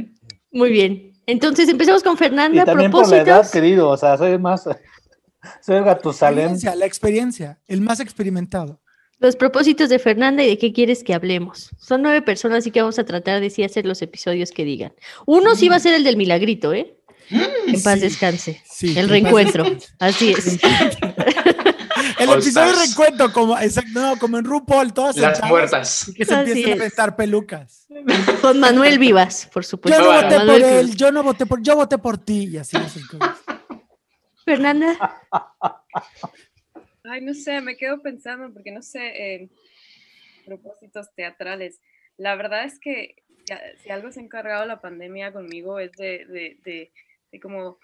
Muy 0.53 0.71
bien. 0.71 1.13
Entonces 1.27 1.69
empezamos 1.69 2.03
con 2.03 2.15
Y 2.15 2.17
Fernanda. 2.19 2.65
también 2.65 2.91
por 2.91 3.09
la 3.09 3.17
edad, 3.17 3.25
Propósitos. 3.25 3.53
querido, 3.53 3.89
o 3.89 3.97
sea, 3.97 4.17
soy 4.19 4.39
más, 4.39 4.65
soy 5.63 5.77
el 5.77 5.85
Gatusalem. 5.85 6.39
Experiencia, 6.39 6.75
la 6.77 6.87
experiencia, 6.87 7.59
el 7.67 7.81
más 7.81 8.01
experimentado. 8.01 8.81
Los 9.25 9.37
propósitos 9.37 9.89
de 9.89 9.99
Fernanda 9.99 10.43
y 10.45 10.49
de 10.49 10.59
qué 10.59 10.75
quieres 10.75 11.03
que 11.03 11.15
hablemos. 11.15 11.71
Son 11.79 12.03
nueve 12.03 12.21
personas, 12.21 12.59
así 12.59 12.71
que 12.71 12.83
vamos 12.83 12.99
a 12.99 13.05
tratar 13.07 13.41
de 13.41 13.49
sí 13.49 13.65
hacer 13.65 13.87
los 13.87 14.03
episodios 14.03 14.51
que 14.51 14.67
digan. 14.67 14.93
Uno 15.25 15.55
sí 15.55 15.71
va 15.71 15.77
a 15.77 15.81
ser 15.81 15.95
el 15.95 16.05
del 16.05 16.19
milagrito, 16.19 16.75
¿eh? 16.75 16.95
En 17.31 17.83
paz 17.83 17.95
Sí, 17.95 18.01
descanse. 18.01 18.63
sí, 18.71 18.89
el 18.91 19.07
paz 19.07 19.09
reencuentro. 19.09 19.65
Así 19.99 20.33
es. 20.33 20.59
El 22.19 22.29
All 22.29 22.39
episodio 22.39 22.73
de 22.73 22.79
reencuentro, 22.81 23.33
como, 23.33 23.59
exacto, 23.59 23.91
no, 23.99 24.17
como 24.19 24.37
en 24.39 24.45
RuPaul, 24.45 24.93
todas 24.93 25.17
Las 25.17 25.41
puertas. 25.41 26.09
y 26.09 26.13
que 26.15 26.25
se 26.27 26.35
Así 26.35 26.51
empiezan 26.51 26.73
a 26.73 26.75
es. 26.75 26.81
prestar 26.81 27.17
pelucas. 27.17 27.87
Con 28.43 28.61
Manuel 28.61 28.99
Vivas, 28.99 29.49
por 29.53 29.65
supuesto. 29.65 29.99
Yo 30.01 30.13
no 30.13 30.23
voté 30.23 30.37
por 30.41 30.61
él, 30.63 30.87
Cruz. 30.87 30.97
yo 30.97 31.13
no 31.13 31.23
voté 31.23 31.47
por, 31.47 31.63
yo 31.63 31.77
voté 31.77 31.97
por 31.99 32.19
ti, 32.19 32.51
y 32.53 32.59
así 32.59 32.77
cosas. 33.11 33.39
Fernanda. 34.45 35.23
Ay, 37.15 37.21
no 37.21 37.33
sé, 37.33 37.61
me 37.61 37.77
quedo 37.77 38.03
pensando 38.03 38.53
porque 38.53 38.73
no 38.73 38.83
sé, 38.83 39.07
eh, 39.07 39.49
propósitos 40.45 41.15
teatrales. 41.15 41.81
La 42.17 42.35
verdad 42.35 42.65
es 42.65 42.81
que 42.81 43.23
si 43.85 43.91
algo 43.91 44.11
se 44.11 44.19
ha 44.19 44.25
encargado 44.25 44.67
la 44.67 44.81
pandemia 44.81 45.33
conmigo 45.33 45.79
es 45.79 45.93
de, 45.93 46.25
de, 46.27 46.59
de, 46.65 46.93
de 47.31 47.41
como 47.41 47.79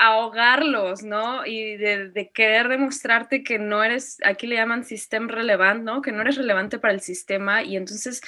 ahogarlos, 0.00 1.04
¿no? 1.04 1.46
Y 1.46 1.76
de, 1.76 2.10
de 2.10 2.30
querer 2.30 2.66
demostrarte 2.66 3.44
que 3.44 3.60
no 3.60 3.84
eres, 3.84 4.18
aquí 4.24 4.48
le 4.48 4.56
llaman 4.56 4.84
sistema 4.84 5.30
relevante, 5.30 5.84
¿no? 5.84 6.02
Que 6.02 6.10
no 6.10 6.22
eres 6.22 6.36
relevante 6.36 6.80
para 6.80 6.92
el 6.92 7.00
sistema 7.00 7.62
y 7.62 7.76
entonces 7.76 8.20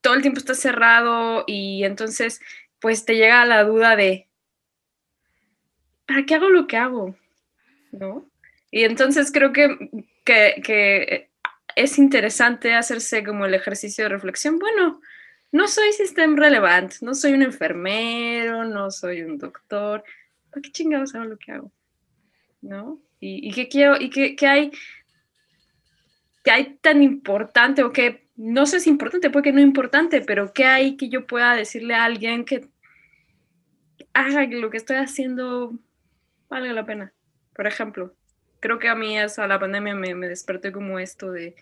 todo 0.00 0.14
el 0.14 0.22
tiempo 0.22 0.40
estás 0.40 0.58
cerrado 0.58 1.44
y 1.46 1.84
entonces 1.84 2.40
pues 2.80 3.04
te 3.04 3.14
llega 3.14 3.44
la 3.44 3.62
duda 3.62 3.94
de, 3.94 4.28
¿para 6.04 6.26
qué 6.26 6.34
hago 6.34 6.48
lo 6.48 6.66
que 6.66 6.78
hago? 6.78 7.14
¿No? 7.92 8.31
Y 8.72 8.84
entonces 8.84 9.30
creo 9.30 9.52
que, 9.52 9.90
que, 10.24 11.30
es 11.76 11.98
interesante 11.98 12.74
hacerse 12.74 13.22
como 13.22 13.46
el 13.46 13.54
ejercicio 13.54 14.04
de 14.04 14.10
reflexión. 14.10 14.58
Bueno, 14.58 15.00
no 15.52 15.68
soy 15.68 15.92
sistema 15.92 16.36
relevante, 16.36 16.96
no 17.02 17.14
soy 17.14 17.34
un 17.34 17.42
enfermero, 17.42 18.64
no 18.64 18.90
soy 18.90 19.22
un 19.22 19.38
doctor. 19.38 20.02
¿Para 20.50 20.62
qué 20.62 20.72
chingados 20.72 21.14
hago 21.14 21.26
lo 21.26 21.38
que 21.38 21.52
hago? 21.52 21.70
¿No? 22.62 23.00
¿Y, 23.20 23.52
qué 23.52 23.68
quiero? 23.68 24.00
¿Y 24.00 24.10
qué, 24.10 24.34
qué 24.34 24.46
hay? 24.46 24.72
¿Qué 26.42 26.50
hay 26.50 26.78
tan 26.80 27.02
importante 27.02 27.84
o 27.84 27.92
qué 27.92 28.22
no 28.36 28.66
sé 28.66 28.80
si 28.80 28.88
es 28.88 28.92
importante, 28.94 29.30
puede 29.30 29.44
que 29.44 29.52
no 29.52 29.60
importante, 29.60 30.22
pero 30.22 30.52
¿qué 30.52 30.64
hay 30.64 30.96
que 30.96 31.08
yo 31.08 31.26
pueda 31.26 31.54
decirle 31.54 31.94
a 31.94 32.04
alguien 32.04 32.44
que 32.44 32.68
haga 34.14 34.48
que 34.48 34.56
lo 34.56 34.70
que 34.70 34.78
estoy 34.78 34.96
haciendo 34.96 35.78
valga 36.48 36.72
la 36.72 36.86
pena? 36.86 37.12
Por 37.54 37.66
ejemplo, 37.66 38.16
creo 38.62 38.78
que 38.78 38.88
a 38.88 38.94
mí 38.94 39.18
eso, 39.18 39.42
a 39.42 39.46
la 39.48 39.58
pandemia 39.58 39.94
me, 39.94 40.14
me 40.14 40.28
despertó 40.28 40.72
como 40.72 40.98
esto 40.98 41.30
de, 41.32 41.54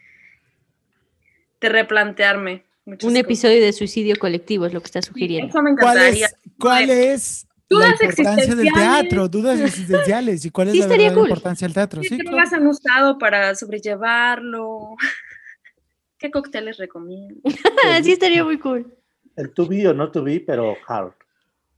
de 1.60 1.68
replantearme. 1.68 2.64
muchas 2.84 3.04
Un 3.04 3.10
cosas. 3.10 3.24
episodio 3.24 3.60
de 3.62 3.72
suicidio 3.72 4.14
colectivo 4.18 4.66
es 4.66 4.72
lo 4.74 4.80
que 4.80 4.86
está 4.86 5.02
sugiriendo. 5.02 5.48
Eso 5.48 5.62
me 5.62 5.74
¿Cuál 5.74 5.96
encantaría. 5.96 6.26
es, 6.26 6.36
cuál 6.58 6.90
es 6.90 7.46
la 7.68 7.76
Dudas 7.76 8.00
importancia 8.02 8.54
del 8.54 8.72
teatro? 8.72 9.28
Dudas 9.28 9.60
existenciales. 9.60 10.44
¿Y 10.44 10.50
cuál 10.50 10.68
es 10.68 10.74
Sí, 10.74 10.80
la 10.80 11.14
cool. 11.14 11.28
importancia 11.28 11.66
del 11.66 11.74
teatro? 11.74 12.02
¿Qué 12.02 12.08
Sí, 12.08 12.16
drogas 12.18 12.48
claro. 12.50 12.62
han 12.64 12.68
usado 12.68 13.18
para 13.18 13.54
sobrellevarlo? 13.54 14.96
¿Qué 16.18 16.30
cócteles 16.30 16.76
recomiendo? 16.78 17.40
sí, 18.02 18.12
estaría 18.12 18.44
muy 18.44 18.58
cool. 18.58 18.94
El 19.36 19.52
to 19.54 19.66
be 19.66 19.86
o 19.88 19.94
no 19.94 20.10
to 20.10 20.22
be, 20.22 20.40
pero 20.40 20.76
hard. 20.86 21.12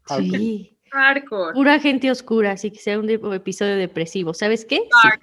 Hard. 0.08 0.22
Sí. 0.22 0.71
Hardcore. 0.92 1.54
Pura 1.54 1.80
gente 1.80 2.10
oscura, 2.10 2.52
así 2.52 2.70
que 2.70 2.78
sea 2.78 2.98
un 2.98 3.08
episodio 3.10 3.76
depresivo. 3.76 4.34
¿Sabes 4.34 4.64
qué? 4.64 4.80
Dark. 5.02 5.20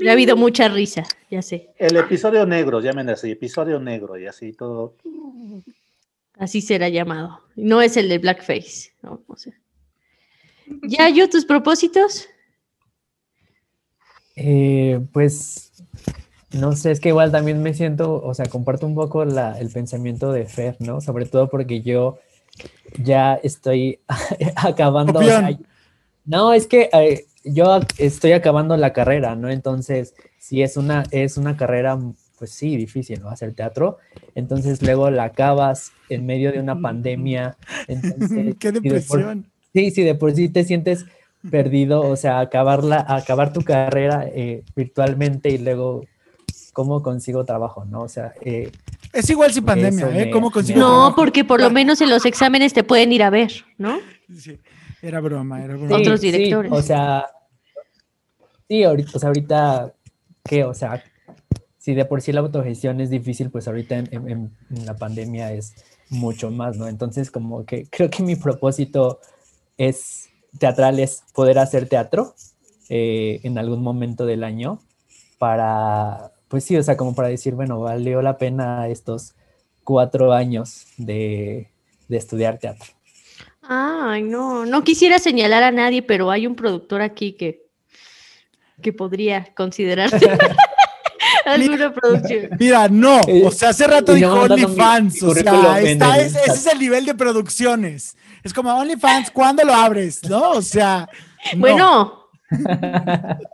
Ya 0.00 0.10
ha 0.10 0.12
habido 0.12 0.36
mucha 0.36 0.68
risa, 0.68 1.02
ya 1.28 1.42
sé. 1.42 1.70
El 1.78 1.96
episodio 1.96 2.46
negro, 2.46 2.80
llamen 2.80 3.10
así, 3.10 3.32
episodio 3.32 3.80
negro 3.80 4.16
y 4.16 4.26
así 4.26 4.52
todo. 4.52 4.94
Así 6.38 6.60
será 6.60 6.88
llamado. 6.88 7.40
No 7.56 7.82
es 7.82 7.96
el 7.96 8.08
de 8.08 8.18
Blackface. 8.18 8.92
¿no? 9.02 9.22
O 9.26 9.36
sea. 9.36 9.52
¿Ya 10.84 11.08
yo 11.08 11.28
tus 11.28 11.44
propósitos? 11.44 12.28
Eh, 14.36 15.00
pues 15.12 15.72
no 16.52 16.72
sé, 16.76 16.92
es 16.92 17.00
que 17.00 17.08
igual 17.08 17.32
también 17.32 17.62
me 17.62 17.74
siento, 17.74 18.22
o 18.22 18.32
sea, 18.34 18.46
comparto 18.46 18.86
un 18.86 18.94
poco 18.94 19.24
la- 19.24 19.58
el 19.58 19.70
pensamiento 19.70 20.32
de 20.32 20.46
Fer, 20.46 20.76
¿no? 20.78 21.00
Sobre 21.00 21.26
todo 21.26 21.48
porque 21.50 21.82
yo 21.82 22.18
ya 23.02 23.34
estoy 23.42 24.00
acabando. 24.56 25.20
o 25.20 25.22
sea, 25.22 25.40
Copión. 25.42 25.66
no, 26.24 26.52
es 26.52 26.66
que 26.66 26.88
eh, 26.92 27.24
yo 27.44 27.80
estoy 27.98 28.32
acabando 28.32 28.76
la 28.76 28.92
carrera, 28.92 29.34
¿no? 29.36 29.50
Entonces, 29.50 30.14
si 30.38 30.62
es 30.62 30.76
una, 30.76 31.04
es 31.10 31.36
una 31.36 31.56
carrera, 31.56 31.98
pues 32.38 32.50
sí, 32.50 32.76
difícil, 32.76 33.20
¿no? 33.20 33.28
Hacer 33.30 33.54
teatro. 33.54 33.98
Entonces 34.34 34.82
luego 34.82 35.10
la 35.10 35.24
acabas 35.24 35.92
en 36.08 36.26
medio 36.26 36.52
de 36.52 36.60
una 36.60 36.80
pandemia. 36.80 37.56
Entonces, 37.88 38.54
Qué 38.58 38.68
si 38.68 38.72
de 38.74 39.00
por- 39.00 39.18
depresión. 39.18 39.46
Sí, 39.72 39.90
sí, 39.90 40.02
de 40.04 40.14
por 40.14 40.32
sí 40.34 40.48
te 40.48 40.62
sientes 40.64 41.04
perdido, 41.50 42.00
o 42.02 42.16
sea, 42.16 42.38
acabarla, 42.40 43.04
acabar 43.08 43.52
tu 43.52 43.62
carrera 43.62 44.24
eh, 44.32 44.62
virtualmente 44.76 45.50
y 45.50 45.58
luego 45.58 46.04
cómo 46.72 47.02
consigo 47.02 47.44
trabajo, 47.44 47.84
¿no? 47.84 48.02
O 48.02 48.08
sea, 48.08 48.32
eh, 48.42 48.70
Es 49.14 49.30
igual 49.30 49.52
sin 49.52 49.64
pandemia, 49.64 50.08
Eso 50.08 50.10
¿eh? 50.10 50.24
me- 50.26 50.30
¿Cómo 50.30 50.50
consigo 50.50 50.78
No, 50.80 50.86
trabajo? 50.88 51.16
porque 51.16 51.44
por 51.44 51.60
lo 51.60 51.70
menos 51.70 52.00
en 52.00 52.10
los 52.10 52.26
exámenes 52.26 52.72
te 52.74 52.82
pueden 52.84 53.12
ir 53.12 53.22
a 53.22 53.30
ver, 53.30 53.52
¿no? 53.78 53.98
Sí, 54.38 54.58
era 55.00 55.20
broma, 55.20 55.62
era 55.64 55.74
broma. 55.76 55.88
sí, 55.96 56.02
Otros 56.02 56.20
sí, 56.20 56.32
directores. 56.32 56.72
o 56.72 56.82
sea, 56.82 57.26
sí, 58.68 58.82
ahorita, 58.82 59.10
o 59.14 59.18
sea, 59.18 59.28
ahorita, 59.28 59.94
¿qué? 60.44 60.64
O 60.64 60.74
sea, 60.74 61.02
si 61.78 61.94
de 61.94 62.04
por 62.06 62.22
sí 62.22 62.32
la 62.32 62.40
autogestión 62.40 63.00
es 63.00 63.10
difícil, 63.10 63.50
pues 63.50 63.68
ahorita 63.68 63.96
en, 63.96 64.08
en- 64.10 64.28
en- 64.28 64.56
en 64.70 64.86
la 64.86 64.96
pandemia 64.96 65.52
es 65.52 65.74
mucho 66.10 66.50
más, 66.50 66.76
¿no? 66.76 66.88
Entonces, 66.88 67.30
como 67.30 67.64
que 67.64 67.86
creo 67.88 68.10
que 68.10 68.22
mi 68.22 68.36
propósito 68.36 69.20
es 69.76 70.28
teatral, 70.58 70.98
es 70.98 71.22
poder 71.34 71.58
hacer 71.58 71.88
teatro 71.88 72.34
eh, 72.88 73.40
en 73.44 73.58
algún 73.58 73.82
momento 73.82 74.26
del 74.26 74.44
año 74.44 74.80
para, 75.38 76.32
pues 76.48 76.64
sí, 76.64 76.76
o 76.76 76.82
sea, 76.82 76.96
como 76.96 77.14
para 77.14 77.28
decir, 77.28 77.54
bueno, 77.54 77.80
valió 77.80 78.22
la 78.22 78.38
pena 78.38 78.88
estos 78.88 79.34
cuatro 79.82 80.32
años 80.32 80.86
de, 80.96 81.70
de 82.08 82.16
estudiar 82.16 82.58
teatro. 82.58 82.92
Ay, 83.62 84.22
no, 84.22 84.66
no 84.66 84.84
quisiera 84.84 85.18
señalar 85.18 85.62
a 85.62 85.70
nadie, 85.70 86.02
pero 86.02 86.30
hay 86.30 86.46
un 86.46 86.54
productor 86.54 87.00
aquí 87.00 87.32
que, 87.32 87.66
que 88.82 88.92
podría 88.92 89.52
considerarse 89.54 90.18
alguna 91.46 91.92
producción. 91.92 92.50
Mira, 92.58 92.88
no, 92.88 93.20
o 93.44 93.50
sea, 93.50 93.70
hace 93.70 93.86
rato 93.86 94.12
dijo 94.12 94.32
OnlyFans, 94.32 95.22
o 95.22 95.34
sea, 95.34 95.80
está, 95.80 96.18
el 96.20 96.26
ese, 96.26 96.40
ese 96.40 96.52
es 96.52 96.66
el 96.66 96.78
nivel 96.78 97.06
de 97.06 97.14
producciones. 97.14 98.16
Es 98.42 98.52
como 98.52 98.74
OnlyFans, 98.74 99.30
¿cuándo 99.30 99.64
lo 99.64 99.72
abres? 99.72 100.22
¿No? 100.28 100.50
O 100.50 100.62
sea, 100.62 101.08
no. 101.54 101.60
Bueno, 101.60 102.23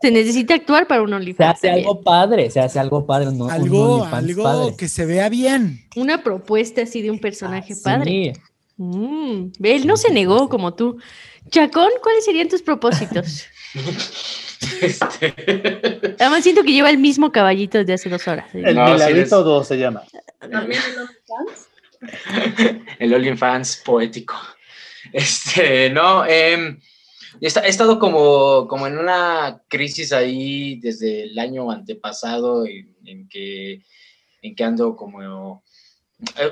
se 0.03 0.11
necesita 0.11 0.55
actuar 0.55 0.87
para 0.87 1.03
un 1.03 1.11
Se 1.11 1.15
OnlyFans. 1.17 1.51
hace 1.57 1.67
también. 1.69 1.87
algo 1.89 2.03
padre, 2.03 2.51
se 2.51 2.61
hace 2.61 2.79
algo 2.79 3.07
padre, 3.07 3.27
no 3.33 3.45
un 3.47 3.51
algo, 3.51 3.95
OnlyFans 4.03 4.15
algo 4.29 4.43
padre. 4.43 4.77
que 4.77 4.89
se 4.89 5.07
vea 5.07 5.29
bien. 5.29 5.85
Una 5.97 6.23
propuesta 6.23 6.83
así 6.83 7.03
de 7.03 7.11
un 7.11 7.19
personaje 7.19 7.75
Sí, 7.75 7.81
padre. 7.83 8.33
Mm, 8.77 9.53
ve, 9.59 9.77
él 9.77 9.87
no 9.87 9.97
se 9.97 10.11
negó 10.13 10.49
como 10.49 10.75
tú. 10.75 10.99
Chacón, 11.51 11.89
¿cuáles 12.03 12.25
serían 12.25 12.49
tus 12.49 12.63
propósitos? 12.63 13.45
Este, 14.83 15.35
Además 16.19 16.43
siento 16.43 16.63
que 16.63 16.73
lleva 16.73 16.91
el 16.91 16.99
mismo 16.99 17.33
caballito 17.33 17.79
desde 17.79 17.95
hace 17.95 18.09
dos 18.11 18.29
horas. 18.29 18.47
El 18.55 18.75
No, 18.75 18.87
sí 18.89 18.93
Miladito 18.93 19.19
les- 19.21 19.31
2 19.31 19.67
se 19.69 19.79
llama. 19.79 20.03
¿También 20.39 20.83
en 20.93 20.99
OnlyFans? 21.01 22.87
el 22.99 23.15
OnlyFans 23.15 23.77
poético. 23.85 24.35
Este, 25.15 25.89
no, 25.91 26.27
em, 26.27 26.79
he, 27.41 27.47
esta- 27.47 27.67
he 27.67 27.69
estado 27.69 27.99
como, 27.99 28.67
como 28.69 28.87
en 28.87 28.99
una 28.99 29.63
crisis 29.69 30.13
ahí 30.13 30.81
desde 30.81 31.25
el 31.25 31.39
año 31.39 31.71
antepasado 31.71 32.65
en, 32.67 32.97
en 33.05 33.29
que, 33.29 33.83
en 34.43 34.55
que 34.55 34.65
ando 34.65 34.97
como... 34.97 35.63
eh, 36.37 36.51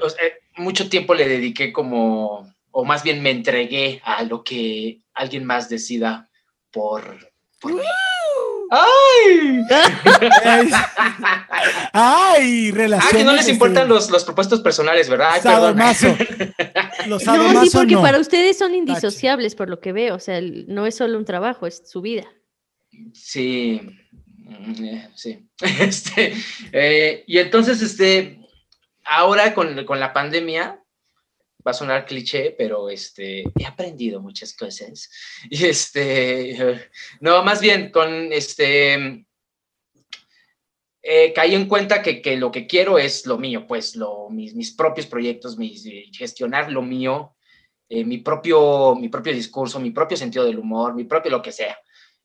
mucho 0.56 0.88
tiempo 0.88 1.14
le 1.14 1.28
dediqué 1.28 1.72
como, 1.72 2.52
o 2.70 2.84
más 2.84 3.02
bien 3.02 3.22
me 3.22 3.30
entregué 3.30 4.00
a 4.04 4.22
lo 4.24 4.42
que 4.44 5.00
alguien 5.14 5.44
más 5.44 5.68
decida 5.68 6.28
por... 6.70 7.30
por 7.60 7.74
mí. 7.74 7.80
¡Ay! 8.70 9.62
Ay, 11.92 12.70
Ah, 12.70 12.74
relaciones. 12.74 13.16
que 13.16 13.24
no 13.24 13.32
les 13.32 13.40
este, 13.40 13.52
importan 13.52 13.88
los, 13.88 14.10
los 14.10 14.24
propuestos 14.24 14.60
personales, 14.60 15.08
¿verdad? 15.08 15.30
Ay, 15.32 15.40
perdón. 15.42 15.78
Los 17.08 17.24
No, 17.24 17.64
sí, 17.64 17.70
porque 17.72 17.94
no. 17.94 18.02
para 18.02 18.18
ustedes 18.18 18.58
son 18.58 18.74
indisociables 18.74 19.54
por 19.54 19.68
lo 19.68 19.80
que 19.80 19.92
veo. 19.92 20.14
O 20.14 20.20
sea, 20.20 20.40
no 20.40 20.86
es 20.86 20.94
solo 20.94 21.18
un 21.18 21.24
trabajo, 21.24 21.66
es 21.66 21.82
su 21.86 22.00
vida. 22.00 22.26
Sí, 23.12 23.80
mm, 24.38 24.84
eh, 24.84 25.10
sí. 25.14 25.48
Este, 25.80 26.34
eh, 26.72 27.24
y 27.26 27.38
entonces, 27.38 27.82
este, 27.82 28.40
ahora 29.04 29.54
con, 29.54 29.84
con 29.84 30.00
la 30.00 30.12
pandemia, 30.12 30.82
va 31.66 31.72
a 31.72 31.74
sonar 31.74 32.06
cliché, 32.06 32.54
pero 32.56 32.88
este, 32.88 33.44
he 33.58 33.66
aprendido 33.66 34.20
muchas 34.20 34.54
cosas. 34.54 35.10
Y 35.50 35.66
este, 35.66 36.88
no, 37.20 37.42
más 37.42 37.60
bien 37.60 37.90
con 37.90 38.32
este, 38.32 39.26
eh, 41.10 41.32
caí 41.32 41.54
en 41.54 41.66
cuenta 41.66 42.02
que, 42.02 42.20
que 42.20 42.36
lo 42.36 42.50
que 42.50 42.66
quiero 42.66 42.98
es 42.98 43.24
lo 43.24 43.38
mío, 43.38 43.66
pues 43.66 43.96
lo, 43.96 44.28
mis, 44.28 44.54
mis 44.54 44.72
propios 44.72 45.06
proyectos, 45.06 45.56
mis, 45.56 45.86
eh, 45.86 46.04
gestionar 46.12 46.70
lo 46.70 46.82
mío, 46.82 47.34
eh, 47.88 48.04
mi, 48.04 48.18
propio, 48.18 48.94
mi 48.94 49.08
propio 49.08 49.32
discurso, 49.32 49.80
mi 49.80 49.90
propio 49.90 50.18
sentido 50.18 50.44
del 50.44 50.58
humor, 50.58 50.94
mi 50.94 51.04
propio 51.04 51.30
lo 51.30 51.40
que 51.40 51.52
sea. 51.52 51.78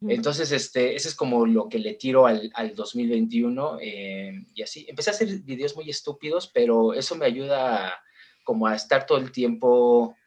Entonces, 0.06 0.52
este, 0.52 0.96
ese 0.96 1.08
es 1.08 1.16
como 1.16 1.46
lo 1.46 1.70
que 1.70 1.80
le 1.80 1.94
tiro 1.94 2.28
al, 2.28 2.52
al 2.56 2.76
2021 2.76 3.78
eh, 3.80 4.34
y 4.54 4.62
así. 4.62 4.86
Empecé 4.90 5.12
a 5.12 5.14
hacer 5.14 5.30
videos 5.44 5.78
muy 5.78 5.90
estúpidos, 5.90 6.52
pero 6.54 6.94
eso 6.94 7.16
me 7.16 7.26
ayuda 7.26 7.88
a- 7.88 8.04
como 8.44 8.68
a 8.68 8.76
estar 8.76 9.06
todo 9.06 9.18
el 9.18 9.32
tiempo 9.32 10.18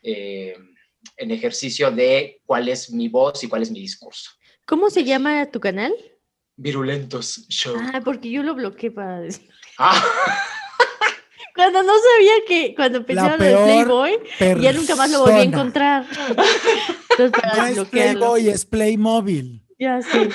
eh, 0.00 0.54
en 1.16 1.30
ejercicio 1.32 1.90
de 1.90 2.40
cuál 2.46 2.68
es 2.68 2.92
mi 2.92 3.08
voz 3.08 3.42
y 3.42 3.48
cuál 3.48 3.62
es 3.62 3.70
mi 3.72 3.80
discurso. 3.80 4.30
¿Cómo 4.64 4.90
se 4.90 5.02
llama 5.02 5.50
tu 5.50 5.58
canal? 5.58 5.92
Virulentos 6.56 7.46
Show. 7.48 7.76
Ah, 7.92 8.00
porque 8.04 8.30
yo 8.30 8.42
lo 8.42 8.54
bloqueé 8.54 8.90
para 8.90 9.20
decir. 9.20 9.48
Ah, 9.78 10.02
Cuando 11.54 11.82
no 11.82 11.92
sabía 11.92 12.32
que, 12.46 12.74
cuando 12.74 12.98
empezó 12.98 13.22
La 13.22 13.36
lo 13.36 13.44
de 13.44 13.54
Playboy, 13.54 14.18
ya 14.62 14.72
nunca 14.72 14.96
más 14.96 15.10
lo 15.10 15.20
volví 15.20 15.40
a 15.40 15.42
encontrar. 15.42 16.06
Entonces, 17.10 17.30
para 17.30 17.56
No 17.56 17.82
es. 17.82 17.88
Playboy, 17.88 18.48
es 18.48 18.64
Playmobil. 18.64 19.62
Ya 19.78 20.00
sé. 20.00 20.30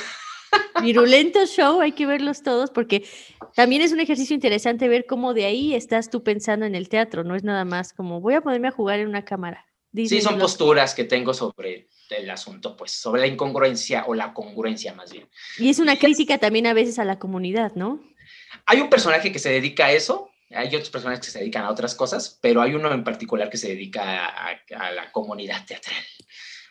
Virulento 0.81 1.45
show, 1.45 1.81
hay 1.81 1.93
que 1.93 2.05
verlos 2.05 2.43
todos 2.43 2.71
porque 2.71 3.07
también 3.55 3.81
es 3.81 3.91
un 3.91 3.99
ejercicio 3.99 4.33
interesante 4.33 4.87
ver 4.87 5.05
cómo 5.07 5.33
de 5.33 5.45
ahí 5.45 5.75
estás 5.75 6.09
tú 6.09 6.23
pensando 6.23 6.65
en 6.65 6.75
el 6.75 6.89
teatro, 6.89 7.23
no 7.23 7.35
es 7.35 7.43
nada 7.43 7.65
más 7.65 7.93
como 7.93 8.19
voy 8.19 8.33
a 8.33 8.41
ponerme 8.41 8.67
a 8.67 8.71
jugar 8.71 8.99
en 8.99 9.07
una 9.07 9.23
cámara. 9.23 9.65
Sí, 9.93 10.21
son 10.21 10.39
posturas 10.39 10.93
que 10.95 11.03
tengo 11.03 11.33
sobre 11.33 11.87
el 12.09 12.29
asunto, 12.29 12.75
pues, 12.77 12.91
sobre 12.91 13.21
la 13.21 13.27
incongruencia 13.27 14.05
o 14.07 14.13
la 14.13 14.33
congruencia 14.33 14.93
más 14.93 15.11
bien. 15.11 15.27
Y 15.57 15.69
es 15.69 15.79
una 15.79 15.97
crítica 15.97 16.37
también 16.37 16.67
a 16.67 16.73
veces 16.73 16.99
a 16.99 17.05
la 17.05 17.19
comunidad, 17.19 17.73
¿no? 17.75 18.01
Hay 18.65 18.79
un 18.81 18.89
personaje 18.89 19.31
que 19.31 19.39
se 19.39 19.49
dedica 19.49 19.87
a 19.87 19.91
eso, 19.91 20.29
hay 20.49 20.67
otros 20.75 20.89
personajes 20.89 21.25
que 21.25 21.31
se 21.31 21.39
dedican 21.39 21.63
a 21.63 21.69
otras 21.71 21.95
cosas, 21.95 22.37
pero 22.41 22.61
hay 22.61 22.73
uno 22.73 22.91
en 22.93 23.03
particular 23.03 23.49
que 23.49 23.57
se 23.57 23.69
dedica 23.69 24.25
a, 24.25 24.49
a- 24.51 24.87
a 24.87 24.91
la 24.91 25.11
comunidad 25.11 25.65
teatral. 25.65 25.95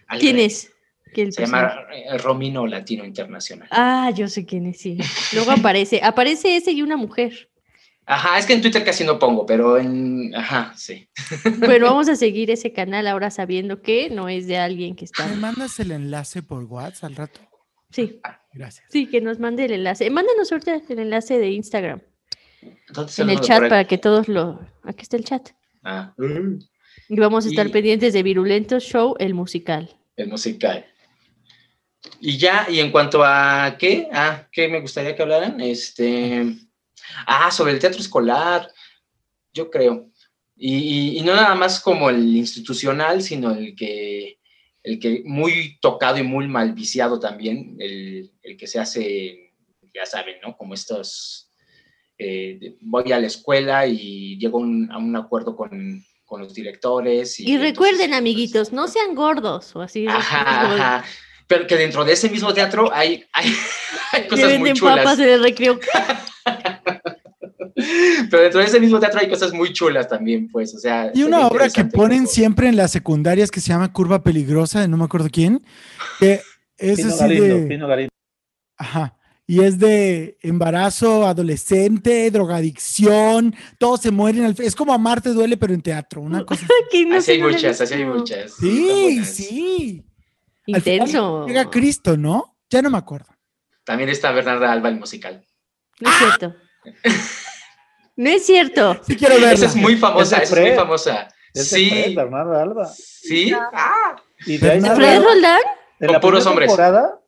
al 0.09 0.19
¿Quién 0.19 0.37
rey. 0.37 0.45
es? 0.47 0.71
Se 1.13 1.27
llama 1.43 1.69
personaje- 1.69 2.05
eh, 2.09 2.19
Romino 2.19 2.67
Latino 2.67 3.05
Internacional. 3.05 3.69
Ah, 3.73 4.13
yo 4.15 4.29
sé 4.29 4.47
quién 4.47 4.67
es, 4.67 4.79
sí. 4.81 4.97
Luego 5.33 5.51
aparece, 5.51 6.01
aparece 6.03 6.57
ese 6.57 6.71
y 6.73 6.83
una 6.83 6.97
mujer. 6.97 7.50
Ajá, 8.07 8.39
es 8.39 8.47
que 8.47 8.55
en 8.55 8.61
Twitter 8.63 8.83
casi 8.85 9.05
no 9.05 9.19
pongo, 9.19 9.47
pero 9.47 9.79
en... 9.79 10.35
Ajá, 10.35 10.73
sí. 10.77 11.09
Bueno, 11.59 11.87
vamos 11.91 12.09
a 12.09 12.17
seguir 12.17 12.51
ese 12.51 12.73
canal 12.73 13.07
ahora 13.07 13.31
sabiendo 13.31 13.83
que 13.83 14.11
no 14.11 14.29
es 14.29 14.47
de 14.49 14.59
alguien 14.59 14.97
que 14.97 15.03
¿Me 15.03 15.25
está. 15.25 15.27
mandas 15.37 15.79
el 15.79 15.93
enlace 15.93 16.43
por 16.43 16.65
WhatsApp 16.65 17.11
al 17.11 17.17
rato? 17.17 17.41
Sí, 17.91 18.21
Gracias. 18.53 18.87
sí, 18.91 19.07
que 19.07 19.21
nos 19.21 19.39
mande 19.39 19.65
el 19.67 19.73
enlace. 19.73 20.11
Mándanos 20.11 20.51
ahorita 20.51 20.81
el 20.89 20.99
enlace 20.99 21.39
de 21.39 21.51
Instagram 21.51 22.01
¿Dónde 22.93 23.11
está 23.11 23.23
en 23.23 23.31
el 23.31 23.41
chat 23.41 23.61
para 23.69 23.85
que 23.85 23.97
todos 23.99 24.29
lo. 24.29 24.61
Aquí 24.83 25.03
está 25.03 25.17
el 25.17 25.25
chat. 25.25 25.51
Ah, 25.83 26.15
Y 27.09 27.17
vamos 27.17 27.47
a 27.47 27.49
estar 27.49 27.67
Y- 27.67 27.71
pendientes 27.71 28.13
de 28.13 28.23
Virulento 28.23 28.79
Show, 28.81 29.15
el 29.19 29.35
musical. 29.35 29.97
el 30.17 30.29
musical. 30.29 30.85
Y 32.21 32.39
ya, 32.39 32.67
y 32.69 32.81
en 32.81 32.91
cuanto 32.91 33.23
a 33.25 33.77
qué, 33.79 34.09
ah, 34.13 34.47
¿qué 34.53 34.69
me 34.69 34.81
gustaría 34.81 35.15
que 35.17 35.23
hablaran? 35.23 35.61
Este, 35.61 36.55
ah, 37.27 37.51
sobre 37.51 37.73
el 37.73 37.79
teatro 37.79 38.01
escolar, 38.01 38.71
yo 39.53 39.71
creo. 39.71 40.11
Y, 40.57 40.77
y- 40.77 41.19
y 41.19 41.23
no 41.23 41.35
nada 41.35 41.55
más 41.55 41.81
como 41.81 42.11
el 42.11 42.37
institucional, 42.37 43.23
sino 43.23 43.53
el 43.53 43.75
que, 43.75 44.39
el 44.83 44.99
que 44.99 45.23
muy 45.25 45.79
tocado 45.81 46.19
y 46.19 46.23
muy 46.23 46.47
mal 46.49 46.73
viciado 46.75 47.19
también, 47.19 47.77
el, 47.79 48.31
el 48.43 48.57
que 48.57 48.67
se 48.67 48.79
hace, 48.79 49.53
ya 49.95 50.05
saben, 50.07 50.37
¿no? 50.43 50.57
Como 50.57 50.75
estos, 50.75 51.51
eh, 52.19 52.77
voy 52.83 53.11
a 53.13 53.19
la 53.21 53.27
escuela 53.27 53.87
y 53.87 54.37
llego 54.39 54.59
a 54.59 54.61
un, 54.63 54.91
a 54.93 54.99
un 54.99 55.17
acuerdo 55.17 55.57
con, 55.57 56.05
con 56.27 56.43
los 56.43 56.53
directores. 56.55 57.41
Y 57.41 57.57
recuerden, 57.57 58.13
amiguitos, 58.15 58.73
no 58.73 58.87
sean 58.87 59.15
gordos 59.15 59.75
o 59.75 59.81
así. 59.81 60.07
Ajá, 60.07 60.41
ajá. 61.01 61.05
Pero 61.47 61.67
que 61.67 61.77
dentro 61.77 62.05
de 62.05 62.13
ese 62.13 62.29
mismo 62.31 62.53
teatro 62.55 62.91
hay, 62.93 63.25
hay, 63.33 63.53
hay 64.13 64.29
cosas 64.29 64.59
muy 64.59 64.73
chulas. 64.75 64.99
papas 64.99 65.19
en 65.19 65.29
el 65.31 65.43
recreo. 65.43 65.81
Pero 68.31 68.43
dentro 68.43 68.61
de 68.61 68.67
ese 68.67 68.81
mismo 68.81 69.01
teatro 69.01 69.21
hay 69.21 69.29
cosas 69.29 69.53
muy 69.53 69.73
chulas 69.73 70.09
también, 70.09 70.49
pues. 70.49 70.75
O 70.75 70.79
sea, 70.79 71.11
Y 71.15 71.23
una 71.25 71.47
obra 71.49 71.69
que 71.69 71.85
ponen 71.85 72.19
como- 72.21 72.31
siempre 72.31 72.69
en 72.69 72.77
las 72.77 72.91
secundarias 72.93 73.51
que 73.51 73.61
se 73.61 73.69
llama 73.69 73.93
Curva 73.93 74.23
Peligrosa, 74.23 74.81
de 74.81 74.89
no 74.89 74.97
me 74.97 75.05
acuerdo 75.05 75.29
quién, 75.33 75.65
que 76.19 76.41
es 76.79 76.97
Pino 76.97 77.09
así 77.11 77.19
Galindo, 77.19 77.45
de... 77.57 77.67
Pino 77.67 77.89
Galindo. 77.89 78.11
Ajá. 78.77 79.17
Y 79.47 79.65
es 79.65 79.81
de 79.81 80.39
embarazo, 80.43 81.27
adolescente, 81.27 82.31
drogadicción, 82.31 83.55
todos 83.79 84.01
se 84.01 84.13
mueren. 84.13 84.45
al 84.45 84.55
Es 84.59 84.77
como 84.77 84.93
Amarte 84.95 85.31
duele, 85.31 85.57
pero 85.57 85.75
en 85.75 85.83
teatro, 85.83 86.21
una 86.21 86.45
cosa. 86.45 86.65
Que 86.91 87.05
no 87.05 87.17
Así 87.17 87.33
hay 87.33 87.43
muchas, 87.43 87.81
así 87.81 87.95
hay 87.95 88.05
muchas. 88.05 88.53
Sí, 88.61 89.25
sí. 89.25 90.07
Intenso. 90.67 91.47
Llega 91.47 91.69
Cristo, 91.69 92.17
¿no? 92.17 92.57
Ya 92.71 92.81
no 92.81 92.91
me 92.91 92.99
acuerdo. 92.99 93.27
También 93.85 94.09
está 94.09 94.31
Bernarda 94.31 94.71
Alba, 94.71 94.89
el 94.89 95.01
musical. 95.01 95.45
No 95.99 96.09
es 96.11 96.17
cierto. 96.17 96.55
No 98.21 98.29
es 98.29 98.45
cierto. 98.45 98.99
Sí 99.07 99.17
quiero 99.17 99.35
verla. 99.37 99.53
Esa 99.53 99.65
es 99.65 99.77
muy 99.77 99.97
famosa, 99.97 100.37
Es 100.37 100.51
esa 100.51 100.61
es 100.61 100.67
muy 100.69 100.77
famosa. 100.77 101.29
Es 101.55 101.69
Sí, 101.69 101.89
Fred, 101.89 102.15
Bernardo 102.15 102.55
Alba. 102.55 102.87
sí. 102.87 103.51
Ah, 103.55 104.15
Y 104.47 104.59
de 104.59 104.71
ahí 104.73 104.81
¿Fred 104.83 104.93
salieron- 104.95 105.25
Roldán? 105.25 105.61
en 106.01 106.13
la 106.13 106.21
puros 106.21 106.45
hombres. 106.47 106.69
temporada, 106.69 107.19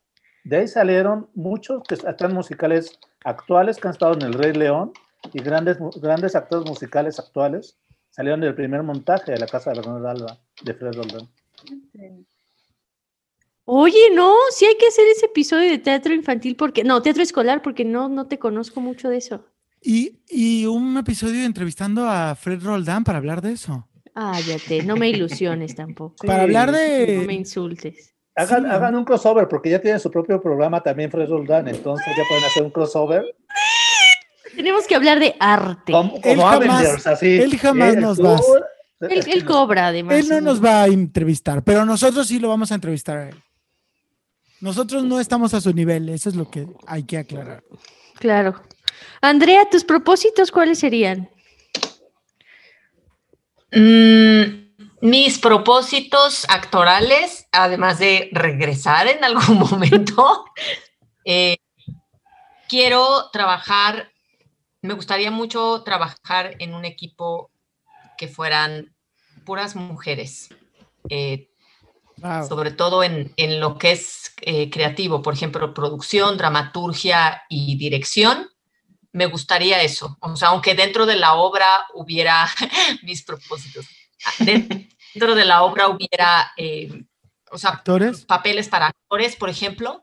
de 0.44 0.56
ahí 0.59 0.69
salieron 0.69 1.31
muchos 1.35 1.82
que 1.89 1.94
están 1.94 2.35
musicales 2.35 2.98
actuales 3.24 3.78
que 3.78 3.89
han 3.89 3.93
estado 3.94 4.12
en 4.12 4.20
El 4.23 4.35
Rey 4.35 4.52
León 4.52 4.93
y 5.32 5.40
grandes, 5.43 5.78
grandes 6.01 6.35
actores 6.36 6.66
musicales 6.69 7.19
actuales 7.19 7.78
salieron 8.10 8.40
del 8.43 8.55
primer 8.55 8.82
montaje 8.82 9.32
de 9.32 9.39
la 9.39 9.47
casa 9.47 9.70
de 9.70 9.78
Bernardo 9.81 10.09
Alba, 10.10 10.39
de 10.62 10.74
Fred 10.74 10.93
Roldán. 10.94 11.28
Oye, 13.64 14.10
no, 14.12 14.35
sí 14.51 14.66
hay 14.66 14.77
que 14.77 14.89
hacer 14.89 15.06
ese 15.09 15.27
episodio 15.27 15.70
de 15.70 15.78
teatro 15.78 16.12
infantil 16.12 16.55
porque, 16.56 16.85
no, 16.85 17.01
teatro 17.01 17.23
escolar 17.23 17.62
porque 17.62 17.85
no, 17.86 18.09
no 18.10 18.27
te 18.27 18.39
conozco 18.39 18.81
mucho 18.82 19.09
de 19.09 19.16
eso. 19.19 19.44
Y, 19.84 20.20
y 20.28 20.66
un 20.66 20.96
episodio 20.96 21.44
entrevistando 21.44 22.09
a 22.09 22.34
Fred 22.34 22.62
Roldán 22.62 23.04
para 23.04 23.18
hablar 23.18 23.42
de 23.42 23.52
eso. 23.52 23.88
Ah, 24.14 24.38
ya 24.46 24.56
te, 24.59 24.82
no 24.82 24.96
me 24.96 25.09
ilusiones 25.09 25.74
tampoco. 25.74 26.14
Sí, 26.20 26.26
para 26.26 26.42
hablar 26.44 26.66
No 26.68 26.72
me 26.74 26.78
de... 27.26 27.32
insultes. 27.34 28.14
Hagan, 28.34 28.62
Sí. 28.64 28.70
hagan 28.70 28.94
un 28.94 29.04
crossover 29.04 29.46
porque 29.48 29.70
ya 29.70 29.80
tienen 29.80 30.00
su 30.00 30.10
propio 30.10 30.40
programa 30.40 30.82
también 30.82 31.10
Fred 31.10 31.28
Roldán, 31.28 31.68
entonces 31.68 32.06
ya 32.16 32.22
pueden 32.28 32.44
hacer 32.44 32.62
un 32.62 32.70
crossover 32.70 33.24
Tenemos 34.56 34.86
que 34.86 34.94
hablar 34.94 35.18
de 35.18 35.34
arte. 35.38 35.92
como, 35.92 36.14
Él 36.16 36.22
como 36.22 36.42
jamás- 36.48 36.80
Avengers, 36.80 37.06
así. 37.06 37.26
él 37.40 37.59
jamás 37.59 37.94
El 37.94 38.00
nos 38.00 38.22
va 38.24 38.40
Él, 39.00 39.24
él 39.26 39.44
cobra 39.44 39.88
además. 39.88 40.14
Él 40.16 40.28
no 40.30 40.40
nos 40.40 40.64
va 40.64 40.84
a 40.84 40.86
entrevistar, 40.86 41.62
pero 41.64 41.84
nosotros 41.84 42.26
sí 42.26 42.38
lo 42.38 42.48
vamos 42.48 42.70
a 42.72 42.76
entrevistar 42.76 43.16
a 43.18 43.28
él. 43.30 43.34
Nosotros 44.60 45.02
no 45.04 45.18
estamos 45.20 45.52
a 45.54 45.60
su 45.60 45.72
nivel, 45.74 46.09
eso 46.09 46.28
es 46.28 46.36
lo 46.36 46.48
que 46.50 46.66
hay 46.86 47.02
que 47.02 47.18
aclarar. 47.18 47.64
Claro. 48.18 48.54
Andrea, 49.20 49.68
¿tus 49.70 49.84
propósitos 49.84 50.50
cuáles 50.50 50.78
serían? 50.78 51.30
Mm, 53.72 54.72
mis 55.00 55.38
propósitos 55.38 56.44
actorales, 56.48 57.46
además 57.52 57.98
de 57.98 58.28
regresar 58.32 59.08
en 59.08 59.24
algún 59.24 59.58
momento, 59.70 60.44
eh, 61.24 61.56
quiero 62.68 63.30
trabajar, 63.32 64.12
me 64.82 64.94
gustaría 64.94 65.30
mucho 65.30 65.82
trabajar 65.84 66.56
en 66.58 66.74
un 66.74 66.84
equipo 66.84 67.50
que 68.16 68.28
fueran 68.28 68.94
puras 69.44 69.74
mujeres, 69.76 70.48
eh, 71.08 71.48
Wow. 72.18 72.46
sobre 72.46 72.70
todo 72.70 73.02
en, 73.02 73.32
en 73.36 73.58
lo 73.58 73.78
que 73.78 73.92
es 73.92 74.34
eh, 74.42 74.70
creativo, 74.70 75.22
por 75.22 75.34
ejemplo, 75.34 75.74
producción, 75.74 76.36
dramaturgia 76.36 77.42
y 77.48 77.76
dirección. 77.76 78.48
Me 79.12 79.26
gustaría 79.26 79.82
eso. 79.82 80.16
O 80.20 80.36
sea, 80.36 80.48
aunque 80.48 80.74
dentro 80.74 81.05
de 81.06 81.16
la 81.16 81.34
obra 81.34 81.86
hubiera 81.94 82.48
mis 83.02 83.22
propósitos, 83.22 83.86
dentro 84.39 85.34
de 85.34 85.44
la 85.44 85.62
obra 85.62 85.89
hubiera, 85.89 86.52
eh, 86.56 87.05
o 87.51 87.59
sea, 87.59 87.70
¿Actores? 87.70 88.24
papeles 88.24 88.68
para 88.68 88.86
actores, 88.86 89.36
por 89.36 89.51
ejemplo, 89.51 90.02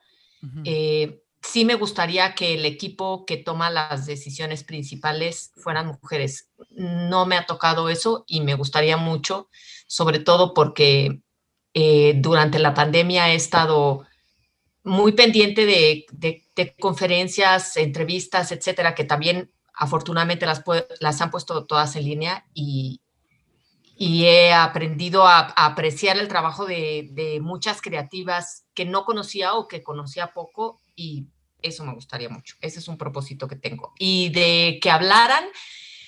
eh, 0.63 1.21
sí 1.41 1.65
me 1.65 1.75
gustaría 1.75 2.35
que 2.35 2.53
el 2.53 2.65
equipo 2.65 3.25
que 3.25 3.37
toma 3.37 3.69
las 3.69 4.05
decisiones 4.05 4.63
principales 4.63 5.51
fueran 5.55 5.87
mujeres. 5.87 6.49
No 6.69 7.25
me 7.25 7.35
ha 7.37 7.45
tocado 7.45 7.89
eso 7.89 8.23
y 8.27 8.41
me 8.41 8.53
gustaría 8.53 8.97
mucho, 8.97 9.49
sobre 9.87 10.19
todo 10.19 10.53
porque 10.53 11.21
eh, 11.73 12.13
durante 12.17 12.59
la 12.59 12.73
pandemia 12.73 13.29
he 13.31 13.35
estado 13.35 14.05
muy 14.83 15.11
pendiente 15.13 15.65
de, 15.65 16.05
de- 16.11 16.48
de 16.59 16.75
conferencias, 16.75 17.77
entrevistas, 17.77 18.51
etcétera, 18.51 18.93
que 18.93 19.05
también 19.05 19.49
afortunadamente 19.73 20.45
las, 20.45 21.21
han 21.21 21.31
puesto 21.31 21.65
todas 21.65 21.95
en 21.95 22.03
línea 22.03 22.45
y, 22.53 23.01
he 24.01 24.53
aprendido 24.53 25.25
a, 25.25 25.39
apreciar 25.39 26.17
el 26.17 26.27
trabajo 26.27 26.65
de, 26.65 27.09
de 27.11 27.39
muchas 27.41 27.81
creativas 27.81 28.65
que 28.73 28.85
no 28.85 29.05
conocía 29.05 29.53
o 29.53 29.67
que 29.67 29.83
conocía 29.83 30.33
poco 30.33 30.81
y 30.95 31.27
eso 31.61 31.85
me 31.85 31.93
gustaría 31.93 32.29
mucho. 32.29 32.55
Ese 32.61 32.79
es 32.79 32.87
un 32.87 32.97
propósito 32.97 33.47
que 33.47 33.57
tengo. 33.57 33.93
Y 33.97 34.29
de 34.29 34.79
que 34.81 34.89
hablaran, 34.89 35.45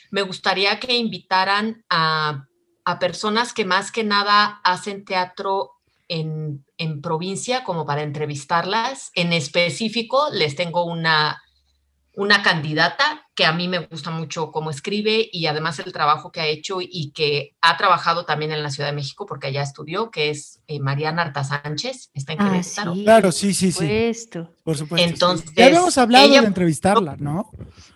me 0.10 0.22
gustaría 0.22 0.80
que 0.80 0.95
invitaran 0.95 1.84
a, 1.90 2.48
a 2.86 2.99
personas 2.99 3.53
que 3.53 3.65
más 3.65 3.91
que 3.91 4.06
nada 4.06 4.61
hacen 4.64 5.03
teatro 5.03 5.72
en, 6.07 6.65
en 6.82 7.02
provincia 7.02 7.64
como 7.64 7.86
para 7.86 8.02
entrevistarlas. 8.03 9.12
En 9.14 9.34
específico, 9.34 10.28
les 10.34 10.56
tengo 10.56 10.84
una, 10.86 11.41
una 12.14 12.41
candidata 12.44 13.26
que 13.36 13.45
a 13.45 13.53
mí 13.53 13.68
me 13.68 13.80
gusta 13.80 14.12
mucho 14.12 14.52
cómo 14.52 14.70
escribe 14.70 15.30
y 15.32 15.45
además 15.48 15.80
el 15.80 15.94
trabajo 15.94 16.32
que 16.32 16.41
ha 16.41 16.48
hecho 16.48 16.80
y 16.82 17.12
que 17.12 17.56
ha 17.62 17.78
trabajado 17.78 18.26
también 18.26 18.52
en 18.52 18.62
la 18.64 18.70
Ciudad 18.70 18.90
de 18.90 18.95
México 18.95 19.26
porque 19.26 19.48
allá 19.48 19.64
estudió, 19.64 20.12
que 20.12 20.30
es 20.30 20.60
eh, 20.68 20.80
Mariana 20.80 21.22
Arta 21.24 21.44
Sánchez, 21.44 22.10
está 22.14 22.34
en 22.34 22.41
Ah, 22.41 22.49
Querétaro. 22.52 22.94
sí, 22.95 23.03
Claro, 23.03 23.32
sí, 23.32 23.53
sí, 23.53 23.72
sí. 23.72 23.72
supuesto. 23.72 24.49
Por 24.64 24.78
supuesto. 24.78 25.08
sí. 25.08 25.14
Entonces, 25.14 25.52
ya 25.56 25.66
habíamos 25.68 25.98
hablado 25.98 26.26
ella- 26.28 26.41
de 26.41 26.48
entrevistarla, 26.48 27.16
¿no? 27.18 27.49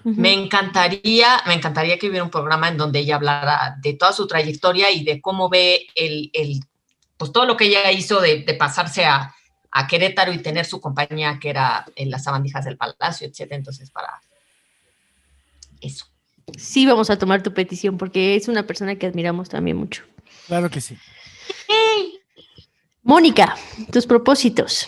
Me 0.04 0.34
encantaría, 0.34 1.42
me 1.48 1.56
encantaría 1.56 1.98
que 1.98 2.08
hubiera 2.08 2.24
un 2.24 2.30
programa 2.30 2.68
en 2.70 2.78
donde 2.78 3.00
ella 3.00 3.16
hablara 3.16 3.76
de 3.82 3.94
toda 3.94 4.14
su 4.14 4.28
trayectoria 4.28 4.92
y 4.92 5.04
de 5.04 5.20
cómo 5.20 5.50
ve 5.50 5.88
el, 5.96 6.30
el 6.34 6.60
pues 7.18 7.32
todo 7.32 7.46
lo 7.46 7.58
que 7.58 7.66
ella 7.66 7.92
hizo 7.92 8.22
de, 8.22 8.44
de 8.44 8.54
pasarse 8.54 9.06
a, 9.06 9.34
a 9.72 9.88
Querétaro 9.88 10.32
y 10.32 10.40
tener 10.40 10.66
su 10.66 10.80
compañía 10.80 11.38
que 11.40 11.50
era 11.50 11.86
en 11.96 12.10
las 12.10 12.24
sabandijas 12.24 12.64
del 12.66 12.78
palacio, 12.78 13.28
etcétera. 13.28 13.58
Entonces, 13.58 13.92
para 13.92 14.22
eso. 15.82 16.08
Sí, 16.58 16.86
vamos 16.86 17.10
a 17.10 17.18
tomar 17.18 17.44
tu 17.44 17.54
petición 17.54 17.98
porque 17.98 18.36
es 18.36 18.48
una 18.48 18.66
persona 18.66 18.96
que 18.96 19.06
admiramos 19.06 19.50
también 19.50 19.78
mucho. 19.78 20.04
Claro 20.48 20.70
que 20.70 20.80
sí. 20.80 20.98
Mónica, 23.04 23.56
tus 23.92 24.08
propósitos. 24.08 24.88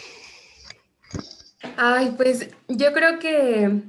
Ay, 1.75 2.13
pues 2.17 2.49
yo 2.67 2.93
creo 2.93 3.19
que 3.19 3.83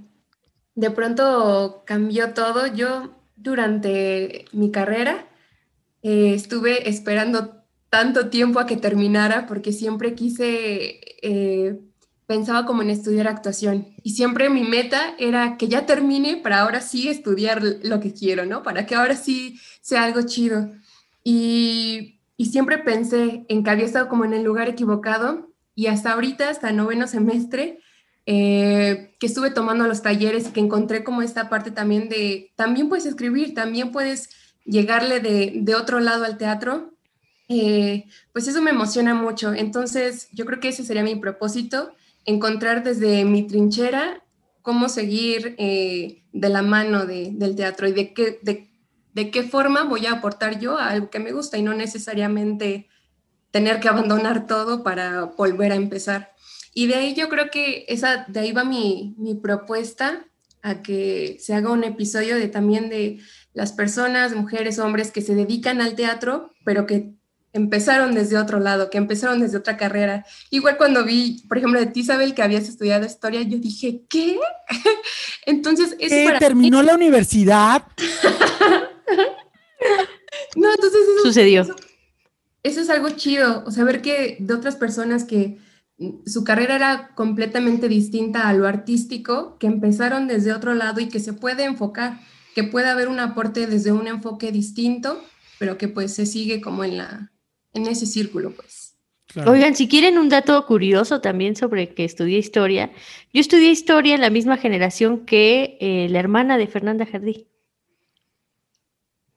de 0.75 0.91
pronto 0.91 1.83
cambió 1.87 2.35
todo. 2.35 2.67
Yo 2.67 3.15
durante 3.37 4.47
mi 4.53 4.71
carrera 4.71 5.29
eh, 6.03 6.35
estuve 6.35 6.89
esperando 6.89 7.58
tanto 7.91 8.29
tiempo 8.29 8.61
a 8.61 8.67
que 8.67 8.77
terminara 8.77 9.47
porque 9.47 9.73
siempre 9.73 10.15
quise, 10.15 11.01
eh, 11.23 11.79
pensaba 12.27 12.67
como 12.67 12.83
en 12.83 12.91
estudiar 12.91 13.29
actuación 13.29 13.89
y 14.03 14.11
siempre 14.11 14.51
mi 14.51 14.63
meta 14.63 15.15
era 15.19 15.57
que 15.57 15.69
ya 15.69 15.87
termine 15.87 16.37
para 16.37 16.61
ahora 16.61 16.81
sí 16.81 17.09
estudiar 17.09 17.63
lo 17.63 18.01
que 18.01 18.13
quiero, 18.13 18.45
¿no? 18.45 18.63
Para 18.63 18.87
que 18.87 18.95
ahora 18.95 19.17
sí 19.17 19.59
sea 19.81 20.05
algo 20.05 20.23
chido. 20.23 20.71
Y, 21.25 22.21
y 22.37 22.47
siempre 22.47 22.79
pensé 22.79 23.45
en 23.49 23.65
que 23.65 23.71
había 23.71 23.85
estado 23.85 24.09
como 24.09 24.25
en 24.25 24.35
el 24.35 24.45
lugar 24.45 24.69
equivocado 24.69 25.49
y 25.75 25.87
hasta 25.87 26.13
ahorita, 26.13 26.49
hasta 26.51 26.73
noveno 26.73 27.07
semestre, 27.07 27.79
eh, 28.27 29.15
que 29.19 29.27
estuve 29.27 29.51
tomando 29.51 29.87
los 29.87 30.03
talleres 30.03 30.49
y 30.49 30.53
que 30.53 30.61
encontré 30.61 31.03
como 31.03 31.23
esta 31.23 31.49
parte 31.49 31.71
también 31.71 32.11
de, 32.11 32.53
también 32.57 32.89
puedes 32.89 33.07
escribir, 33.07 33.55
también 33.55 33.91
puedes 33.91 34.29
llegarle 34.65 35.21
de, 35.21 35.53
de 35.55 35.75
otro 35.75 35.99
lado 36.01 36.25
al 36.25 36.37
teatro, 36.37 36.93
eh, 37.49 38.07
pues 38.33 38.47
eso 38.49 38.61
me 38.63 38.71
emociona 38.71 39.15
mucho. 39.15 39.53
Entonces, 39.55 40.29
yo 40.33 40.45
creo 40.45 40.61
que 40.61 40.69
ese 40.69 40.85
sería 40.85 41.03
mi 41.03 41.17
propósito, 41.17 41.93
encontrar 42.25 42.85
desde 42.85 43.25
mi 43.25 43.47
trinchera 43.47 44.23
cómo 44.63 44.89
seguir 44.89 45.55
eh, 45.59 46.23
de 46.33 46.49
la 46.51 46.63
mano 46.63 47.07
de- 47.07 47.31
del 47.33 47.57
teatro 47.57 47.89
y 47.89 47.93
de 47.93 48.13
qué, 48.13 48.39
de, 48.43 48.69
de 49.15 49.31
qué 49.31 49.43
forma 49.45 49.85
voy 49.85 50.07
a 50.07 50.13
aportar 50.13 50.61
yo 50.61 50.79
a 50.79 50.91
algo 50.91 51.11
que 51.11 51.21
me 51.21 51.33
gusta 51.33 51.57
y 51.59 51.63
no 51.63 51.73
necesariamente 51.75 52.89
tener 53.51 53.81
que 53.81 53.89
abandonar 53.89 54.47
todo 54.47 54.83
para 54.83 55.25
volver 55.25 55.73
a 55.73 55.77
empezar. 55.77 56.33
Y 56.75 56.87
de 56.87 56.97
ahí 56.97 57.15
yo 57.15 57.29
creo 57.29 57.51
que 57.51 57.87
esa, 57.89 58.27
de 58.29 58.41
ahí 58.41 58.53
va 58.53 58.65
mi, 58.65 59.15
mi 59.19 59.35
propuesta 59.35 60.27
a 60.63 60.83
que 60.83 61.39
se 61.41 61.55
haga 61.55 61.71
un 61.71 61.85
episodio 61.85 62.37
de 62.37 62.49
también 62.49 62.91
de 62.91 63.21
las 63.55 63.73
personas, 63.73 64.35
mujeres, 64.35 64.79
hombres 64.79 65.11
que 65.11 65.23
se 65.23 65.35
dedican 65.35 65.81
al 65.81 65.95
teatro, 65.95 66.53
pero 66.65 66.87
que 66.87 67.15
empezaron 67.53 68.15
desde 68.15 68.39
otro 68.39 68.61
lado, 68.61 68.91
que 68.91 68.99
empezaron 68.99 69.41
desde 69.41 69.59
otra 69.59 69.77
carrera. 69.77 70.25
Igual 70.51 70.77
cuando 70.77 71.05
vi, 71.05 71.43
por 71.49 71.59
ejemplo, 71.59 71.81
de 71.81 71.87
ti, 71.87 72.01
Isabel, 72.01 72.35
que 72.35 72.43
habías 72.43 72.69
estudiado 72.69 73.07
historia, 73.07 73.43
yo 73.43 73.59
dije, 73.59 74.03
¿qué? 74.09 74.39
Entonces, 75.47 75.97
eso 75.99 76.15
¿Qué? 76.15 76.25
para 76.25 76.35
mí- 76.35 76.41
¿Terminó 76.41 76.83
la 76.83 76.95
universidad? 76.95 77.85
No, 80.57 80.71
entonces 80.73 81.01
eso, 81.03 81.23
Sucedió. 81.23 81.63
Eso, 81.63 81.77
eso 82.63 82.81
es 82.81 82.91
algo 82.91 83.11
chido, 83.11 83.63
o 83.67 83.71
sea, 83.71 83.85
ver 83.85 84.03
que 84.03 84.37
de 84.41 84.55
otras 84.55 84.77
personas 84.77 85.25
que 85.25 85.59
mm, 85.99 86.27
su 86.27 86.45
carrera 86.45 86.77
era 86.77 87.15
completamente 87.15 87.89
distinta 87.89 88.49
a 88.49 88.55
lo 88.55 88.67
artístico, 88.67 89.57
que 89.59 89.67
empezaron 89.67 90.27
desde 90.27 90.53
otro 90.53 90.75
lado 90.75 91.01
y 91.01 91.09
que 91.09 91.21
se 91.21 91.33
puede 91.33 91.65
enfocar, 91.65 92.21
que 92.55 92.65
puede 92.65 92.89
haber 92.89 93.09
un 93.09 93.21
aporte 93.21 93.67
desde 93.67 93.93
un 93.93 94.09
enfoque 94.09 94.51
distinto, 94.53 95.23
pero 95.59 95.79
que 95.79 95.89
pues 95.89 96.15
se 96.15 96.27
sigue 96.27 96.61
como 96.61 96.83
en 96.85 96.99
la 96.99 97.31
en 97.75 97.87
ese 97.87 98.07
círculo, 98.07 98.53
pues. 98.53 98.97
Claro. 99.27 99.53
Oigan, 99.53 99.75
si 99.75 99.89
quieren 99.89 100.17
un 100.17 100.31
dato 100.31 100.65
curioso 100.65 101.21
también 101.21 101.55
sobre 101.55 101.91
que 101.95 102.05
estudié 102.05 102.39
historia, 102.39 102.91
yo 103.33 103.41
estudié 103.41 103.71
historia 103.71 104.15
en 104.15 104.23
la 104.23 104.31
misma 104.31 104.57
generación 104.57 105.27
que 105.27 105.77
eh, 105.81 106.09
la 106.09 106.19
hermana 106.19 106.57
de 106.57 106.67
Fernanda 106.67 107.05
Jardí. 107.05 107.47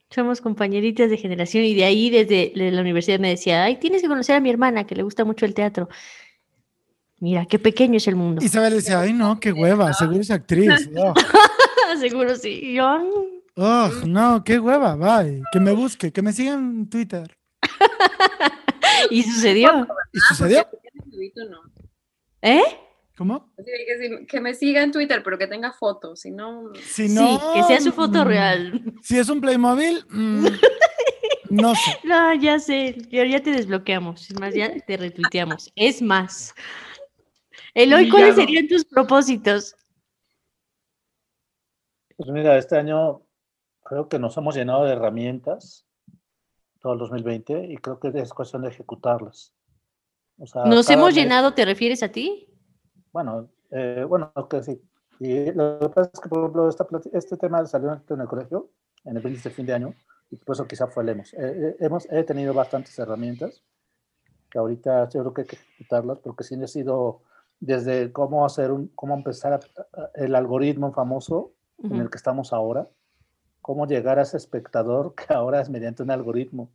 Somos 0.10 0.40
compañeritas 0.40 1.10
de 1.10 1.18
generación 1.18 1.66
y 1.66 1.74
de 1.74 1.84
ahí 1.84 2.10
desde 2.10 2.54
de 2.56 2.72
la 2.72 2.82
universidad 2.82 3.20
me 3.20 3.30
decía, 3.30 3.64
ay, 3.64 3.78
tienes 3.78 4.02
que 4.02 4.08
conocer 4.08 4.36
a 4.36 4.40
mi 4.40 4.50
hermana 4.50 4.86
que 4.86 4.96
le 4.96 5.04
gusta 5.04 5.26
mucho 5.26 5.46
el 5.46 5.54
teatro. 5.54 5.90
Mira, 7.20 7.46
qué 7.46 7.60
pequeño 7.60 7.98
es 7.98 8.08
el 8.08 8.16
mundo. 8.16 8.44
Isabel 8.44 8.74
decía, 8.74 9.00
ay 9.02 9.14
no, 9.14 9.40
qué 9.40 9.54
hueva, 9.54 9.94
seguro 9.94 10.22
es 10.22 10.32
actriz. 10.32 10.90
Oh, 10.98 11.14
Seguro 12.00 12.36
sí. 12.36 12.78
Oh, 12.80 13.90
no, 14.08 14.44
qué 14.44 14.60
hueva, 14.60 14.96
bye. 14.96 15.42
Que 15.52 15.60
me 15.60 15.74
busque, 15.74 16.12
que 16.12 16.22
me 16.22 16.32
siga 16.32 16.54
en 16.54 16.90
Twitter. 16.90 17.38
Y 19.10 19.24
sucedió. 19.32 19.88
¿Y 20.12 20.20
sucedió? 20.20 20.68
no. 21.50 21.62
¿Eh? 22.42 22.64
¿Cómo? 23.18 23.54
Que, 24.28 24.42
me 24.42 24.56
siga 24.56 24.82
en 24.82 24.92
Twitter, 24.92 25.22
pero 25.24 25.38
que 25.38 25.46
tenga 25.46 25.72
fotos, 25.74 26.22
si 26.22 26.32
no... 26.32 26.72
Si 26.82 27.08
no, 27.08 27.38
Sí, 27.38 27.46
que 27.54 27.64
sea 27.64 27.80
su 27.80 27.92
foto 27.92 28.26
mm, 28.26 28.28
real. 28.28 28.94
Si 29.04 29.20
es 29.20 29.30
un 29.30 29.42
Playmobil, 29.42 30.04
mm, 30.10 30.46
no 31.52 31.76
sé. 31.76 32.00
No, 32.04 32.34
ya 32.34 32.58
sé, 32.58 32.96
ya, 33.12 33.26
ya 33.26 33.40
te 33.44 33.52
desbloqueamos. 33.52 34.32
Es 34.32 34.40
más, 34.40 34.56
ya 34.56 34.74
te 34.80 34.98
retuiteamos. 34.98 35.72
Es 35.76 36.02
más. 36.02 36.56
Eloy, 37.76 38.10
¿cuáles 38.10 38.36
serían 38.36 38.68
tus 38.68 38.86
propósitos? 38.86 39.76
Pues 42.18 42.32
mira, 42.32 42.58
este 42.58 42.78
año 42.78 43.22
creo 43.84 44.10
que 44.10 44.20
nos 44.20 44.36
hemos 44.38 44.56
llenado 44.56 44.86
de 44.86 44.94
herramientas 44.94 45.86
todo 46.82 46.94
el 46.94 47.00
2020 47.00 47.66
y 47.72 47.78
creo 47.78 48.00
que 48.00 48.12
es 48.16 48.34
cuestión 48.34 48.64
de 48.64 48.70
ejecutarlas. 48.70 49.54
O 50.38 50.48
sea, 50.48 50.66
¿Nos 50.66 50.90
hemos 50.90 51.08
mes- 51.08 51.16
llenado, 51.16 51.54
te 51.54 51.66
refieres 51.66 52.02
a 52.04 52.10
ti? 52.12 52.48
Bueno, 53.12 53.50
eh, 53.70 54.06
bueno, 54.08 54.32
que 54.50 54.64
sí. 54.64 54.82
Y 55.20 55.52
lo 55.52 55.80
que 55.80 55.90
pasa 55.90 56.10
es 56.14 56.20
que, 56.20 56.30
por 56.30 56.40
ejemplo, 56.40 56.68
esta 56.70 56.88
este 57.14 57.38
tema 57.38 57.64
salió 57.66 57.92
en 58.10 58.22
el 58.22 58.28
colegio, 58.28 58.72
en 59.04 59.16
el 59.18 59.22
brindis 59.22 59.44
de 59.44 59.50
fin 59.52 59.66
de 59.68 59.74
año, 59.74 59.94
y 60.32 60.38
por 60.38 60.56
eso 60.56 60.68
quizá 60.68 60.88
fue 60.88 61.04
Lemos. 61.04 61.34
Eh, 61.34 61.38
eh, 61.42 61.76
hemos, 61.80 62.10
he 62.12 62.24
tenido 62.24 62.54
bastantes 62.54 62.98
herramientas, 62.98 63.64
que 64.50 64.58
ahorita 64.58 65.08
yo 65.10 65.22
creo 65.22 65.34
que 65.34 65.42
hay 65.42 65.48
que 65.48 65.56
ejecutarlas, 65.58 66.20
porque 66.20 66.44
sí 66.44 66.56
han 66.56 66.68
sido 66.68 67.22
desde 67.60 68.12
cómo 68.12 68.44
hacer 68.46 68.72
un, 68.72 68.88
cómo 68.96 69.14
empezar 69.14 69.54
a- 69.54 69.58
a- 70.02 70.10
el 70.16 70.34
algoritmo 70.34 70.92
famoso 70.92 71.54
en 71.84 71.96
el 71.98 72.10
que 72.10 72.18
estamos 72.18 72.52
ahora, 72.54 72.90
cómo 73.62 73.86
llegar 73.88 74.20
a 74.20 74.24
ese 74.24 74.38
espectador 74.38 75.14
que 75.16 75.34
ahora 75.34 75.62
es 75.62 75.70
mediante 75.70 76.04
un 76.04 76.12
algoritmo, 76.12 76.70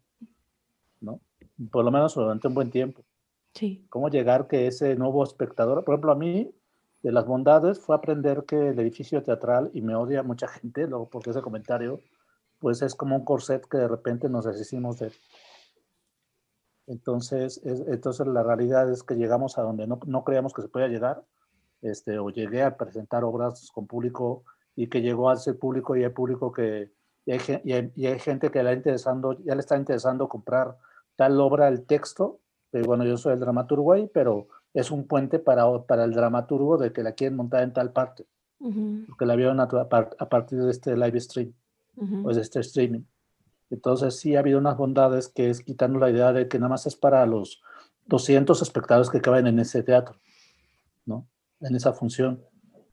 ¿no? 1.00 1.20
Por 1.70 1.84
lo 1.84 1.90
menos 1.90 2.14
durante 2.14 2.48
un 2.48 2.54
buen 2.54 2.70
tiempo 2.70 3.02
Sí. 3.54 3.86
cómo 3.88 4.10
llegar 4.10 4.48
que 4.48 4.66
ese 4.66 4.94
nuevo 4.96 5.24
espectador, 5.24 5.82
por 5.84 5.94
ejemplo, 5.94 6.12
a 6.12 6.16
mí, 6.16 6.54
de 7.02 7.12
las 7.12 7.24
bondades 7.26 7.80
fue 7.80 7.96
aprender 7.96 8.44
que 8.44 8.68
el 8.68 8.78
edificio 8.78 9.22
teatral, 9.22 9.70
y 9.72 9.80
me 9.80 9.94
odia 9.94 10.22
mucha 10.22 10.46
gente, 10.60 10.86
luego 10.86 11.08
porque 11.08 11.30
ese 11.30 11.40
comentario, 11.42 12.00
pues 12.58 12.82
es 12.82 12.94
como 12.94 13.16
un 13.16 13.24
corset 13.24 13.66
que 13.66 13.78
de 13.78 13.88
repente 13.88 14.28
nos 14.28 14.44
deshicimos 14.44 14.98
de 14.98 15.06
él. 15.06 15.12
Entonces, 16.86 17.60
es- 17.64 17.80
entonces 17.88 18.26
la 18.26 18.42
realidad 18.42 18.90
es 18.90 19.02
que 19.02 19.14
llegamos 19.16 19.58
a 19.58 19.62
donde 19.62 19.86
no, 19.86 19.98
no 20.06 20.24
creíamos 20.24 20.52
que 20.52 20.62
se 20.62 20.68
podía 20.68 20.88
llegar, 20.88 21.24
este, 21.82 22.18
o 22.18 22.30
llegué 22.30 22.62
a 22.62 22.76
presentar 22.76 23.24
obras 23.24 23.70
con 23.72 23.86
público 23.86 24.44
y 24.76 24.88
que 24.88 25.00
llegó 25.00 25.30
a 25.30 25.36
ser 25.36 25.58
público 25.58 25.96
y 25.96 26.04
hay 26.04 26.10
público 26.10 26.52
que, 26.52 26.92
y 27.24 27.32
hay, 27.32 27.38
gen- 27.40 27.62
y 27.64 27.72
hay- 27.72 27.92
y 27.96 28.06
hay 28.06 28.18
gente 28.18 28.50
que 28.50 28.62
le, 28.62 28.72
interesando, 28.74 29.32
ya 29.42 29.54
le 29.54 29.60
está 29.60 29.76
interesando 29.76 30.28
comprar 30.28 30.76
tal 31.16 31.40
obra, 31.40 31.66
el 31.68 31.84
texto, 31.86 32.40
que 32.70 32.82
bueno, 32.82 33.04
yo 33.04 33.16
soy 33.16 33.32
el 33.32 33.40
dramaturgo 33.40 33.92
ahí, 33.94 34.08
pero 34.12 34.48
es 34.74 34.90
un 34.90 35.06
puente 35.08 35.38
para, 35.38 35.64
para 35.84 36.04
el 36.04 36.12
dramaturgo 36.12 36.76
de 36.76 36.92
que 36.92 37.02
la 37.02 37.12
quieren 37.12 37.36
montar 37.36 37.62
en 37.62 37.72
tal 37.72 37.92
parte, 37.92 38.26
Ujú, 38.58 39.04
porque 39.08 39.24
la 39.26 39.34
vieron 39.34 39.58
a, 39.60 39.64
a 39.64 39.88
par- 39.88 40.14
a 40.18 40.28
partir 40.28 40.62
de 40.62 40.70
este 40.70 40.94
live 40.96 41.18
stream 41.20 41.54
ujú. 41.96 42.28
o 42.28 42.34
de 42.34 42.42
este 42.42 42.60
streaming. 42.60 43.02
Entonces 43.70 44.16
sí 44.20 44.36
ha 44.36 44.40
habido 44.40 44.58
unas 44.58 44.76
bondades 44.76 45.28
que 45.28 45.48
es 45.50 45.62
quitando 45.62 45.98
la 45.98 46.10
idea 46.10 46.32
de 46.32 46.48
que 46.48 46.58
nada 46.58 46.68
más 46.68 46.86
es 46.86 46.94
para 46.96 47.24
los 47.26 47.62
200 48.04 48.62
espectadores 48.62 49.10
que 49.10 49.20
caben 49.20 49.46
en 49.46 49.58
ese 49.58 49.82
teatro, 49.82 50.16
¿no? 51.06 51.26
En 51.60 51.74
esa 51.74 51.92
función, 51.94 52.44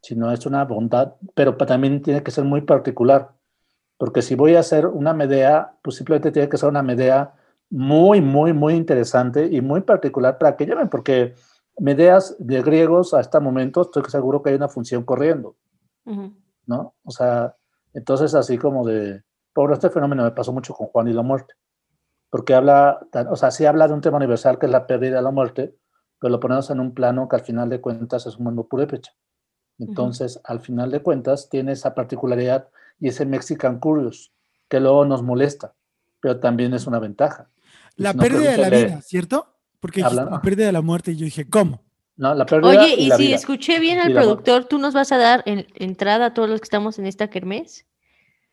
sino 0.03 0.31
es 0.31 0.45
una 0.45 0.65
bondad, 0.65 1.13
pero 1.33 1.55
también 1.55 2.01
tiene 2.01 2.21
que 2.21 2.31
ser 2.31 2.43
muy 2.43 2.61
particular, 2.61 3.31
porque 3.97 4.21
si 4.21 4.35
voy 4.35 4.55
a 4.55 4.59
hacer 4.59 4.85
una 4.85 5.13
Medea, 5.13 5.77
pues 5.81 5.95
simplemente 5.95 6.31
tiene 6.31 6.49
que 6.49 6.57
ser 6.57 6.67
una 6.67 6.83
Medea 6.83 7.33
muy, 7.69 8.19
muy, 8.19 8.51
muy 8.51 8.73
interesante 8.73 9.47
y 9.49 9.61
muy 9.61 9.81
particular 9.81 10.37
para 10.37 10.57
que 10.57 10.65
lleven, 10.65 10.89
porque 10.89 11.33
Medeas 11.79 12.35
de 12.37 12.61
griegos 12.61 13.13
hasta 13.13 13.37
el 13.37 13.45
momento 13.45 13.81
estoy 13.81 14.03
seguro 14.09 14.43
que 14.43 14.49
hay 14.49 14.55
una 14.57 14.67
función 14.67 15.03
corriendo. 15.03 15.55
¿no? 16.65 16.95
O 17.05 17.11
sea, 17.11 17.55
entonces 17.93 18.35
así 18.35 18.57
como 18.57 18.85
de, 18.85 19.23
por 19.53 19.71
este 19.71 19.89
fenómeno 19.89 20.23
me 20.23 20.31
pasó 20.31 20.51
mucho 20.51 20.73
con 20.73 20.87
Juan 20.87 21.07
y 21.07 21.13
la 21.13 21.23
muerte, 21.23 21.55
porque 22.29 22.53
habla, 22.53 22.99
o 23.29 23.37
sea, 23.37 23.51
sí 23.51 23.65
habla 23.65 23.87
de 23.87 23.93
un 23.93 24.01
tema 24.01 24.17
universal 24.17 24.59
que 24.59 24.65
es 24.65 24.71
la 24.71 24.85
pérdida 24.85 25.21
y 25.21 25.23
la 25.23 25.31
muerte, 25.31 25.77
pero 26.19 26.29
lo 26.29 26.41
ponemos 26.41 26.69
en 26.69 26.81
un 26.81 26.93
plano 26.93 27.29
que 27.29 27.37
al 27.37 27.43
final 27.43 27.69
de 27.69 27.79
cuentas 27.79 28.25
es 28.25 28.37
un 28.37 28.43
mundo 28.43 28.67
purépecha. 28.67 29.13
Entonces, 29.87 30.39
al 30.43 30.59
final 30.59 30.91
de 30.91 30.99
cuentas, 31.01 31.49
tiene 31.49 31.71
esa 31.73 31.93
particularidad 31.95 32.67
y 32.99 33.09
ese 33.09 33.25
Mexican 33.25 33.79
Curious, 33.79 34.31
que 34.69 34.79
luego 34.79 35.05
nos 35.05 35.21
molesta, 35.23 35.73
pero 36.19 36.39
también 36.39 36.73
es 36.73 36.87
una 36.87 36.99
ventaja. 36.99 37.49
La 37.95 38.11
si 38.11 38.17
no, 38.17 38.23
pérdida 38.23 38.51
de 38.51 38.57
la 38.57 38.69
vida, 38.69 39.01
¿cierto? 39.01 39.47
Porque 39.79 40.01
dijiste 40.01 40.21
Hablan- 40.21 40.31
la 40.31 40.41
pérdida 40.41 40.65
de 40.67 40.71
la 40.71 40.81
muerte 40.81 41.11
y 41.11 41.17
yo 41.17 41.25
dije, 41.25 41.49
¿cómo? 41.49 41.81
No, 42.15 42.33
la 42.35 42.45
pérdida 42.45 42.69
Oye, 42.83 42.95
y 42.97 43.03
y 43.05 43.07
la 43.07 43.17
si 43.17 43.23
vida. 43.27 43.35
escuché 43.35 43.79
bien 43.79 43.99
al 43.99 44.13
productor, 44.13 44.65
¿tú 44.65 44.77
nos 44.77 44.93
vas 44.93 45.11
a 45.11 45.17
dar 45.17 45.43
en- 45.45 45.67
entrada 45.75 46.27
a 46.27 46.33
todos 46.33 46.49
los 46.49 46.59
que 46.61 46.65
estamos 46.65 46.97
en 46.99 47.05
esta 47.07 47.29
kermés? 47.29 47.85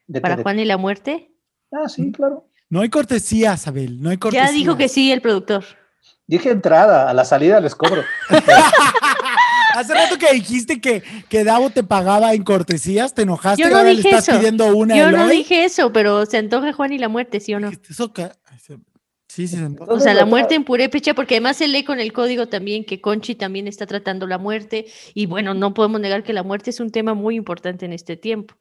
¿De 0.07 0.19
qué? 0.19 0.23
¿Para 0.23 0.37
¿De 0.37 0.43
Juan 0.43 0.59
y 0.59 0.65
la 0.65 0.77
muerte? 0.79 1.31
Ah, 1.73 1.89
sí, 1.89 2.11
claro. 2.11 2.47
No 2.69 2.81
hay 2.81 2.89
cortesías, 2.89 3.67
Abel, 3.69 4.01
no 4.03 4.11
hay 4.11 4.17
cortesías. 4.17 4.51
Ya 4.51 4.57
dijo 4.57 4.77
que 4.77 4.89
sí 4.89 5.13
el 5.13 5.21
productor. 5.21 5.65
Dije 6.27 6.51
entrada, 6.51 7.09
a 7.11 7.15
la 7.15 7.25
salida 7.25 7.61
les 7.61 7.75
cobro. 7.75 8.03
Hace 9.81 9.95
rato 9.95 10.19
que 10.19 10.33
dijiste 10.33 10.81
que, 10.81 11.03
que 11.29 11.45
Davo 11.45 11.71
te 11.71 11.83
pagaba 11.83 12.35
en 12.35 12.43
cortesías, 12.45 13.15
te 13.15 13.23
enojaste 13.23 13.63
Yo 13.63 13.69
y 13.69 13.71
no 13.73 13.79
ahora 13.79 13.93
le 13.93 14.01
estás 14.01 14.29
eso. 14.29 14.37
pidiendo 14.39 14.75
una 14.77 14.97
Yo 14.97 15.11
no 15.11 15.23
Eloy. 15.25 15.39
dije 15.39 15.65
eso, 15.65 15.93
pero 15.93 16.27
se 16.27 16.37
antoja 16.39 16.73
Juan 16.73 16.93
y 16.93 16.99
la 16.99 17.09
muerte, 17.09 17.41
¿sí 17.41 17.55
o 17.55 17.61
no? 17.61 17.71
Eso 17.89 18.13
ca- 18.13 18.37
Sí, 19.29 19.47
sí, 19.47 19.57
se 19.59 19.63
antoja. 19.65 19.93
O 19.93 20.01
sea, 20.01 20.13
la 20.13 20.25
muerte 20.25 20.57
en 20.57 20.65
purépecha, 20.65 21.15
porque 21.15 21.37
además 21.37 21.57
se 21.57 21.69
lee 21.69 21.85
con 21.85 22.01
el 22.01 22.13
código 22.13 22.49
también 22.49 22.85
que 22.85 23.01
Conchi 23.01 23.37
también 23.37 23.69
está 23.69 23.87
tratando 23.87 24.27
la 24.27 24.39
muerte. 24.39 24.87
Y 25.15 25.27
bueno, 25.27 25.55
no 25.55 25.73
podemos 25.73 26.01
negar 26.01 26.25
que 26.25 26.33
la 26.33 26.43
muerte 26.43 26.71
es 26.71 26.81
un 26.81 26.91
tema 26.91 27.15
muy 27.15 27.37
importante 27.37 27.85
en 27.87 27.93
este 27.93 28.17
tiempo. 28.17 28.55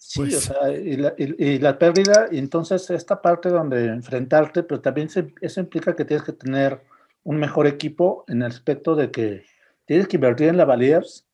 Sí, 0.00 0.18
Pues 0.18 0.34
o 0.34 0.40
sea, 0.40 0.72
y 0.72 0.96
la, 0.96 1.14
y- 1.16 1.44
y 1.44 1.58
la 1.60 1.78
pérdida, 1.78 2.26
y 2.32 2.38
entonces 2.38 2.90
esta 2.90 3.22
parte 3.22 3.48
donde 3.48 3.84
enfrentarte, 3.86 4.64
pero 4.64 4.80
también 4.80 5.08
se- 5.08 5.32
eso 5.40 5.60
implica 5.60 5.94
que 5.94 6.04
tienes 6.04 6.24
que 6.26 6.32
tener 6.32 6.82
un 7.22 7.36
mejor 7.36 7.68
equipo 7.68 8.24
en 8.26 8.42
el 8.42 8.48
aspecto 8.50 8.96
de 8.96 9.12
que 9.12 9.44
tienes 9.86 10.08
que 10.08 10.16
invertir 10.16 10.48
en 10.48 10.56
lavaliers 10.56 11.26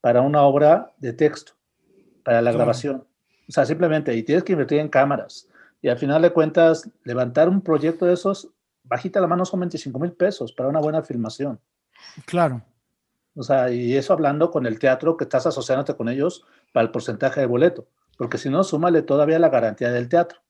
para 0.00 0.20
una 0.22 0.42
obra 0.42 0.92
de 0.98 1.12
texto, 1.12 1.52
para 2.24 2.40
la 2.40 2.50
Claro. 2.50 2.58
grabación. 2.58 3.06
O 3.48 3.52
sea, 3.52 3.66
simplemente, 3.66 4.14
y 4.14 4.22
tienes 4.22 4.44
que 4.44 4.52
invertir 4.52 4.78
en 4.78 4.88
cámaras. 4.88 5.48
Y 5.82 5.88
al 5.88 5.98
final 5.98 6.22
de 6.22 6.30
cuentas, 6.32 6.88
levantar 7.04 7.48
un 7.48 7.60
proyecto 7.60 8.06
de 8.06 8.14
esos, 8.14 8.48
bajita 8.84 9.20
la 9.20 9.26
mano, 9.26 9.44
son 9.44 9.60
25 9.60 9.98
mil 9.98 10.12
pesos 10.12 10.52
para 10.52 10.68
una 10.68 10.80
buena 10.80 11.02
filmación. 11.02 11.58
Claro. 12.26 12.62
O 13.34 13.42
sea, 13.42 13.70
y 13.70 13.96
eso 13.96 14.12
hablando 14.12 14.50
con 14.50 14.66
el 14.66 14.78
teatro 14.78 15.16
que 15.16 15.24
estás 15.24 15.46
asociándote 15.46 15.94
con 15.94 16.08
ellos 16.08 16.44
para 16.72 16.84
el 16.84 16.90
porcentaje 16.90 17.40
de 17.40 17.46
boleto. 17.46 17.86
Porque 18.18 18.38
si 18.38 18.50
no, 18.50 18.64
súmale 18.64 19.02
todavía 19.02 19.38
la 19.38 19.48
garantía 19.48 19.90
del 19.90 20.08
teatro. 20.08 20.40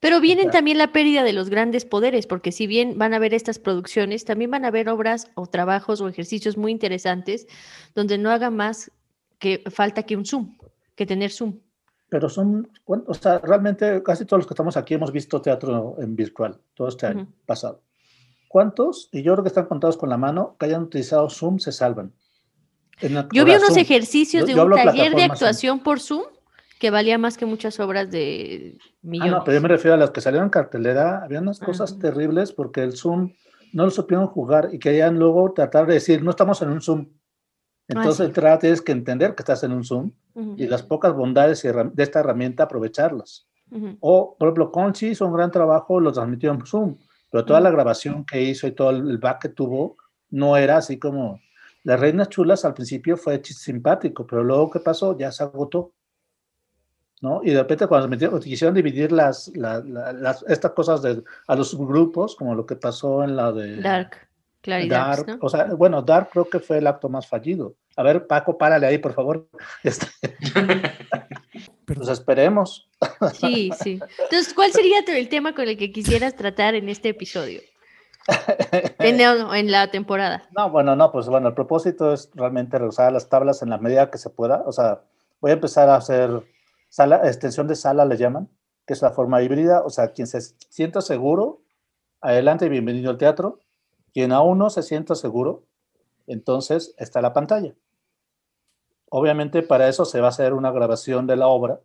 Pero 0.00 0.20
vienen 0.20 0.44
Claro. 0.46 0.58
también 0.58 0.78
la 0.78 0.92
pérdida 0.92 1.22
de 1.24 1.32
los 1.32 1.48
grandes 1.50 1.84
poderes, 1.84 2.26
porque 2.26 2.52
si 2.52 2.66
bien 2.66 2.98
van 2.98 3.14
a 3.14 3.18
ver 3.18 3.34
estas 3.34 3.58
producciones, 3.58 4.24
también 4.24 4.50
van 4.50 4.64
a 4.64 4.70
ver 4.70 4.88
obras 4.88 5.30
o 5.34 5.46
trabajos 5.46 6.00
o 6.00 6.08
ejercicios 6.08 6.56
muy 6.56 6.72
interesantes 6.72 7.46
donde 7.94 8.18
no 8.18 8.30
haga 8.30 8.50
más 8.50 8.90
que 9.38 9.62
falta 9.70 10.02
que 10.04 10.16
un 10.16 10.24
Zoom, 10.26 10.56
que 10.94 11.06
tener 11.06 11.30
Zoom. 11.30 11.58
Pero 12.08 12.28
son, 12.28 12.68
¿cuán- 12.84 13.04
o 13.06 13.14
sea, 13.14 13.38
realmente 13.38 14.02
casi 14.02 14.24
todos 14.24 14.40
los 14.40 14.46
que 14.46 14.54
estamos 14.54 14.76
aquí 14.76 14.94
hemos 14.94 15.12
visto 15.12 15.40
teatro 15.40 15.96
en 16.00 16.16
virtual 16.16 16.60
todo 16.74 16.88
este 16.88 17.06
año 17.06 17.28
pasado. 17.46 17.82
¿Cuántos? 18.48 19.08
Y 19.12 19.22
yo 19.22 19.32
creo 19.34 19.44
que 19.44 19.48
están 19.48 19.66
contados 19.66 19.96
con 19.96 20.08
la 20.10 20.16
mano, 20.16 20.56
que 20.58 20.66
hayan 20.66 20.82
utilizado 20.82 21.30
Zoom 21.30 21.58
se 21.60 21.70
salvan. 21.70 22.12
Yo 23.32 23.44
vi 23.44 23.52
unos 23.52 23.68
Zoom. 23.68 23.78
ejercicios 23.78 24.42
Yo- 24.42 24.46
de 24.48 24.54
yo 24.54 24.64
un 24.66 24.72
taller 24.72 25.14
de 25.14 25.20
Zoom. 25.22 25.30
actuación 25.30 25.80
por 25.80 26.00
Zoom 26.00 26.24
que 26.80 26.90
valía 26.90 27.18
más 27.18 27.36
que 27.36 27.46
muchas 27.46 27.78
obras 27.78 28.10
de 28.10 28.78
Ah, 28.80 28.86
millones. 29.02 29.32
no, 29.32 29.44
pero 29.44 29.58
yo 29.58 29.62
me 29.62 29.68
refiero 29.68 29.94
a 29.94 29.98
las 29.98 30.10
que 30.10 30.20
salieron 30.22 30.46
en 30.46 30.50
cartelera. 30.50 31.22
Había 31.22 31.40
unas 31.40 31.60
cosas 31.60 31.92
Ujú. 31.92 32.00
terribles 32.00 32.52
porque 32.52 32.82
el 32.82 32.96
Zoom 32.96 33.32
no 33.72 33.84
lo 33.84 33.90
supieron 33.90 34.26
jugar 34.26 34.70
y 34.72 34.78
querían 34.78 35.18
luego 35.18 35.52
tratar 35.52 35.86
de 35.86 35.94
decir, 35.94 36.22
no 36.24 36.30
estamos 36.30 36.60
en 36.62 36.70
un 36.70 36.80
Zoom. 36.80 37.06
Entonces, 37.88 38.32
Ah, 38.34 38.52
sí. 38.52 38.58
tienes 38.60 38.82
que 38.82 38.92
entender 38.92 39.34
que 39.34 39.42
estás 39.42 39.62
en 39.62 39.72
un 39.72 39.84
Zoom 39.84 40.12
Ujú, 40.34 40.54
y 40.56 40.66
las 40.66 40.82
pocas 40.82 41.14
bondades 41.14 41.62
de 41.62 42.02
esta 42.02 42.20
herramienta 42.20 42.64
aprovecharlas. 42.64 43.46
ujú. 43.70 43.96
O, 44.00 44.36
por 44.38 44.48
ejemplo, 44.48 44.72
Conchi 44.72 45.08
hizo 45.08 45.26
un 45.26 45.34
gran 45.34 45.50
trabajo, 45.50 46.00
lo 46.00 46.12
transmitió 46.12 46.50
en 46.52 46.64
Zoom, 46.64 46.96
pero 47.30 47.44
toda 47.44 47.60
la 47.60 47.68
Ujú. 47.68 47.76
grabación 47.76 48.24
que 48.24 48.42
hizo 48.42 48.66
y 48.66 48.72
todo 48.72 48.90
el 48.90 49.18
back 49.18 49.42
que 49.42 49.48
tuvo 49.50 49.96
no 50.30 50.56
era 50.56 50.78
así 50.78 50.98
como... 50.98 51.40
Las 51.82 51.98
Reinas 52.00 52.28
Chulas 52.28 52.64
al 52.66 52.74
principio 52.74 53.16
fue 53.16 53.42
simpático, 53.44 54.26
pero 54.26 54.44
luego, 54.44 54.70
¿qué 54.70 54.80
pasó? 54.80 55.16
Ya 55.18 55.32
se 55.32 55.42
agotó. 55.44 55.94
¿No? 57.22 57.40
Y 57.44 57.50
de 57.50 57.58
repente 57.58 57.86
cuando 57.86 58.06
se 58.06 58.10
metieron- 58.10 58.40
quisieron 58.40 58.74
dividir 58.74 59.12
las, 59.12 59.48
la- 59.54 59.80
la- 59.80 60.12
las- 60.12 60.42
estas 60.48 60.72
cosas 60.72 61.02
de, 61.02 61.22
a 61.46 61.54
los 61.54 61.68
subgrupos, 61.70 62.34
como 62.34 62.54
lo 62.54 62.64
que 62.64 62.76
pasó 62.76 63.22
en 63.24 63.36
la 63.36 63.52
de 63.52 63.76
Dark, 63.82 64.16
Claridad, 64.62 65.16
Dark, 65.18 65.26
¿no? 65.28 65.38
o 65.42 65.48
sea, 65.50 65.64
bueno, 65.74 66.00
Dark 66.00 66.30
creo 66.32 66.48
que 66.48 66.60
fue 66.60 66.78
el 66.78 66.86
acto 66.86 67.08
más 67.10 67.26
fallido. 67.26 67.74
A 67.96 68.02
ver, 68.02 68.26
Paco, 68.26 68.56
párale 68.56 68.86
ahí, 68.86 68.96
por 68.98 69.12
favor. 69.12 69.46
Este, 69.84 70.06
pues 71.84 72.08
esperemos. 72.08 72.88
Sí, 73.34 73.70
sí. 73.82 74.00
Entonces, 74.24 74.54
¿cuál 74.54 74.72
sería 74.72 75.00
el 75.06 75.28
tema 75.28 75.54
con 75.54 75.68
el 75.68 75.76
que 75.76 75.92
quisieras 75.92 76.34
tratar 76.36 76.74
en 76.74 76.88
este 76.88 77.10
episodio? 77.10 77.60
En, 78.98 79.18
el- 79.20 79.46
en 79.54 79.70
la 79.72 79.90
temporada. 79.90 80.44
No, 80.56 80.70
bueno, 80.70 80.94
no, 80.94 81.10
pues 81.10 81.26
bueno, 81.26 81.48
el 81.48 81.54
propósito 81.54 82.12
es 82.12 82.30
realmente 82.34 82.78
regresar 82.78 83.08
a 83.08 83.10
las 83.10 83.28
tablas 83.28 83.62
en 83.62 83.70
la 83.70 83.78
medida 83.78 84.10
que 84.10 84.18
se 84.18 84.30
pueda. 84.30 84.62
O 84.66 84.72
sea, 84.72 85.00
voy 85.40 85.50
a 85.50 85.54
empezar 85.54 85.88
a 85.88 85.96
hacer 85.96 86.30
sala, 86.90 87.22
extensión 87.26 87.66
de 87.66 87.76
sala, 87.76 88.04
le 88.04 88.18
llaman, 88.18 88.50
que 88.86 88.92
es 88.92 89.00
la 89.00 89.10
forma 89.12 89.40
híbrida. 89.42 89.82
O 89.82 89.88
sea, 89.90 90.12
quien 90.12 90.26
se 90.26 90.40
sienta 90.40 91.00
seguro, 91.00 91.62
adelante 92.20 92.66
y 92.66 92.68
bienvenido 92.68 93.10
al 93.10 93.16
teatro. 93.16 93.60
Quien 94.12 94.32
aún 94.32 94.58
no 94.58 94.68
se 94.70 94.82
sienta 94.82 95.14
seguro, 95.14 95.64
entonces 96.26 96.94
está 96.98 97.22
la 97.22 97.32
pantalla. 97.32 97.74
Obviamente 99.08 99.62
para 99.62 99.88
eso 99.88 100.04
se 100.04 100.20
va 100.20 100.26
a 100.26 100.30
hacer 100.30 100.52
una 100.52 100.70
grabación 100.70 101.26
de 101.26 101.36
la 101.36 101.46
obra 101.48 101.80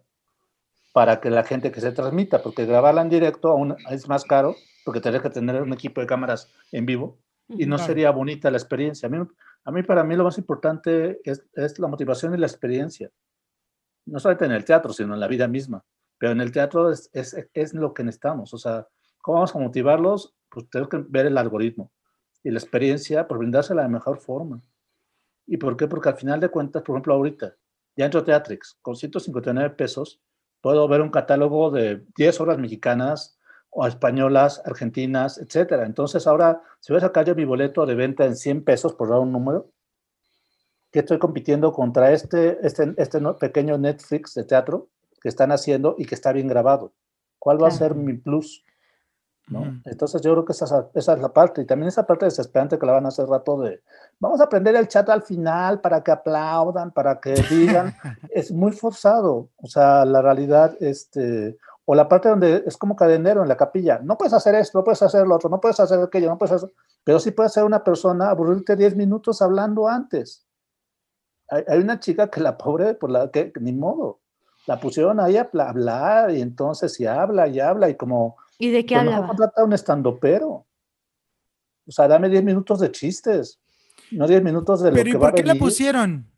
para 0.93 1.19
que 1.19 1.29
la 1.29 1.43
gente 1.43 1.71
que 1.71 1.81
se 1.81 1.91
transmita, 1.91 2.41
porque 2.41 2.65
grabarla 2.65 3.01
en 3.01 3.09
directo 3.09 3.49
aún 3.49 3.75
es 3.89 4.07
más 4.07 4.23
caro, 4.23 4.55
porque 4.85 5.01
tendrás 5.01 5.23
que 5.23 5.29
tener 5.29 5.61
un 5.61 5.73
equipo 5.73 6.01
de 6.01 6.07
cámaras 6.07 6.51
en 6.71 6.85
vivo 6.85 7.17
y 7.49 7.65
no 7.65 7.75
Claro. 7.75 7.87
sería 7.87 8.11
bonita 8.11 8.49
la 8.49 8.57
experiencia. 8.57 9.07
A 9.07 9.09
mí, 9.09 9.17
a 9.63 9.71
mí, 9.71 9.83
para 9.83 10.03
mí, 10.03 10.15
lo 10.15 10.23
más 10.23 10.37
importante 10.37 11.19
es, 11.23 11.43
es 11.53 11.79
la 11.79 11.87
motivación 11.87 12.33
y 12.33 12.37
la 12.37 12.47
experiencia. 12.47 13.11
No 14.05 14.19
solamente 14.19 14.45
en 14.45 14.51
el 14.51 14.65
teatro, 14.65 14.93
sino 14.93 15.13
en 15.13 15.19
la 15.19 15.27
vida 15.27 15.47
misma. 15.47 15.83
Pero 16.17 16.31
en 16.31 16.41
el 16.41 16.51
teatro 16.51 16.91
es, 16.91 17.09
es, 17.13 17.35
es 17.53 17.73
lo 17.73 17.93
que 17.93 18.03
necesitamos. 18.03 18.53
O 18.53 18.57
sea, 18.57 18.87
¿cómo 19.21 19.35
vamos 19.35 19.55
a 19.55 19.59
motivarlos? 19.59 20.35
Pues 20.49 20.69
tenemos 20.69 20.89
que 20.89 21.03
ver 21.07 21.25
el 21.25 21.37
algoritmo 21.37 21.91
y 22.43 22.51
la 22.51 22.59
experiencia 22.59 23.27
por 23.27 23.39
brindársela 23.39 23.81
de 23.81 23.89
mejor 23.89 24.19
forma. 24.19 24.61
¿Y 25.47 25.57
por 25.57 25.75
qué? 25.75 25.87
Porque 25.87 26.09
al 26.09 26.15
final 26.15 26.39
de 26.39 26.49
cuentas, 26.49 26.83
por 26.83 26.95
ejemplo, 26.95 27.15
ahorita, 27.15 27.55
ya 27.95 28.05
entro 28.05 28.21
a 28.21 28.23
Teatrix, 28.23 28.77
con 28.81 28.95
159 28.95 29.71
pesos, 29.71 30.21
puedo 30.61 30.87
ver 30.87 31.01
un 31.01 31.09
catálogo 31.09 31.71
de 31.71 32.05
10 32.15 32.41
obras 32.41 32.57
mexicanas 32.59 33.39
o 33.71 33.85
españolas, 33.87 34.61
argentinas, 34.65 35.37
etcétera. 35.39 35.85
Entonces 35.85 36.27
ahora, 36.27 36.61
si 36.79 36.93
voy 36.93 36.99
a 36.99 37.01
sacar 37.01 37.25
yo 37.25 37.35
mi 37.35 37.45
boleto 37.45 37.85
de 37.85 37.95
venta 37.95 38.25
en 38.25 38.35
100 38.35 38.63
pesos, 38.63 38.93
por 38.93 39.09
dar 39.09 39.19
un 39.19 39.31
número, 39.31 39.71
que 40.95 40.99
estoy 41.01 41.19
compitiendo 41.19 41.73
contra 41.73 42.13
este, 42.13 42.57
este, 42.65 42.93
este 42.95 43.19
pequeño 43.37 43.77
Netflix 43.77 44.33
de 44.33 44.45
teatro 44.45 44.87
que 45.21 45.27
están 45.27 45.51
haciendo 45.51 45.95
y 45.97 46.05
que 46.05 46.15
está 46.15 46.31
bien 46.31 46.47
grabado. 46.47 46.93
¿Cuál 47.37 47.61
va 47.61 47.67
a 47.67 47.71
ser 47.71 47.95
mi 47.95 48.13
plus? 48.13 48.63
¿no? 49.49 49.59
Ujú. 49.59 49.71
Entonces 49.83 50.21
yo 50.21 50.31
creo 50.31 50.45
que 50.45 50.53
esa, 50.53 50.63
es- 50.65 50.85
esa 50.93 51.13
es 51.13 51.19
la 51.19 51.33
parte. 51.33 51.61
Y 51.61 51.65
también 51.65 51.89
esa 51.89 52.07
parte 52.07 52.23
desesperante 52.23 52.79
que 52.79 52.85
la 52.85 52.93
van 52.93 53.03
a 53.05 53.09
hacer 53.09 53.27
rato 53.27 53.59
de, 53.59 53.81
vamos 54.21 54.39
a 54.39 54.45
aprender 54.45 54.73
el 54.77 54.87
chat 54.87 55.09
al 55.09 55.21
final 55.23 55.81
para 55.81 56.01
que 56.01 56.11
aplaudan, 56.11 56.91
para 56.91 57.19
que 57.19 57.33
digan. 57.49 57.93
es 58.31 58.53
muy 58.53 58.71
forzado. 58.71 59.49
O 59.57 59.67
sea, 59.67 60.05
la 60.05 60.21
realidad, 60.21 60.77
este, 60.79 61.57
o 61.83 61.93
la 61.93 62.07
parte 62.07 62.29
donde 62.29 62.63
es 62.65 62.77
como 62.77 62.95
cadenero 62.95 63.41
en 63.43 63.49
la 63.49 63.57
capilla. 63.57 63.99
No 64.01 64.17
puedes 64.17 64.31
hacer 64.33 64.55
esto, 64.55 64.79
no 64.79 64.85
puedes 64.85 65.01
hacer 65.01 65.27
lo 65.27 65.35
otro, 65.35 65.49
no 65.49 65.59
puedes 65.59 65.77
hacer 65.81 65.99
aquello, 65.99 66.29
no 66.29 66.37
puedes 66.37 66.53
hacer... 66.53 66.71
Pero 67.03 67.19
sí 67.19 67.31
puede 67.31 67.49
ser 67.49 67.65
una 67.65 67.83
persona 67.83 68.29
aburrirte 68.29 68.77
10 68.77 68.95
minutos 68.95 69.41
hablando 69.41 69.89
antes. 69.89 70.44
Hay, 71.49 71.63
hay 71.67 71.79
una 71.79 71.99
chica 71.99 72.29
que 72.29 72.41
la 72.41 72.57
pobre, 72.57 72.93
por 72.95 73.11
la 73.11 73.29
que 73.29 73.51
ni 73.59 73.71
modo, 73.73 74.19
la 74.67 74.79
pusieron 74.79 75.19
ahí 75.19 75.37
a 75.37 75.49
hablar 75.59 76.31
y 76.31 76.41
entonces 76.41 76.99
y 76.99 77.05
habla 77.05 77.47
y 77.47 77.59
habla 77.59 77.89
y 77.89 77.95
como 77.95 78.37
¿Y 78.57 78.71
de 78.71 78.85
qué 78.85 78.95
pues 78.95 79.05
mejor 79.05 79.23
hablaba? 79.23 79.27
contrata 79.27 79.63
un 79.63 79.73
estandopero. 79.73 80.65
O 81.87 81.91
sea, 81.91 82.07
dame 82.07 82.29
10 82.29 82.43
minutos 82.43 82.79
de 82.79 82.91
chistes, 82.91 83.59
no 84.11 84.27
10 84.27 84.41
minutos 84.43 84.81
de 84.81 84.89
lo 84.91 84.95
Pero 84.95 85.09
¿y 85.09 85.11
que 85.11 85.17
va 85.17 85.27
a 85.27 85.31
por 85.31 85.35
qué 85.35 85.43
la 85.43 85.53
venir. 85.53 85.61
pusieron? 85.61 86.31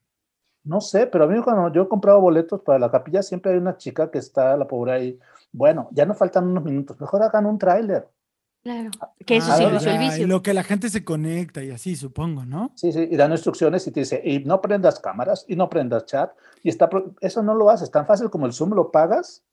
No 0.63 0.81
sé, 0.81 1.07
pero 1.07 1.23
a 1.23 1.27
mí 1.27 1.41
cuando 1.41 1.71
yo 1.71 1.84
he 1.84 1.88
comprado 1.88 2.19
boletos 2.19 2.61
para 2.61 2.79
la 2.79 2.91
capilla 2.91 3.23
siempre 3.23 3.53
hay 3.53 3.57
una 3.57 3.77
chica 3.77 4.11
que 4.11 4.17
está, 4.17 4.57
la 4.57 4.67
pobre 4.67 4.91
ahí. 4.91 5.19
Bueno, 5.53 5.88
ya 5.91 6.05
no 6.05 6.13
faltan 6.13 6.47
unos 6.47 6.63
minutos, 6.65 6.99
mejor 6.99 7.23
hagan 7.23 7.45
un 7.45 7.57
tráiler. 7.57 8.09
Claro. 8.68 8.89
Que 9.26 9.38
eso 9.38 9.48
Ah, 9.49 9.56
sí 9.56 9.64
inició 9.64 9.91
el 9.91 9.95
y 9.95 9.99
vicio. 10.10 10.27
lo 10.27 10.41
que 10.41 10.53
la 10.53 10.61
gente 10.64 10.89
se 10.89 11.06
conecta 11.06 11.64
y 11.64 11.72
así, 11.72 11.95
supongo, 11.95 12.44
¿no? 12.44 12.73
Sí, 12.76 12.91
sí, 12.91 13.07
y 13.10 13.15
dan 13.15 13.31
instrucciones 13.31 13.88
y 13.88 13.91
te 13.91 14.02
dice, 14.02 14.22
y 14.22 14.39
no 14.39 14.60
prendas 14.60 14.99
cámaras, 14.99 15.45
y 15.48 15.56
no 15.56 15.69
prendas 15.69 16.06
chat, 16.06 16.31
y 16.64 16.68
está, 16.69 16.89
eso 17.22 17.41
no 17.44 17.56
lo 17.56 17.69
haces, 17.69 17.89
tan 17.91 18.06
fácil 18.06 18.30
como 18.30 18.45
el 18.45 18.52
Zoom 18.52 18.73
lo 18.73 18.91
pagas, 18.91 19.45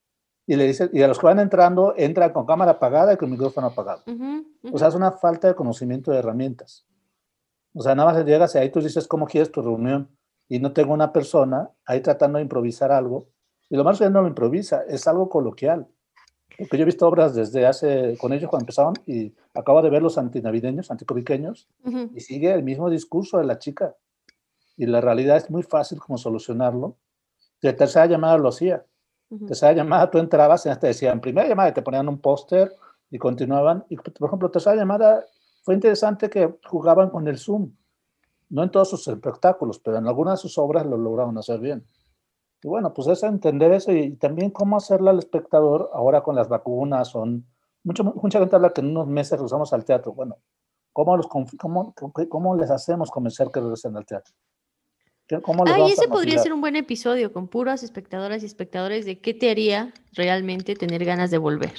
y 0.48 0.56
le 0.56 0.66
dices, 0.66 0.90
y 0.92 1.00
a 1.02 1.06
los 1.06 1.20
que 1.20 1.26
van 1.26 1.38
entrando, 1.38 1.94
entran 1.96 2.32
con 2.32 2.44
cámara 2.44 2.72
apagada 2.72 3.12
y 3.12 3.16
con 3.16 3.30
micrófono 3.30 3.68
apagado. 3.68 4.02
Ujú, 4.08 4.24
ujú. 4.64 4.74
O 4.74 4.78
sea, 4.78 4.88
es 4.88 4.96
una 4.96 5.12
falta 5.12 5.46
de 5.46 5.54
conocimiento 5.54 6.10
de 6.10 6.18
herramientas. 6.18 6.84
O 7.72 7.82
sea, 7.82 7.94
nada 7.94 8.12
más 8.12 8.24
llegas 8.24 8.52
y 8.56 8.58
ahí 8.58 8.70
tú 8.70 8.80
dices 8.80 9.06
cómo 9.06 9.26
quieres 9.26 9.52
tu 9.52 9.62
reunión, 9.62 10.08
y 10.48 10.58
no 10.58 10.72
tengo 10.72 10.92
una 10.92 11.12
persona 11.12 11.70
ahí 11.86 12.00
tratando 12.00 12.38
de 12.38 12.42
improvisar 12.42 12.90
algo, 12.90 13.28
y 13.70 13.76
lo 13.76 13.84
más 13.84 14.00
que 14.00 14.10
no 14.10 14.22
lo 14.22 14.26
improvisa, 14.28 14.82
es 14.88 15.06
algo 15.06 15.28
coloquial. 15.28 15.86
Porque 16.58 16.76
yo 16.76 16.82
he 16.82 16.86
visto 16.86 17.06
obras 17.06 17.34
desde 17.34 17.66
hace, 17.66 18.16
con 18.18 18.32
ellos 18.32 18.48
cuando 18.48 18.62
empezaron, 18.64 18.94
y 19.06 19.32
acabo 19.54 19.82
de 19.82 19.90
ver 19.90 20.02
los 20.02 20.18
antinavideños, 20.18 20.90
anticoviqueños, 20.90 21.68
Ujú. 21.84 22.10
y 22.14 22.20
sigue 22.20 22.52
el 22.52 22.62
mismo 22.62 22.88
discurso 22.90 23.38
de 23.38 23.44
la 23.44 23.58
chica. 23.58 23.94
Y 24.76 24.86
la 24.86 25.00
realidad 25.00 25.36
es 25.36 25.50
muy 25.50 25.62
fácil 25.62 25.98
como 26.00 26.18
solucionarlo. 26.18 26.96
De 27.62 27.72
tercera 27.72 28.06
llamada 28.06 28.38
lo 28.38 28.48
hacía. 28.48 28.84
Ujú. 29.30 29.46
Tercera 29.46 29.72
llamada 29.72 30.10
tú 30.10 30.18
entrabas 30.18 30.66
y 30.66 30.74
te 30.78 30.88
decían, 30.88 31.20
primera 31.20 31.48
llamada 31.48 31.70
y 31.70 31.72
te 31.72 31.82
ponían 31.82 32.08
un 32.08 32.18
póster 32.18 32.74
y 33.10 33.18
continuaban. 33.18 33.84
Y 33.88 33.96
por 33.96 34.28
ejemplo, 34.28 34.50
tercera 34.50 34.76
llamada 34.76 35.24
fue 35.62 35.74
interesante 35.74 36.28
que 36.28 36.54
jugaban 36.66 37.10
con 37.10 37.26
el 37.26 37.38
Zoom. 37.38 37.70
No 38.50 38.62
en 38.62 38.70
todos 38.70 38.90
sus 38.90 39.08
espectáculos, 39.08 39.78
pero 39.80 39.96
en 39.96 40.06
algunas 40.06 40.38
de 40.38 40.42
sus 40.42 40.58
obras 40.58 40.86
lo 40.86 40.96
lograron 40.96 41.36
hacer 41.38 41.58
bien. 41.58 41.84
Y 42.64 42.66
bueno, 42.66 42.94
pues 42.94 43.06
es 43.08 43.22
entender 43.22 43.72
eso 43.72 43.92
y 43.92 44.12
también 44.16 44.50
cómo 44.50 44.78
hacerle 44.78 45.10
al 45.10 45.18
espectador 45.18 45.90
ahora 45.92 46.22
con 46.22 46.34
las 46.34 46.48
vacunas. 46.48 47.08
Son, 47.08 47.44
mucha, 47.82 48.02
mucha 48.02 48.38
gente 48.38 48.56
habla 48.56 48.70
que 48.70 48.80
en 48.80 48.86
unos 48.88 49.06
meses 49.06 49.32
regresamos 49.32 49.74
al 49.74 49.84
teatro. 49.84 50.14
Bueno, 50.14 50.38
¿cómo, 50.94 51.14
los, 51.14 51.26
cómo, 51.28 51.94
cómo- 52.30 52.56
les 52.56 52.70
hacemos 52.70 53.10
convencer 53.10 53.48
que 53.52 53.60
regresen 53.60 53.94
al 53.98 54.06
teatro? 54.06 54.34
¿Qué- 55.28 55.42
¿Cómo 55.42 55.66
les 55.66 55.74
Ah, 55.74 55.78
y 55.80 55.92
ese 55.92 56.08
podría 56.08 56.38
ser 56.38 56.54
un 56.54 56.62
buen 56.62 56.74
episodio 56.74 57.34
con 57.34 57.48
puras 57.48 57.82
espectadoras 57.82 58.42
y 58.42 58.46
espectadores 58.46 59.04
de 59.04 59.18
qué 59.20 59.34
te 59.34 59.50
haría 59.50 59.92
realmente 60.14 60.74
tener 60.74 61.04
ganas 61.04 61.30
de 61.30 61.36
volver. 61.36 61.72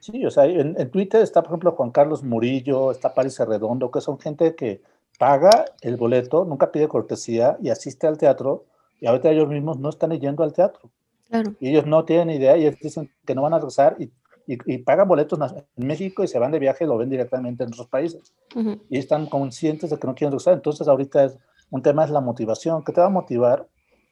Sí, 0.00 0.26
o 0.26 0.30
sea, 0.32 0.46
en, 0.46 0.74
en 0.76 0.90
Twitter 0.90 1.22
está, 1.22 1.40
por 1.42 1.52
ejemplo, 1.52 1.70
Juan 1.70 1.92
Carlos 1.92 2.24
Murillo, 2.24 2.90
está 2.90 3.14
Paris 3.14 3.38
Redondo, 3.38 3.92
que 3.92 4.00
son 4.00 4.18
gente 4.18 4.56
que 4.56 4.82
paga 5.20 5.66
el 5.82 5.96
boleto, 5.96 6.44
nunca 6.44 6.72
pide 6.72 6.88
cortesía 6.88 7.56
y 7.62 7.70
asiste 7.70 8.08
al 8.08 8.18
teatro, 8.18 8.64
y 9.00 9.06
ahorita 9.06 9.30
ellos 9.30 9.48
mismos 9.48 9.78
no 9.78 9.88
están 9.88 10.10
yendo 10.12 10.42
al 10.42 10.52
teatro. 10.52 10.90
Claro. 11.28 11.52
Y 11.60 11.70
ellos 11.70 11.86
no 11.86 12.04
tienen 12.04 12.30
idea, 12.30 12.56
y 12.56 12.66
ellos 12.66 12.78
dicen 12.80 13.10
que 13.26 13.34
no 13.34 13.42
van 13.42 13.54
a 13.54 13.58
regresar, 13.58 13.96
y, 13.98 14.04
y, 14.46 14.58
y 14.66 14.78
pagan 14.78 15.08
boletos 15.08 15.38
en 15.76 15.86
México 15.86 16.22
y 16.22 16.28
se 16.28 16.38
van 16.38 16.52
de 16.52 16.58
viaje 16.58 16.84
y 16.84 16.86
lo 16.86 16.96
ven 16.96 17.10
directamente 17.10 17.64
en 17.64 17.70
otros 17.70 17.88
países. 17.88 18.32
Ujú. 18.54 18.80
Y 18.88 18.98
están 18.98 19.26
conscientes 19.26 19.90
de 19.90 19.98
que 19.98 20.06
no 20.06 20.14
quieren 20.14 20.32
regresar. 20.32 20.54
Entonces, 20.54 20.86
ahorita 20.86 21.24
es, 21.24 21.38
un 21.70 21.82
tema 21.82 22.04
es 22.04 22.10
la 22.10 22.20
motivación. 22.20 22.84
¿Qué 22.84 22.92
te 22.92 23.00
va 23.00 23.08
a 23.08 23.10
motivar 23.10 23.66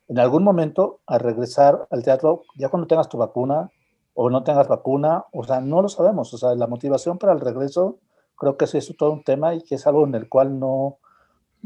en 0.09 0.19
algún 0.19 0.43
momento 0.43 1.01
a 1.07 1.19
regresar 1.19 1.87
al 1.91 2.03
teatro 2.03 2.43
ya 2.57 2.69
cuando 2.69 2.89
tengas 2.89 3.09
tu 3.09 3.17
vacuna 3.17 3.71
o 4.13 4.29
no 4.29 4.43
tengas 4.43 4.67
vacuna? 4.67 5.25
O 5.33 5.45
sea, 5.45 5.61
no 5.61 5.81
lo 5.83 5.89
sabemos. 5.89 6.35
O 6.35 6.39
sea, 6.39 6.55
la 6.57 6.67
motivación 6.67 7.17
para 7.17 7.33
el 7.33 7.41
regreso 7.41 8.01
creo 8.37 8.57
que 8.57 8.67
sí 8.67 8.79
es 8.79 8.93
todo 8.99 9.13
un 9.13 9.23
tema 9.23 9.55
y 9.55 9.63
que 9.63 9.77
es 9.77 9.87
algo 9.87 10.05
en 10.05 10.17
el 10.17 10.29
cual 10.29 10.59
no, 10.59 10.99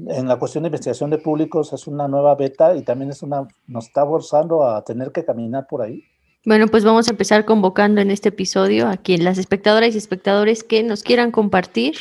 en 0.07 0.29
la 0.29 0.39
cuestión 0.39 0.63
de 0.63 0.69
investigación 0.69 1.11
de 1.11 1.19
públicos 1.19 1.73
es 1.73 1.87
una 1.87 2.07
nueva 2.07 2.35
beta 2.35 2.75
y 2.77 2.83
también 2.83 3.11
es 3.11 3.23
una, 3.23 3.49
nos 3.67 3.87
está 3.87 4.07
forzando 4.07 4.65
a 4.65 4.85
tener 4.85 5.11
que 5.13 5.25
caminar 5.25 5.67
por 5.67 5.83
ahí. 5.83 6.05
Bueno, 6.45 6.69
pues 6.69 6.85
vamos 6.85 7.09
a 7.09 7.11
empezar 7.11 7.45
convocando 7.45 8.01
en 8.01 8.11
este 8.11 8.29
episodio 8.29 8.89
a 8.89 8.97
quien 8.97 9.25
las 9.25 9.39
espectadoras 9.39 9.95
y 9.95 9.99
espectadores 9.99 10.63
que 10.63 10.83
nos 10.83 11.03
quieran 11.03 11.31
compartir 11.31 11.97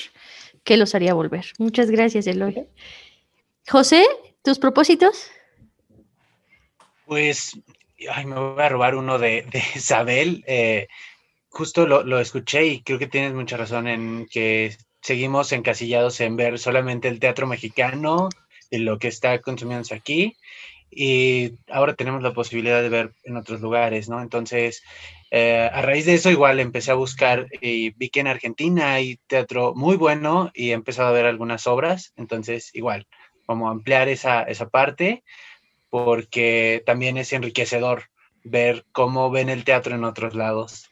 qué 0.63 0.77
los 0.77 0.93
haría 0.95 1.13
volver. 1.13 1.45
Muchas 1.57 1.89
gracias, 1.89 2.27
Eloy. 2.27 2.67
José, 3.67 4.05
¿tus 4.43 4.59
propósitos? 4.59 5.29
Pues, 7.05 7.59
ay, 8.11 8.25
me 8.25 8.35
voy 8.35 8.61
a 8.61 8.69
robar 8.69 8.95
uno 8.95 9.17
de, 9.17 9.45
de 9.51 9.61
Isabel. 9.75 10.43
eh, 10.47 10.87
justo 11.49 11.87
lo, 11.87 12.03
lo 12.03 12.19
escuché 12.19 12.67
y 12.67 12.81
creo 12.81 12.99
que 12.99 13.07
tienes 13.07 13.33
mucha 13.33 13.57
razón 13.57 13.87
en 13.87 14.27
que 14.29 14.77
seguimos 15.01 15.51
encasillados 15.51 16.19
en 16.21 16.35
ver 16.35 16.59
solamente 16.59 17.07
el 17.07 17.19
teatro 17.19 17.47
mexicano 17.47 18.29
y 18.69 18.79
lo 18.79 18.99
que 18.99 19.07
está 19.07 19.39
consumiéndose 19.41 19.95
aquí. 19.95 20.35
Y 20.89 21.53
ahora 21.69 21.95
tenemos 21.95 22.23
la 22.23 22.33
posibilidad 22.33 22.81
de 22.81 22.89
ver 22.89 23.13
en 23.23 23.37
otros 23.37 23.61
lugares, 23.61 24.09
¿no? 24.09 24.21
Entonces, 24.21 24.83
eh, 25.31 25.69
a 25.71 25.81
raíz 25.81 26.05
de 26.05 26.13
eso, 26.13 26.29
igual 26.29 26.59
empecé 26.59 26.91
a 26.91 26.95
buscar 26.95 27.47
y 27.61 27.91
vi 27.91 28.09
que 28.09 28.21
en 28.21 28.27
Argentina 28.27 28.93
hay 28.93 29.19
teatro 29.27 29.73
muy 29.75 29.97
bueno 29.97 30.49
y 30.53 30.71
he 30.71 30.73
empezado 30.73 31.09
a 31.09 31.13
ver 31.13 31.25
algunas 31.25 31.67
obras. 31.67 32.13
Entonces, 32.15 32.73
igual, 32.73 33.07
como 33.45 33.69
ampliar 33.69 34.07
esa, 34.07 34.43
esa 34.43 34.69
parte 34.69 35.23
porque 35.89 36.83
también 36.85 37.17
es 37.17 37.33
enriquecedor 37.33 38.03
ver 38.43 38.85
cómo 38.91 39.29
ven 39.31 39.49
el 39.49 39.63
teatro 39.63 39.95
en 39.95 40.03
otros 40.03 40.35
lados. 40.35 40.89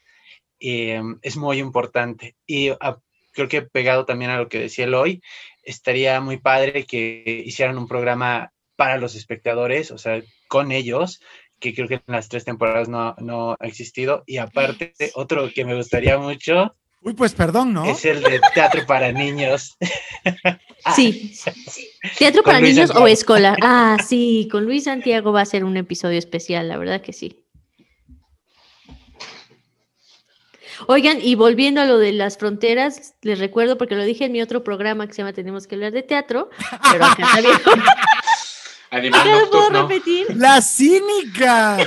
Y, 0.60 0.90
em, 0.90 1.20
es 1.22 1.38
muy 1.38 1.60
importante. 1.60 2.36
Y 2.46 2.70
ah, 2.70 2.98
creo 3.36 3.48
que 3.48 3.62
pegado 3.62 4.06
también 4.06 4.32
a 4.32 4.38
lo 4.38 4.50
que 4.50 4.60
decía 4.60 4.86
Eloy, 4.86 5.22
estaría 5.64 6.20
muy 6.22 6.38
padre 6.38 6.86
que 6.86 7.44
hicieran 7.46 7.78
un 7.78 7.88
programa 7.88 8.52
para 8.76 8.98
los 8.98 9.16
espectadores, 9.16 9.92
o 9.92 9.98
sea, 9.98 10.22
con 10.48 10.72
ellos, 10.72 11.22
que 11.60 11.74
creo 11.74 11.88
que 11.88 11.96
en 11.96 12.02
las 12.08 12.30
tres 12.30 12.46
temporadas 12.46 12.90
no, 12.90 13.16
no 13.20 13.56
ha 13.60 13.68
existido. 13.68 14.24
Y 14.26 14.38
aparte, 14.38 14.94
otro 15.14 15.50
que 15.54 15.66
me 15.66 15.76
gustaría 15.76 16.18
mucho 16.18 16.76
Uy, 17.06 17.14
pues 17.14 17.36
perdón, 17.36 17.72
¿no? 17.72 17.86
es 17.86 18.04
el 18.04 18.24
de 18.24 18.42
teatro 18.54 18.84
para 18.86 19.12
niños. 19.12 19.78
Sí. 20.96 21.34
¿Teatro 22.20 22.44
para 22.44 22.60
Luis 22.60 22.76
niños 22.76 22.92
o 22.92 22.94
Santiago. 22.94 23.08
escolar? 23.08 23.58
Ah, 23.64 23.98
sí, 24.06 24.48
con 24.52 24.66
Luis 24.66 24.84
Santiago 24.86 25.32
va 25.32 25.42
a 25.42 25.46
ser 25.46 25.64
un 25.64 25.78
episodio 25.78 26.20
especial, 26.20 26.68
la 26.68 26.78
verdad 26.78 27.02
que 27.02 27.12
sí. 27.12 27.44
Oigan, 30.88 31.20
y 31.22 31.36
volviendo 31.36 31.82
a 31.82 31.86
lo 31.86 31.98
de 31.98 32.12
las 32.12 32.38
fronteras, 32.38 33.14
les 33.22 33.40
recuerdo, 33.40 33.78
porque 33.78 33.96
lo 33.96 34.04
dije 34.04 34.26
en 34.26 34.32
mi 34.32 34.42
otro 34.42 34.64
programa 34.64 35.08
que 35.08 35.14
se 35.14 35.22
llama 35.22 35.34
Tenemos 35.34 35.68
que 35.68 35.76
hablar 35.76 35.92
de 35.92 36.04
teatro, 36.04 36.50
pero 36.92 37.06
acá 37.06 37.24
está 37.24 37.42
bien. 37.42 37.54
Animal 38.92 39.20
Acá 39.20 39.40
lo 39.40 39.50
puedo 39.50 39.70
repetir. 39.82 40.28
La 40.38 40.62
cínica. 40.62 41.78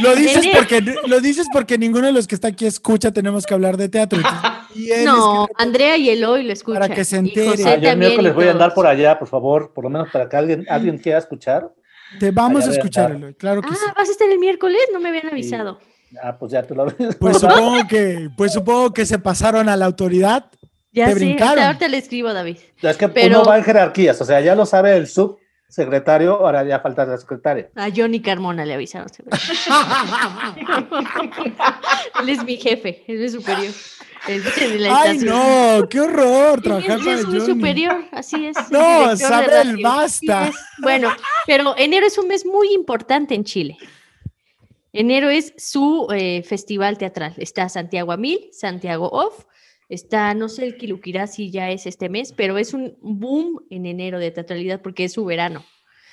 Lo 0.00 0.16
dices 0.16 0.46
porque 0.52 0.80
lo 1.06 1.20
dices 1.20 1.46
porque 1.52 1.78
ninguno 1.78 2.06
de 2.06 2.12
los 2.12 2.26
que 2.26 2.34
está 2.34 2.48
aquí 2.48 2.66
escucha 2.66 3.12
tenemos 3.12 3.44
que 3.46 3.54
hablar 3.54 3.76
de 3.76 3.88
teatro. 3.88 4.20
No, 5.06 5.46
que- 5.46 5.62
Andrea 5.62 5.96
y 5.96 6.10
Eloy 6.10 6.42
lo 6.42 6.52
escuchan. 6.52 6.82
Para 6.82 6.94
que 6.94 7.02
se 7.06 7.16
y 7.16 7.18
entere. 7.20 7.48
José 7.48 7.64
Ah, 7.66 7.76
yo 7.76 7.90
el 7.92 7.96
miércoles 7.96 8.34
voy 8.34 8.46
a 8.46 8.50
andar 8.50 8.74
por 8.74 8.86
allá, 8.86 9.18
por 9.18 9.26
favor, 9.26 9.72
por 9.72 9.84
lo 9.84 9.88
menos 9.90 10.10
para 10.10 10.28
que 10.28 10.36
alguien, 10.36 10.66
alguien 10.68 10.98
quiera 10.98 11.18
escuchar. 11.18 11.72
te 12.20 12.30
vamos 12.30 12.64
Allá 12.64 12.72
a 12.72 12.76
escuchar. 12.76 13.10
Eloy, 13.12 13.34
claro 13.36 13.62
que 13.62 13.70
sí. 13.70 13.74
Ah, 13.88 13.94
¿vas 13.96 14.10
a 14.10 14.12
estar 14.12 14.28
el 14.28 14.38
miércoles? 14.38 14.78
No 14.92 15.00
me 15.00 15.08
habían 15.08 15.28
avisado. 15.28 15.80
Ah, 16.22 16.36
pues 16.38 16.52
ya 16.52 16.62
te 16.62 16.74
lo 16.74 16.86
Pues 17.18 17.38
supongo 17.40 17.86
que, 17.88 18.28
pues 18.36 18.52
supongo 18.52 18.92
que 18.92 19.06
se 19.06 19.18
pasaron 19.18 19.68
a 19.68 19.76
la 19.76 19.86
autoridad. 19.86 20.46
Ya 20.92 21.06
Te 21.06 21.12
sé, 21.12 21.18
brincaron. 21.18 21.64
ahorita, 21.64 21.88
le 21.88 21.98
escribo 21.98 22.32
David. 22.32 22.56
Es 22.80 22.96
que 22.96 23.08
Pero- 23.08 23.40
uno 23.40 23.48
va 23.50 23.58
en 23.58 23.64
jerarquías, 23.64 24.20
o 24.20 24.24
sea, 24.24 24.40
ya 24.40 24.54
lo 24.54 24.64
sabe 24.64 24.96
el 24.96 25.08
subsecretario, 25.08 26.34
ahora 26.36 26.64
ya 26.64 26.80
falta 26.80 27.04
la 27.04 27.18
secretaria. 27.18 27.68
A 27.74 27.88
Johnny 27.94 28.22
Carmona 28.22 28.64
le 28.64 28.74
avisaron. 28.74 29.08
él 32.22 32.28
es 32.28 32.44
mi 32.44 32.56
jefe, 32.56 33.04
él 33.08 33.24
es 33.24 33.32
superior. 33.32 33.72
Él 34.28 34.42
es 34.44 34.56
de 34.72 34.78
la 34.78 35.02
Ay, 35.02 35.18
no, 35.18 35.88
qué 35.88 36.00
horror 36.00 36.56
Él 36.56 36.62
trabajar 36.62 36.98
es, 36.98 37.04
para 37.04 37.16
es 37.18 37.26
mi 37.28 37.38
Johnny. 37.40 37.54
superior, 37.54 38.04
así 38.12 38.46
es. 38.46 38.56
No, 38.70 38.78
director 38.80 39.10
de 39.10 39.16
Sabel, 39.18 39.68
radio. 39.72 39.78
basta. 39.88 40.48
Es. 40.48 40.56
Bueno, 40.78 41.10
pero 41.46 41.74
enero 41.76 42.06
es 42.06 42.18
un 42.18 42.28
mes 42.28 42.44
muy 42.44 42.72
importante 42.72 43.34
en 43.34 43.44
Chile. 43.44 43.76
Enero 44.98 45.28
es 45.28 45.52
su 45.58 46.08
eh, 46.10 46.42
festival 46.42 46.96
teatral. 46.96 47.34
Está 47.36 47.68
Santiago 47.68 48.12
a 48.12 48.16
Mil, 48.16 48.48
Santiago 48.52 49.10
Off, 49.10 49.44
está, 49.90 50.32
no 50.32 50.48
sé, 50.48 50.64
el 50.64 50.78
Quiluquirá 50.78 51.26
si 51.26 51.50
ya 51.50 51.70
es 51.70 51.84
este 51.84 52.08
mes, 52.08 52.32
pero 52.32 52.56
es 52.56 52.72
un 52.72 52.96
boom 53.02 53.66
en 53.68 53.84
enero 53.84 54.18
de 54.18 54.30
teatralidad 54.30 54.80
porque 54.80 55.04
es 55.04 55.12
su 55.12 55.26
verano. 55.26 55.66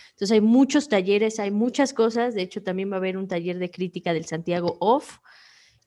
Entonces 0.09 0.31
hay 0.31 0.41
muchos 0.41 0.89
talleres, 0.89 1.39
hay 1.39 1.49
muchas 1.49 1.93
cosas. 1.93 2.35
De 2.35 2.41
hecho, 2.41 2.61
también 2.61 2.91
va 2.91 2.95
a 2.95 2.97
haber 2.97 3.15
un 3.15 3.29
taller 3.29 3.57
de 3.57 3.71
crítica 3.71 4.11
del 4.11 4.25
Santiago 4.25 4.75
Off. 4.81 5.19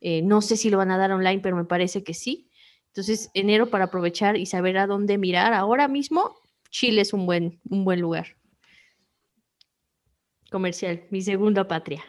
Eh, 0.00 0.22
no 0.22 0.40
sé 0.40 0.56
si 0.56 0.70
lo 0.70 0.78
van 0.78 0.90
a 0.90 0.96
dar 0.96 1.12
online, 1.12 1.40
pero 1.40 1.54
me 1.54 1.66
parece 1.66 2.02
que 2.02 2.14
sí. 2.14 2.50
Entonces, 2.86 3.30
enero 3.34 3.68
para 3.68 3.84
aprovechar 3.84 4.38
y 4.38 4.46
saber 4.46 4.78
a 4.78 4.86
dónde 4.86 5.18
mirar. 5.18 5.52
Ahora 5.52 5.86
mismo, 5.86 6.34
Chile 6.70 7.02
es 7.02 7.12
un 7.12 7.26
buen, 7.26 7.60
un 7.68 7.84
buen 7.84 8.00
lugar. 8.00 8.38
Comercial, 10.50 11.04
mi 11.10 11.20
segunda 11.20 11.68
patria. 11.68 12.02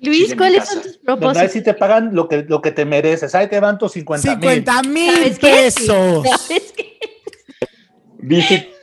Luis, 0.00 0.34
¿cuáles 0.36 0.64
son 0.68 0.82
tus 0.82 1.02
Donde 1.02 1.12
ahí 1.12 1.18
propósitos? 1.20 1.52
sí 1.52 1.62
te 1.62 1.74
pagan 1.74 2.14
lo 2.14 2.28
que, 2.28 2.44
lo 2.44 2.60
que 2.62 2.70
te 2.70 2.84
mereces. 2.84 3.34
Ahí 3.34 3.48
te 3.48 3.58
van 3.60 3.78
tus 3.78 3.92
50 3.92 4.36
mil. 4.36 4.48
50 4.50 4.82
mil 4.84 5.36
pesos. 5.40 6.26
¿Sabes 6.46 6.72
qué? 6.76 6.98
Visit 8.20 8.66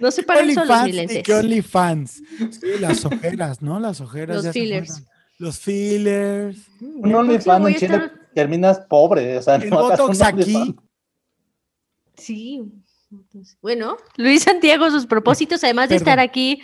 No 0.00 0.10
se 0.12 0.22
pagan 0.22 0.54
solos, 0.54 0.70
OnlyFans 0.70 0.88
y 0.88 0.90
milenses. 0.92 1.22
que 1.24 1.34
OnlyFans. 1.34 2.12
Sí, 2.12 2.66
las 2.80 3.04
ojeras, 3.04 3.62
¿no? 3.62 3.80
Las 3.80 4.00
ojeras. 4.00 4.44
Los 4.44 4.52
fillers. 4.52 5.02
Los 5.38 5.58
fillers. 5.58 6.56
Un 6.80 7.14
OnlyFans 7.14 7.66
en 7.68 7.74
Chile 7.74 7.94
estar- 7.96 8.12
terminas 8.34 8.78
pobre. 8.88 9.36
O 9.38 9.42
sea, 9.42 9.56
El 9.56 9.68
no 9.70 9.82
Botox 9.82 10.20
aquí. 10.22 10.76
Sí. 12.16 12.62
Bueno, 13.60 13.96
Luis 14.16 14.42
Santiago, 14.44 14.88
sus 14.90 15.06
propósitos, 15.06 15.64
además 15.64 15.88
de 15.88 15.96
estar 15.96 16.20
aquí 16.20 16.62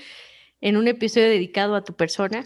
en 0.61 0.77
un 0.77 0.89
episodio 0.89 1.29
dedicado 1.29 1.75
a 1.75 1.85
tu 1.85 1.93
persona, 1.95 2.43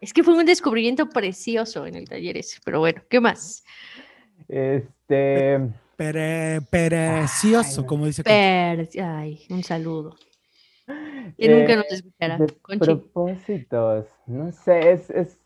es 0.00 0.12
que 0.12 0.22
fue 0.22 0.34
un 0.34 0.44
descubrimiento 0.46 1.08
precioso 1.08 1.86
en 1.86 1.94
el 1.94 2.08
taller 2.08 2.36
ese. 2.36 2.58
Pero 2.64 2.80
bueno, 2.80 3.02
¿qué 3.08 3.20
más? 3.20 3.64
Este, 4.48 5.60
Pere- 5.96 6.60
precioso, 6.68 7.86
como 7.86 8.06
dice. 8.06 8.24
Per- 8.24 8.88
Ay, 9.00 9.46
un 9.50 9.62
saludo. 9.62 10.16
Que 11.38 11.48
nunca 11.48 11.74
Eh, 11.74 11.76
nos 11.76 11.92
escuchará. 11.92 12.38
propósitos, 12.78 14.06
no 14.26 14.50
sé, 14.52 14.90
es, 14.92 15.10
es- 15.10 15.38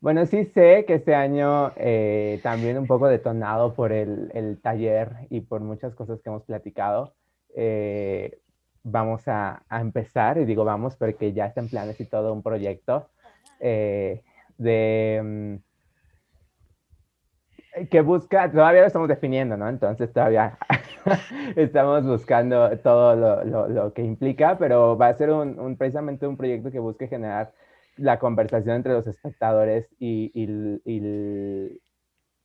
bueno, 0.00 0.24
sí 0.26 0.44
sé 0.46 0.84
que 0.86 0.94
este 0.94 1.14
año 1.14 1.72
eh, 1.76 2.40
también 2.42 2.78
un 2.78 2.86
poco 2.86 3.08
detonado 3.08 3.74
por 3.74 3.92
el, 3.92 4.30
el 4.34 4.60
taller 4.60 5.10
y 5.30 5.40
por 5.40 5.60
muchas 5.60 5.94
cosas 5.94 6.20
que 6.22 6.28
hemos 6.28 6.42
platicado, 6.44 7.14
eh, 7.54 8.38
vamos 8.84 9.26
a, 9.28 9.62
a 9.68 9.80
empezar, 9.80 10.38
y 10.38 10.44
digo 10.44 10.64
vamos 10.64 10.96
porque 10.96 11.32
ya 11.32 11.46
está 11.46 11.60
en 11.60 11.68
planes 11.68 12.00
y 12.00 12.06
todo 12.06 12.32
un 12.32 12.42
proyecto 12.42 13.08
eh, 13.60 14.22
de... 14.58 15.58
mm, 15.60 15.72
que 17.90 18.00
busca, 18.02 18.50
todavía 18.50 18.82
lo 18.82 18.86
estamos 18.86 19.08
definiendo, 19.08 19.56
¿no? 19.56 19.68
Entonces 19.68 20.12
todavía 20.12 20.58
estamos 21.56 22.04
buscando 22.04 22.76
todo 22.78 23.16
lo, 23.16 23.44
lo- 23.44 23.68
lo 23.68 23.92
que 23.94 24.02
implica, 24.02 24.58
pero 24.58 24.96
va 24.96 25.08
a 25.08 25.14
ser 25.14 25.30
un, 25.30 25.58
un- 25.58 25.76
precisamente 25.76 26.26
un 26.26 26.36
proyecto 26.36 26.70
que 26.70 26.78
busque 26.78 27.08
generar 27.08 27.52
la 27.96 28.18
conversación 28.18 28.76
entre 28.76 28.92
los 28.92 29.06
espectadores 29.06 29.88
y, 29.98 30.30
y 30.34 30.46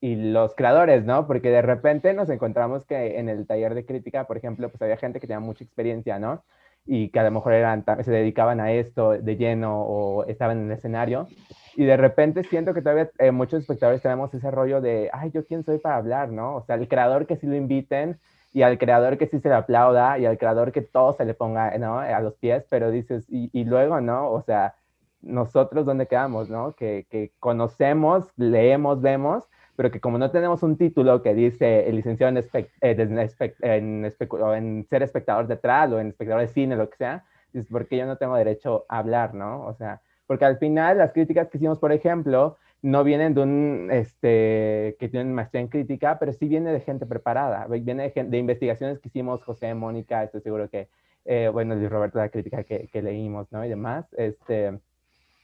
y 0.08 0.16
los 0.16 0.56
creadores, 0.56 1.04
¿no? 1.04 1.28
Porque 1.28 1.50
de 1.50 1.62
repente 1.62 2.14
nos 2.14 2.30
encontramos 2.30 2.86
que 2.86 3.20
en 3.20 3.28
el 3.28 3.46
taller 3.46 3.76
de 3.76 3.86
crítica, 3.86 4.26
por 4.26 4.38
ejemplo, 4.38 4.70
pues 4.70 4.82
había 4.82 4.96
gente 4.96 5.20
que 5.20 5.28
tenía 5.28 5.42
mucha 5.42 5.66
experiencia, 5.66 6.18
¿no? 6.18 6.46
Y 6.86 7.10
que 7.10 7.20
a 7.20 7.24
lo 7.24 7.32
mejor 7.32 7.52
eran, 7.54 7.84
se 8.02 8.12
dedicaban 8.12 8.62
a 8.62 8.72
esto 8.72 9.12
de 9.12 9.36
lleno 9.36 9.82
o 9.82 10.24
estaban 10.26 10.60
en 10.60 10.66
el 10.68 10.78
escenario. 10.78 11.28
Y 11.76 11.84
de 11.84 11.98
repente 11.98 12.44
siento 12.46 12.74
que 12.74 12.82
todavía 12.82 13.12
eh, 13.20 13.32
muchos 13.32 13.60
espectadores 13.60 14.02
tenemos 14.02 14.34
ese 14.34 14.50
rollo 14.50 14.80
de, 14.80 15.10
ay, 15.12 15.32
¿yo 15.32 15.46
quién 15.46 15.64
soy 15.64 15.80
para 15.80 15.98
hablar, 15.98 16.30
no? 16.30 16.56
O 16.56 16.64
sea, 16.64 16.76
el 16.76 16.88
creador 16.88 17.28
que 17.28 17.36
sí 17.36 17.46
lo 17.46 17.56
inviten 17.56 18.18
y 18.54 18.62
al 18.62 18.78
creador 18.78 19.18
que 19.18 19.28
sí 19.28 19.42
se 19.42 19.50
le 19.50 19.56
aplauda 19.56 20.18
y 20.20 20.26
al 20.26 20.38
creador 20.38 20.72
que 20.72 20.82
todo 20.82 21.12
se 21.14 21.26
le 21.26 21.34
ponga, 21.34 21.78
¿no? 21.78 22.00
A 22.00 22.22
los 22.22 22.36
pies, 22.36 22.66
pero 22.70 22.92
dices, 22.92 23.26
y, 23.28 23.50
y 23.52 23.66
luego, 23.66 24.00
¿no? 24.00 24.32
O 24.32 24.42
sea, 24.42 24.76
nosotros 25.22 25.86
dónde 25.86 26.08
quedamos, 26.08 26.50
¿no? 26.50 26.74
Que, 26.74 27.06
que 27.10 27.34
conocemos, 27.40 28.32
leemos, 28.38 29.02
vemos, 29.02 29.44
pero 29.78 29.92
que 29.92 30.02
como 30.02 30.18
no 30.18 30.32
tenemos 30.32 30.64
un 30.64 30.78
título 30.78 31.24
que 31.24 31.34
dice 31.36 31.88
el 31.90 31.96
licenciado 31.98 32.38
en, 32.38 32.44
espe- 32.44 32.70
eh, 32.82 32.96
en 33.00 33.18
espe- 33.18 33.56
en 33.62 34.14
o 34.42 34.56
en 34.56 34.88
ser 34.90 35.04
espectador 35.04 35.48
teatral 35.48 35.94
o 35.94 36.00
en 36.00 36.10
espectador 36.10 36.42
de 36.44 36.50
cine, 36.50 36.76
lo 36.76 36.90
que 36.90 36.98
sea, 36.98 37.26
dices, 37.54 37.70
¿por 37.72 37.88
qué 37.88 37.98
yo 37.98 38.06
no 38.06 38.18
tengo 38.18 38.36
derecho 38.36 38.86
a 38.90 39.00
hablar, 39.00 39.34
no? 39.36 39.66
O 39.66 39.74
sea, 39.76 40.02
porque 40.28 40.46
al 40.46 40.58
final 40.60 40.98
las 40.98 41.14
críticas 41.14 41.50
que 41.50 41.58
hicimos, 41.58 41.80
por 41.80 41.94
ejemplo, 41.94 42.58
no 42.82 43.04
vienen 43.06 43.34
de 43.34 43.42
un, 43.42 43.90
este, 43.92 44.98
que 45.00 45.10
tienen 45.10 45.34
maestría 45.34 45.62
en 45.62 45.68
crítica, 45.70 46.20
pero 46.20 46.34
sí 46.34 46.48
viene 46.48 46.72
de 46.74 46.82
gente 46.82 47.06
preparada, 47.06 47.66
viene 47.68 48.04
de, 48.04 48.12
gen- 48.12 48.30
de 48.32 48.38
investigaciones 48.38 49.00
que 49.00 49.08
hicimos 49.10 49.44
José, 49.44 49.74
Mónica, 49.74 50.24
estoy 50.24 50.42
seguro 50.42 50.70
que, 50.70 50.90
eh, 51.26 51.50
bueno, 51.52 51.76
Luis 51.76 51.90
Roberto, 51.90 52.20
la 52.20 52.30
crítica 52.30 52.64
que, 52.64 52.88
que 52.92 53.02
leímos, 53.02 53.52
¿no? 53.52 53.66
Y 53.66 53.70
demás, 53.70 54.06
este, 54.18 54.80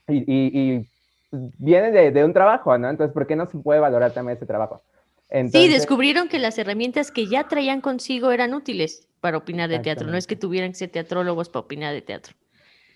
y, 0.08 0.18
y, 0.28 0.76
y, 0.78 0.90
viene 1.58 1.92
de, 1.92 2.12
de 2.12 2.24
un 2.26 2.34
trabajo, 2.34 2.78
¿no? 2.78 2.90
Entonces, 2.90 3.14
¿por 3.14 3.26
qué 3.28 3.36
no 3.36 3.46
se 3.48 3.58
puede 3.58 3.80
valorar 3.80 4.12
también 4.14 4.38
ese 4.38 4.46
trabajo? 4.46 4.82
Sí, 5.30 5.38
Entonces, 5.40 5.72
descubrieron 5.74 6.28
que 6.30 6.38
las 6.40 6.58
herramientas 6.60 7.12
que 7.12 7.26
ya 7.28 7.48
traían 7.48 7.82
consigo 7.82 8.32
eran 8.32 8.54
útiles 8.54 9.08
para 9.20 9.38
opinar 9.38 9.70
de 9.70 9.80
teatro. 9.80 10.08
No 10.08 10.18
es 10.18 10.28
que 10.28 10.36
tuvieran 10.36 10.72
que 10.72 10.78
ser 10.78 10.90
teatrólogos 10.92 11.50
para 11.50 11.62
opinar 11.66 11.94
de 11.94 12.02
teatro. 12.02 12.36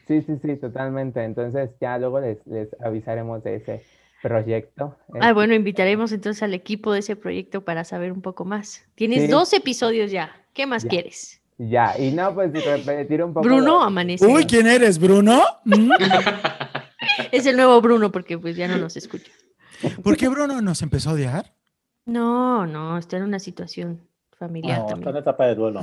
Sí, 0.08 0.22
sí, 0.22 0.34
sí, 0.42 0.56
totalmente. 0.58 1.24
Entonces, 1.24 1.72
ya 1.82 1.98
luego 1.98 2.20
les, 2.20 2.38
les 2.46 2.70
avisaremos 2.82 3.44
de 3.44 3.56
ese 3.56 3.84
proyecto. 4.22 4.96
Ah, 5.20 5.34
bueno, 5.34 5.54
invitaremos 5.56 6.12
entonces 6.12 6.44
al 6.44 6.54
equipo 6.54 6.94
de 6.94 7.00
ese 7.00 7.16
proyecto 7.16 7.62
para 7.66 7.84
saber 7.84 8.12
un 8.12 8.22
poco 8.22 8.46
más. 8.46 8.86
Tienes 8.96 9.24
Sí. 9.24 9.28
dos 9.28 9.52
episodios 9.54 10.12
ya. 10.12 10.32
¿Qué 10.54 10.66
más 10.66 10.84
Ya. 10.84 10.90
quieres? 10.90 11.42
Ya, 11.60 11.98
y 11.98 12.12
no, 12.12 12.36
pues 12.36 12.52
repetir 12.54 13.24
un 13.24 13.34
poco. 13.34 13.44
Bruno 13.46 13.64
lo- 13.66 13.82
amanece. 13.82 14.26
Uy, 14.28 14.46
¿quién 14.46 14.68
eres, 14.68 15.00
Bruno? 15.00 15.42
¿Mm? 15.66 15.90
Es 17.32 17.46
el 17.46 17.56
nuevo 17.58 17.80
Bruno 17.82 18.12
porque 18.12 18.38
pues 18.38 18.56
ya 18.56 18.68
no 18.68 18.78
nos 18.78 18.96
escucha. 18.98 19.32
¿Por 20.04 20.18
qué 20.18 20.28
Bruno 20.28 20.62
nos 20.62 20.82
empezó 20.82 21.12
a 21.12 21.14
odiar? 21.14 21.54
No, 22.06 22.66
no, 22.66 22.98
está 22.98 23.18
en 23.18 23.24
una 23.24 23.40
situación 23.40 24.08
familiar 24.38 24.80
No, 24.80 24.96
está 24.96 25.10
en 25.10 25.18
etapa 25.18 25.46
de 25.46 25.56
duelo. 25.56 25.82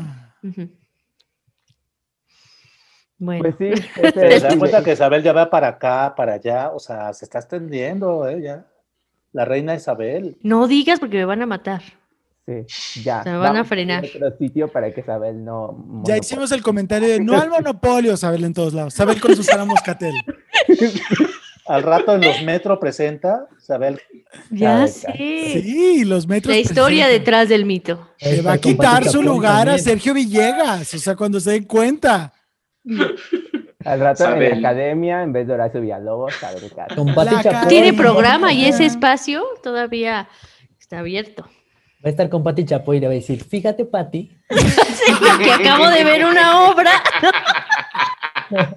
Bueno, 3.18 3.42
Pues 3.42 3.54
sí, 3.76 3.82
Se 4.12 4.26
ese- 4.36 4.48
da 4.48 4.58
cuenta 4.58 4.82
que 4.84 4.92
Isabel 4.92 5.22
ya 5.22 5.32
va 5.32 5.48
para 5.48 5.68
acá, 5.68 6.14
para 6.16 6.34
allá, 6.34 6.70
o 6.72 6.78
sea, 6.78 7.12
se 7.12 7.24
está 7.24 7.38
extendiendo, 7.38 8.26
¿eh? 8.28 8.42
Ya. 8.42 8.66
La 9.32 9.44
reina 9.44 9.74
Isabel. 9.74 10.36
no 10.42 10.66
digas 10.68 11.00
porque 11.00 11.18
me 11.18 11.24
van 11.24 11.42
a 11.42 11.46
matar. 11.46 11.82
Sí, 12.46 13.02
ya. 13.02 13.22
Se 13.22 13.30
me 13.30 13.38
van 13.38 13.56
a 13.56 13.64
frenar. 13.64 14.04
otro 14.04 14.36
sitio 14.38 14.68
para 14.68 14.92
que 14.92 15.00
Isabel 15.00 15.44
no. 15.44 16.02
Ya 16.04 16.16
hicimos 16.16 16.52
el 16.52 16.62
comentario 16.62 17.08
de 17.08 17.20
no 17.20 17.40
al 17.40 17.50
monopolio, 17.50 18.16
Sabel 18.16 18.44
en 18.44 18.54
todos 18.54 18.74
lados. 18.74 18.94
Sabel 18.94 19.20
con 19.20 19.34
Susana 19.34 19.64
Moscatel. 19.64 20.14
Al 21.66 21.82
rato 21.82 22.14
en 22.14 22.20
los 22.20 22.42
metro 22.42 22.78
presenta, 22.78 23.48
Isabel. 23.58 23.98
Ya 24.50 24.86
sé. 24.86 25.12
Sí, 25.14 26.04
los 26.04 26.26
metros. 26.26 26.54
La 26.54 26.60
historia 26.60 27.08
detrás 27.08 27.48
del 27.48 27.64
mito. 27.64 28.10
Le 28.20 28.42
va 28.42 28.54
a 28.54 28.58
quitar 28.58 29.06
su 29.06 29.22
lugar 29.22 29.70
a. 29.70 29.78
Sergio 29.78 30.12
Villegas. 30.12 30.92
O 30.92 30.98
sea, 30.98 31.16
cuando 31.16 31.40
se 31.40 31.52
den 31.52 31.64
cuenta. 31.64 32.34
Al 33.82 34.00
rato 34.00 34.30
en 34.34 34.62
la 34.62 34.68
academia, 34.68 35.22
en 35.22 35.32
vez 35.32 35.46
de 35.46 35.54
Horacio 35.54 35.80
Villalobos, 35.80 36.34
Chapoy. 36.38 37.68
Tiene 37.68 37.94
programa 37.94 38.52
y 38.52 38.66
ese 38.66 38.84
espacio 38.84 39.42
todavía 39.62 40.28
está 40.78 40.98
abierto. 40.98 41.48
Va 42.04 42.08
a 42.08 42.10
estar 42.10 42.28
con 42.28 42.42
Pati 42.42 42.66
Chapoy 42.66 42.98
y 42.98 43.00
le 43.00 43.06
va 43.06 43.12
a 43.12 43.16
decir, 43.16 43.42
fíjate, 43.42 43.86
Pati, 43.86 44.30
que 44.50 45.50
acabo 45.50 45.88
de 45.88 46.04
ver 46.04 46.26
una 46.26 46.68
obra. 46.68 46.90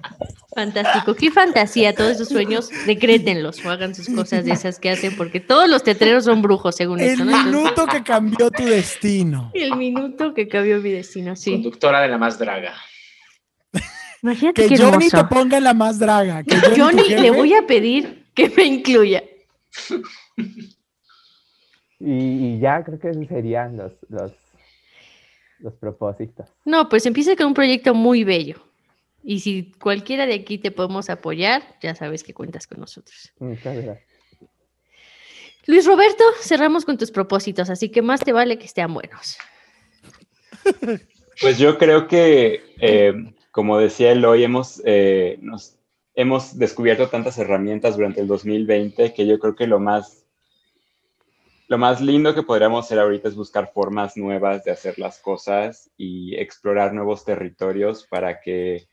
Fantástico, 0.54 1.14
qué 1.14 1.30
fantasía, 1.30 1.94
todos 1.94 2.12
esos 2.12 2.28
sueños, 2.28 2.70
decrétenlos 2.86 3.64
o 3.64 3.70
hagan 3.70 3.94
sus 3.94 4.08
cosas 4.08 4.44
de 4.44 4.52
esas 4.52 4.80
que 4.80 4.90
hacen, 4.90 5.14
porque 5.14 5.40
todos 5.40 5.68
los 5.68 5.84
teatreros 5.84 6.24
son 6.24 6.42
brujos, 6.42 6.74
según 6.74 7.00
El 7.00 7.10
esto, 7.10 7.24
¿no? 7.26 7.30
Entonces, 7.30 7.52
minuto 7.52 7.86
que 7.86 8.02
cambió 8.02 8.50
tu 8.50 8.64
destino. 8.64 9.52
el 9.54 9.76
minuto 9.76 10.32
que 10.34 10.48
cambió 10.48 10.80
mi 10.80 10.90
destino, 10.90 11.36
sí. 11.36 11.52
Conductora 11.52 12.00
de 12.00 12.08
la 12.08 12.18
más 12.18 12.38
draga. 12.38 12.74
Imagínate 14.22 14.62
Que 14.62 14.68
qué 14.70 14.78
Johnny 14.82 15.10
te 15.10 15.24
ponga 15.24 15.58
en 15.58 15.64
la 15.64 15.74
más 15.74 15.98
draga. 15.98 16.42
Que 16.42 16.56
Johnny, 16.56 16.78
Johnny, 16.78 17.08
le 17.10 17.30
voy 17.30 17.54
a 17.54 17.66
pedir 17.66 18.24
que 18.34 18.48
me 18.48 18.64
incluya. 18.64 19.22
Y, 22.00 22.12
y 22.54 22.58
ya 22.60 22.84
creo 22.84 22.98
que 22.98 23.10
esos 23.10 23.26
serían 23.26 23.76
los, 23.76 23.92
los, 24.08 24.32
los 25.58 25.74
propósitos. 25.74 26.48
No, 26.64 26.88
pues 26.88 27.06
empieza 27.06 27.36
con 27.36 27.46
un 27.46 27.54
proyecto 27.54 27.94
muy 27.94 28.24
bello. 28.24 28.56
Y 29.22 29.40
si 29.40 29.72
cualquiera 29.80 30.26
de 30.26 30.34
aquí 30.34 30.58
te 30.58 30.70
podemos 30.70 31.10
apoyar, 31.10 31.62
ya 31.82 31.94
sabes 31.94 32.22
que 32.22 32.32
cuentas 32.32 32.66
con 32.66 32.80
nosotros. 32.80 33.32
Muchas 33.38 33.76
gracias. 33.76 34.08
Luis 35.66 35.84
Roberto, 35.86 36.24
cerramos 36.40 36.86
con 36.86 36.96
tus 36.96 37.10
propósitos, 37.10 37.68
así 37.68 37.90
que 37.90 38.00
más 38.00 38.20
te 38.20 38.32
vale 38.32 38.58
que 38.58 38.64
estén 38.64 38.92
buenos. 38.94 39.36
Pues 41.40 41.58
yo 41.58 41.78
creo 41.78 42.08
que, 42.08 42.62
eh, 42.80 43.14
como 43.52 43.78
decía 43.78 44.10
él 44.12 44.24
hoy, 44.24 44.44
hemos, 44.44 44.82
eh, 44.84 45.38
nos, 45.40 45.76
hemos 46.14 46.58
descubierto 46.58 47.10
tantas 47.10 47.38
herramientas 47.38 47.96
durante 47.96 48.20
el 48.20 48.26
2020 48.26 49.14
que 49.14 49.26
yo 49.26 49.38
creo 49.38 49.54
que 49.54 49.66
lo 49.66 49.78
más, 49.78 50.24
lo 51.68 51.76
más 51.76 52.00
lindo 52.00 52.34
que 52.34 52.42
podríamos 52.42 52.86
hacer 52.86 52.98
ahorita 52.98 53.28
es 53.28 53.36
buscar 53.36 53.70
formas 53.72 54.16
nuevas 54.16 54.64
de 54.64 54.70
hacer 54.70 54.98
las 54.98 55.18
cosas 55.18 55.90
y 55.98 56.34
explorar 56.36 56.94
nuevos 56.94 57.26
territorios 57.26 58.06
para 58.06 58.40
que, 58.40 58.88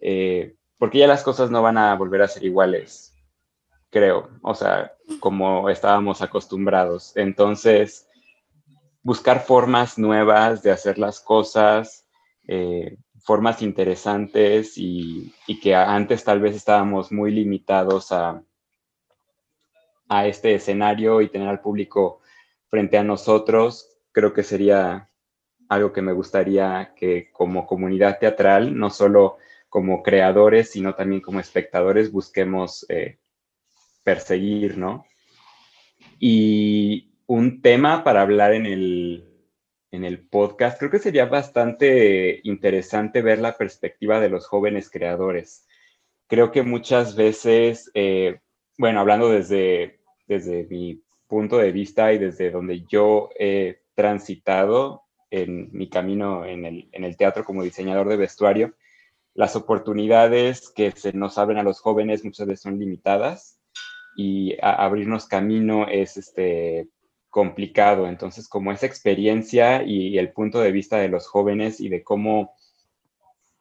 eh, 0.00 0.56
porque 0.78 0.98
ya 0.98 1.06
las 1.06 1.22
cosas 1.22 1.50
no 1.50 1.60
van 1.60 1.76
a 1.76 1.94
volver 1.94 2.22
a 2.22 2.28
ser 2.28 2.44
iguales, 2.44 3.14
creo, 3.90 4.30
o 4.40 4.54
sea, 4.54 4.94
como 5.20 5.68
estábamos 5.68 6.22
acostumbrados. 6.22 7.14
Entonces, 7.16 8.08
buscar 9.02 9.40
formas 9.44 9.98
nuevas 9.98 10.62
de 10.62 10.70
hacer 10.70 10.98
las 10.98 11.20
cosas, 11.20 12.08
eh, 12.48 12.96
formas 13.24 13.60
interesantes 13.60 14.78
y, 14.78 15.34
y 15.46 15.60
que 15.60 15.74
antes 15.74 16.24
tal 16.24 16.40
vez 16.40 16.56
estábamos 16.56 17.12
muy 17.12 17.30
limitados 17.30 18.10
a, 18.10 18.42
a 20.08 20.26
este 20.26 20.54
escenario 20.54 21.20
y 21.20 21.28
tener 21.28 21.48
al 21.48 21.60
público 21.60 22.20
frente 22.68 22.98
a 22.98 23.04
nosotros, 23.04 23.98
creo 24.12 24.32
que 24.32 24.42
sería 24.42 25.10
algo 25.68 25.92
que 25.92 26.02
me 26.02 26.12
gustaría 26.12 26.92
que 26.96 27.30
como 27.32 27.66
comunidad 27.66 28.18
teatral, 28.18 28.76
no 28.76 28.90
solo 28.90 29.38
como 29.68 30.02
creadores, 30.02 30.70
sino 30.70 30.94
también 30.94 31.20
como 31.20 31.40
espectadores, 31.40 32.12
busquemos 32.12 32.86
eh, 32.88 33.18
perseguir, 34.04 34.78
¿no? 34.78 35.04
Y, 36.18 37.12
un 37.26 37.60
tema 37.60 38.04
para 38.04 38.22
hablar 38.22 38.54
en 38.54 38.66
el, 38.66 39.24
en 39.90 40.04
el 40.04 40.26
podcast. 40.26 40.78
Creo 40.78 40.90
que 40.90 40.98
sería 40.98 41.26
bastante 41.26 42.40
interesante 42.44 43.22
ver 43.22 43.40
la 43.40 43.56
perspectiva 43.56 44.20
de 44.20 44.28
los 44.28 44.46
jóvenes 44.46 44.90
creadores. 44.90 45.66
Creo 46.28 46.50
que 46.52 46.62
muchas 46.62 47.16
veces, 47.16 47.90
eh, 47.94 48.40
bueno, 48.78 49.00
hablando 49.00 49.30
desde, 49.30 50.00
desde 50.26 50.64
mi 50.64 51.02
punto 51.26 51.58
de 51.58 51.72
vista 51.72 52.12
y 52.12 52.18
desde 52.18 52.50
donde 52.50 52.84
yo 52.86 53.30
he 53.38 53.82
transitado 53.94 55.02
en 55.30 55.70
mi 55.72 55.88
camino 55.88 56.44
en 56.44 56.64
el, 56.64 56.88
en 56.92 57.04
el 57.04 57.16
teatro 57.16 57.44
como 57.44 57.62
diseñador 57.62 58.08
de 58.08 58.16
vestuario, 58.16 58.74
las 59.34 59.56
oportunidades 59.56 60.70
que 60.70 60.92
se 60.92 61.12
nos 61.12 61.36
abren 61.36 61.58
a 61.58 61.62
los 61.62 61.80
jóvenes 61.80 62.24
muchas 62.24 62.46
veces 62.46 62.62
son 62.62 62.78
limitadas 62.78 63.60
y 64.16 64.56
abrirnos 64.62 65.26
camino 65.26 65.86
es 65.88 66.16
este, 66.16 66.88
complicado. 67.28 68.08
Entonces, 68.08 68.48
como 68.48 68.72
esa 68.72 68.86
experiencia 68.86 69.82
y, 69.82 70.16
el 70.16 70.32
punto 70.32 70.58
de 70.58 70.72
vista 70.72 70.96
de 70.96 71.08
los 71.08 71.26
jóvenes 71.26 71.80
y 71.80 71.90
de 71.90 72.02
cómo, 72.02 72.54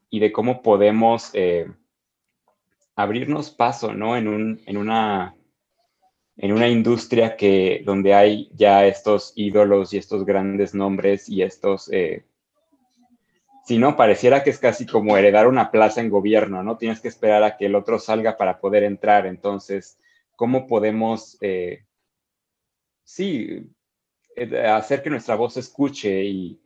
y 0.09 0.19
de 0.19 0.31
cómo 0.31 0.61
podemos 0.61 1.31
eh, 1.33 1.67
abrirnos 2.95 3.51
paso, 3.51 3.93
¿no? 3.93 4.15
En, 4.15 4.27
un, 4.27 4.61
en, 4.65 4.77
una, 4.77 5.35
en 6.37 6.51
una 6.51 6.67
industria 6.67 7.35
que, 7.35 7.81
donde 7.85 8.13
hay 8.13 8.49
ya 8.53 8.85
estos 8.85 9.33
ídolos 9.35 9.93
y 9.93 9.97
estos 9.97 10.25
grandes 10.25 10.73
nombres 10.73 11.29
y 11.29 11.41
estos... 11.41 11.91
Eh, 11.91 12.25
si 13.65 13.79
no, 13.79 13.95
pareciera 13.95 14.43
que 14.43 14.51
es 14.51 14.59
casi 14.59 14.85
como 14.85 15.17
heredar 15.17 15.47
una 15.47 15.71
plaza 15.71 15.99
en 15.99 16.09
gobierno, 16.09 16.61
¿no? 16.61 16.77
Tienes 16.77 16.99
que 16.99 17.07
esperar 17.07 17.43
a 17.43 17.57
que 17.57 17.65
el 17.65 17.73
otro 17.73 17.97
salga 17.97 18.37
para 18.37 18.59
poder 18.59 18.83
entrar. 18.83 19.25
Entonces, 19.25 19.97
¿cómo 20.35 20.67
podemos, 20.67 21.35
eh, 21.41 21.83
sí, 23.03 23.67
eh, 24.35 24.67
hacer 24.67 25.01
que 25.01 25.09
nuestra 25.09 25.35
voz 25.35 25.57
escuche 25.57 26.23
y, 26.23 26.61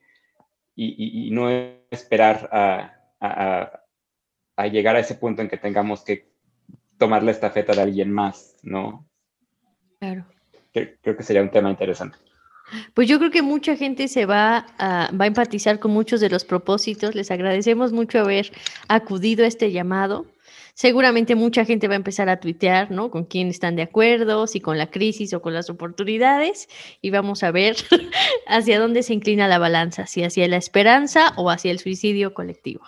no 1.31 1.49
esperar 1.89 2.49
a, 2.51 3.78
llegar 4.67 4.95
a 4.95 4.99
ese 4.99 5.15
punto 5.15 5.41
en 5.41 5.49
que 5.49 5.57
tengamos 5.57 6.03
que 6.03 6.29
tomar 6.97 7.23
la 7.23 7.31
estafeta 7.31 7.73
de 7.73 7.81
alguien 7.81 8.11
más, 8.11 8.57
¿no? 8.61 9.07
Claro. 9.99 10.25
creo 10.73 11.17
que 11.17 11.23
sería 11.23 11.41
un 11.41 11.51
tema 11.51 11.69
interesante. 11.69 12.17
Pues 12.93 13.07
yo 13.07 13.17
creo 13.17 13.31
que 13.31 13.41
mucha 13.41 13.75
gente 13.75 14.07
se 14.07 14.25
va 14.25 14.67
a, 14.77 15.09
va 15.11 15.25
a 15.25 15.27
empatizar 15.27 15.79
con 15.79 15.91
muchos 15.91 16.21
de 16.21 16.29
los 16.29 16.45
propósitos. 16.45 17.15
Les 17.15 17.31
agradecemos 17.31 17.91
mucho 17.91 18.19
haber 18.19 18.51
acudido 18.87 19.43
a 19.43 19.47
este 19.47 19.71
llamado. 19.71 20.27
Seguramente 20.75 21.35
mucha 21.35 21.65
gente 21.65 21.87
va 21.87 21.95
a 21.95 21.97
empezar 21.97 22.29
a 22.29 22.39
tuitear, 22.39 22.91
¿no? 22.91 23.11
Con 23.11 23.25
quién 23.25 23.47
están 23.47 23.75
de 23.75 23.81
acuerdo, 23.81 24.47
si 24.47 24.61
con 24.61 24.77
la 24.77 24.89
crisis 24.89 25.33
o 25.33 25.41
con 25.41 25.53
las 25.53 25.69
oportunidades, 25.69 26.69
y 27.01 27.09
vamos 27.09 27.43
a 27.43 27.51
ver 27.51 27.75
hacia 28.47 28.79
dónde 28.79 29.03
se 29.03 29.13
inclina 29.13 29.47
la 29.47 29.57
balanza, 29.57 30.05
si 30.05 30.23
hacia 30.23 30.47
la 30.47 30.57
esperanza 30.57 31.33
o 31.35 31.49
hacia 31.49 31.71
el 31.71 31.79
suicidio 31.79 32.33
colectivo. 32.33 32.85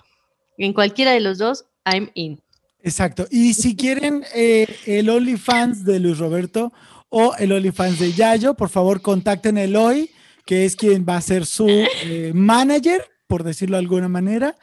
En 0.57 0.73
cualquiera 0.73 1.11
de 1.11 1.19
los 1.19 1.37
dos, 1.37 1.65
I'm 1.85 2.09
in. 2.13 2.41
Exacto. 2.83 3.27
Y 3.29 3.53
si 3.53 3.75
quieren 3.77 4.23
eh, 4.33 4.67
el 4.85 5.09
OnlyFans 5.09 5.85
de 5.85 5.99
Luis 5.99 6.17
Roberto 6.17 6.73
o 7.09 7.35
el 7.37 7.51
OnlyFans 7.51 7.99
de 7.99 8.13
Yayo, 8.13 8.53
por 8.53 8.69
favor 8.69 9.01
contacten 9.01 9.57
a 9.57 9.63
Eloy, 9.63 10.09
que 10.45 10.65
es 10.65 10.75
quien 10.75 11.05
va 11.07 11.17
a 11.17 11.21
ser 11.21 11.45
su 11.45 11.67
eh, 11.67 12.31
manager, 12.33 13.05
por 13.27 13.43
decirlo 13.43 13.77
de 13.77 13.83
alguna 13.83 14.07
manera. 14.07 14.55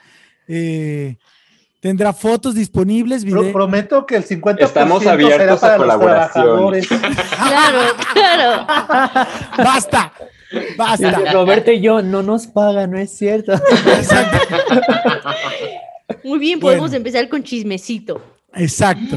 Eh, 0.46 1.16
tendrá 1.80 2.12
fotos 2.12 2.54
disponibles. 2.54 3.24
prometo 3.52 4.06
que 4.06 4.16
el 4.16 4.26
50% 4.26 4.64
Estamos 4.64 5.06
abiertos 5.06 5.60
será 5.60 5.74
a 5.74 5.76
colaboración. 5.76 6.72
Claro, 6.80 7.80
claro. 8.12 8.66
Basta. 9.58 10.12
Basta. 10.76 11.32
Roberto 11.32 11.70
y 11.70 11.80
yo 11.80 12.02
no 12.02 12.22
nos 12.22 12.46
paga, 12.46 12.86
no 12.86 12.98
es 12.98 13.10
cierto. 13.10 13.52
Muy 16.24 16.38
bien, 16.38 16.58
podemos 16.60 16.92
empezar 16.92 17.28
con 17.28 17.42
chismecito. 17.42 18.22
Exacto. 18.54 19.16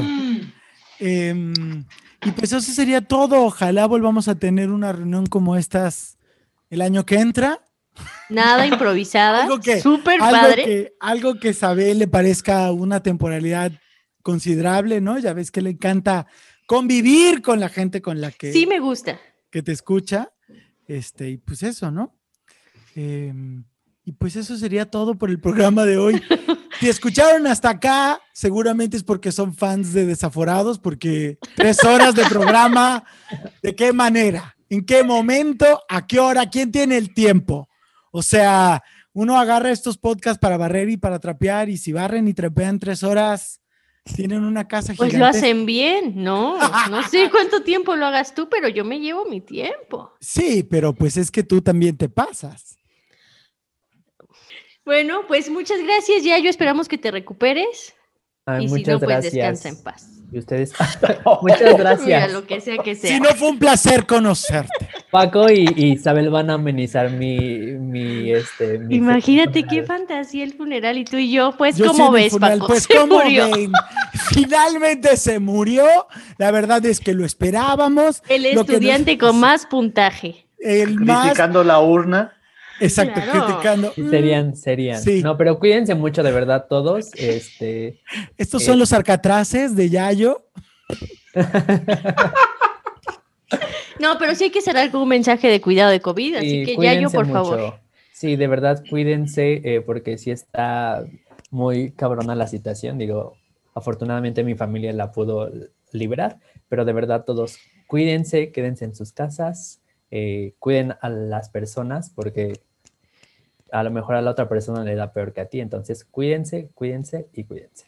Em, 0.98 1.84
y 2.24 2.30
pues 2.32 2.52
eso 2.52 2.72
sería 2.72 3.00
todo. 3.00 3.42
Ojalá 3.44 3.86
volvamos 3.86 4.28
a 4.28 4.34
tener 4.34 4.70
una 4.70 4.92
reunión 4.92 5.26
como 5.26 5.56
estas 5.56 6.18
el 6.70 6.80
año 6.80 7.04
que 7.04 7.16
entra. 7.16 7.60
Nada 8.28 8.66
improvisada. 8.66 9.42
algo 9.42 9.60
que, 9.60 9.80
Súper 9.80 10.22
algo 10.22 10.40
padre. 10.40 10.64
Que, 10.64 10.94
algo 11.00 11.38
que 11.38 11.52
Sabel 11.52 11.98
le 11.98 12.08
parezca 12.08 12.70
una 12.72 13.02
temporalidad 13.02 13.72
considerable, 14.22 15.00
¿no? 15.00 15.18
Ya 15.18 15.32
ves 15.32 15.50
que 15.50 15.60
le 15.60 15.70
encanta 15.70 16.26
convivir 16.66 17.42
con 17.42 17.60
la 17.60 17.68
gente 17.68 18.00
con 18.00 18.20
la 18.20 18.30
que, 18.30 18.52
Sí 18.52 18.66
me 18.66 18.78
gusta. 18.78 19.18
que 19.50 19.62
te 19.62 19.72
escucha. 19.72 20.32
Este, 20.92 21.30
y 21.30 21.36
pues 21.38 21.62
eso, 21.62 21.90
¿no? 21.90 22.14
Em, 22.94 23.64
y 24.04 24.12
pues 24.12 24.36
eso 24.36 24.58
sería 24.58 24.90
todo 24.90 25.16
por 25.16 25.30
el 25.30 25.40
programa 25.40 25.86
de 25.86 25.96
hoy. 25.96 26.22
Si 26.80 26.88
escucharon 26.88 27.46
hasta 27.46 27.70
acá, 27.70 28.20
seguramente 28.34 28.98
es 28.98 29.02
porque 29.02 29.32
son 29.32 29.54
fans 29.54 29.94
de 29.94 30.04
Desaforados, 30.04 30.78
porque 30.78 31.38
tres 31.56 31.82
horas 31.84 32.14
de 32.14 32.24
programa, 32.26 33.04
¿de 33.62 33.74
qué 33.74 33.92
manera? 33.92 34.54
¿En 34.68 34.84
qué 34.84 35.02
momento? 35.02 35.80
¿A 35.88 36.06
qué 36.06 36.18
hora? 36.18 36.50
¿Quién 36.50 36.70
tiene 36.70 36.98
el 36.98 37.14
tiempo? 37.14 37.68
O 38.10 38.22
sea, 38.22 38.82
uno 39.14 39.38
agarra 39.38 39.70
estos 39.70 39.96
podcasts 39.96 40.40
para 40.40 40.58
barrer 40.58 40.90
y 40.90 40.98
para 40.98 41.20
trapear, 41.20 41.70
y 41.70 41.78
si 41.78 41.92
barren 41.92 42.28
y 42.28 42.34
trapean 42.34 42.78
tres 42.78 43.02
horas, 43.02 43.61
tienen 44.04 44.44
una 44.44 44.66
casa 44.66 44.94
Pues 44.96 45.12
lo 45.12 45.18
gigante. 45.18 45.38
hacen 45.38 45.66
bien, 45.66 46.14
¿no? 46.16 46.56
No 46.90 47.02
sé 47.08 47.30
cuánto 47.30 47.62
tiempo 47.62 47.94
lo 47.96 48.06
hagas 48.06 48.34
tú, 48.34 48.48
pero 48.48 48.68
yo 48.68 48.84
me 48.84 48.98
llevo 49.00 49.24
mi 49.26 49.40
tiempo. 49.40 50.12
Sí, 50.20 50.62
pero 50.62 50.92
pues 50.94 51.16
es 51.16 51.30
que 51.30 51.42
tú 51.42 51.60
también 51.62 51.96
te 51.96 52.08
pasas. 52.08 52.76
Bueno, 54.84 55.26
pues 55.28 55.48
muchas 55.48 55.80
gracias, 55.82 56.24
Yayo. 56.24 56.50
Esperamos 56.50 56.88
que 56.88 56.98
te 56.98 57.10
recuperes. 57.10 57.94
Ay, 58.46 58.64
y 58.64 58.68
si 58.68 58.82
no, 58.82 58.98
pues 58.98 59.08
gracias. 59.08 59.32
descansa 59.32 59.68
en 59.68 59.82
paz. 59.82 60.21
Y 60.32 60.38
ustedes. 60.38 60.72
muchas 61.42 61.76
gracias. 61.76 62.06
Mira, 62.06 62.28
lo 62.28 62.46
que 62.46 62.60
sea 62.62 62.78
que 62.78 62.94
sea. 62.94 63.10
Si 63.10 63.20
no 63.20 63.28
fue 63.30 63.50
un 63.50 63.58
placer 63.58 64.06
conocerte. 64.06 64.88
Paco 65.10 65.50
y, 65.50 65.66
y 65.76 65.92
Isabel 65.92 66.30
van 66.30 66.48
a 66.48 66.54
amenizar 66.54 67.10
mi, 67.10 67.36
mi, 67.38 68.32
este, 68.32 68.78
mi 68.78 68.96
Imagínate 68.96 69.64
qué 69.64 69.82
fantasía 69.82 70.42
el 70.44 70.54
funeral 70.54 70.96
y 70.96 71.04
tú 71.04 71.18
y 71.18 71.30
yo, 71.30 71.54
pues, 71.58 71.76
Yo 71.76 71.88
¿cómo 71.88 72.10
ves, 72.10 72.32
funeral, 72.32 72.58
Paco? 72.60 72.68
Pues, 72.68 72.82
Se 72.90 72.96
¿cómo 72.96 73.18
murió. 73.22 73.50
ven? 73.50 73.72
Finalmente 74.30 75.16
se 75.16 75.38
murió. 75.38 75.84
La 76.38 76.50
verdad 76.50 76.84
es 76.86 77.00
que 77.00 77.12
lo 77.14 77.24
esperábamos. 77.26 78.22
El 78.28 78.42
Lo 78.42 78.48
que 78.48 78.54
nos- 78.54 78.68
estudiante 78.70 79.18
con 79.18 79.38
más 79.38 79.66
puntaje. 79.66 80.46
El 80.58 80.98
más. 81.00 81.24
Criticando 81.26 81.62
la 81.64 81.80
urna. 81.80 82.32
Exacto, 82.80 83.20
Claro. 83.20 83.44
criticando. 83.46 83.92
Serían, 84.10 84.56
serían. 84.56 85.00
Sí. 85.00 85.22
No, 85.22 85.36
pero 85.36 85.58
cuídense 85.58 85.94
mucho 85.94 86.22
de 86.22 86.32
verdad 86.32 86.66
todos. 86.68 87.10
Este, 87.14 88.00
Estos 88.36 88.62
Eh. 88.62 88.66
son 88.66 88.78
los 88.78 88.92
arcatraces 88.92 89.76
de 89.76 89.90
Yayo. 89.90 90.46
No, 94.00 94.18
pero 94.18 94.34
sí 94.34 94.44
hay 94.44 94.50
que 94.50 94.60
con 94.90 95.02
un 95.02 95.08
mensaje 95.08 95.48
de 95.48 95.60
cuidado 95.60 95.90
de 95.90 96.00
COVID, 96.00 96.36
así 96.36 96.64
sí, 96.64 96.76
que 96.76 96.82
Yayo, 96.82 97.10
por 97.10 97.26
mucho. 97.26 97.32
favor. 97.44 97.74
Sí, 98.12 98.36
de 98.36 98.46
verdad, 98.46 98.82
cuídense 98.88 99.60
eh, 99.64 99.80
porque 99.80 100.16
sí 100.18 100.30
está 100.30 101.04
muy 101.50 101.90
cabrona 101.92 102.34
la 102.34 102.46
situación. 102.46 102.98
Digo, 102.98 103.36
afortunadamente 103.74 104.42
mi 104.44 104.54
familia 104.54 104.92
la 104.92 105.12
pudo 105.12 105.50
librar, 105.92 106.38
pero 106.68 106.84
de 106.84 106.92
verdad 106.92 107.24
todos 107.24 107.58
cuídense, 107.86 108.50
quédense 108.52 108.86
en 108.86 108.94
sus 108.94 109.12
casas, 109.12 109.80
eh, 110.14 110.54
cuiden 110.58 110.94
a 111.00 111.08
las 111.08 111.48
personas 111.48 112.10
porque 112.10 112.60
a 113.72 113.82
lo 113.82 113.90
mejor 113.90 114.14
a 114.14 114.20
la 114.20 114.30
otra 114.30 114.46
persona 114.46 114.84
le 114.84 114.94
da 114.94 115.10
peor 115.14 115.32
que 115.32 115.40
a 115.40 115.46
ti. 115.46 115.60
Entonces, 115.60 116.04
cuídense, 116.04 116.68
cuídense 116.74 117.28
y 117.32 117.44
cuídense. 117.44 117.86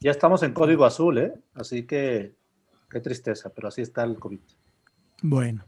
Ya 0.00 0.10
estamos 0.10 0.42
en 0.42 0.52
código 0.52 0.84
azul, 0.84 1.16
¿eh? 1.16 1.32
Así 1.54 1.86
que 1.86 2.34
qué 2.90 3.00
tristeza, 3.00 3.48
pero 3.54 3.68
así 3.68 3.80
está 3.80 4.04
el 4.04 4.18
COVID. 4.18 4.40
Bueno. 5.22 5.64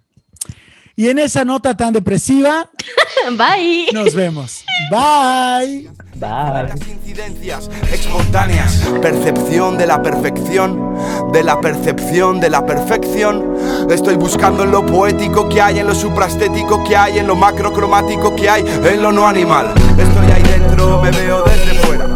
Y 0.99 1.11
en 1.11 1.21
esa 1.21 1.45
nota 1.45 1.77
tan 1.77 1.93
depresiva, 1.93 2.69
Bye. 3.37 3.87
nos 3.93 4.17
vemos. 4.17 4.65
Bye. 4.91 5.89
Bye. 6.17 6.69
Las 6.71 6.89
incidencias 6.89 7.71
espontáneas, 7.93 8.73
percepción 9.01 9.79
de 9.79 9.87
la 9.87 10.03
perfección, 10.03 10.97
de 11.33 11.45
la 11.45 11.61
percepción 11.61 12.41
de 12.41 12.51
la 12.51 12.67
perfección. 12.67 13.57
Estoy 13.89 14.17
buscando 14.17 14.65
en 14.65 14.73
lo 14.73 14.85
poético 14.85 15.49
que 15.49 15.61
hay, 15.63 15.79
en 15.79 15.87
lo 15.87 15.95
supraestético 15.95 16.83
que 16.83 16.97
hay, 16.97 17.21
en 17.21 17.29
lo 17.29 17.37
macrocromático 17.37 18.35
que 18.35 18.51
hay, 18.51 18.65
en 18.67 19.01
lo 19.01 19.13
no 19.13 19.29
animal. 19.29 19.73
Estoy 19.97 20.33
ahí 20.33 20.43
dentro, 20.43 21.01
me 21.01 21.13
veo 21.13 21.45
desde 21.45 21.75
fuera. 21.79 22.07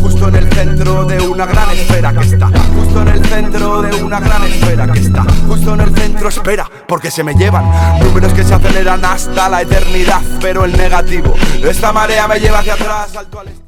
Justo 0.00 0.28
en 0.28 0.36
el 0.36 0.50
centro 0.54 1.04
de 1.04 1.20
una 1.20 1.44
gran 1.44 1.68
esfera 1.72 2.14
que 2.14 2.20
está. 2.24 2.50
Justo 2.92 3.08
en 3.08 3.16
el 3.16 3.24
centro 3.24 3.80
de 3.80 4.02
una 4.02 4.20
gran 4.20 4.44
esfera 4.44 4.86
que 4.86 4.98
está. 4.98 5.24
Justo 5.48 5.72
en 5.72 5.80
el 5.80 5.96
centro, 5.96 6.28
espera, 6.28 6.70
porque 6.86 7.10
se 7.10 7.24
me 7.24 7.32
llevan 7.32 7.64
números 8.00 8.34
que 8.34 8.44
se 8.44 8.52
aceleran 8.52 9.02
hasta 9.02 9.48
la 9.48 9.62
eternidad. 9.62 10.20
Pero 10.42 10.66
el 10.66 10.76
negativo, 10.76 11.34
esta 11.66 11.90
marea 11.90 12.28
me 12.28 12.38
lleva 12.38 12.58
hacia 12.58 12.74
atrás, 12.74 13.08
salto 13.10 13.40
al 13.40 13.61